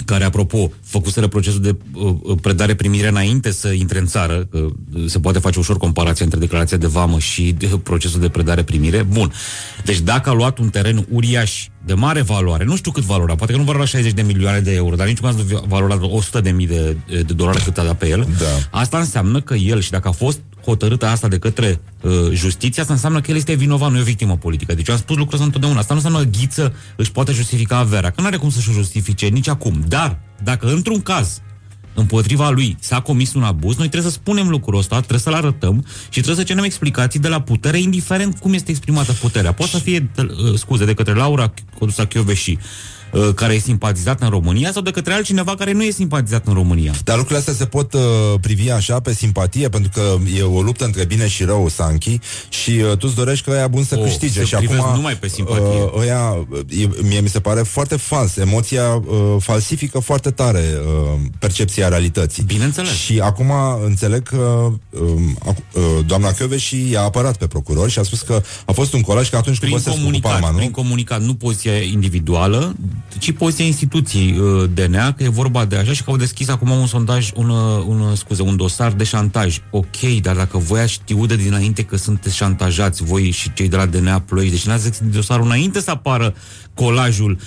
care, 0.08 0.24
apropo, 0.24 0.70
făcuseră 0.84 1.28
procesul 1.28 1.60
de 1.60 1.76
uh, 1.92 2.14
uh, 2.22 2.36
predare-primire 2.40 3.08
înainte 3.08 3.50
să 3.50 3.68
intre 3.68 3.98
în 3.98 4.06
țară, 4.06 4.48
că 4.50 4.58
uh, 4.58 5.04
se 5.06 5.20
poate 5.20 5.38
face 5.38 5.58
ușor 5.58 5.76
comparația 5.76 6.24
între 6.24 6.40
declarația 6.40 6.76
de 6.76 6.86
vamă 6.86 7.18
și 7.18 7.52
de, 7.52 7.68
uh, 7.72 7.80
procesul 7.82 8.20
de 8.20 8.28
predare-primire. 8.28 9.02
Bun. 9.02 9.32
Deci 9.84 10.00
dacă 10.00 10.30
a 10.30 10.32
luat 10.32 10.58
un 10.58 10.68
teren 10.68 11.06
uriaș 11.10 11.66
de 11.84 11.94
mare 11.94 12.22
valoare, 12.22 12.64
nu 12.64 12.76
știu 12.76 12.90
cât 12.90 13.02
valora, 13.02 13.34
poate 13.34 13.52
că 13.52 13.58
nu 13.58 13.64
valora 13.64 13.84
60 13.84 14.12
de 14.12 14.22
milioane 14.22 14.60
de 14.60 14.74
euro, 14.74 14.96
dar 14.96 15.06
nici 15.06 15.20
caz 15.20 15.36
nu 15.36 15.64
valora 15.66 15.98
100 16.00 16.40
de 16.40 16.50
mii 16.50 16.66
de, 16.66 16.96
de 17.06 17.32
dolari 17.32 17.62
cât 17.62 17.78
a 17.78 17.84
dat 17.84 17.98
pe 17.98 18.08
el, 18.08 18.26
da. 18.38 18.78
asta 18.78 18.98
înseamnă 18.98 19.40
că 19.40 19.54
el 19.54 19.80
și 19.80 19.90
dacă 19.90 20.08
a 20.08 20.12
fost 20.12 20.40
hotărâtă 20.68 21.06
asta 21.06 21.28
de 21.28 21.38
către 21.38 21.80
uh, 22.02 22.12
justiția, 22.32 22.82
asta 22.82 22.94
înseamnă 22.94 23.20
că 23.20 23.30
el 23.30 23.36
este 23.36 23.54
vinovat, 23.54 23.90
nu 23.90 23.96
e 23.96 24.00
o 24.00 24.04
victimă 24.04 24.36
politică. 24.36 24.74
Deci 24.74 24.88
eu 24.88 24.94
am 24.94 25.00
spus 25.00 25.16
lucrul 25.16 25.34
ăsta 25.34 25.44
întotdeauna. 25.44 25.78
Asta 25.78 25.94
nu 25.94 26.00
înseamnă 26.00 26.28
că 26.30 26.38
Ghiță 26.38 26.74
își 26.96 27.12
poate 27.12 27.32
justifica 27.32 27.76
averea, 27.76 28.10
că 28.10 28.20
nu 28.20 28.26
are 28.26 28.36
cum 28.36 28.50
să-și 28.50 28.70
justifice 28.72 29.26
nici 29.26 29.48
acum. 29.48 29.84
Dar, 29.88 30.18
dacă 30.42 30.66
într-un 30.66 31.00
caz 31.00 31.40
împotriva 31.94 32.50
lui 32.50 32.76
s-a 32.80 33.00
comis 33.00 33.34
un 33.34 33.42
abuz, 33.42 33.76
noi 33.76 33.88
trebuie 33.88 34.10
să 34.12 34.18
spunem 34.18 34.48
lucrul 34.48 34.78
ăsta, 34.78 34.96
trebuie 34.96 35.18
să-l 35.18 35.34
arătăm 35.34 35.84
și 36.02 36.20
trebuie 36.20 36.34
să 36.34 36.42
cerem 36.42 36.64
explicații 36.64 37.20
de 37.20 37.28
la 37.28 37.40
putere, 37.40 37.78
indiferent 37.78 38.38
cum 38.38 38.52
este 38.52 38.70
exprimată 38.70 39.12
puterea. 39.12 39.52
Poate 39.52 39.72
să 39.72 39.78
fie, 39.78 40.10
uh, 40.16 40.54
scuze, 40.54 40.84
de 40.84 40.94
către 40.94 41.14
Laura 41.14 41.52
Codusa 41.78 42.04
Chioveși, 42.04 42.50
Uh, 42.50 42.58
care 43.34 43.54
e 43.54 43.58
simpatizat 43.58 44.20
în 44.22 44.28
România 44.28 44.72
sau 44.72 44.82
de 44.82 44.90
către 44.90 45.12
altcineva 45.12 45.54
care 45.54 45.72
nu 45.72 45.82
e 45.82 45.90
simpatizat 45.90 46.46
în 46.46 46.52
România. 46.54 46.92
Dar 47.04 47.16
lucrurile 47.16 47.38
astea 47.38 47.54
se 47.54 47.64
pot 47.64 47.92
uh, 47.92 48.00
privi 48.40 48.70
așa 48.70 49.00
pe 49.00 49.14
simpatie, 49.14 49.68
pentru 49.68 49.90
că 49.94 50.16
e 50.36 50.42
o 50.42 50.62
luptă 50.62 50.84
între 50.84 51.04
bine 51.04 51.28
și 51.28 51.44
rău, 51.44 51.68
Sanchi, 51.68 52.18
și 52.48 52.70
uh, 52.70 52.96
tu 52.96 53.06
îți 53.06 53.14
dorești 53.14 53.44
că 53.44 53.50
ăia 53.50 53.68
bun 53.68 53.84
să 53.84 53.96
o, 53.98 54.02
câștige. 54.02 54.44
Și 54.44 54.54
acum 54.54 54.94
numai 54.94 55.16
pe 55.16 55.28
simpatie. 55.28 55.64
Uh, 55.64 56.00
ăia, 56.00 56.46
e, 56.68 56.88
mie 57.02 57.20
mi 57.20 57.28
se 57.28 57.40
pare 57.40 57.62
foarte 57.62 57.96
fals. 57.96 58.36
Emoția 58.36 58.94
uh, 58.94 59.36
falsifică 59.38 59.98
foarte 59.98 60.30
tare 60.30 60.64
uh, 60.80 61.20
percepția 61.38 61.88
realității. 61.88 62.42
Bineînțeles. 62.42 62.90
Și 62.90 63.20
acum 63.20 63.52
înțeleg 63.84 64.22
că 64.22 64.72
uh, 64.90 65.00
uh, 65.72 65.82
doamna 66.06 66.32
și 66.56 66.90
i-a 66.90 67.02
apărat 67.02 67.36
pe 67.36 67.46
procuror 67.46 67.90
și 67.90 67.98
a 67.98 68.02
spus 68.02 68.20
că 68.20 68.42
a 68.64 68.72
fost 68.72 68.92
un 68.92 69.00
colaj 69.00 69.30
că 69.30 69.36
atunci 69.36 69.58
prin 69.58 69.72
cu 69.72 69.82
comunicat, 69.90 70.32
cu 70.32 70.38
Palma, 70.38 70.50
nu? 70.50 70.56
Prin 70.56 70.70
comunicat, 70.70 71.22
nu 71.22 71.34
poziția 71.34 71.76
individuală, 71.76 72.76
ci 73.18 73.32
poziția 73.32 73.64
instituției 73.64 74.38
uh, 74.38 74.70
DNA, 74.74 75.12
că 75.12 75.22
e 75.22 75.28
vorba 75.28 75.64
de 75.64 75.76
așa 75.76 75.92
și 75.92 76.04
că 76.04 76.10
au 76.10 76.16
deschis 76.16 76.48
acum 76.48 76.70
un 76.70 76.86
sondaj, 76.86 77.30
un, 77.34 77.48
uh, 77.48 77.84
un, 77.86 78.00
uh, 78.00 78.16
scuze, 78.16 78.42
un 78.42 78.56
dosar 78.56 78.92
de 78.92 79.04
șantaj. 79.04 79.58
Ok, 79.70 80.00
dar 80.22 80.36
dacă 80.36 80.58
voi 80.58 80.80
ați 80.80 80.92
știut 80.92 81.28
de 81.28 81.36
dinainte 81.36 81.82
că 81.82 81.96
sunteți 81.96 82.36
șantajați, 82.36 83.04
voi 83.04 83.30
și 83.30 83.52
cei 83.52 83.68
de 83.68 83.76
la 83.76 83.86
DNA 83.86 84.20
Ploiești, 84.20 84.54
deci 84.54 84.66
n-ați 84.66 84.82
deschis 84.88 85.06
dosarul 85.08 85.44
înainte 85.44 85.80
să 85.80 85.90
apară 85.90 86.34
colajul 86.74 87.38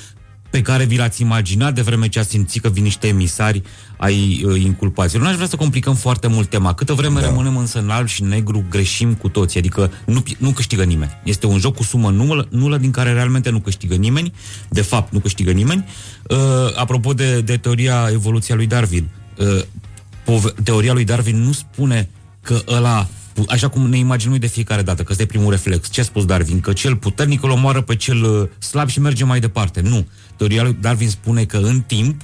pe 0.51 0.61
care 0.61 0.83
vi 0.83 0.97
l-ați 0.97 1.21
imaginat 1.21 1.73
de 1.73 1.81
vreme 1.81 2.07
ce 2.07 2.19
ați 2.19 2.29
simțit 2.29 2.61
că 2.61 2.69
vin 2.69 2.83
niște 2.83 3.07
emisari 3.07 3.61
ai 3.97 4.43
uh, 4.45 4.61
inculpațiilor. 4.61 5.23
Nu 5.23 5.29
aș 5.29 5.35
vrea 5.35 5.47
să 5.47 5.55
complicăm 5.55 5.95
foarte 5.95 6.27
mult 6.27 6.49
tema. 6.49 6.73
Câtă 6.73 6.93
vreme 6.93 7.19
da. 7.19 7.25
rămânem 7.25 7.57
însă 7.57 7.79
în 7.79 7.89
alb 7.89 8.07
și 8.07 8.23
negru, 8.23 8.65
greșim 8.69 9.13
cu 9.13 9.29
toții. 9.29 9.59
Adică 9.59 9.91
nu, 10.05 10.23
nu 10.37 10.51
câștigă 10.51 10.83
nimeni. 10.83 11.11
Este 11.23 11.45
un 11.45 11.59
joc 11.59 11.75
cu 11.75 11.83
sumă 11.83 12.09
nulă, 12.09 12.47
nulă 12.49 12.77
din 12.77 12.91
care 12.91 13.13
realmente 13.13 13.49
nu 13.49 13.59
câștigă 13.59 13.95
nimeni. 13.95 14.33
De 14.69 14.81
fapt, 14.81 15.13
nu 15.13 15.19
câștigă 15.19 15.51
nimeni. 15.51 15.85
Uh, 16.29 16.37
apropo 16.75 17.13
de, 17.13 17.41
de 17.41 17.57
teoria 17.57 18.09
evoluției 18.11 18.57
lui 18.57 18.67
Darwin, 18.67 19.09
uh, 20.25 20.43
teoria 20.63 20.93
lui 20.93 21.03
Darwin 21.03 21.43
nu 21.43 21.51
spune 21.51 22.09
că 22.41 22.61
ăla 22.67 23.07
așa 23.47 23.67
cum 23.67 23.89
ne 23.89 23.97
imaginăm 23.97 24.37
de 24.37 24.47
fiecare 24.47 24.81
dată, 24.81 25.03
că 25.03 25.11
este 25.11 25.25
primul 25.25 25.51
reflex. 25.51 25.89
Ce 25.89 26.01
a 26.01 26.03
spus 26.03 26.25
Darwin? 26.25 26.59
Că 26.59 26.73
cel 26.73 26.95
puternic 26.95 27.43
îl 27.43 27.49
omoară 27.49 27.81
pe 27.81 27.95
cel 27.95 28.23
uh, 28.23 28.47
slab 28.59 28.89
și 28.89 28.99
merge 28.99 29.23
mai 29.23 29.39
departe. 29.39 29.81
Nu. 29.81 30.07
Teoria 30.41 30.63
lui 30.63 30.77
Darwin 30.81 31.09
spune 31.09 31.45
că 31.45 31.57
în 31.57 31.81
timp, 31.81 32.21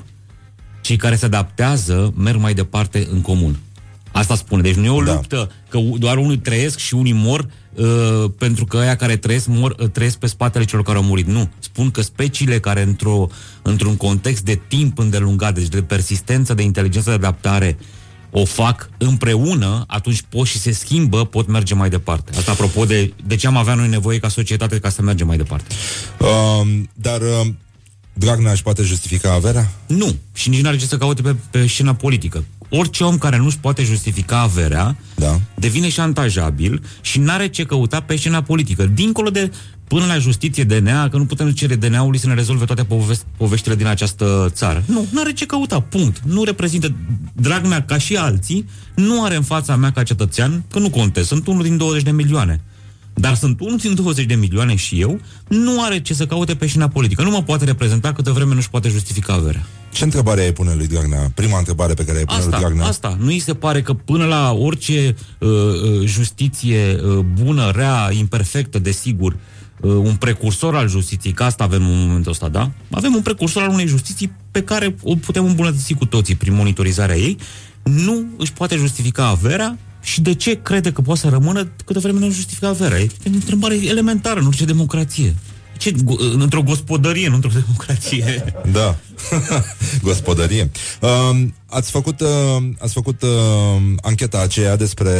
cei 0.81 0.95
care 0.95 1.15
se 1.15 1.25
adaptează 1.25 2.13
merg 2.15 2.39
mai 2.39 2.53
departe 2.53 3.07
în 3.11 3.21
comun. 3.21 3.59
Asta 4.11 4.35
spune. 4.35 4.61
Deci 4.61 4.75
nu 4.75 4.85
e 4.85 4.89
o 4.89 5.03
da. 5.03 5.13
luptă 5.13 5.51
că 5.69 5.79
doar 5.97 6.17
unii 6.17 6.37
trăiesc 6.37 6.77
și 6.77 6.93
unii 6.93 7.13
mor 7.13 7.47
uh, 7.73 7.85
pentru 8.37 8.65
că 8.65 8.77
aia 8.77 8.95
care 8.95 9.17
trăiesc 9.17 9.47
mor, 9.47 9.75
uh, 9.79 9.89
trăiesc 9.89 10.17
pe 10.17 10.27
spatele 10.27 10.65
celor 10.65 10.83
care 10.83 10.97
au 10.97 11.03
murit. 11.03 11.27
Nu. 11.27 11.49
Spun 11.59 11.91
că 11.91 12.01
speciile 12.01 12.59
care 12.59 12.81
într-o, 12.81 13.27
într-un 13.61 13.97
context 13.97 14.43
de 14.43 14.59
timp 14.67 14.99
îndelungat, 14.99 15.53
deci 15.53 15.67
de 15.67 15.81
persistență, 15.81 16.53
de 16.53 16.63
inteligență 16.63 17.09
de 17.09 17.15
adaptare, 17.15 17.77
o 18.31 18.45
fac 18.45 18.89
împreună, 18.97 19.83
atunci 19.87 20.23
pot 20.29 20.45
și 20.47 20.59
se 20.59 20.71
schimbă, 20.71 21.25
pot 21.25 21.47
merge 21.47 21.73
mai 21.73 21.89
departe. 21.89 22.31
Asta 22.37 22.51
apropo 22.51 22.85
de, 22.85 23.13
de 23.25 23.35
ce 23.35 23.47
am 23.47 23.57
avea 23.57 23.73
noi 23.73 23.87
nevoie 23.87 24.19
ca 24.19 24.27
societate 24.27 24.79
ca 24.79 24.89
să 24.89 25.01
mergem 25.01 25.27
mai 25.27 25.37
departe. 25.37 25.75
Uh, 26.19 26.81
dar 26.93 27.21
uh, 27.21 27.47
Dragnea 28.17 28.51
își 28.51 28.63
poate 28.63 28.83
justifica 28.83 29.33
averea? 29.33 29.71
Nu. 29.87 30.15
Și 30.33 30.49
nici 30.49 30.61
nu 30.61 30.67
are 30.67 30.77
ce 30.77 30.85
să 30.85 30.97
caute 30.97 31.21
pe, 31.21 31.35
pe 31.49 31.67
scena 31.67 31.93
politică. 31.93 32.43
Orice 32.69 33.03
om 33.03 33.17
care 33.17 33.37
nu-și 33.37 33.59
poate 33.59 33.83
justifica 33.83 34.39
averea 34.39 34.97
da. 35.15 35.39
devine 35.55 35.89
șantajabil 35.89 36.83
și 37.01 37.19
nu 37.19 37.31
are 37.31 37.47
ce 37.47 37.63
căuta 37.63 37.99
pe 37.99 38.15
scena 38.15 38.41
politică. 38.41 38.85
Dincolo 38.85 39.29
de 39.29 39.51
până 39.87 40.05
la 40.05 40.17
justiție 40.17 40.63
DNA, 40.63 41.09
că 41.09 41.17
nu 41.17 41.25
putem 41.25 41.51
cere 41.51 41.75
DNA-ului 41.75 42.19
să 42.19 42.27
ne 42.27 42.33
rezolve 42.33 42.65
toate 42.65 42.83
povesti, 42.83 43.25
poveștile 43.37 43.75
din 43.75 43.85
această 43.85 44.49
țară. 44.53 44.83
Nu, 44.85 45.07
nu 45.11 45.21
are 45.21 45.33
ce 45.33 45.45
căuta, 45.45 45.79
punct. 45.79 46.19
Nu 46.25 46.43
reprezintă, 46.43 46.95
drag 47.33 47.65
mea, 47.65 47.83
ca 47.83 47.97
și 47.97 48.15
alții, 48.15 48.69
nu 48.95 49.23
are 49.23 49.35
în 49.35 49.43
fața 49.43 49.75
mea 49.75 49.91
ca 49.91 50.03
cetățean, 50.03 50.63
că 50.71 50.79
nu 50.79 50.89
contez, 50.89 51.27
sunt 51.27 51.47
unul 51.47 51.63
din 51.63 51.77
20 51.77 52.03
de 52.03 52.11
milioane. 52.11 52.61
Dar 53.19 53.35
sunt 53.35 53.59
unul 53.59 53.77
din 53.77 53.95
20 53.95 54.25
de 54.25 54.35
milioane 54.35 54.75
și 54.75 55.01
eu, 55.01 55.19
nu 55.47 55.83
are 55.83 56.01
ce 56.01 56.13
să 56.13 56.25
caute 56.25 56.55
pe 56.55 56.67
șina 56.67 56.87
politică. 56.87 57.23
Nu 57.23 57.29
mă 57.29 57.43
poate 57.43 57.65
reprezenta 57.65 58.13
câtă 58.13 58.31
vreme 58.31 58.53
nu-și 58.53 58.69
poate 58.69 58.89
justifica 58.89 59.33
averea. 59.33 59.65
Ce 59.91 60.03
întrebare 60.03 60.41
ai 60.41 60.53
pune 60.53 60.73
lui 60.73 60.87
Dragnea? 60.87 61.31
Prima 61.35 61.57
întrebare 61.57 61.93
pe 61.93 62.05
care 62.05 62.17
ai 62.17 62.25
pune 62.25 62.37
asta, 62.37 62.49
lui 62.49 62.59
Dragnea. 62.59 62.85
Asta, 62.85 63.17
nu 63.19 63.27
îi 63.27 63.39
se 63.39 63.53
pare 63.53 63.81
că 63.81 63.93
până 63.93 64.25
la 64.25 64.51
orice 64.51 65.15
uh, 65.39 65.49
uh 65.49 66.05
justiție 66.05 66.99
uh, 67.03 67.25
bună, 67.43 67.71
rea, 67.75 68.09
imperfectă, 68.11 68.79
desigur, 68.79 69.31
uh, 69.31 69.39
uh, 69.81 69.91
un 69.91 70.15
precursor 70.15 70.75
al 70.75 70.89
justiției, 70.89 71.33
că 71.33 71.43
asta 71.43 71.63
avem 71.63 71.89
în 71.89 72.07
momentul 72.07 72.31
ăsta, 72.31 72.49
da? 72.49 72.71
Avem 72.91 73.15
un 73.15 73.21
precursor 73.21 73.63
al 73.63 73.69
unei 73.69 73.87
justiții 73.87 74.31
pe 74.51 74.63
care 74.63 74.95
o 75.01 75.15
putem 75.15 75.45
îmbunătăți 75.45 75.93
cu 75.93 76.05
toții 76.05 76.35
prin 76.35 76.53
monitorizarea 76.53 77.17
ei, 77.17 77.37
nu 77.83 78.25
își 78.37 78.53
poate 78.53 78.75
justifica 78.75 79.27
averea 79.27 79.77
și 80.07 80.21
de 80.21 80.33
ce 80.33 80.61
crede 80.61 80.91
că 80.91 81.01
poate 81.01 81.19
să 81.19 81.29
rămână 81.29 81.71
câtă 81.85 81.99
vreme 81.99 82.19
nu 82.19 82.31
justifică 82.31 82.67
averea? 82.67 82.99
E 82.99 83.09
o 83.25 83.29
întrebare 83.33 83.75
elementară 83.85 84.39
în 84.39 84.45
orice 84.45 84.65
democrație. 84.65 85.35
Ce, 85.77 85.93
într-o 86.37 86.61
gospodărie, 86.61 87.27
nu 87.27 87.35
într-o 87.35 87.49
democrație. 87.53 88.53
Da. 88.71 88.95
gospodărie. 90.09 90.71
Uh, 91.01 91.47
ați 91.65 91.91
făcut, 91.91 92.19
uh, 92.19 92.27
ați 92.79 92.93
făcut 92.93 93.21
uh, 93.21 93.29
ancheta 94.01 94.41
aceea 94.41 94.75
despre 94.75 95.11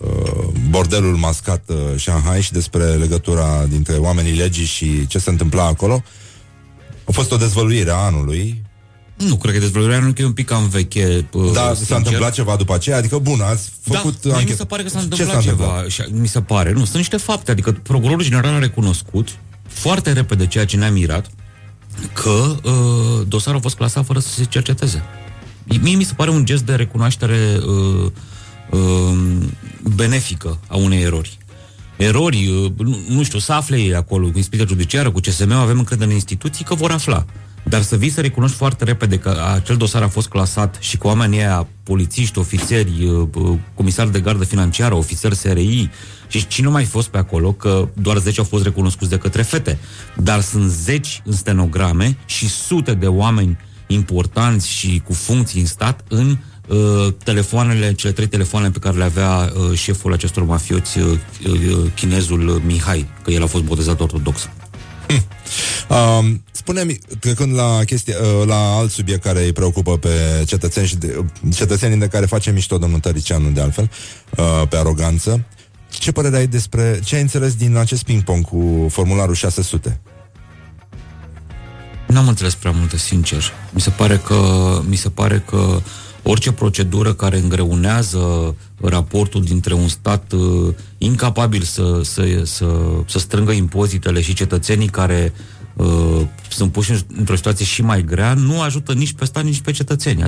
uh, 0.00 0.44
bordelul 0.68 1.16
mascat 1.16 1.62
uh, 1.68 1.76
Shanghai 1.96 2.42
și 2.42 2.52
despre 2.52 2.84
legătura 2.84 3.66
dintre 3.68 3.94
oamenii 3.94 4.36
legii 4.36 4.64
și 4.64 5.06
ce 5.06 5.18
se 5.18 5.30
întâmpla 5.30 5.66
acolo. 5.66 6.02
A 7.04 7.12
fost 7.12 7.32
o 7.32 7.36
dezvăluire 7.36 7.90
a 7.90 7.94
anului. 7.94 8.62
Nu, 9.16 9.36
cred 9.36 9.54
că 9.54 9.60
dezvăluirea 9.60 9.96
anului 9.96 10.14
că 10.14 10.22
e 10.22 10.24
un 10.24 10.32
pic 10.32 10.46
cam 10.46 10.68
veche. 10.68 11.28
Uh, 11.32 11.52
da, 11.52 11.74
s-a 11.74 11.96
întâmplat 11.96 12.32
ceva 12.32 12.56
după 12.56 12.74
aceea? 12.74 12.96
Adică, 12.96 13.18
bun, 13.18 13.40
ați 13.40 13.70
da, 13.84 13.98
făcut 13.98 14.22
da, 14.22 14.30
anchetă. 14.30 14.50
mi 14.50 14.56
se 14.56 14.64
pare 14.64 14.82
că 14.82 14.88
s-a 14.88 14.98
întâmplat, 14.98 15.30
s-a 15.30 15.38
întâmplat 15.38 15.86
ceva. 15.86 16.08
Mi 16.20 16.28
se 16.28 16.40
pare. 16.40 16.72
Nu, 16.72 16.84
sunt 16.84 16.96
niște 16.96 17.16
fapte. 17.16 17.50
Adică 17.50 17.72
procurorul 17.72 18.22
general 18.22 18.54
a 18.54 18.58
recunoscut 18.58 19.28
foarte 19.68 20.12
repede 20.12 20.46
ceea 20.46 20.64
ce 20.64 20.76
ne-a 20.76 20.90
mirat, 20.90 21.30
că 22.12 22.56
uh, 22.62 23.26
dosarul 23.28 23.58
a 23.58 23.62
fost 23.62 23.76
clasat 23.76 24.04
fără 24.04 24.18
să 24.18 24.28
se 24.28 24.44
cerceteze. 24.44 25.02
Mie 25.80 25.96
mi 25.96 26.04
se 26.04 26.14
pare 26.14 26.30
un 26.30 26.44
gest 26.44 26.62
de 26.62 26.74
recunoaștere 26.74 27.58
uh, 27.66 28.10
uh, 28.70 29.18
benefică 29.94 30.58
a 30.66 30.76
unei 30.76 31.02
erori. 31.02 31.38
Erori, 31.96 32.46
uh, 32.46 32.72
nu, 32.76 32.98
nu 33.08 33.22
știu, 33.22 33.38
să 33.38 33.52
afle 33.52 33.76
ei 33.76 33.94
acolo, 33.94 34.30
cu 34.30 34.36
inspecția 34.36 34.68
judiciară, 34.68 35.10
cu 35.10 35.20
CSM, 35.20 35.52
avem 35.52 35.78
încredere 35.78 36.08
în 36.08 36.14
instituții 36.14 36.64
că 36.64 36.74
vor 36.74 36.90
afla. 36.90 37.24
Dar 37.64 37.82
să 37.82 37.96
vii 37.96 38.10
să 38.10 38.20
recunoști 38.20 38.56
foarte 38.56 38.84
repede 38.84 39.18
că 39.18 39.36
acel 39.54 39.76
dosar 39.76 40.02
a 40.02 40.08
fost 40.08 40.28
clasat 40.28 40.76
și 40.80 40.98
că 40.98 41.06
oamenii 41.06 41.38
aia, 41.38 41.66
polițiști, 41.82 42.38
ofițeri, 42.38 43.04
uh, 43.04 43.28
uh, 43.34 43.58
comisari 43.74 44.12
de 44.12 44.20
gardă 44.20 44.44
financiară, 44.44 44.94
ofițeri 44.94 45.36
SRI, 45.36 45.90
și 46.28 46.46
cine 46.46 46.66
nu 46.66 46.72
mai 46.72 46.84
fost 46.84 47.08
pe 47.08 47.18
acolo, 47.18 47.52
că 47.52 47.88
doar 47.92 48.18
10 48.18 48.40
au 48.40 48.46
fost 48.46 48.64
recunoscuți 48.64 49.10
de 49.10 49.18
către 49.18 49.42
fete, 49.42 49.78
dar 50.16 50.40
sunt 50.40 50.70
zeci 50.70 51.22
în 51.24 51.32
stenograme 51.32 52.16
și 52.24 52.48
sute 52.48 52.94
de 52.94 53.06
oameni 53.06 53.58
importanți 53.86 54.68
și 54.68 55.02
cu 55.04 55.12
funcții 55.12 55.60
în 55.60 55.66
stat 55.66 56.04
în 56.08 56.36
uh, 56.68 57.12
telefoanele, 57.24 57.92
cele 57.92 58.12
trei 58.12 58.26
telefoane 58.26 58.70
pe 58.70 58.78
care 58.78 58.96
le 58.96 59.04
avea 59.04 59.52
uh, 59.70 59.78
șeful 59.78 60.12
acestor 60.12 60.44
mafioți, 60.44 60.98
uh, 60.98 61.18
uh, 61.46 61.90
chinezul 61.94 62.62
Mihai, 62.66 63.08
că 63.22 63.30
el 63.30 63.42
a 63.42 63.46
fost 63.46 63.64
botezat 63.64 64.00
ortodox. 64.00 64.48
Hm. 65.06 65.22
Um, 65.88 66.42
spune-mi, 66.50 66.98
trecând 67.20 67.54
la 67.54 67.84
chestia, 67.84 68.16
uh, 68.20 68.46
la 68.46 68.76
alt 68.76 68.90
subiect 68.90 69.22
care 69.22 69.44
îi 69.44 69.52
preocupă 69.52 69.98
pe 69.98 70.44
cetățeni 70.46 70.86
și 70.86 70.96
de, 70.96 71.24
cetățenii 71.54 71.98
de 71.98 72.08
care 72.08 72.26
face 72.26 72.50
mișto 72.50 72.78
domnul 72.78 73.00
Tăricianu 73.00 73.50
de 73.50 73.60
altfel, 73.60 73.90
uh, 74.36 74.68
pe 74.68 74.76
aroganță, 74.76 75.44
ce 75.88 76.12
părere 76.12 76.36
ai 76.36 76.46
despre 76.46 77.00
ce 77.04 77.14
ai 77.14 77.20
înțeles 77.20 77.54
din 77.54 77.76
acest 77.76 78.02
ping-pong 78.02 78.44
cu 78.44 78.86
formularul 78.90 79.34
600? 79.34 80.00
N-am 82.06 82.28
înțeles 82.28 82.54
prea 82.54 82.70
multe, 82.70 82.96
sincer. 82.96 83.52
Mi 83.70 83.80
se 83.80 83.90
pare 83.90 84.16
că, 84.16 84.38
mi 84.88 84.96
se 84.96 85.10
pare 85.10 85.44
că 85.46 85.80
orice 86.24 86.52
procedură 86.52 87.12
care 87.12 87.38
îngreunează 87.38 88.54
raportul 88.80 89.42
dintre 89.42 89.74
un 89.74 89.88
stat 89.88 90.32
uh, 90.32 90.74
incapabil 90.98 91.62
să, 91.62 92.00
să, 92.02 92.40
să, 92.44 92.66
să 93.06 93.18
strângă 93.18 93.52
impozitele 93.52 94.20
și 94.20 94.34
cetățenii 94.34 94.88
care 94.88 95.32
uh, 95.34 95.53
sunt 96.48 96.72
puși 96.72 96.92
într-o 97.16 97.36
situație 97.36 97.64
și 97.64 97.82
mai 97.82 98.02
grea, 98.04 98.34
nu 98.34 98.60
ajută 98.60 98.92
nici 98.92 99.12
pe 99.12 99.24
stat, 99.24 99.44
nici 99.44 99.60
pe 99.60 99.70
cetățeni. 99.70 100.22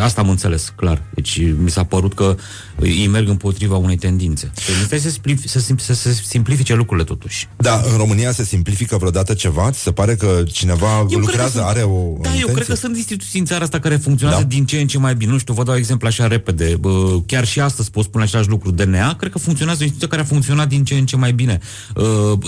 Asta 0.00 0.20
am 0.20 0.28
înțeles, 0.28 0.72
clar. 0.76 1.02
Deci 1.14 1.40
mi 1.62 1.70
s-a 1.70 1.84
părut 1.84 2.14
că 2.14 2.36
ei 2.82 3.06
merg 3.06 3.28
împotriva 3.28 3.76
unei 3.76 3.96
tendințe. 3.96 4.52
Trebuie 4.76 5.00
să, 5.00 5.10
simplifice, 5.10 5.48
să, 5.48 5.74
să 5.76 5.94
se 5.94 6.12
simplifice 6.12 6.74
lucrurile 6.74 7.06
totuși. 7.06 7.48
Da, 7.56 7.82
în 7.90 7.96
România 7.96 8.32
se 8.32 8.44
simplifică 8.44 8.96
vreodată 8.96 9.34
ceva? 9.34 9.70
Ți 9.70 9.80
se 9.80 9.92
pare 9.92 10.14
că 10.14 10.42
cineva 10.52 11.06
eu 11.08 11.18
lucrează, 11.18 11.50
sunt, 11.50 11.64
are 11.64 11.82
o 11.82 11.98
Da, 11.98 12.28
intenție? 12.28 12.44
eu 12.46 12.54
cred 12.54 12.66
că 12.66 12.74
sunt 12.74 12.96
instituții 12.96 13.38
în 13.38 13.44
țara 13.44 13.62
asta 13.64 13.78
care 13.78 13.96
funcționează 13.96 14.42
da. 14.42 14.48
din 14.48 14.66
ce 14.66 14.80
în 14.80 14.86
ce 14.86 14.98
mai 14.98 15.14
bine. 15.14 15.30
Nu 15.32 15.38
știu, 15.38 15.54
vă 15.54 15.62
dau 15.62 15.76
exemplu 15.76 16.06
așa 16.06 16.26
repede. 16.26 16.80
Chiar 17.26 17.46
și 17.46 17.60
astăzi 17.60 17.90
pot 17.90 18.04
spune 18.04 18.24
același 18.24 18.48
lucru. 18.48 18.70
DNA, 18.70 19.14
cred 19.14 19.32
că 19.32 19.38
funcționează 19.38 19.78
o 19.80 19.84
instituție 19.84 20.16
care 20.16 20.22
a 20.22 20.32
funcționat 20.32 20.68
din 20.68 20.84
ce 20.84 20.94
în 20.94 21.06
ce 21.06 21.16
mai 21.16 21.32
bine. 21.32 21.58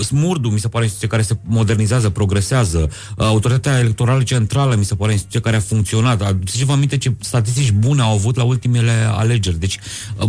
Smurdu, 0.03 0.49
mi 0.49 0.59
se 0.59 0.67
pare 0.67 0.83
o 0.83 0.87
instituție 0.87 1.07
care 1.07 1.21
se 1.21 1.37
modernizează, 1.43 2.09
progresează. 2.29 2.89
Autoritatea 3.17 3.79
Electorală 3.79 4.23
Centrală, 4.23 4.75
mi 4.75 4.85
se 4.85 4.95
pare 4.95 5.09
o 5.09 5.11
instituție 5.11 5.39
care 5.39 5.55
a 5.55 5.59
funcționat. 5.59 6.35
Să 6.45 6.65
vă 6.65 6.71
aminte 6.71 6.97
ce 6.97 7.13
statistici 7.19 7.71
bune 7.71 8.01
au 8.01 8.13
avut 8.13 8.35
la 8.35 8.43
ultimele 8.43 8.91
alegeri. 9.11 9.59
Deci 9.59 9.79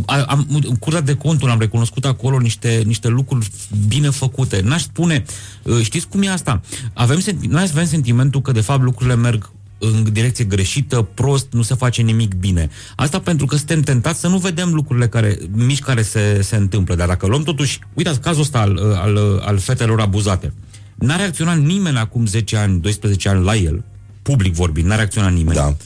am, 0.06 0.46
în 0.50 0.76
curtea 0.76 1.00
de 1.00 1.14
conturi 1.14 1.50
am 1.50 1.58
recunoscut 1.58 2.04
acolo 2.04 2.38
niște, 2.38 2.82
niște 2.86 3.08
lucruri 3.08 3.50
bine 3.88 4.10
făcute. 4.10 4.60
N-aș 4.64 4.82
spune, 4.82 5.24
uh, 5.62 5.80
știți 5.82 6.08
cum 6.08 6.22
e 6.22 6.30
asta? 6.30 6.60
Avem, 6.92 7.20
noi 7.48 7.62
avem 7.70 7.86
sentimentul 7.86 8.40
că 8.40 8.52
de 8.52 8.60
fapt 8.60 8.82
lucrurile 8.82 9.16
merg 9.16 9.50
în 9.78 10.12
direcție 10.12 10.44
greșită, 10.44 11.08
prost, 11.14 11.46
nu 11.52 11.62
se 11.62 11.74
face 11.74 12.02
nimic 12.02 12.34
bine. 12.34 12.70
Asta 12.96 13.20
pentru 13.20 13.46
că 13.46 13.56
suntem 13.56 13.80
tentați 13.80 14.20
să 14.20 14.28
nu 14.28 14.38
vedem 14.38 14.72
lucrurile 14.72 15.08
care, 15.08 15.38
mici 15.52 15.80
care 15.80 16.02
se, 16.02 16.42
se 16.42 16.56
întâmplă. 16.56 16.94
Dar 16.94 17.08
dacă 17.08 17.26
luăm 17.26 17.42
totuși, 17.42 17.78
uitați, 17.94 18.20
cazul 18.20 18.42
ăsta 18.42 18.58
al, 18.58 18.78
al, 19.02 19.42
al 19.44 19.58
fetelor 19.58 20.00
abuzate. 20.00 20.52
N-a 21.00 21.16
reacționat 21.16 21.58
nimeni 21.58 21.96
acum 21.96 22.26
10 22.26 22.56
ani, 22.56 22.80
12 22.80 23.28
ani 23.28 23.44
la 23.44 23.56
el, 23.56 23.84
public 24.22 24.54
vorbind, 24.54 24.86
n-a 24.86 24.94
reacționat 24.94 25.32
nimeni. 25.32 25.56
Da. 25.56 25.76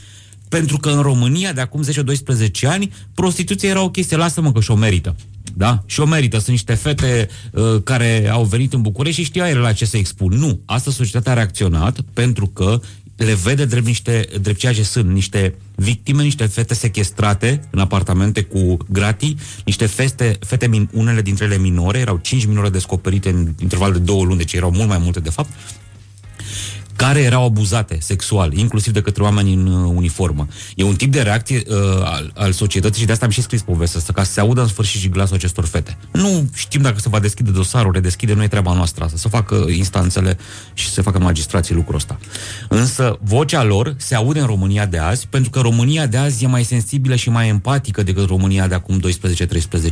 Pentru 0.48 0.76
că 0.76 0.90
în 0.90 1.00
România, 1.00 1.52
de 1.52 1.60
acum 1.60 1.84
10-12 1.84 2.66
ani, 2.66 2.92
prostituția 3.14 3.68
era 3.68 3.82
o 3.82 3.90
chestie, 3.90 4.16
lasă-mă 4.16 4.52
că 4.52 4.60
și-o 4.60 4.74
merită. 4.74 5.16
Da? 5.56 5.82
Și 5.86 6.00
o 6.00 6.04
merită. 6.04 6.36
Sunt 6.36 6.48
niște 6.48 6.74
fete 6.74 7.28
uh, 7.52 7.76
care 7.84 8.28
au 8.28 8.44
venit 8.44 8.72
în 8.72 8.82
București 8.82 9.20
și 9.20 9.26
știau 9.26 9.46
ele 9.46 9.58
la 9.58 9.72
ce 9.72 9.84
să 9.84 9.96
expun. 9.96 10.32
Nu. 10.32 10.60
Asta 10.64 10.90
societatea 10.90 11.32
a 11.32 11.34
reacționat 11.34 12.00
pentru 12.12 12.46
că 12.46 12.80
le 13.16 13.34
vede 13.34 13.64
drept, 13.64 13.86
niște, 13.86 14.28
drept 14.40 14.58
ceea 14.58 14.72
ce 14.72 14.82
sunt, 14.82 15.10
niște 15.10 15.54
victime, 15.74 16.22
niște 16.22 16.46
fete 16.46 16.74
sequestrate 16.74 17.60
în 17.70 17.78
apartamente 17.78 18.42
cu 18.42 18.76
gratii, 18.90 19.38
niște 19.64 19.86
feste, 19.86 20.36
fete, 20.40 20.66
min, 20.66 20.88
unele 20.92 21.22
dintre 21.22 21.44
ele 21.44 21.58
minore, 21.58 21.98
erau 21.98 22.18
cinci 22.22 22.46
minore 22.46 22.68
descoperite 22.68 23.28
în 23.28 23.52
interval 23.60 23.92
de 23.92 23.98
două 23.98 24.24
luni, 24.24 24.38
deci 24.38 24.52
erau 24.52 24.70
mult 24.70 24.88
mai 24.88 24.98
multe 24.98 25.20
de 25.20 25.30
fapt, 25.30 25.50
care 26.96 27.20
erau 27.20 27.44
abuzate 27.44 27.98
sexual, 28.00 28.52
inclusiv 28.52 28.92
de 28.92 29.00
către 29.00 29.22
oameni 29.22 29.52
în 29.52 29.66
uh, 29.66 29.92
uniformă. 29.94 30.46
E 30.74 30.82
un 30.82 30.94
tip 30.94 31.12
de 31.12 31.22
reacție 31.22 31.62
uh, 31.68 31.76
al, 32.04 32.32
al 32.34 32.52
societății 32.52 33.00
și 33.00 33.06
de 33.06 33.12
asta 33.12 33.24
am 33.24 33.30
și 33.30 33.42
scris 33.42 33.62
povestea 33.62 34.00
asta, 34.00 34.12
ca 34.12 34.22
să 34.22 34.32
se 34.32 34.40
audă 34.40 34.60
în 34.60 34.68
sfârșit 34.68 35.00
și 35.00 35.08
glasul 35.08 35.36
acestor 35.36 35.64
fete. 35.64 35.96
Nu 36.12 36.48
știm 36.54 36.82
dacă 36.82 36.98
se 36.98 37.08
va 37.08 37.18
deschide 37.18 37.50
dosarul, 37.50 37.92
redeschide, 37.92 38.34
nu 38.34 38.42
e 38.42 38.48
treaba 38.48 38.74
noastră 38.74 39.04
asta, 39.04 39.16
să 39.16 39.28
facă 39.28 39.64
instanțele 39.68 40.38
și 40.74 40.86
să 40.86 40.92
se 40.92 41.02
facă 41.02 41.18
magistrații 41.18 41.74
lucrul 41.74 41.94
ăsta. 41.96 42.18
Însă 42.68 43.18
vocea 43.22 43.62
lor 43.62 43.94
se 43.98 44.14
aude 44.14 44.40
în 44.40 44.46
România 44.46 44.86
de 44.86 44.98
azi, 44.98 45.26
pentru 45.26 45.50
că 45.50 45.60
România 45.60 46.06
de 46.06 46.16
azi 46.16 46.44
e 46.44 46.46
mai 46.46 46.64
sensibilă 46.64 47.14
și 47.14 47.30
mai 47.30 47.48
empatică 47.48 48.02
decât 48.02 48.26
România 48.26 48.66
de 48.66 48.74
acum 48.74 49.00
12-13 49.00 49.02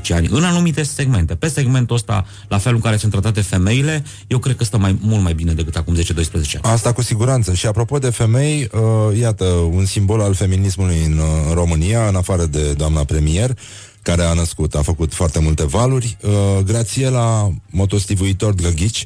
ani, 0.09 0.29
în 0.31 0.45
anumite 0.45 0.83
segmente. 0.83 1.35
Pe 1.35 1.49
segmentul 1.49 1.97
ăsta, 1.97 2.27
la 2.49 2.59
felul 2.59 2.77
în 2.77 2.83
care 2.83 2.97
sunt 2.97 3.13
tratate 3.13 3.41
femeile, 3.41 4.05
eu 4.27 4.39
cred 4.39 4.57
că 4.57 4.65
stă 4.65 4.79
mai, 4.79 4.99
mult 5.01 5.23
mai 5.23 5.35
bine 5.35 5.53
decât 5.53 5.77
acum 5.77 5.97
10-12 5.97 6.01
ani. 6.33 6.61
Asta 6.63 6.92
cu 6.93 7.03
siguranță. 7.03 7.55
Și 7.55 7.67
apropo 7.67 7.99
de 7.99 8.11
femei, 8.11 8.69
uh, 8.73 9.19
iată, 9.19 9.45
un 9.45 9.85
simbol 9.85 10.21
al 10.21 10.35
feminismului 10.35 11.05
în 11.05 11.19
uh, 11.19 11.53
România, 11.53 12.09
în 12.09 12.15
afară 12.15 12.47
de 12.47 12.73
doamna 12.73 13.05
premier, 13.05 13.59
care 14.03 14.23
a 14.23 14.33
născut, 14.33 14.75
a 14.75 14.83
făcut 14.83 15.15
foarte 15.15 15.39
multe 15.39 15.67
valuri. 15.67 16.17
Uh, 16.21 16.31
Grațiela, 16.65 17.51
motostivuitor 17.71 18.53
Drăghici, 18.53 19.05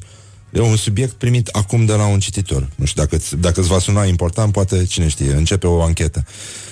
e 0.49 0.59
un 0.59 0.75
subiect 0.75 1.13
primit 1.13 1.47
acum 1.47 1.85
de 1.85 1.93
la 1.93 2.05
un 2.05 2.19
cititor. 2.19 2.69
Nu 2.75 2.85
știu 2.85 3.01
dacă, 3.01 3.23
dacă 3.39 3.59
îți 3.59 3.69
va 3.69 3.79
suna 3.79 4.05
important, 4.05 4.51
poate, 4.51 4.85
cine 4.85 5.07
știe, 5.07 5.31
începe 5.31 5.67
o 5.67 5.81
anchetă. 5.81 6.25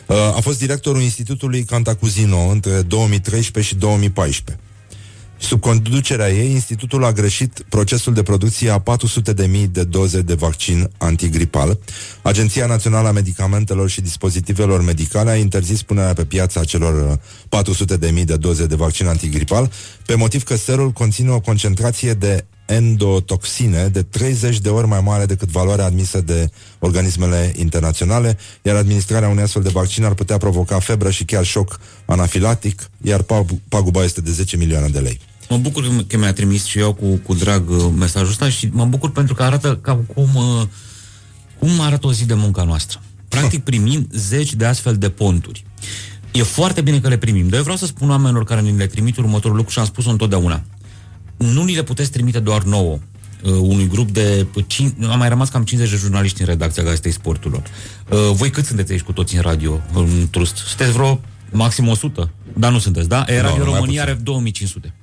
Uh, 0.07 0.15
a 0.15 0.39
fost 0.41 0.59
directorul 0.59 1.01
Institutului 1.01 1.63
Cantacuzino 1.63 2.37
între 2.37 2.81
2013 2.81 3.73
și 3.73 3.79
2014. 3.79 4.64
Sub 5.37 5.59
conducerea 5.59 6.29
ei, 6.29 6.51
institutul 6.51 7.03
a 7.03 7.11
greșit 7.11 7.65
procesul 7.69 8.13
de 8.13 8.23
producție 8.23 8.69
a 8.69 8.79
400.000 8.79 9.65
de 9.71 9.83
doze 9.83 10.21
de 10.21 10.33
vaccin 10.33 10.89
antigripal. 10.97 11.79
Agenția 12.21 12.65
Națională 12.65 13.07
a 13.07 13.11
Medicamentelor 13.11 13.89
și 13.89 14.01
Dispozitivelor 14.01 14.81
Medicale 14.81 15.29
a 15.29 15.35
interzis 15.35 15.83
punerea 15.83 16.13
pe 16.13 16.25
piață 16.25 16.59
a 16.59 16.63
celor 16.63 17.19
400.000 18.09 18.23
de 18.25 18.35
doze 18.35 18.65
de 18.65 18.75
vaccin 18.75 19.07
antigripal 19.07 19.71
pe 20.05 20.15
motiv 20.15 20.43
că 20.43 20.55
serul 20.55 20.91
conține 20.91 21.29
o 21.29 21.39
concentrație 21.39 22.13
de 22.13 22.45
endotoxine 22.65 23.87
de 23.87 24.03
30 24.03 24.59
de 24.59 24.69
ori 24.69 24.87
mai 24.87 25.01
mare 25.01 25.25
decât 25.25 25.49
valoarea 25.49 25.85
admisă 25.85 26.21
de 26.21 26.49
organismele 26.79 27.53
internaționale, 27.55 28.37
iar 28.61 28.75
administrarea 28.75 29.29
unui 29.29 29.43
astfel 29.43 29.61
de 29.61 29.69
vaccin 29.69 30.03
ar 30.03 30.13
putea 30.13 30.37
provoca 30.37 30.79
febră 30.79 31.09
și 31.09 31.25
chiar 31.25 31.45
șoc 31.45 31.79
anafilatic, 32.05 32.89
iar 33.01 33.25
paguba 33.69 34.03
este 34.03 34.21
de 34.21 34.31
10 34.31 34.57
milioane 34.57 34.87
de 34.87 34.99
lei. 34.99 35.19
Mă 35.49 35.57
bucur 35.57 36.03
că 36.07 36.17
mi-a 36.17 36.33
trimis 36.33 36.65
și 36.65 36.79
eu 36.79 36.93
cu, 36.93 37.05
cu 37.15 37.33
drag 37.33 37.69
uh, 37.69 37.85
mesajul 37.97 38.29
ăsta 38.29 38.49
și 38.49 38.69
mă 38.71 38.85
bucur 38.85 39.11
pentru 39.11 39.33
că 39.33 39.43
arată 39.43 39.77
ca 39.81 39.99
cum, 40.13 40.35
uh, 40.35 40.67
cum 41.59 41.79
arată 41.79 42.07
o 42.07 42.13
zi 42.13 42.25
de 42.25 42.33
munca 42.33 42.63
noastră. 42.63 43.01
Practic 43.27 43.63
primim 43.69 44.07
zeci 44.11 44.53
de 44.53 44.65
astfel 44.65 44.97
de 44.97 45.09
ponturi. 45.09 45.65
E 46.31 46.43
foarte 46.43 46.81
bine 46.81 46.99
că 46.99 47.07
le 47.07 47.17
primim, 47.17 47.47
dar 47.47 47.57
eu 47.57 47.61
vreau 47.61 47.77
să 47.77 47.85
spun 47.85 48.09
oamenilor 48.09 48.43
care 48.43 48.61
ne 48.61 48.71
le 48.71 48.87
trimit 48.87 49.17
următorul 49.17 49.57
lucru 49.57 49.71
și 49.71 49.79
am 49.79 49.85
spus-o 49.85 50.09
întotdeauna 50.09 50.63
nu 51.37 51.63
ni 51.63 51.75
le 51.75 51.83
puteți 51.83 52.11
trimite 52.11 52.39
doar 52.39 52.63
nouă, 52.63 52.99
uh, 53.43 53.51
unui 53.51 53.87
grup 53.87 54.11
de... 54.11 54.47
Cin- 54.67 55.07
am 55.09 55.17
mai 55.17 55.29
rămas 55.29 55.49
cam 55.49 55.63
50 55.63 55.91
de 55.91 55.97
jurnaliști 55.97 56.41
în 56.41 56.47
redacția 56.47 56.83
Gazetei 56.83 57.11
Sporturilor. 57.11 57.63
Uh, 58.09 58.19
voi 58.33 58.49
cât 58.49 58.65
sunteți 58.65 58.91
aici 58.91 59.01
cu 59.01 59.11
toți 59.11 59.35
în 59.35 59.41
radio, 59.41 59.81
în 59.93 60.27
trust? 60.31 60.55
Sunteți 60.55 60.91
vreo 60.91 61.21
maxim 61.51 61.87
100, 61.87 62.31
dar 62.57 62.71
nu 62.71 62.79
sunteți, 62.79 63.07
da? 63.07 63.23
E 63.27 63.41
Radio 63.41 63.63
no, 63.63 63.73
România 63.73 64.01
are 64.01 64.13
2500. 64.13 64.93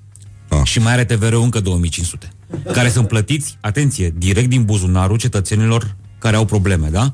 Ah. 0.48 0.60
Și 0.64 0.78
mai 0.78 0.92
are 0.92 1.04
TVR 1.04 1.32
încă 1.32 1.60
2500. 1.60 2.32
Care 2.72 2.88
sunt 2.88 3.08
plătiți, 3.08 3.56
atenție, 3.60 4.14
direct 4.16 4.48
din 4.48 4.64
buzunarul 4.64 5.16
cetățenilor 5.16 5.96
care 6.18 6.36
au 6.36 6.44
probleme, 6.44 6.88
da? 6.88 7.12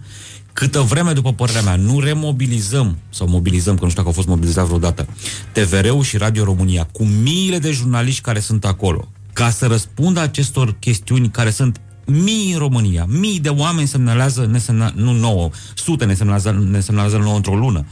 Câtă 0.59 0.81
vreme, 0.81 1.13
după 1.13 1.33
părerea 1.33 1.63
mea, 1.63 1.77
nu 1.77 2.01
remobilizăm, 2.01 2.99
sau 3.11 3.29
mobilizăm, 3.29 3.77
că 3.77 3.83
nu 3.83 3.91
știu 3.91 4.03
dacă 4.03 4.15
au 4.15 4.23
fost 4.23 4.29
mobilizat 4.29 4.65
vreodată, 4.65 5.07
TVR-ul 5.53 6.03
și 6.03 6.17
Radio 6.17 6.45
România, 6.45 6.89
cu 6.93 7.05
miile 7.05 7.59
de 7.59 7.71
jurnaliști 7.71 8.21
care 8.21 8.41
sunt 8.41 8.65
acolo, 8.65 9.09
ca 9.33 9.51
să 9.51 9.67
răspundă 9.67 10.21
acestor 10.21 10.77
chestiuni 10.79 11.31
care 11.31 11.51
sunt 11.51 11.81
mii 12.07 12.53
în 12.53 12.59
România, 12.59 13.07
mii 13.09 13.41
de 13.41 13.49
oameni 13.49 13.87
semnalează, 13.87 14.47
ne 14.47 14.59
semna, 14.59 14.93
nu 14.95 15.13
nouă, 15.13 15.51
sute 15.75 16.05
ne 16.05 16.15
semnalează, 16.15 16.67
ne 16.71 16.81
semnalează 16.81 17.17
nouă 17.17 17.37
într-o 17.37 17.57
lună, 17.57 17.87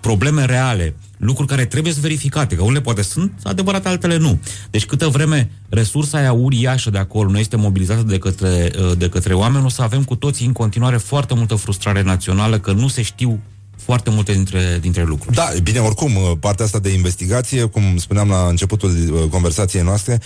probleme 0.00 0.44
reale, 0.44 0.94
lucruri 1.16 1.48
care 1.48 1.64
trebuie 1.64 1.92
să 1.92 2.00
verificate, 2.00 2.56
că 2.56 2.62
unele 2.62 2.80
poate 2.80 3.02
sunt 3.02 3.32
adevărate, 3.42 3.88
altele 3.88 4.16
nu. 4.16 4.38
Deci 4.70 4.86
câtă 4.86 5.08
vreme 5.08 5.50
resursa 5.68 6.18
aia 6.18 6.32
uriașă 6.32 6.90
de 6.90 6.98
acolo 6.98 7.30
nu 7.30 7.38
este 7.38 7.56
mobilizată 7.56 8.02
de 8.02 8.18
către, 8.18 8.70
uh, 8.78 8.92
de 8.98 9.08
către 9.08 9.34
oameni, 9.34 9.64
o 9.64 9.68
să 9.68 9.82
avem 9.82 10.04
cu 10.04 10.16
toții 10.16 10.46
în 10.46 10.52
continuare 10.52 10.96
foarte 10.96 11.34
multă 11.34 11.54
frustrare 11.54 12.02
națională 12.02 12.58
că 12.58 12.72
nu 12.72 12.88
se 12.88 13.02
știu 13.02 13.40
foarte 13.76 14.10
multe 14.10 14.32
dintre, 14.32 14.78
dintre 14.80 15.04
lucruri. 15.04 15.36
Da, 15.36 15.48
bine, 15.62 15.78
oricum, 15.78 16.16
uh, 16.16 16.32
partea 16.40 16.64
asta 16.64 16.78
de 16.78 16.92
investigație, 16.92 17.64
cum 17.64 17.82
spuneam 17.96 18.28
la 18.28 18.46
începutul 18.48 18.90
uh, 18.90 19.28
conversației 19.30 19.82
noastre, 19.82 20.20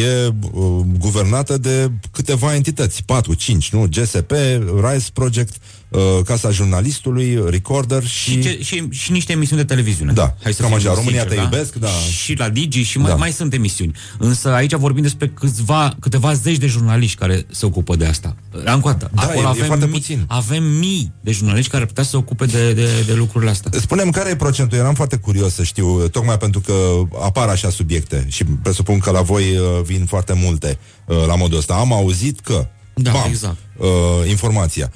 e 0.00 0.32
guvernată 0.98 1.58
de 1.58 1.90
câteva 2.10 2.54
entități, 2.54 3.02
4, 3.04 3.34
5, 3.34 3.72
nu? 3.72 3.86
GSP, 3.90 4.32
RISE 4.82 5.10
Project, 5.12 5.54
uh, 5.88 6.00
Casa 6.24 6.50
Jurnalistului, 6.50 7.42
Recorder 7.48 8.04
și... 8.04 8.30
Și, 8.30 8.40
ce, 8.40 8.58
și, 8.62 8.88
și 8.90 9.12
niște 9.12 9.32
emisiuni 9.32 9.60
de 9.60 9.66
televiziune. 9.66 10.12
Da, 10.12 10.34
Hai 10.42 10.52
să 10.52 10.62
cam 10.62 10.74
așa, 10.74 10.94
România 10.94 11.20
sincer, 11.20 11.28
te 11.28 11.34
da? 11.34 11.42
iubesc, 11.42 11.74
da. 11.74 11.88
Și 12.22 12.34
la 12.34 12.48
Digi 12.48 12.82
și 12.82 12.98
mai, 12.98 13.10
da. 13.10 13.16
mai 13.16 13.32
sunt 13.32 13.52
emisiuni. 13.52 13.92
Însă 14.18 14.48
aici 14.48 14.74
vorbim 14.74 15.02
despre 15.02 15.28
câțiva, 15.28 15.96
câteva 16.00 16.32
zeci 16.32 16.56
de 16.56 16.66
jurnaliști 16.66 17.16
care 17.16 17.46
se 17.50 17.66
ocupă 17.66 17.96
de 17.96 18.06
asta. 18.06 18.36
Încă 18.64 18.96
da, 18.98 19.22
acolo 19.22 19.46
e, 19.46 19.48
avem, 19.48 19.62
e 19.62 19.66
foarte 19.66 19.84
mii, 19.84 19.94
puțin. 19.94 20.24
avem 20.28 20.64
mii 20.64 21.12
de 21.20 21.30
jurnaliști 21.30 21.70
care 21.70 21.84
putea 21.84 22.02
să 22.02 22.10
se 22.10 22.16
ocupe 22.16 22.44
de, 22.44 22.72
de, 22.72 22.86
de 23.06 23.14
lucrurile 23.14 23.50
astea. 23.50 23.70
Spunem 23.80 24.10
care 24.10 24.30
e 24.30 24.36
procentul? 24.36 24.78
Eram 24.78 24.94
foarte 24.94 25.16
curios 25.16 25.54
să 25.54 25.62
știu, 25.62 26.08
tocmai 26.08 26.38
pentru 26.38 26.60
că 26.60 26.72
apar 27.22 27.48
așa 27.48 27.70
subiecte 27.70 28.26
și 28.28 28.44
presupun 28.44 28.98
că 28.98 29.10
la 29.10 29.20
voi 29.20 29.42
uh, 29.42 29.82
vin 29.84 30.04
foarte 30.04 30.32
multe 30.32 30.78
uh, 31.06 31.16
la 31.26 31.36
modul 31.36 31.58
ăsta. 31.58 31.74
Am 31.74 31.92
auzit 31.92 32.40
că 32.40 32.66
da, 33.02 33.10
Bam, 33.10 33.24
exact. 33.28 33.56
Uh, 33.76 33.86
informația. 34.28 34.92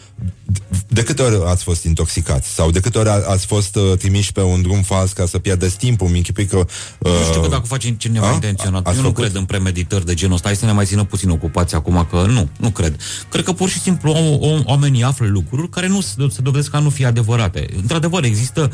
De 0.89 1.03
câte 1.03 1.23
ori 1.23 1.43
ați 1.47 1.63
fost 1.63 1.85
intoxicați? 1.85 2.49
Sau 2.49 2.71
de 2.71 2.81
câte 2.81 2.99
ori 2.99 3.09
ați 3.09 3.47
fost 3.47 3.77
uh, 3.77 3.99
trimiși 3.99 4.33
pe 4.33 4.41
un 4.41 4.63
drum 4.63 4.83
fals 4.83 5.13
ca 5.13 5.27
să 5.27 5.39
pierdeți 5.39 5.77
timpul? 5.77 6.09
Mi 6.09 6.17
închipui 6.17 6.47
că... 6.47 6.57
Uh, 6.57 7.11
nu 7.11 7.25
știu 7.29 7.41
că 7.41 7.49
dacă 7.49 7.67
face 7.67 7.97
cineva 7.97 8.29
a? 8.29 8.33
intenționat. 8.33 8.87
Ați 8.87 8.97
Eu 8.97 9.03
făcut? 9.03 9.17
nu 9.17 9.23
cred 9.23 9.37
în 9.37 9.45
premeditări 9.45 10.07
de 10.07 10.15
genul 10.15 10.35
ăsta. 10.35 10.49
Hai 10.49 10.57
să 10.57 10.65
ne 10.65 10.73
mai 10.73 10.85
țină 10.85 11.05
puțin 11.05 11.31
ocupați 11.31 11.75
acum, 11.75 12.07
că 12.11 12.25
nu, 12.29 12.49
nu 12.59 12.71
cred. 12.71 12.97
Cred 13.29 13.45
că 13.45 13.53
pur 13.53 13.69
și 13.69 13.81
simplu 13.81 14.11
o, 14.11 14.49
o, 14.49 14.61
oamenii 14.65 15.03
află 15.03 15.27
lucruri 15.27 15.69
care 15.69 15.87
nu 15.87 16.01
se, 16.01 16.15
se 16.31 16.41
dovedesc 16.43 16.71
ca 16.71 16.79
nu 16.79 16.91
fi 16.91 17.05
adevărate. 17.05 17.67
Într-adevăr, 17.77 18.25
există 18.25 18.73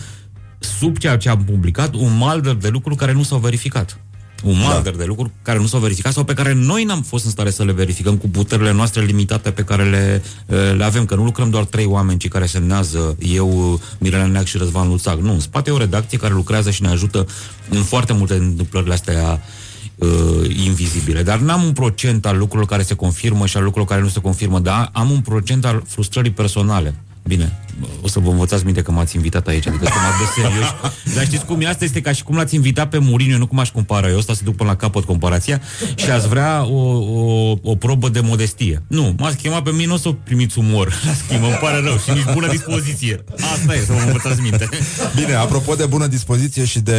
sub 0.59 0.97
ceea 0.97 1.17
ce 1.17 1.29
am 1.29 1.45
publicat 1.45 1.95
un 1.95 2.17
malder 2.17 2.55
de 2.55 2.69
lucruri 2.69 2.97
care 2.97 3.13
nu 3.13 3.23
s-au 3.23 3.39
verificat 3.39 4.01
un 4.45 4.59
marder 4.59 4.93
da. 4.93 4.99
de 4.99 5.05
lucruri 5.05 5.31
care 5.43 5.59
nu 5.59 5.67
s-au 5.67 5.81
verificat 5.81 6.13
sau 6.13 6.25
pe 6.25 6.33
care 6.33 6.53
noi 6.53 6.85
n-am 6.85 7.03
fost 7.03 7.25
în 7.25 7.31
stare 7.31 7.51
să 7.51 7.65
le 7.65 7.73
verificăm 7.73 8.17
cu 8.17 8.29
puterile 8.29 8.73
noastre 8.73 9.03
limitate 9.03 9.51
pe 9.51 9.63
care 9.63 9.91
le, 9.91 10.23
eh, 10.47 10.75
le 10.77 10.85
avem, 10.85 11.05
că 11.05 11.15
nu 11.15 11.25
lucrăm 11.25 11.51
doar 11.51 11.65
trei 11.65 11.85
oameni, 11.85 12.19
ci 12.19 12.29
care 12.29 12.47
semnează 12.47 13.17
eu, 13.19 13.81
Mirela 13.99 14.27
Neac 14.27 14.45
și 14.45 14.59
Răzvan 14.59 14.89
Luțac. 14.89 15.19
Nu, 15.21 15.33
în 15.33 15.41
spate 15.41 15.71
e 15.71 15.73
o 15.73 15.79
redacție 15.79 16.19
care 16.19 16.35
lucrează 16.35 16.71
și 16.71 16.83
ne 16.83 16.89
ajută 16.89 17.27
în 17.69 17.83
foarte 17.83 18.13
multe 18.13 18.35
întâmplările 18.35 18.93
astea 18.93 19.43
uh, 19.95 20.09
invizibile. 20.65 21.23
Dar 21.23 21.39
n-am 21.39 21.63
un 21.63 21.73
procent 21.73 22.27
al 22.27 22.39
lucrurilor 22.39 22.69
care 22.69 22.83
se 22.83 22.95
confirmă 22.95 23.47
și 23.47 23.57
al 23.57 23.63
lucrurilor 23.63 23.95
care 23.95 24.07
nu 24.07 24.13
se 24.13 24.21
confirmă, 24.21 24.59
dar 24.59 24.91
am 24.93 25.11
un 25.11 25.21
procent 25.21 25.65
al 25.65 25.83
frustrării 25.87 26.31
personale. 26.31 26.95
Bine, 27.27 27.59
o 28.03 28.09
să 28.09 28.19
vă 28.19 28.31
învățați 28.31 28.65
minte 28.65 28.83
că 28.83 28.91
m-ați 28.91 29.17
invitat 29.17 29.47
aici, 29.47 29.67
adică 29.67 29.85
sunt 29.85 29.97
de 30.19 30.43
serios. 30.43 30.67
Dar 31.15 31.25
știți 31.25 31.45
cum 31.45 31.61
e? 31.61 31.67
Asta 31.67 31.85
este 31.85 32.01
ca 32.01 32.13
și 32.13 32.23
cum 32.23 32.37
l-ați 32.37 32.55
invitat 32.55 32.89
pe 32.89 32.99
Mourinho, 32.99 33.39
nu 33.39 33.47
cum 33.47 33.59
aș 33.59 33.71
compara 33.71 34.09
eu, 34.09 34.17
ăsta 34.17 34.35
să 34.35 34.41
duc 34.45 34.57
până 34.57 34.69
la 34.69 34.77
capăt 34.77 35.05
comparația 35.05 35.61
și 35.95 36.11
ați 36.11 36.29
vrea 36.29 36.65
o, 36.65 36.99
o, 36.99 37.57
o 37.63 37.75
probă 37.75 38.09
de 38.09 38.21
modestie. 38.21 38.83
Nu, 38.87 39.15
m-ați 39.19 39.37
chemat 39.37 39.63
pe 39.63 39.71
mine, 39.71 39.87
nu 39.87 39.95
o 39.95 39.97
să 39.97 40.11
primiți 40.25 40.59
umor. 40.59 40.87
La 41.07 41.13
schimb, 41.25 41.43
îmi 41.43 41.59
pare 41.61 41.81
rău 41.81 41.99
și 41.99 42.11
nici 42.11 42.33
bună 42.33 42.49
dispoziție. 42.49 43.25
Asta 43.55 43.75
e, 43.75 43.85
să 43.87 43.93
mă 43.93 44.01
învățați 44.07 44.41
minte. 44.41 44.69
Bine, 45.21 45.35
apropo 45.35 45.75
de 45.75 45.87
bună 45.87 46.07
dispoziție 46.07 46.65
și 46.65 46.81
de 46.81 46.97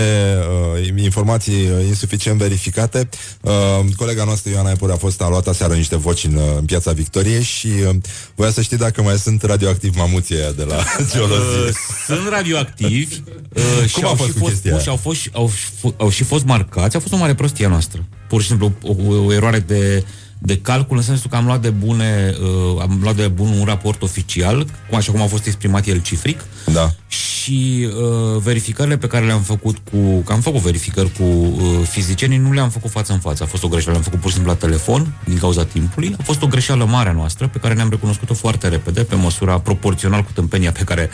uh, 0.96 1.04
informații 1.04 1.64
uh, 1.64 1.86
insuficient 1.88 2.38
verificate, 2.38 3.10
uh, 3.42 3.52
colega 3.96 4.24
noastră 4.24 4.52
Ioana 4.52 4.72
Epure 4.72 4.94
a 4.94 4.96
fost 4.96 5.22
a 5.22 5.30
luat 5.30 5.48
aseară 5.48 5.74
niște 5.74 5.98
voci 5.98 6.24
în, 6.24 6.36
uh, 6.36 6.42
în 6.58 6.66
piața 6.66 6.92
Victoriei 6.92 7.44
și 7.44 7.68
uh, 7.68 7.96
voia 8.36 8.52
să 8.52 8.62
știi 8.62 8.78
dacă 8.78 9.02
mai 9.02 9.18
sunt 9.18 9.44
radioactiv 9.44 9.96
mamuții 10.10 10.36
aia 10.36 10.52
de 10.52 10.64
la 10.64 10.76
geologie. 11.14 11.68
Uh, 11.68 11.74
sunt 12.06 12.30
radioactivi 12.30 13.16
uh, 13.54 13.88
și 13.88 13.94
Cum 13.94 14.06
a 14.06 14.08
au 14.08 14.16
fost 14.16 14.28
și 14.30 14.34
cu 14.34 14.40
fost 14.40 14.52
chestia 14.52 14.72
puși, 14.74 14.88
aia? 14.90 14.98
au, 14.98 14.98
fost, 14.98 15.20
au, 15.34 15.52
f- 15.92 15.96
au 15.98 16.10
și 16.10 16.24
fost 16.24 16.46
marcați, 16.46 16.96
a 16.96 17.00
fost 17.00 17.14
o 17.14 17.18
mare 17.18 17.34
prostie 17.36 17.66
a 17.66 17.70
noastră. 17.70 18.06
Pur 18.30 18.42
și 18.42 18.48
simplu 18.48 18.72
o, 18.84 18.96
o, 19.08 19.24
o 19.26 19.34
eroare 19.34 19.60
de, 19.60 20.04
de 20.40 20.58
calcul 20.58 20.98
în 20.98 21.04
sensul 21.04 21.30
că 21.30 21.36
am 21.36 21.46
luat 21.46 21.62
de 21.62 21.70
bune 21.70 22.34
uh, 22.42 22.82
am 22.82 23.00
luat 23.02 23.16
de 23.16 23.28
bun 23.28 23.48
un 23.60 23.66
raport 23.66 24.02
oficial, 24.02 24.66
cum 24.90 24.98
așa 24.98 25.12
cum 25.12 25.22
a 25.22 25.26
fost 25.26 25.46
exprimat 25.46 25.88
el 25.88 26.02
cifric, 26.02 26.40
da. 26.74 26.92
Și 27.10 27.88
uh, 27.88 28.42
verificările 28.42 28.98
pe 28.98 29.08
care 29.08 29.26
le-am 29.26 29.42
făcut 29.42 29.78
cu... 29.92 30.22
Că 30.26 30.32
am 30.34 30.42
făcut 30.42 30.62
verificări 30.62 31.12
cu 31.12 31.24
uh, 31.24 31.88
fizicienii, 31.90 32.38
nu 32.38 32.52
le-am 32.52 32.70
făcut 32.70 32.92
față 32.92 33.14
în 33.14 33.20
față. 33.20 33.44
A 33.44 33.46
fost 33.46 33.64
o 33.64 33.68
greșeală, 33.68 33.92
le-am 33.92 34.04
făcut 34.04 34.20
pur 34.20 34.30
și 34.30 34.36
simplu 34.36 34.52
la 34.54 34.58
telefon, 34.58 35.14
din 35.26 35.38
cauza 35.38 35.66
timpului. 35.66 36.16
A 36.20 36.24
fost 36.24 36.42
o 36.42 36.48
greșeală 36.48 36.86
mare 36.86 37.10
a 37.10 37.12
noastră, 37.12 37.48
pe 37.48 37.58
care 37.58 37.74
ne-am 37.74 37.90
recunoscut-o 37.90 38.34
foarte 38.34 38.68
repede, 38.68 39.04
pe 39.04 39.16
măsura 39.16 39.60
proporțional 39.60 40.24
cu 40.24 40.32
tâmpenia 40.34 40.72
pe 40.72 40.84
care, 40.84 41.10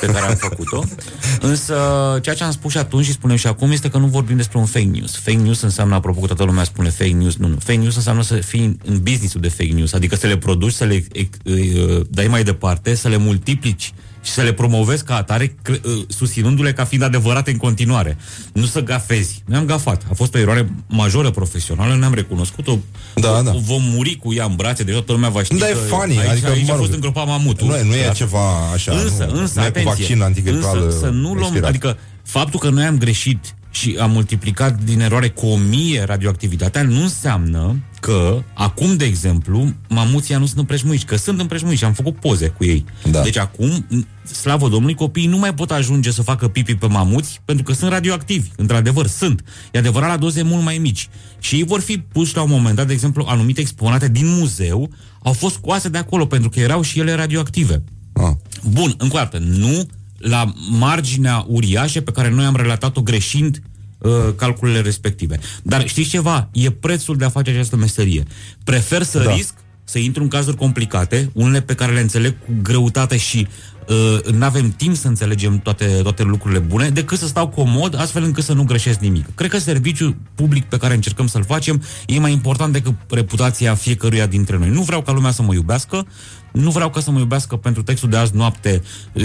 pe 0.00 0.06
care 0.06 0.26
am 0.26 0.34
făcut-o. 0.34 0.84
Însă, 1.40 1.74
ceea 2.22 2.34
ce 2.34 2.44
am 2.44 2.50
spus 2.50 2.72
și 2.72 2.78
atunci 2.78 3.04
și 3.04 3.12
spunem 3.12 3.36
și 3.36 3.46
acum 3.46 3.70
este 3.70 3.88
că 3.90 3.98
nu 3.98 4.06
vorbim 4.06 4.36
despre 4.36 4.58
un 4.58 4.66
fake 4.66 4.84
news. 4.84 5.16
Fake 5.16 5.38
news 5.38 5.60
înseamnă, 5.60 5.94
apropo 5.94 6.20
că 6.20 6.26
toată 6.26 6.44
lumea 6.44 6.64
spune 6.64 6.88
fake 6.88 7.10
news, 7.10 7.36
nu, 7.36 7.46
nu. 7.46 7.56
Fake 7.58 7.78
news 7.78 7.96
înseamnă 7.96 8.22
să 8.22 8.34
fii 8.34 8.78
în 8.84 9.00
business-ul 9.02 9.40
de 9.40 9.48
fake 9.48 9.72
news, 9.72 9.92
adică 9.92 10.16
să 10.16 10.26
le 10.26 10.36
produci, 10.36 10.72
să 10.72 10.84
le 10.84 11.04
uh, 11.44 12.00
dai 12.10 12.26
mai 12.26 12.44
departe, 12.44 12.94
să 12.94 13.08
le 13.08 13.16
multiplici 13.16 13.92
și 14.28 14.34
să 14.34 14.42
le 14.42 14.52
promovezi 14.52 15.04
ca 15.04 15.16
atare, 15.16 15.54
cre- 15.62 15.80
uh, 15.84 15.92
susținându-le 16.08 16.72
ca 16.72 16.84
fiind 16.84 17.04
adevărate 17.04 17.50
în 17.50 17.56
continuare. 17.56 18.16
Nu 18.52 18.64
să 18.64 18.80
gafezi. 18.82 19.42
Ne-am 19.46 19.64
gafat. 19.64 20.02
A 20.10 20.14
fost 20.14 20.34
o 20.34 20.38
eroare 20.38 20.70
majoră 20.88 21.30
profesională, 21.30 21.94
ne-am 21.96 22.14
recunoscut-o. 22.14 22.78
Da, 23.14 23.42
da. 23.42 23.50
Vom 23.52 23.82
muri 23.82 24.14
cu 24.22 24.34
ea 24.34 24.44
în 24.44 24.54
brațe, 24.56 24.82
deja 24.84 24.96
toată 24.96 25.12
lumea 25.12 25.28
va 25.28 25.42
ști 25.42 25.56
Dar 25.56 25.68
e 25.68 25.72
că 25.72 25.78
funny, 25.78 26.18
aici, 26.18 26.30
adică, 26.30 26.50
aici 26.50 26.66
mă 26.66 26.72
a 26.72 26.74
rog, 26.76 26.80
fost 26.84 26.94
îngropat 26.94 27.26
mamutul. 27.26 27.66
Nu, 27.66 27.76
e- 27.76 27.82
nu 27.82 27.94
e 27.94 28.00
Clar. 28.02 28.14
ceva 28.14 28.70
așa, 28.72 28.92
Însă, 28.92 29.28
nu- 29.32 29.40
însă, 29.40 29.58
nu 29.60 29.64
e 29.66 29.70
cu 29.70 29.78
atenție, 29.78 29.90
vaccin 29.90 30.22
antigripal, 30.22 30.82
însă, 30.82 30.98
să 30.98 31.06
nu 31.08 31.28
luăm, 31.28 31.38
expirat. 31.42 31.68
adică 31.68 31.96
faptul 32.22 32.60
că 32.60 32.68
noi 32.68 32.84
am 32.84 32.98
greșit 32.98 33.54
și 33.70 33.96
am 34.00 34.10
multiplicat 34.10 34.82
din 34.82 35.00
eroare 35.00 35.28
cu 35.28 35.46
o 35.46 35.56
mie 35.56 36.02
radioactivitatea 36.02 36.82
nu 36.82 37.02
înseamnă 37.02 37.76
că 38.00 38.42
acum, 38.54 38.96
de 38.96 39.04
exemplu, 39.04 39.72
mamuția 39.88 40.38
nu 40.38 40.46
sunt 40.46 40.58
împrejmuiți, 40.58 41.06
că 41.06 41.16
sunt 41.16 41.40
împrejmuiți 41.40 41.78
și 41.78 41.84
am 41.84 41.92
făcut 41.92 42.16
poze 42.16 42.48
cu 42.48 42.64
ei. 42.64 42.84
Da. 43.10 43.22
Deci 43.22 43.36
acum, 43.38 43.86
slavă 44.32 44.68
Domnului, 44.68 44.94
copiii 44.94 45.26
nu 45.26 45.38
mai 45.38 45.54
pot 45.54 45.70
ajunge 45.70 46.10
să 46.10 46.22
facă 46.22 46.48
pipi 46.48 46.74
pe 46.74 46.86
mamuți 46.86 47.40
pentru 47.44 47.64
că 47.64 47.72
sunt 47.72 47.90
radioactivi. 47.90 48.48
Într-adevăr, 48.56 49.06
sunt. 49.06 49.44
E 49.72 49.78
adevărat 49.78 50.08
la 50.08 50.16
doze 50.16 50.42
mult 50.42 50.64
mai 50.64 50.78
mici. 50.78 51.08
Și 51.38 51.54
ei 51.54 51.64
vor 51.64 51.80
fi 51.80 51.98
puși 51.98 52.36
la 52.36 52.42
un 52.42 52.50
moment 52.50 52.76
dat, 52.76 52.86
de 52.86 52.92
exemplu, 52.92 53.24
anumite 53.28 53.60
exponate 53.60 54.08
din 54.08 54.26
muzeu 54.26 54.90
au 55.22 55.32
fost 55.32 55.54
scoase 55.54 55.88
de 55.88 55.98
acolo 55.98 56.26
pentru 56.26 56.48
că 56.48 56.60
erau 56.60 56.82
și 56.82 56.98
ele 56.98 57.14
radioactive. 57.14 57.82
Ah. 58.12 58.32
Bun, 58.70 58.94
încă 58.98 59.16
o 59.16 59.18
dată, 59.18 59.38
nu 59.38 59.86
la 60.18 60.52
marginea 60.70 61.44
uriașă 61.48 62.00
pe 62.00 62.10
care 62.12 62.30
noi 62.30 62.44
am 62.44 62.56
relatat-o 62.56 63.00
greșind 63.02 63.62
uh, 63.98 64.10
calculele 64.36 64.80
respective. 64.80 65.38
Dar 65.62 65.88
știți 65.88 66.08
ceva? 66.08 66.48
E 66.52 66.70
prețul 66.70 67.16
de 67.16 67.24
a 67.24 67.28
face 67.28 67.50
această 67.50 67.76
meserie. 67.76 68.22
Prefer 68.64 69.02
să 69.02 69.18
Da. 69.18 69.34
risc 69.34 69.54
să 69.84 69.98
intru 69.98 70.22
în 70.22 70.28
cazuri 70.28 70.56
complicate, 70.56 71.30
unele 71.32 71.60
pe 71.60 71.74
care 71.74 71.92
le 71.92 72.00
înțeleg 72.00 72.34
cu 72.46 72.52
greutate 72.62 73.16
și 73.16 73.46
uh, 73.88 74.32
nu 74.32 74.44
avem 74.44 74.70
timp 74.70 74.96
să 74.96 75.08
înțelegem 75.08 75.58
toate, 75.58 75.84
toate 75.84 76.22
lucrurile 76.22 76.58
bune, 76.60 76.88
decât 76.88 77.18
să 77.18 77.26
stau 77.26 77.48
comod, 77.48 78.00
astfel 78.00 78.22
încât 78.22 78.44
să 78.44 78.52
nu 78.52 78.64
greșesc 78.64 78.98
nimic. 78.98 79.34
Cred 79.34 79.50
că 79.50 79.58
serviciul 79.58 80.16
public 80.34 80.64
pe 80.64 80.76
care 80.76 80.94
încercăm 80.94 81.26
să-l 81.26 81.44
facem 81.44 81.82
e 82.06 82.18
mai 82.18 82.32
important 82.32 82.72
decât 82.72 82.94
reputația 83.10 83.74
fiecăruia 83.74 84.26
dintre 84.26 84.58
noi. 84.58 84.68
Nu 84.68 84.82
vreau 84.82 85.02
ca 85.02 85.12
lumea 85.12 85.30
să 85.30 85.42
mă 85.42 85.54
iubească, 85.54 86.06
nu 86.52 86.70
vreau 86.70 86.90
ca 86.90 87.00
să 87.00 87.10
mă 87.10 87.18
iubească 87.18 87.56
pentru 87.56 87.82
textul 87.82 88.08
de 88.08 88.16
azi 88.16 88.36
noapte, 88.36 88.82
uh, 89.12 89.24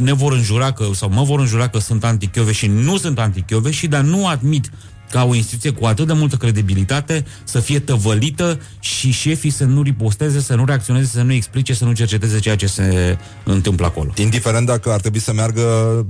ne 0.00 0.12
vor 0.12 0.32
înjura 0.32 0.72
că, 0.72 0.86
sau 0.92 1.10
mă 1.10 1.22
vor 1.22 1.40
înjura 1.40 1.68
că 1.68 1.78
sunt 1.78 2.04
antichiove 2.04 2.52
și 2.52 2.66
nu 2.66 2.96
sunt 2.96 3.18
antichiove 3.18 3.70
și 3.70 3.86
dar 3.86 4.00
nu 4.00 4.26
admit 4.26 4.70
ca 5.10 5.24
o 5.24 5.34
instituție 5.34 5.70
cu 5.70 5.86
atât 5.86 6.06
de 6.06 6.12
multă 6.12 6.36
credibilitate 6.36 7.24
să 7.44 7.60
fie 7.60 7.78
tăvălită 7.78 8.60
și 8.80 9.10
șefii 9.10 9.50
să 9.50 9.64
nu 9.64 9.82
riposteze, 9.82 10.40
să 10.40 10.54
nu 10.54 10.64
reacționeze, 10.64 11.06
să 11.06 11.22
nu 11.22 11.32
explice, 11.32 11.74
să 11.74 11.84
nu 11.84 11.92
cerceteze 11.92 12.38
ceea 12.38 12.56
ce 12.56 12.66
se 12.66 13.18
întâmplă 13.44 13.86
acolo. 13.86 14.12
Indiferent 14.16 14.66
dacă 14.66 14.92
ar 14.92 15.00
trebui 15.00 15.20
să 15.20 15.32
meargă 15.32 15.62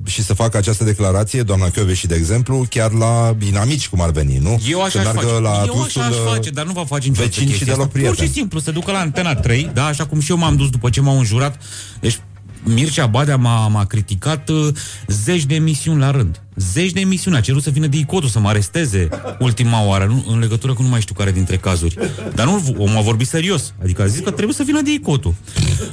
și 0.05 0.23
să 0.23 0.35
facă 0.35 0.57
această 0.57 0.85
declarație, 0.85 1.43
doamna 1.43 1.71
și 1.93 2.07
de 2.07 2.15
exemplu, 2.15 2.67
chiar 2.71 2.93
la 2.93 3.37
inamici, 3.47 3.89
cum 3.89 4.01
ar 4.01 4.11
veni, 4.11 4.39
nu? 4.39 4.61
Eu 4.69 4.83
așa 4.83 4.91
să 4.91 4.99
aș 4.99 5.05
meargă 5.05 5.31
face. 5.31 5.41
la 5.41 5.63
eu 5.67 5.83
așa 5.83 6.01
aș 6.01 6.07
trustul, 6.07 6.33
face, 6.33 6.51
dar 6.51 6.67
nu 6.67 6.73
va 6.73 6.85
face 6.85 7.09
niciodată 7.09 7.35
vecini 7.35 7.51
și 7.51 7.57
chestia 7.57 7.75
deloc 7.75 7.87
asta. 7.87 7.99
Pur 7.99 8.09
și 8.09 8.15
prieteni. 8.15 8.37
simplu, 8.39 8.59
să 8.59 8.71
ducă 8.71 8.93
la 8.93 8.99
Antena 8.99 9.35
3, 9.35 9.71
da, 9.75 9.85
așa 9.85 10.07
cum 10.07 10.21
și 10.21 10.31
eu 10.31 10.37
m-am 10.37 10.57
dus 10.57 10.71
după 10.71 10.91
ce 10.91 11.01
m-au 11.01 11.19
înjurat. 11.19 11.63
Deci 12.01 12.19
Mircea 12.63 13.07
Badea 13.07 13.37
m-a, 13.37 13.69
m-a 13.69 13.85
criticat 13.85 14.49
uh, 14.49 14.69
zeci 15.07 15.45
de 15.45 15.55
emisiuni 15.55 16.01
la 16.01 16.11
rând. 16.11 16.43
Zeci 16.57 16.93
de 16.93 17.01
emisiuni. 17.01 17.37
A 17.37 17.41
cerut 17.41 17.63
să 17.63 17.71
vină 17.71 17.87
Dicotul 17.87 18.29
să 18.29 18.39
mă 18.39 18.49
aresteze 18.49 19.09
ultima 19.39 19.85
oară, 19.85 20.05
nu, 20.05 20.25
în 20.33 20.39
legătură 20.39 20.73
cu 20.73 20.83
nu 20.83 20.89
mai 20.89 21.01
știu 21.01 21.15
care 21.15 21.31
dintre 21.33 21.57
cazuri. 21.57 21.99
Dar 22.35 22.47
nu, 22.47 22.75
omul 22.79 22.97
a 22.97 23.01
vorbit 23.01 23.27
serios. 23.29 23.75
Adică 23.83 24.03
a 24.03 24.07
zis 24.07 24.21
că 24.21 24.31
trebuie 24.31 24.55
să 24.55 24.63
vină 24.63 24.81
Dicotul. 24.83 25.35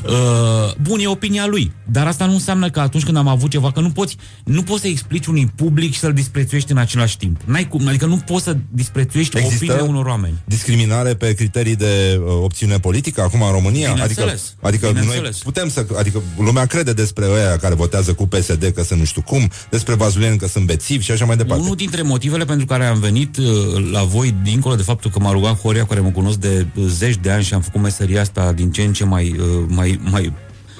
Uh, 0.05 0.13
bun, 0.81 0.99
e 0.99 1.07
opinia 1.07 1.45
lui. 1.47 1.71
Dar 1.91 2.07
asta 2.07 2.25
nu 2.25 2.33
înseamnă 2.33 2.69
că 2.69 2.79
atunci 2.79 3.03
când 3.03 3.17
am 3.17 3.27
avut 3.27 3.49
ceva, 3.49 3.71
că 3.71 3.79
nu 3.79 3.89
poți, 3.89 4.15
nu 4.43 4.63
poți 4.63 4.81
să 4.81 4.87
explici 4.87 5.25
unui 5.25 5.51
public 5.55 5.93
și 5.93 5.99
să-l 5.99 6.13
disprețuiești 6.13 6.71
în 6.71 6.77
același 6.77 7.17
timp. 7.17 7.41
N-ai 7.45 7.67
cum, 7.67 7.87
adică 7.87 8.05
nu 8.05 8.17
poți 8.17 8.43
să 8.43 8.57
disprețuiești 8.69 9.37
Există 9.37 9.63
opiniile 9.65 9.89
unor 9.89 10.05
oameni. 10.05 10.33
discriminare 10.45 11.13
pe 11.15 11.33
criterii 11.33 11.75
de 11.75 12.19
uh, 12.25 12.31
opțiune 12.43 12.79
politică 12.79 13.21
acum 13.21 13.41
în 13.41 13.51
România? 13.51 13.89
Adică, 13.89 14.05
Bineînțeles. 14.07 14.55
adică 14.61 14.85
noi 14.85 14.93
Bineînțeles. 15.01 15.37
putem 15.37 15.69
să... 15.69 15.85
Adică 15.97 16.21
lumea 16.37 16.65
crede 16.65 16.93
despre 16.93 17.25
ăia 17.31 17.57
care 17.57 17.75
votează 17.75 18.13
cu 18.13 18.27
PSD 18.27 18.71
că 18.75 18.83
sunt 18.83 18.99
nu 18.99 19.05
știu 19.05 19.21
cum, 19.21 19.51
despre 19.69 19.93
vazulieni 19.93 20.37
că 20.37 20.46
sunt 20.47 20.65
bețivi 20.65 21.03
și 21.03 21.11
așa 21.11 21.25
mai 21.25 21.37
departe. 21.37 21.63
Unul 21.63 21.75
dintre 21.75 22.01
motivele 22.01 22.45
pentru 22.45 22.65
care 22.65 22.85
am 22.85 22.99
venit 22.99 23.37
uh, 23.37 23.45
la 23.91 24.03
voi, 24.03 24.35
dincolo 24.43 24.75
de 24.75 24.81
faptul 24.81 25.11
că 25.11 25.19
m-a 25.19 25.31
rugat 25.31 25.59
Horia, 25.59 25.85
care 25.85 25.99
mă 25.99 26.09
cunosc 26.09 26.37
de 26.37 26.67
uh, 26.75 26.83
zeci 26.87 27.17
de 27.21 27.31
ani 27.31 27.43
și 27.43 27.53
am 27.53 27.61
făcut 27.61 27.81
meseria 27.81 28.21
asta 28.21 28.51
din 28.51 28.71
ce 28.71 28.81
în 28.81 28.93
ce 28.93 29.05
mai, 29.05 29.35
uh, 29.39 29.65
mai, 29.67 29.99
mai 30.11 30.33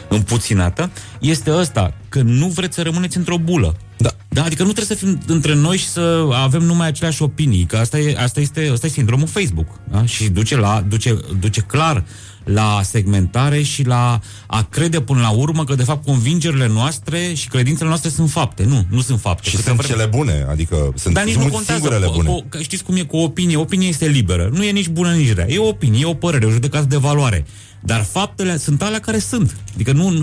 împuținată, 0.10 0.92
este 1.20 1.54
ăsta, 1.54 1.94
că 2.10 2.22
nu 2.22 2.48
vreți 2.48 2.76
să 2.76 2.82
rămâneți 2.82 3.18
într-o 3.18 3.38
bulă. 3.38 3.76
Da. 3.98 4.10
da. 4.28 4.44
Adică 4.44 4.64
nu 4.64 4.72
trebuie 4.72 4.98
să 4.98 5.06
fim 5.06 5.20
între 5.26 5.54
noi 5.54 5.78
și 5.78 5.88
să 5.88 6.30
avem 6.34 6.62
numai 6.62 6.88
aceleași 6.88 7.22
opinii, 7.22 7.66
că 7.66 7.78
asta, 7.78 8.00
e, 8.00 8.18
asta, 8.20 8.40
este, 8.40 8.70
asta 8.72 8.88
e 8.88 8.90
sindromul 8.90 9.28
Facebook. 9.28 9.68
Da? 9.92 10.06
Și 10.06 10.30
duce, 10.30 10.56
la, 10.56 10.86
duce, 10.88 11.20
duce 11.40 11.62
clar 11.62 12.04
la 12.48 12.82
segmentare 12.84 13.62
și 13.62 13.84
la 13.84 14.20
a 14.48 14.64
crede 14.64 15.02
până 15.02 15.20
la 15.22 15.30
urmă 15.30 15.64
că 15.64 15.76
de 15.76 15.84
fapt 15.84 16.06
convingerile 16.06 16.68
noastre 16.68 17.34
și 17.34 17.48
credințele 17.48 17.88
noastre 17.88 18.10
sunt 18.10 18.30
fapte. 18.30 18.64
Nu, 18.64 18.86
nu 18.90 19.02
sunt 19.02 19.20
fapte. 19.20 19.50
Și 19.50 19.56
Câte 19.56 19.68
sunt 19.68 19.80
vreme- 19.82 19.94
cele 19.94 20.10
bune, 20.10 20.46
adică 20.50 20.92
sunt, 20.96 21.14
dar 21.14 21.24
nici 21.24 21.34
sunt 21.34 21.46
nu 21.46 21.52
mult 21.52 21.66
contează. 21.66 21.82
singurele 21.82 22.06
O, 22.06 22.16
bune. 22.16 22.30
o, 22.30 22.42
că 22.50 22.62
știți 22.62 22.84
cum 22.84 22.96
e 22.96 23.02
cu 23.04 23.18
o 23.18 23.24
opinie? 23.24 23.56
Opinia 23.58 23.88
este 23.88 24.08
liberă. 24.08 24.50
Nu 24.54 24.64
e 24.64 24.72
nici 24.72 24.88
bună, 24.90 25.12
nici 25.14 25.34
rea. 25.34 25.46
E 25.50 25.58
o 25.58 25.68
opinie, 25.68 26.00
e 26.02 26.06
o 26.06 26.14
părere, 26.14 26.46
o 26.46 26.50
judecată 26.50 26.86
de 26.86 26.98
valoare. 26.98 27.46
Dar 27.80 28.04
faptele 28.04 28.58
sunt 28.58 28.82
alea 28.82 29.00
care 29.00 29.20
sunt. 29.20 29.56
Adică 29.74 29.92
nu, 29.92 30.22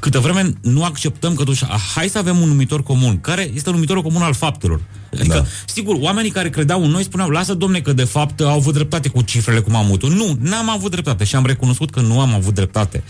câtă 0.00 0.18
vreme 0.18 0.52
nu 0.62 0.84
acceptăm 0.84 1.30
că 1.34 1.36
totuși, 1.42 1.64
a, 1.64 1.78
hai 1.94 2.08
să 2.08 2.18
avem 2.18 2.40
un 2.40 2.48
numitor 2.48 2.82
comun. 2.82 3.20
Care 3.20 3.50
este 3.54 3.70
numitorul 3.70 4.02
comun 4.02 4.22
al 4.22 4.34
faptelor? 4.34 4.80
Adică, 5.12 5.34
da. 5.34 5.44
sigur, 5.66 5.96
oamenii 5.98 6.30
care 6.30 6.50
credeau 6.50 6.82
în 6.84 6.90
noi 6.90 7.02
spuneau, 7.02 7.28
lasă 7.28 7.54
domne 7.54 7.80
că 7.80 7.92
de 7.92 8.04
fapt 8.04 8.40
au 8.40 8.56
avut 8.56 8.74
dreptate 8.74 9.08
cu 9.08 9.22
cifrele 9.22 9.60
cu 9.60 9.70
mamutul. 9.70 10.12
Nu, 10.12 10.36
n-am 10.40 10.70
avut 10.70 10.90
dreptate 10.90 11.24
și 11.24 11.36
am 11.36 11.46
recunoscut 11.46 11.90
că 11.90 12.00
nu 12.00 12.20
am 12.20 12.34
avut 12.34 12.54
dreptate. 12.54 13.02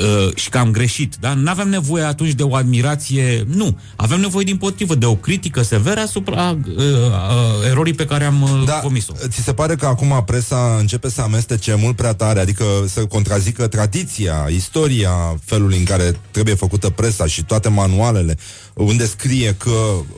Uh, 0.00 0.34
și 0.34 0.48
că 0.48 0.58
am 0.58 0.70
greșit, 0.70 1.16
da? 1.20 1.34
Nu 1.34 1.50
avem 1.50 1.68
nevoie 1.68 2.02
atunci 2.02 2.32
de 2.32 2.42
o 2.42 2.54
admirație, 2.54 3.44
nu. 3.54 3.78
Avem 3.96 4.20
nevoie 4.20 4.44
din 4.44 4.56
potrivă 4.56 4.94
de 4.94 5.06
o 5.06 5.14
critică 5.14 5.62
severă 5.62 6.00
asupra 6.00 6.50
uh, 6.50 6.76
uh, 6.76 7.68
erorii 7.70 7.92
pe 7.92 8.04
care 8.06 8.24
am 8.24 8.42
uh, 8.42 8.62
Da, 8.66 8.72
comis-o. 8.72 9.12
ți 9.28 9.42
se 9.42 9.52
pare 9.52 9.74
că 9.74 9.86
acum 9.86 10.22
presa 10.26 10.76
începe 10.78 11.10
să 11.10 11.20
amestece 11.20 11.74
mult 11.74 11.96
prea 11.96 12.14
tare, 12.14 12.40
adică 12.40 12.64
să 12.88 13.06
contrazică 13.06 13.66
tradiția, 13.66 14.46
istoria 14.50 15.38
felului 15.44 15.78
în 15.78 15.84
care 15.84 16.16
trebuie 16.30 16.54
făcută 16.54 16.90
presa 16.90 17.26
și 17.26 17.44
toate 17.44 17.68
manualele, 17.68 18.36
unde 18.74 19.06
scrie 19.06 19.54
că 19.58 19.70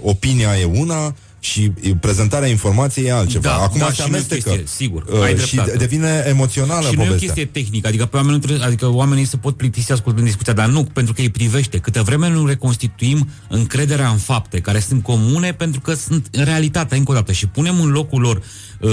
opinia 0.03 0.59
e 0.59 0.65
una 0.65 1.15
și 1.41 1.73
prezentarea 2.01 2.49
informației 2.49 3.07
e 3.07 3.13
altceva. 3.13 3.49
Da, 3.49 3.55
acum 3.55 3.79
da, 3.79 3.87
se 3.87 3.93
și 3.93 4.01
nu 4.01 4.07
e 4.07 4.11
o 4.11 4.15
amestecă. 4.15 4.49
chestie, 4.49 4.67
sigur, 4.67 5.05
uh, 5.13 5.21
ai 5.23 5.37
și 5.39 5.55
dreptate. 5.55 5.77
devine 5.77 6.25
emoțională 6.27 6.89
Și 6.89 6.95
nu 6.95 7.01
e 7.03 7.05
o 7.05 7.07
povestea. 7.07 7.27
chestie 7.33 7.45
tehnică, 7.63 7.89
adică 7.89 8.07
pe 8.07 8.17
oameni 8.17 8.35
nu 8.35 8.41
trebuie, 8.41 8.67
adică 8.67 8.87
oamenii 8.87 9.25
se 9.25 9.37
pot 9.37 9.57
plictisi 9.57 9.93
ascultând 9.93 10.27
discuția, 10.27 10.53
dar 10.53 10.69
nu, 10.69 10.85
pentru 10.85 11.13
că 11.13 11.21
îi 11.21 11.31
privește. 11.31 11.79
Câte 11.79 12.01
vreme 12.01 12.29
nu 12.29 12.47
reconstituim 12.47 13.29
încrederea 13.49 14.09
în 14.09 14.17
fapte, 14.17 14.61
care 14.61 14.81
sunt 14.81 15.03
comune 15.03 15.53
pentru 15.53 15.81
că 15.81 15.95
sunt 15.95 16.27
în 16.31 16.45
realitate, 16.45 16.97
încă 16.97 17.11
o 17.11 17.15
dată, 17.15 17.33
și 17.33 17.47
punem 17.47 17.81
în 17.81 17.91
locul 17.91 18.21
lor 18.21 18.37
uh, 18.37 18.43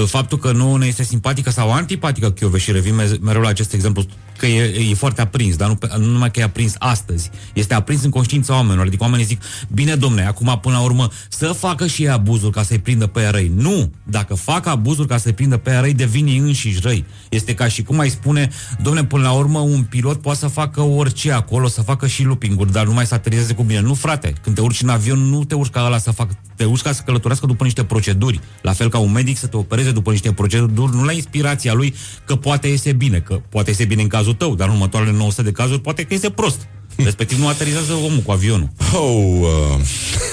faptul 0.06 0.38
că 0.38 0.52
nouă 0.52 0.78
ne 0.78 0.86
este 0.86 1.02
simpatică 1.02 1.50
sau 1.50 1.72
antipatică 1.72 2.30
Chiove 2.30 2.58
și 2.58 2.72
revin 2.72 2.94
me- 2.94 3.18
mereu 3.20 3.40
la 3.40 3.48
acest 3.48 3.72
exemplu 3.72 4.04
că 4.38 4.46
e, 4.46 4.90
e 4.90 4.94
foarte 4.94 5.20
aprins, 5.20 5.56
dar 5.56 5.68
nu, 5.68 5.74
pe- 5.74 5.88
nu 5.98 6.04
numai 6.06 6.30
că 6.30 6.40
e 6.40 6.42
aprins 6.42 6.74
astăzi, 6.78 7.30
este 7.54 7.74
aprins 7.74 8.02
în 8.02 8.10
conștiința 8.10 8.54
oamenilor. 8.54 8.86
Adică 8.86 9.02
oamenii 9.02 9.24
zic, 9.24 9.42
bine 9.72 9.94
domne, 9.94 10.26
acum 10.26 10.58
până 10.62 10.74
la 10.76 10.82
urmă 10.82 11.08
să 11.28 11.46
facă 11.46 11.86
și 11.86 12.02
ei 12.02 12.08
abuzul 12.08 12.50
ca 12.50 12.62
să-i 12.62 12.78
prindă 12.78 13.06
pe 13.06 13.20
ea 13.20 13.30
răi. 13.30 13.52
Nu! 13.56 13.92
Dacă 14.02 14.34
fac 14.34 14.66
abuzul 14.66 15.06
ca 15.06 15.16
să-i 15.16 15.32
prindă 15.32 15.56
pe 15.56 15.70
ea 15.70 15.80
răi, 15.80 15.94
devin 15.94 16.26
ei 16.26 16.38
înșiși 16.38 16.78
răi. 16.82 17.04
Este 17.28 17.54
ca 17.54 17.68
și 17.68 17.82
cum 17.82 17.98
ai 17.98 18.08
spune, 18.08 18.48
domne, 18.82 19.04
până 19.04 19.22
la 19.22 19.32
urmă 19.32 19.58
un 19.58 19.82
pilot 19.82 20.20
poate 20.20 20.38
să 20.38 20.46
facă 20.46 20.80
orice 20.80 21.32
acolo, 21.32 21.68
să 21.68 21.82
facă 21.82 22.06
și 22.06 22.22
looping-uri, 22.24 22.72
dar 22.72 22.86
numai 22.86 23.06
să 23.06 23.14
aterizeze 23.14 23.54
cu 23.54 23.62
bine. 23.62 23.80
Nu, 23.80 23.94
frate, 23.94 24.32
când 24.42 24.54
te 24.54 24.60
urci 24.60 24.82
în 24.82 24.88
avion, 24.88 25.18
nu 25.18 25.44
te 25.44 25.54
urci 25.54 25.70
ca 25.70 25.84
ăla 25.86 25.98
să 25.98 26.10
facă, 26.10 26.38
te 26.56 26.64
urci 26.64 26.82
ca 26.82 26.92
să 26.92 27.02
călătorească 27.04 27.46
după 27.46 27.64
niște 27.64 27.84
proceduri. 27.84 28.40
La 28.62 28.72
fel 28.72 28.88
ca 28.88 28.98
un 28.98 29.12
medic 29.12 29.36
să 29.38 29.46
te 29.46 29.56
opereze 29.78 29.92
după 29.92 30.10
niște 30.10 30.32
proceduri, 30.32 30.94
nu 30.94 31.04
la 31.04 31.12
inspirația 31.12 31.72
lui 31.72 31.94
că 32.24 32.36
poate 32.36 32.68
iese 32.68 32.92
bine, 32.92 33.18
că 33.18 33.40
poate 33.48 33.70
iese 33.70 33.84
bine 33.84 34.02
în 34.02 34.08
cazul 34.08 34.34
tău, 34.34 34.54
dar 34.54 34.68
în 34.68 34.74
următoarele 34.74 35.12
900 35.12 35.42
de 35.42 35.52
cazuri 35.52 35.80
poate 35.80 36.02
că 36.02 36.14
iese 36.14 36.30
prost. 36.30 36.66
Respectiv 37.08 37.38
nu 37.38 37.48
aterizează 37.48 37.92
omul 37.92 38.20
cu 38.24 38.30
avionul. 38.30 38.70
Oh, 38.94 39.48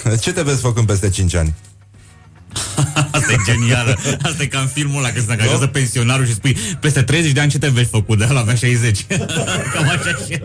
uh, 0.05 0.19
ce 0.21 0.33
te 0.33 0.41
vezi 0.41 0.61
făcând 0.61 0.87
peste 0.87 1.09
5 1.09 1.35
ani? 1.35 1.53
Asta 3.11 3.31
e 3.31 3.35
genială. 3.45 3.97
Asta 4.21 4.43
e 4.43 4.45
ca 4.45 4.59
în 4.59 4.67
filmul 4.67 4.97
ăla 4.97 5.09
când 5.09 5.25
se 5.25 5.31
angajează 5.31 5.67
pensionarul 5.67 6.25
și 6.25 6.33
spui 6.33 6.57
peste 6.79 7.01
30 7.01 7.31
de 7.31 7.39
ani 7.39 7.51
ce 7.51 7.59
te 7.59 7.67
vezi 7.67 7.89
făcut? 7.89 8.17
De 8.17 8.25
ăla 8.29 8.39
avea 8.39 8.55
60. 8.55 9.05
Cam 9.73 9.83
așa 9.83 10.25
și... 10.27 10.41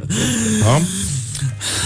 Am? 0.74 0.86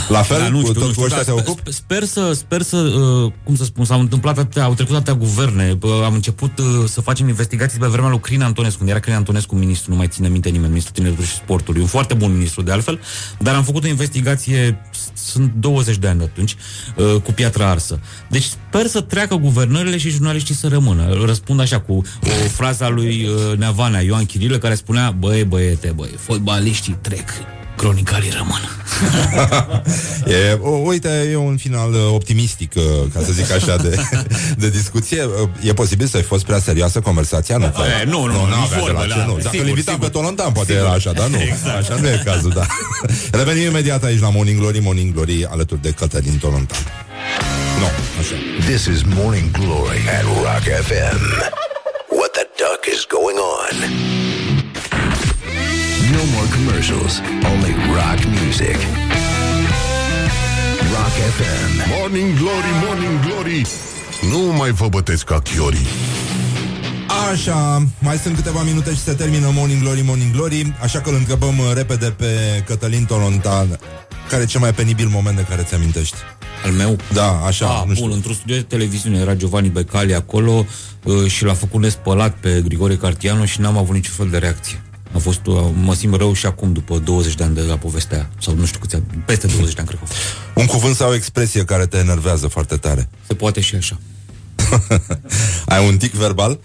La 0.09 0.23
fel? 0.23 0.39
Da, 0.39 0.49
nu 0.49 0.59
cu 0.61 0.67
știu, 0.67 0.73
tot 0.73 0.83
nu 0.83 0.87
cu 0.87 0.93
știu, 0.93 1.05
ăștia 1.05 1.23
da, 1.23 1.33
te 1.33 1.39
sper, 1.41 1.49
ocupi? 1.49 1.73
sper 1.73 2.05
să, 2.05 2.33
sper 2.33 2.63
să, 2.63 2.77
uh, 2.77 3.33
cum 3.45 3.57
să 3.57 3.65
spun, 3.65 3.85
s-au 3.85 4.01
întâmplat 4.01 4.39
atâtea, 4.39 4.65
au 4.65 4.75
trecut 4.75 4.95
atâtea 4.95 5.15
guverne, 5.15 5.79
uh, 5.83 5.91
am 6.05 6.15
început 6.15 6.59
uh, 6.59 6.65
să 6.89 7.01
facem 7.01 7.29
investigații 7.29 7.79
pe 7.79 7.87
vremea 7.87 8.11
lui 8.11 8.21
Crin 8.21 8.43
Antonescu, 8.43 8.79
când 8.79 8.91
era 8.91 8.99
Crin 8.99 9.15
Antonescu 9.15 9.55
ministru, 9.55 9.91
nu 9.91 9.97
mai 9.97 10.07
ține 10.09 10.29
minte 10.29 10.49
nimeni, 10.49 10.69
ministrul 10.69 10.95
tineretului 10.95 11.29
și 11.29 11.35
sportului, 11.37 11.81
un 11.81 11.87
foarte 11.87 12.15
bun 12.15 12.33
ministru 12.33 12.63
de 12.63 12.73
altfel, 12.73 13.01
dar 13.39 13.55
am 13.55 13.65
făcut 13.65 13.85
o 13.85 13.89
investigație, 13.89 14.81
s- 14.93 15.31
sunt 15.31 15.53
20 15.55 15.97
de 15.97 16.07
ani 16.09 16.19
de 16.19 16.25
atunci, 16.25 16.57
uh, 16.97 17.21
cu 17.23 17.33
piatra 17.33 17.71
arsă. 17.71 18.01
Deci 18.29 18.45
sper 18.45 18.87
să 18.87 19.01
treacă 19.01 19.35
guvernările 19.35 19.97
și 19.99 20.09
jurnaliștii 20.11 20.55
să 20.55 20.69
rămână. 20.69 21.19
Răspund 21.25 21.61
așa 21.61 21.81
cu 21.81 21.93
o 22.23 22.49
frază 22.49 22.85
a 22.85 22.89
lui 22.89 23.27
uh, 23.51 23.57
Neavanea, 23.59 24.01
Ioan 24.03 24.25
Chirilă, 24.25 24.59
care 24.59 24.75
spunea, 24.75 25.11
băi, 25.11 25.45
băiete, 25.45 25.93
băi, 25.97 26.11
fotbaliștii 26.19 26.99
trec, 27.01 27.29
cronicalii 27.77 28.31
rămân. 28.37 28.61
E, 30.27 30.59
o, 30.63 30.69
uite, 30.71 31.29
e 31.33 31.37
un 31.37 31.57
final 31.57 31.93
uh, 31.93 32.01
optimistic, 32.13 32.73
uh, 32.77 32.83
ca 33.15 33.21
să 33.25 33.33
zic 33.33 33.51
așa, 33.53 33.77
de, 33.77 33.97
de 34.63 34.69
discuție. 34.71 35.25
Uh, 35.25 35.49
E 35.63 35.73
posibil 35.73 36.07
să-i 36.07 36.23
fost 36.23 36.45
prea 36.45 36.59
serioasă 36.59 37.01
conversația? 37.01 37.57
Nu, 37.57 37.65
E, 37.65 38.05
nu, 38.05 38.25
nu, 38.25 38.33
nu, 38.33 38.47
nici 38.47 38.55
avea 38.65 38.77
de 38.77 38.81
vorbă, 38.81 39.01
la 39.01 39.07
da. 39.07 39.15
ce, 39.15 39.25
nu. 39.27 39.33
Dacă 39.37 39.49
Sigur, 39.51 39.61
îl 39.63 39.69
invitam 39.69 39.95
sigur. 39.95 40.09
pe 40.09 40.17
Tolontan, 40.19 40.53
poate 40.53 40.71
Sigur. 40.73 40.85
era 40.87 40.95
așa, 40.95 41.13
dar 41.13 41.27
nu. 41.27 41.41
Exact. 41.41 41.77
Așa 41.77 41.95
nu 42.01 42.07
e 42.09 42.23
cazul, 42.25 42.51
da. 42.51 42.67
Revenim 43.39 43.63
imediat 43.63 44.05
aici 44.05 44.21
la 44.21 44.31
Morning 44.31 44.59
Glory, 44.59 44.79
Morning 44.79 45.13
Glory, 45.15 45.47
alături 45.51 45.83
de 45.83 45.91
Cătălin 45.91 46.39
Tolontan. 46.39 46.79
Nu, 47.79 47.87
așa. 48.21 48.35
This 48.71 48.85
is 48.85 49.01
Morning 49.15 49.51
Glory 49.51 50.01
at 50.19 50.23
Rock 50.23 50.65
FM. 50.87 51.21
What 52.19 52.31
the 52.39 52.47
duck 52.63 52.83
is 52.95 53.03
going 53.17 53.39
on? 53.57 53.75
No 56.85 56.97
more 56.97 57.09
commercials, 57.09 57.21
only 57.51 57.73
rock 57.95 58.21
music. 58.27 58.77
Rock 60.93 61.15
FM. 61.37 61.99
Morning 61.99 62.39
Glory, 62.39 62.73
Morning 62.87 63.21
Glory 63.21 63.67
Nu 64.31 64.53
mai 64.57 64.71
vă 64.71 64.89
bătesc 64.89 65.25
ca 65.25 65.41
chiorii 65.41 65.87
Așa, 67.33 67.87
mai 67.99 68.17
sunt 68.17 68.37
câteva 68.37 68.63
minute 68.63 68.91
și 68.91 68.99
se 68.99 69.13
termină 69.13 69.51
Morning 69.53 69.83
Glory, 69.83 70.03
Morning 70.05 70.33
Glory 70.33 70.75
Așa 70.83 71.01
că 71.01 71.11
îl 71.11 71.17
întrebăm 71.17 71.59
uh, 71.59 71.73
repede 71.75 72.11
pe 72.11 72.63
Cătălin 72.67 73.05
Tolontan 73.05 73.79
Care 74.29 74.43
e 74.43 74.47
cel 74.47 74.61
mai 74.61 74.73
penibil 74.73 75.09
moment 75.09 75.37
de 75.37 75.47
care 75.49 75.63
ți-amintești? 75.63 76.17
Al 76.65 76.71
meu? 76.71 76.97
Da, 77.13 77.45
așa, 77.47 77.67
A, 77.67 77.85
nu 77.87 77.95
știu 77.95 78.07
bun, 78.07 78.15
într-un 78.15 78.35
studio 78.35 78.57
de 78.57 78.63
televiziune 78.63 79.19
era 79.19 79.35
Giovanni 79.35 79.69
Becali 79.69 80.15
acolo 80.15 80.67
uh, 81.05 81.27
și 81.27 81.45
l-a 81.45 81.55
făcut 81.55 81.81
nespălat 81.81 82.35
pe 82.35 82.63
Grigore 82.65 82.97
Cartianu 82.97 83.45
și 83.45 83.61
n-am 83.61 83.77
avut 83.77 83.95
niciun 83.95 84.15
fel 84.15 84.29
de 84.29 84.39
reacție. 84.39 84.83
A 85.15 85.19
fost, 85.19 85.47
uh, 85.47 85.57
mă 85.83 85.95
simt 85.95 86.15
rău 86.15 86.33
și 86.33 86.47
acum, 86.47 86.73
după 86.73 86.99
20 86.99 87.35
de 87.35 87.45
ani 87.45 87.55
de 87.55 87.61
la 87.61 87.77
povestea 87.79 88.17
aia. 88.17 88.31
Sau 88.41 88.55
nu 88.55 88.65
știu 88.65 88.79
câți 88.79 88.95
ani, 88.95 89.05
peste 89.27 89.47
20 89.47 89.75
de 89.75 89.79
ani, 89.81 89.89
cred 89.89 90.01
că 90.01 90.05
a 90.05 90.13
fost. 90.13 90.21
Un 90.55 90.67
cuvânt 90.67 90.95
sau 90.97 91.11
o 91.11 91.15
expresie 91.15 91.65
care 91.65 91.87
te 91.87 91.97
enervează 91.97 92.47
foarte 92.47 92.77
tare 92.77 93.09
Se 93.27 93.35
poate 93.35 93.61
și 93.61 93.75
așa. 93.75 93.99
Ai 95.67 95.89
un 95.89 95.97
tic 95.97 96.13
verbal? 96.13 96.61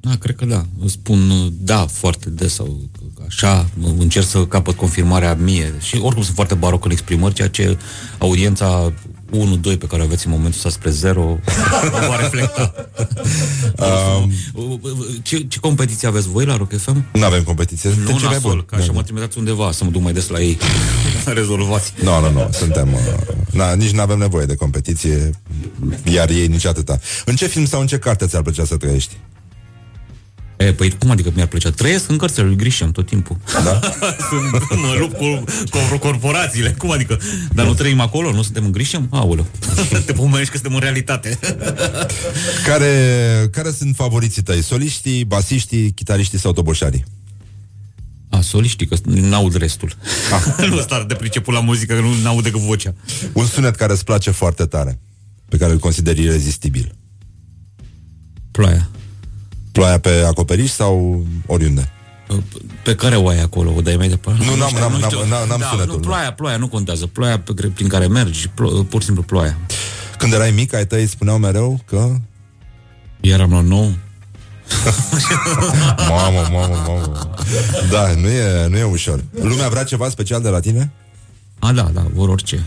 Da, 0.00 0.16
cred 0.16 0.36
că 0.36 0.44
da. 0.44 0.66
Îmi 0.80 0.90
Spun 0.90 1.30
uh, 1.30 1.46
da 1.50 1.86
foarte 1.86 2.30
des 2.30 2.54
sau 2.54 2.80
așa, 3.26 3.68
mă- 3.74 3.94
încerc 3.98 4.26
să 4.26 4.46
capăt 4.46 4.76
confirmarea 4.76 5.34
mie. 5.34 5.74
Și 5.80 5.96
oricum 5.96 6.22
sunt 6.22 6.34
foarte 6.34 6.54
baroc 6.54 6.84
în 6.84 6.90
exprimări, 6.90 7.34
ceea 7.34 7.48
ce 7.48 7.78
audiența 8.18 8.92
1-2 9.30 9.78
pe 9.78 9.86
care 9.86 10.02
o 10.02 10.04
aveți 10.04 10.26
în 10.26 10.32
momentul 10.32 10.58
ăsta 10.58 10.68
spre 10.68 10.90
0 10.90 11.22
o 11.22 11.38
va 12.08 12.16
reflecta. 12.20 12.74
Um, 14.18 14.32
ce, 15.22 15.38
ce 15.48 15.58
competiție 15.58 16.08
aveți 16.08 16.28
voi 16.28 16.44
la 16.44 16.56
Rock 16.56 16.76
FM? 16.76 17.04
Nu 17.12 17.24
avem 17.24 17.42
competiție, 17.42 17.90
suntem 17.90 18.12
Nu 18.12 18.18
cei 18.18 18.26
mai 18.26 18.34
nasol, 18.34 18.50
buni 18.50 18.64
că 18.66 18.74
așa 18.74 18.92
mă 18.92 19.02
trimiteați 19.02 19.38
undeva 19.38 19.72
să 19.72 19.84
mă 19.84 19.90
duc 19.90 20.02
mai 20.02 20.12
des 20.12 20.28
la 20.28 20.40
ei. 20.40 20.58
Rezolvați. 21.40 21.92
Nu, 22.02 22.20
nu, 22.20 22.30
nu, 22.30 22.48
suntem 22.52 22.92
uh, 22.92 23.00
na, 23.50 23.74
Nici 23.74 23.90
nu 23.90 24.00
avem 24.00 24.18
nevoie 24.18 24.46
de 24.46 24.54
competiție 24.54 25.30
Iar 26.12 26.30
ei 26.30 26.46
nici 26.46 26.66
atâta 26.66 26.98
În 27.24 27.36
ce 27.36 27.46
film 27.46 27.64
sau 27.64 27.80
în 27.80 27.86
ce 27.86 27.98
carte 27.98 28.26
ți-ar 28.26 28.42
plăcea 28.42 28.64
să 28.64 28.76
trăiești? 28.76 29.16
E, 30.56 30.72
păi 30.72 30.90
cum 30.98 31.10
adică 31.10 31.30
mi-ar 31.34 31.46
plăcea? 31.46 31.70
Trăiesc 31.70 32.10
în 32.10 32.16
cărțile 32.16 32.44
lui 32.44 32.56
Grisham 32.56 32.92
tot 32.92 33.06
timpul. 33.06 33.36
Da? 33.64 33.80
Sunt, 34.28 34.80
mă 34.80 34.96
lupt 34.98 35.16
cu, 35.16 35.44
cu 35.70 35.98
corporațiile. 35.98 36.74
Cum 36.78 36.90
adică? 36.90 37.20
Dar 37.52 37.66
nu 37.66 37.74
trăim 37.74 38.00
acolo? 38.00 38.32
Nu 38.32 38.42
suntem 38.42 38.64
în 38.64 38.72
Grisham? 38.72 39.08
Aoleu. 39.10 39.46
Te 40.06 40.12
pomenești 40.12 40.50
că 40.50 40.56
suntem 40.56 40.74
în 40.74 40.80
realitate. 40.80 41.38
Care, 42.64 43.48
care 43.50 43.70
sunt 43.70 43.96
favoriții 43.96 44.42
tăi? 44.42 44.62
Soliștii, 44.62 45.24
basiștii, 45.24 45.90
chitariștii 45.90 46.38
sau 46.38 46.52
toboșarii? 46.52 47.04
A, 48.28 48.40
soliștii, 48.40 48.86
că 48.86 48.96
n-aud 49.04 49.54
restul. 49.54 49.96
Ah. 50.32 50.68
nu 50.70 50.80
stau 50.80 51.04
de 51.04 51.14
priceput 51.14 51.54
la 51.54 51.60
muzică, 51.60 51.94
că 51.94 52.00
nu 52.00 52.14
n-aud 52.22 52.42
decât 52.42 52.60
vocea. 52.60 52.94
Un 53.32 53.46
sunet 53.46 53.76
care 53.76 53.92
îți 53.92 54.04
place 54.04 54.30
foarte 54.30 54.64
tare 54.64 54.98
Pe 55.48 55.56
care 55.56 55.72
îl 55.72 55.78
consideri 55.78 56.22
irezistibil 56.22 56.94
Ploaia. 58.50 58.88
Ploaia 59.76 59.98
pe 59.98 60.24
acoperiș 60.26 60.70
sau 60.70 61.24
oriunde? 61.46 61.90
Pe 62.82 62.94
care 62.94 63.16
o 63.16 63.28
ai 63.28 63.40
acolo? 63.40 63.72
O 63.76 63.80
dai 63.80 63.96
mai 63.96 64.08
departe? 64.08 64.44
Nu, 64.44 64.54
n-am- 64.56 64.68
știu, 64.68 64.80
n-am- 64.80 64.92
nu 64.92 64.98
n-am- 64.98 65.10
știu. 65.10 65.26
n-am- 65.28 65.48
n-am 65.48 65.58
da, 65.60 65.66
sunetul, 65.70 65.86
Nu, 65.92 65.94
nu. 65.94 66.06
ploaia, 66.06 66.32
ploaia 66.32 66.56
nu 66.56 66.68
contează. 66.68 67.06
Ploaia 67.06 67.38
pe, 67.38 67.52
care- 67.54 67.68
prin 67.68 67.88
care 67.88 68.06
mergi, 68.06 68.48
plo, 68.48 68.68
pur 68.68 69.00
și 69.00 69.06
simplu 69.06 69.22
ploaia. 69.24 69.56
Când 70.18 70.32
erai 70.32 70.50
mic, 70.50 70.74
ai 70.74 70.86
tăi 70.86 71.06
spuneau 71.06 71.38
mereu 71.38 71.80
că... 71.86 72.08
Eram 73.20 73.50
la 73.52 73.60
nou. 73.60 73.92
Mamă, 76.08 76.48
mamă, 76.52 76.82
mamă 76.86 77.30
Da, 77.90 78.14
nu 78.20 78.28
e, 78.28 78.66
nu 78.68 78.76
e 78.76 78.82
ușor 78.82 79.24
Lumea 79.42 79.68
vrea 79.68 79.84
ceva 79.84 80.08
special 80.08 80.42
de 80.42 80.48
la 80.48 80.60
tine? 80.60 80.90
A, 81.58 81.72
da, 81.72 81.82
da, 81.82 82.06
vor 82.14 82.28
orice. 82.28 82.64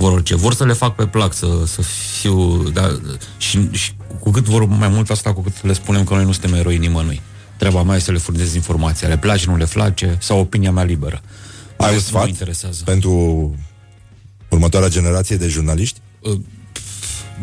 Vor 0.00 0.12
orice. 0.12 0.34
Vor 0.36 0.54
să 0.54 0.64
le 0.64 0.72
fac 0.72 0.94
pe 0.94 1.06
plac, 1.06 1.34
să, 1.34 1.46
să 1.66 1.82
fiu... 2.20 2.62
Da, 2.68 2.98
și, 3.38 3.68
și 3.72 3.92
cu 4.20 4.30
cât 4.30 4.44
vor 4.44 4.64
mai 4.66 4.88
mult 4.88 5.10
asta, 5.10 5.32
cu 5.32 5.40
cât 5.40 5.64
le 5.64 5.72
spunem 5.72 6.04
că 6.04 6.14
noi 6.14 6.24
nu 6.24 6.32
suntem 6.32 6.54
eroi 6.54 6.78
nimănui. 6.78 7.20
Treaba 7.56 7.82
mea 7.82 7.96
e 7.96 7.98
să 7.98 8.12
le 8.12 8.18
furnizez 8.18 8.54
informația. 8.54 9.08
Le 9.08 9.18
place, 9.18 9.46
nu 9.46 9.56
le 9.56 9.64
place, 9.72 10.16
sau 10.20 10.38
opinia 10.40 10.70
mea 10.70 10.82
liberă. 10.84 11.20
Ai 11.76 11.88
un 11.88 11.94
Nu 11.94 12.00
sfat 12.00 12.22
mă 12.22 12.28
interesează. 12.28 12.82
pentru 12.84 13.54
următoarea 14.48 14.88
generație 14.88 15.36
de 15.36 15.48
jurnaliști? 15.48 16.00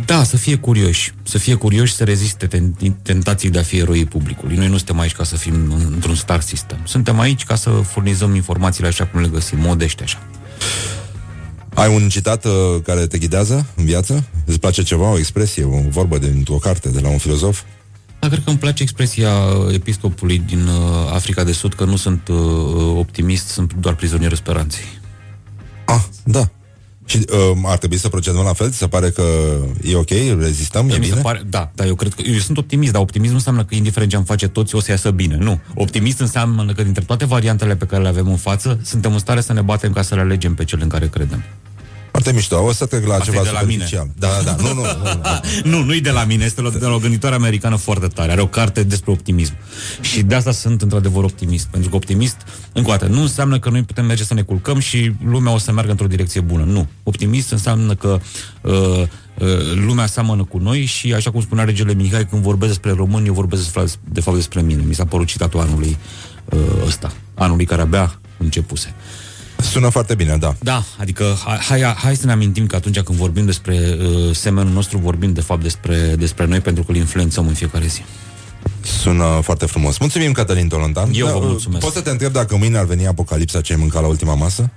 Da, 0.06 0.24
să 0.24 0.38
fie 0.38 0.56
curioși. 0.56 1.14
Să 1.24 1.38
fie 1.38 1.54
curioși 1.56 1.94
să 1.94 2.04
reziste 2.04 2.48
ten- 2.48 2.92
tentației 3.02 3.52
de 3.52 3.60
a 3.60 3.64
fi 3.64 3.78
eroii 3.78 4.06
publicului. 4.06 4.56
Noi 4.56 4.68
nu 4.68 4.78
suntem 4.78 5.00
aici 5.00 5.14
ca 5.14 5.24
să 5.24 5.36
fim 5.36 5.54
în- 5.54 5.92
într-un 5.94 6.16
star 6.16 6.42
system. 6.42 6.78
Suntem 6.84 7.20
aici 7.20 7.44
ca 7.44 7.56
să 7.56 7.70
furnizăm 7.70 8.36
informațiile 8.36 8.88
așa 8.88 9.06
cum 9.06 9.22
le 9.22 9.28
găsim, 9.28 9.60
modește 9.60 10.04
așa. 10.04 10.22
Ai 11.78 11.95
un 11.95 12.10
citat 12.10 12.45
uh, 12.45 12.52
care 12.84 13.08
te 13.08 13.18
ghidează 13.18 13.66
în 13.76 13.86
viață? 13.86 14.24
Îți 14.45 14.60
place 14.60 14.84
ceva, 14.84 15.12
o 15.12 15.18
expresie, 15.18 15.64
o 15.64 15.82
vorbă 15.90 16.18
dintr-o 16.18 16.56
carte 16.56 16.90
de 16.90 16.99
la 16.99 17.10
un 17.10 17.18
filozof? 17.18 17.62
Da, 18.20 18.28
cred 18.28 18.44
că 18.44 18.49
îmi 18.49 18.60
place 18.60 18.84
expresia 18.84 19.30
episcopului 19.72 20.41
din 20.45 20.68
uh, 20.68 21.14
Africa 21.14 21.44
de 21.44 21.52
Sud 21.52 21.74
că 21.74 21.84
nu 21.84 21.95
sunt 21.95 22.28
uh, 22.28 22.38
optimist, 22.95 23.48
sunt 23.48 23.74
doar 23.74 23.95
prizonierul 23.95 24.38
speranței. 24.38 24.86
Ah, 25.86 26.02
da. 26.24 26.49
Și 27.06 27.18
uh, 27.18 27.58
ar 27.64 27.78
trebui 27.78 27.98
să 27.98 28.10
procedăm 28.10 28.44
la 28.44 28.54
fel? 28.54 28.70
Ți 28.72 28.78
se 28.78 28.88
pare 28.88 29.10
că 29.10 29.24
e 29.84 29.95
ok, 29.95 30.10
rezistăm, 30.40 30.90
e 30.90 30.98
Mi 30.98 31.04
se 31.04 31.10
bine? 31.10 31.22
pare, 31.22 31.41
da, 31.49 31.72
da, 31.76 31.86
eu 31.86 31.95
cred 31.95 32.14
că 32.14 32.22
eu 32.22 32.40
sunt 32.40 32.58
optimist, 32.58 32.91
dar 32.91 33.02
optimism 33.02 33.32
nu 33.32 33.38
înseamnă 33.38 33.64
că 33.66 33.76
indiferent 33.76 34.12
ce 34.12 34.18
am 34.18 34.24
face 34.24 34.48
toți 34.48 34.76
o 34.76 34.80
să 34.80 34.91
iasă 34.91 35.12
bine. 35.12 35.38
Nu. 35.40 35.60
Optimist 35.76 36.20
înseamnă 36.20 36.74
că 36.74 36.84
dintre 36.84 37.04
toate 37.04 37.26
variantele 37.26 37.76
pe 37.76 37.86
care 37.86 38.02
le 38.02 38.08
avem 38.08 38.28
în 38.30 38.38
față, 38.38 38.80
suntem 38.84 39.14
în 39.14 39.20
stare 39.20 39.41
să 39.41 39.54
ne 39.54 39.62
batem 39.62 39.94
ca 39.94 40.02
să 40.02 40.16
le 40.16 40.22
alegem 40.22 40.54
pe 40.54 40.64
cele 40.64 40.84
în 40.84 40.90
care 40.90 41.08
credem. 41.08 41.44
Foarte 42.18 42.35
mișto. 42.35 42.64
O 42.64 42.72
să 42.72 42.85
trec 42.85 43.07
la 43.07 43.14
Asta 43.14 43.26
ceva 43.26 43.39
e 43.39 43.44
de 43.44 43.49
la 43.52 43.61
mine. 43.61 43.85
superficial. 43.85 44.10
Da, 44.18 44.27
da, 44.44 44.52
da. 44.52 44.64
Nu, 44.64 44.73
nu, 44.73 44.81
nu, 44.81 44.88
nu. 45.03 45.72
nu, 45.77 45.84
nu-i 45.84 46.02
de 46.02 46.10
la 46.10 46.23
mine, 46.23 46.45
este 46.45 46.61
de 46.61 46.85
la 46.85 46.94
o 46.94 46.98
gânditoare 46.98 47.35
americană 47.35 47.76
foarte 47.76 48.07
tare. 48.07 48.31
Are 48.31 48.41
o 48.41 48.48
carte 48.48 48.84
despre 48.84 49.11
optimism. 49.11 49.53
Și 50.02 50.23
de 50.23 50.35
asta 50.35 50.52
sunt 50.52 50.81
într-adevăr 50.81 51.23
optimist. 51.23 51.65
Pentru 51.65 51.89
că 51.89 51.95
optimist, 51.95 52.35
încă 52.73 52.89
o 52.89 52.91
dată, 52.91 53.06
nu 53.06 53.22
înseamnă 53.22 53.60
că 53.60 53.69
noi 53.69 53.84
putem 53.84 54.06
merge 54.06 54.23
să 54.23 54.34
ne 54.34 54.41
culcăm 54.41 54.80
și 54.80 55.11
lumea 55.26 55.53
o 55.53 55.57
să 55.57 55.72
meargă 55.72 55.91
într-o 55.91 56.07
direcție 56.07 56.41
bună. 56.41 56.64
Nu. 56.64 56.88
Optimist 57.03 57.52
înseamnă 57.52 57.95
că 57.95 58.19
uh, 58.61 58.72
uh, 58.72 59.07
lumea 59.85 60.06
seamănă 60.06 60.44
cu 60.44 60.57
noi 60.57 60.85
și, 60.85 61.14
așa 61.14 61.31
cum 61.31 61.41
spunea 61.41 61.64
regele 61.64 61.94
Mihai, 61.94 62.27
când 62.27 62.41
vorbesc 62.41 62.72
despre 62.72 62.91
români, 62.91 63.27
eu 63.27 63.34
vorbesc 63.34 63.61
despre, 63.61 63.84
de 64.10 64.22
fapt 64.22 64.38
despre 64.38 64.61
mine. 64.61 64.81
Mi 64.88 64.94
s-a 64.94 65.06
părut 65.06 65.27
citatul 65.27 65.60
anului 65.60 65.98
uh, 66.45 66.60
ăsta. 66.85 67.11
Anului 67.34 67.65
care 67.65 67.81
abia 67.81 68.19
începuse. 68.38 68.94
Sună 69.62 69.90
foarte 69.90 70.16
bine, 70.16 70.38
da. 70.38 70.56
Da, 70.60 70.84
adică 70.98 71.38
hai, 71.46 71.58
hai, 71.58 71.82
hai 71.82 72.16
să 72.16 72.26
ne 72.26 72.32
amintim 72.32 72.66
că 72.66 72.76
atunci 72.76 73.00
când 73.00 73.18
vorbim 73.18 73.46
despre 73.46 73.98
uh, 74.00 74.36
semenul 74.36 74.74
nostru, 74.74 74.98
vorbim 74.98 75.34
de 75.34 75.42
fapt 75.42 75.62
despre, 75.62 76.16
despre 76.18 76.46
noi 76.46 76.60
pentru 76.60 76.84
că 76.84 76.92
îl 76.92 76.98
influențăm 76.98 77.48
în 77.48 77.54
fiecare 77.54 77.88
zi. 77.88 78.02
Sună 78.82 79.40
foarte 79.44 79.66
frumos. 79.66 79.98
Mulțumim, 79.98 80.32
Cătălin 80.32 80.68
Tolontan. 80.68 81.10
Eu 81.14 81.26
vă 81.26 81.40
Da, 81.40 81.46
mulțumesc. 81.46 81.84
Poți 81.84 81.96
să 81.96 82.02
te 82.02 82.10
întreb 82.10 82.32
dacă 82.32 82.58
mâine 82.58 82.78
ar 82.78 82.86
veni 82.86 83.08
apocalipsa 83.08 83.62
ce 83.62 83.74
ai 83.74 83.80
mâncat 83.80 84.02
la 84.02 84.08
ultima 84.08 84.36
masă? 84.36 84.70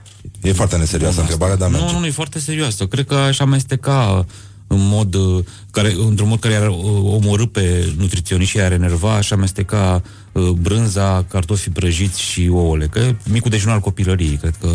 E 0.42 0.52
foarte 0.52 0.76
neserioasă 0.76 1.20
întrebarea, 1.20 1.56
dar 1.56 1.68
merge. 1.68 1.86
Nu, 1.86 1.92
nu, 1.92 1.98
nu, 1.98 2.06
e 2.06 2.10
foarte 2.10 2.38
serioasă. 2.38 2.86
Cred 2.86 3.06
că 3.06 3.14
aș 3.14 3.38
amesteca 3.38 4.24
în 4.72 4.88
mod, 4.88 5.14
uh, 5.14 5.44
care, 5.70 5.94
într-un 6.06 6.28
mod 6.28 6.40
care 6.40 6.54
ar 6.54 6.68
uh, 6.68 6.76
omorâ 7.02 7.46
pe 7.46 7.92
nutriționiști 7.96 8.56
și 8.56 8.60
ar 8.60 8.72
enerva, 8.72 9.14
aș 9.14 9.30
amesteca 9.30 10.02
uh, 10.32 10.48
brânza, 10.48 11.24
cartofi 11.28 11.70
prăjiți 11.70 12.20
și 12.20 12.48
ouăle. 12.52 12.86
Că 12.86 12.98
e 12.98 13.16
micul 13.30 13.50
dejun 13.50 13.70
al 13.70 13.80
copilăriei, 13.80 14.36
cred 14.36 14.54
că 14.60 14.68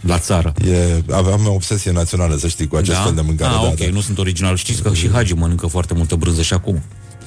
la 0.00 0.18
țară. 0.18 0.52
E, 0.66 1.02
aveam 1.10 1.46
o 1.46 1.52
obsesie 1.52 1.90
națională, 1.90 2.36
să 2.36 2.48
știi, 2.48 2.66
cu 2.66 2.76
acest 2.76 2.98
fel 2.98 3.14
de 3.14 3.20
mâncare. 3.20 3.54
Ah, 3.54 3.60
da, 3.60 3.66
ok, 3.66 3.78
da. 3.78 3.92
nu 3.92 4.00
sunt 4.00 4.18
original. 4.18 4.56
Știți 4.56 4.82
că 4.82 4.94
și 4.94 5.10
Hagi 5.10 5.34
mănâncă 5.34 5.66
foarte 5.66 5.94
multă 5.94 6.16
brânză 6.16 6.42
și 6.42 6.52
acum. 6.52 6.82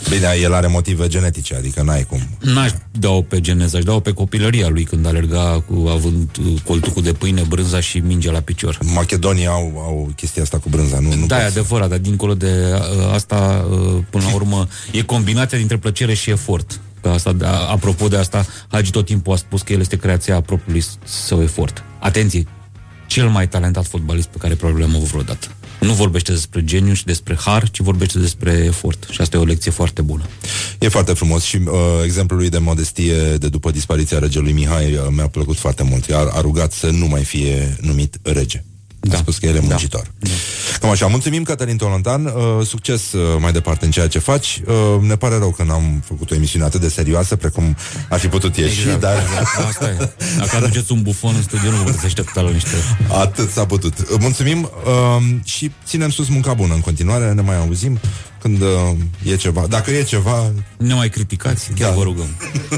Bine, 0.10 0.28
el 0.42 0.54
are 0.54 0.68
motive 0.68 1.08
genetice, 1.08 1.56
adică 1.56 1.82
n-ai 1.82 2.04
cum. 2.04 2.20
N-aș 2.40 2.72
da-o 2.92 3.22
pe 3.22 3.42
geneză, 3.42 3.78
aș 3.78 3.84
da-o 3.84 4.00
pe 4.00 4.12
copilăria 4.12 4.68
lui 4.70 4.84
când 4.84 5.06
alerga 5.06 5.64
cu, 5.68 5.88
având 5.90 6.30
uh, 6.40 6.62
coltucul 6.66 7.04
de 7.04 7.14
pâine, 7.14 7.42
brânza 7.42 7.80
și 7.80 8.00
mingea 8.00 8.32
la 8.32 8.40
picior. 8.40 8.78
Macedonia 8.94 9.50
au, 9.50 9.74
au 9.78 10.12
chestia 10.16 10.42
asta 10.42 10.58
cu 10.58 10.70
brânza, 10.70 11.00
nu? 11.00 11.14
nu 11.14 11.26
Da, 11.26 11.40
e 11.40 11.44
poți. 11.44 11.58
adevărat, 11.58 11.90
dar 11.90 11.98
dincolo 11.98 12.34
de 12.34 12.74
uh, 12.74 13.14
asta, 13.14 13.66
uh, 13.70 14.04
până 14.10 14.24
la 14.24 14.34
urmă, 14.34 14.68
e 14.92 15.02
combinația 15.02 15.58
dintre 15.58 15.78
plăcere 15.78 16.14
și 16.14 16.30
efort. 16.30 16.80
Că 17.02 17.10
asta, 17.10 17.32
da, 17.32 17.58
apropo 17.58 18.08
de 18.08 18.18
asta, 18.18 18.46
Hagi 18.68 18.92
tot 18.92 19.06
timpul 19.06 19.34
a 19.34 19.36
spus 19.36 19.62
că 19.62 19.74
el 19.74 19.80
este 19.80 19.98
creația 19.98 20.42
propriului 20.42 20.84
său 21.04 21.42
efort. 21.42 21.84
Atenție, 22.00 22.48
cel 23.08 23.28
mai 23.28 23.48
talentat 23.48 23.86
fotbalist 23.86 24.28
pe 24.28 24.38
care 24.38 24.56
probabil 24.56 24.82
l-am 24.84 24.96
avut 24.96 25.08
vreodată. 25.08 25.48
Nu 25.84 25.94
vorbește 25.94 26.32
despre 26.32 26.64
geniu 26.64 26.94
și 26.94 27.06
despre 27.06 27.38
har, 27.40 27.70
ci 27.70 27.80
vorbește 27.80 28.20
despre 28.20 28.52
efort. 28.52 29.08
Și 29.10 29.22
asta 29.22 29.38
e 29.38 29.40
o 29.40 29.44
lecție 29.44 29.72
foarte 29.72 30.02
bună. 30.02 30.24
E 30.80 30.88
foarte 30.88 31.14
frumos 31.14 31.44
și 31.44 31.56
uh, 31.56 31.72
exemplul 32.04 32.40
lui 32.40 32.50
de 32.50 32.58
modestie 32.58 33.38
de 33.38 33.50
după 33.50 33.72
dispariția 33.72 34.20
regelui 34.20 34.52
Mihai 34.52 34.94
uh, 34.94 35.00
mi-a 35.10 35.28
plăcut 35.28 35.58
foarte 35.58 35.84
mult. 35.84 36.12
A, 36.12 36.32
a 36.34 36.42
rugat 36.42 36.72
să 36.72 36.90
nu 36.90 37.06
mai 37.08 37.24
fie 37.24 37.78
numit 37.82 38.18
rege. 38.22 38.64
Da. 39.06 39.16
A 39.16 39.20
spus 39.20 39.38
că 39.38 39.46
el 39.46 39.56
e 39.56 39.60
muncitor. 39.60 40.12
Da. 40.20 40.30
Cam 40.80 40.90
așa. 40.90 41.08
Mulțumim, 41.08 41.44
Cătălin 41.44 41.78
Tolontan. 41.78 42.26
Uh, 42.26 42.66
succes 42.66 43.12
uh, 43.12 43.22
mai 43.40 43.52
departe 43.52 43.86
în 43.86 43.92
ceea 43.92 44.08
ce 44.08 44.20
faci. 44.20 44.62
Uh, 44.66 45.02
ne 45.02 45.16
pare 45.16 45.38
rău 45.38 45.50
că 45.52 45.64
n-am 45.64 46.04
făcut 46.06 46.32
o 46.32 46.36
emisiune 46.36 46.66
atât 46.66 46.82
de 46.82 46.90
serioasă 46.90 47.36
precum 47.36 47.76
ar 48.10 48.20
fi 48.20 48.28
putut 48.28 48.58
ieși, 48.58 48.80
Exact, 48.82 49.00
dar... 49.00 49.16
exact. 49.16 49.68
Asta 49.68 49.90
e. 49.90 50.10
Dacă 50.38 50.56
aduceți 50.56 50.92
un 50.92 51.02
bufon 51.02 51.36
în 51.36 51.42
studio, 51.42 51.70
nu 51.70 51.76
vă 51.78 51.84
puteți 51.84 52.06
aștepta 52.06 52.42
la 52.42 52.50
niște... 52.50 52.76
Atât 53.12 53.50
s-a 53.50 53.66
putut. 53.66 54.00
Uh, 54.00 54.06
Mulțumim 54.20 54.70
uh, 54.86 55.24
și 55.44 55.72
ținem 55.86 56.10
sus 56.10 56.28
munca 56.28 56.54
bună 56.54 56.74
în 56.74 56.82
continuare. 56.82 57.32
Ne 57.32 57.42
mai 57.42 57.58
auzim 57.58 58.00
când 58.44 58.62
uh, 58.62 59.32
e 59.32 59.36
ceva. 59.36 59.66
Dacă 59.70 59.92
e 59.92 60.04
ceva... 60.04 60.52
Ne 60.78 60.94
mai 60.94 61.10
criticați, 61.10 61.70
chiar 61.76 61.90
Da. 61.90 61.96
vă 61.96 62.04
rugăm. 62.04 62.28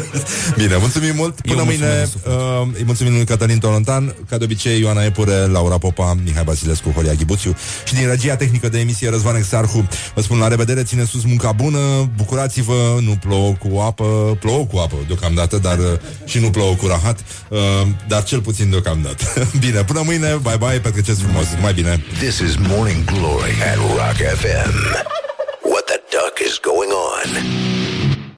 Bine, 0.60 0.76
mulțumim 0.80 1.16
mult. 1.16 1.42
Până 1.42 1.60
Eu 1.60 1.66
mâine 1.66 1.86
mulțumesc 1.86 2.28
uh, 2.28 2.68
îi 2.78 2.84
mulțumim 2.86 3.14
lui 3.14 3.26
Cătălin 3.26 3.60
Tolontan, 3.60 4.16
ca 4.30 4.38
de 4.38 4.44
obicei 4.44 4.80
Ioana 4.80 5.04
Epure, 5.04 5.36
Laura 5.36 5.78
Popa, 5.78 6.18
Mihai 6.24 6.44
Basilescu, 6.44 6.90
Horia 6.90 7.14
Ghibuțiu 7.14 7.56
și 7.86 7.94
din 7.94 8.08
regia 8.08 8.36
tehnică 8.36 8.70
de 8.70 8.80
emisie 8.80 9.10
Răzvan 9.10 9.36
Exarhu. 9.36 9.88
Vă 10.16 10.22
spun 10.22 10.38
la 10.38 10.48
revedere, 10.48 10.84
ține 10.84 11.04
sus 11.04 11.24
munca 11.24 11.52
bună, 11.52 12.10
bucurați-vă, 12.16 12.98
nu 13.02 13.18
plouă 13.22 13.54
cu 13.54 13.78
apă, 13.78 14.38
plouă 14.40 14.66
cu 14.66 14.78
apă 14.78 14.96
deocamdată, 15.08 15.58
dar 15.58 15.78
uh, 15.78 15.86
și 16.26 16.40
nu 16.40 16.50
plouă 16.50 16.76
cu 16.76 16.88
rahat, 16.88 17.20
uh, 17.50 17.60
dar 18.08 18.24
cel 18.24 18.42
puțin 18.42 18.70
deocamdată. 18.70 19.26
bine, 19.66 19.84
până 19.84 20.02
mâine, 20.06 20.40
bye 20.42 20.58
bye, 20.60 20.80
petreceți 20.80 21.22
frumos, 21.22 21.46
mai 21.62 21.74
bine. 21.74 22.04
This 22.20 22.38
is 22.40 22.56
Morning 22.68 23.04
Glory 23.04 23.54
at 23.72 23.78
Rock 23.78 24.38
FM. 24.38 25.14
What 26.36 26.40
the 26.40 26.44
duck 26.44 26.52
is 26.52 26.60
going 26.60 26.92
on? 26.92 27.75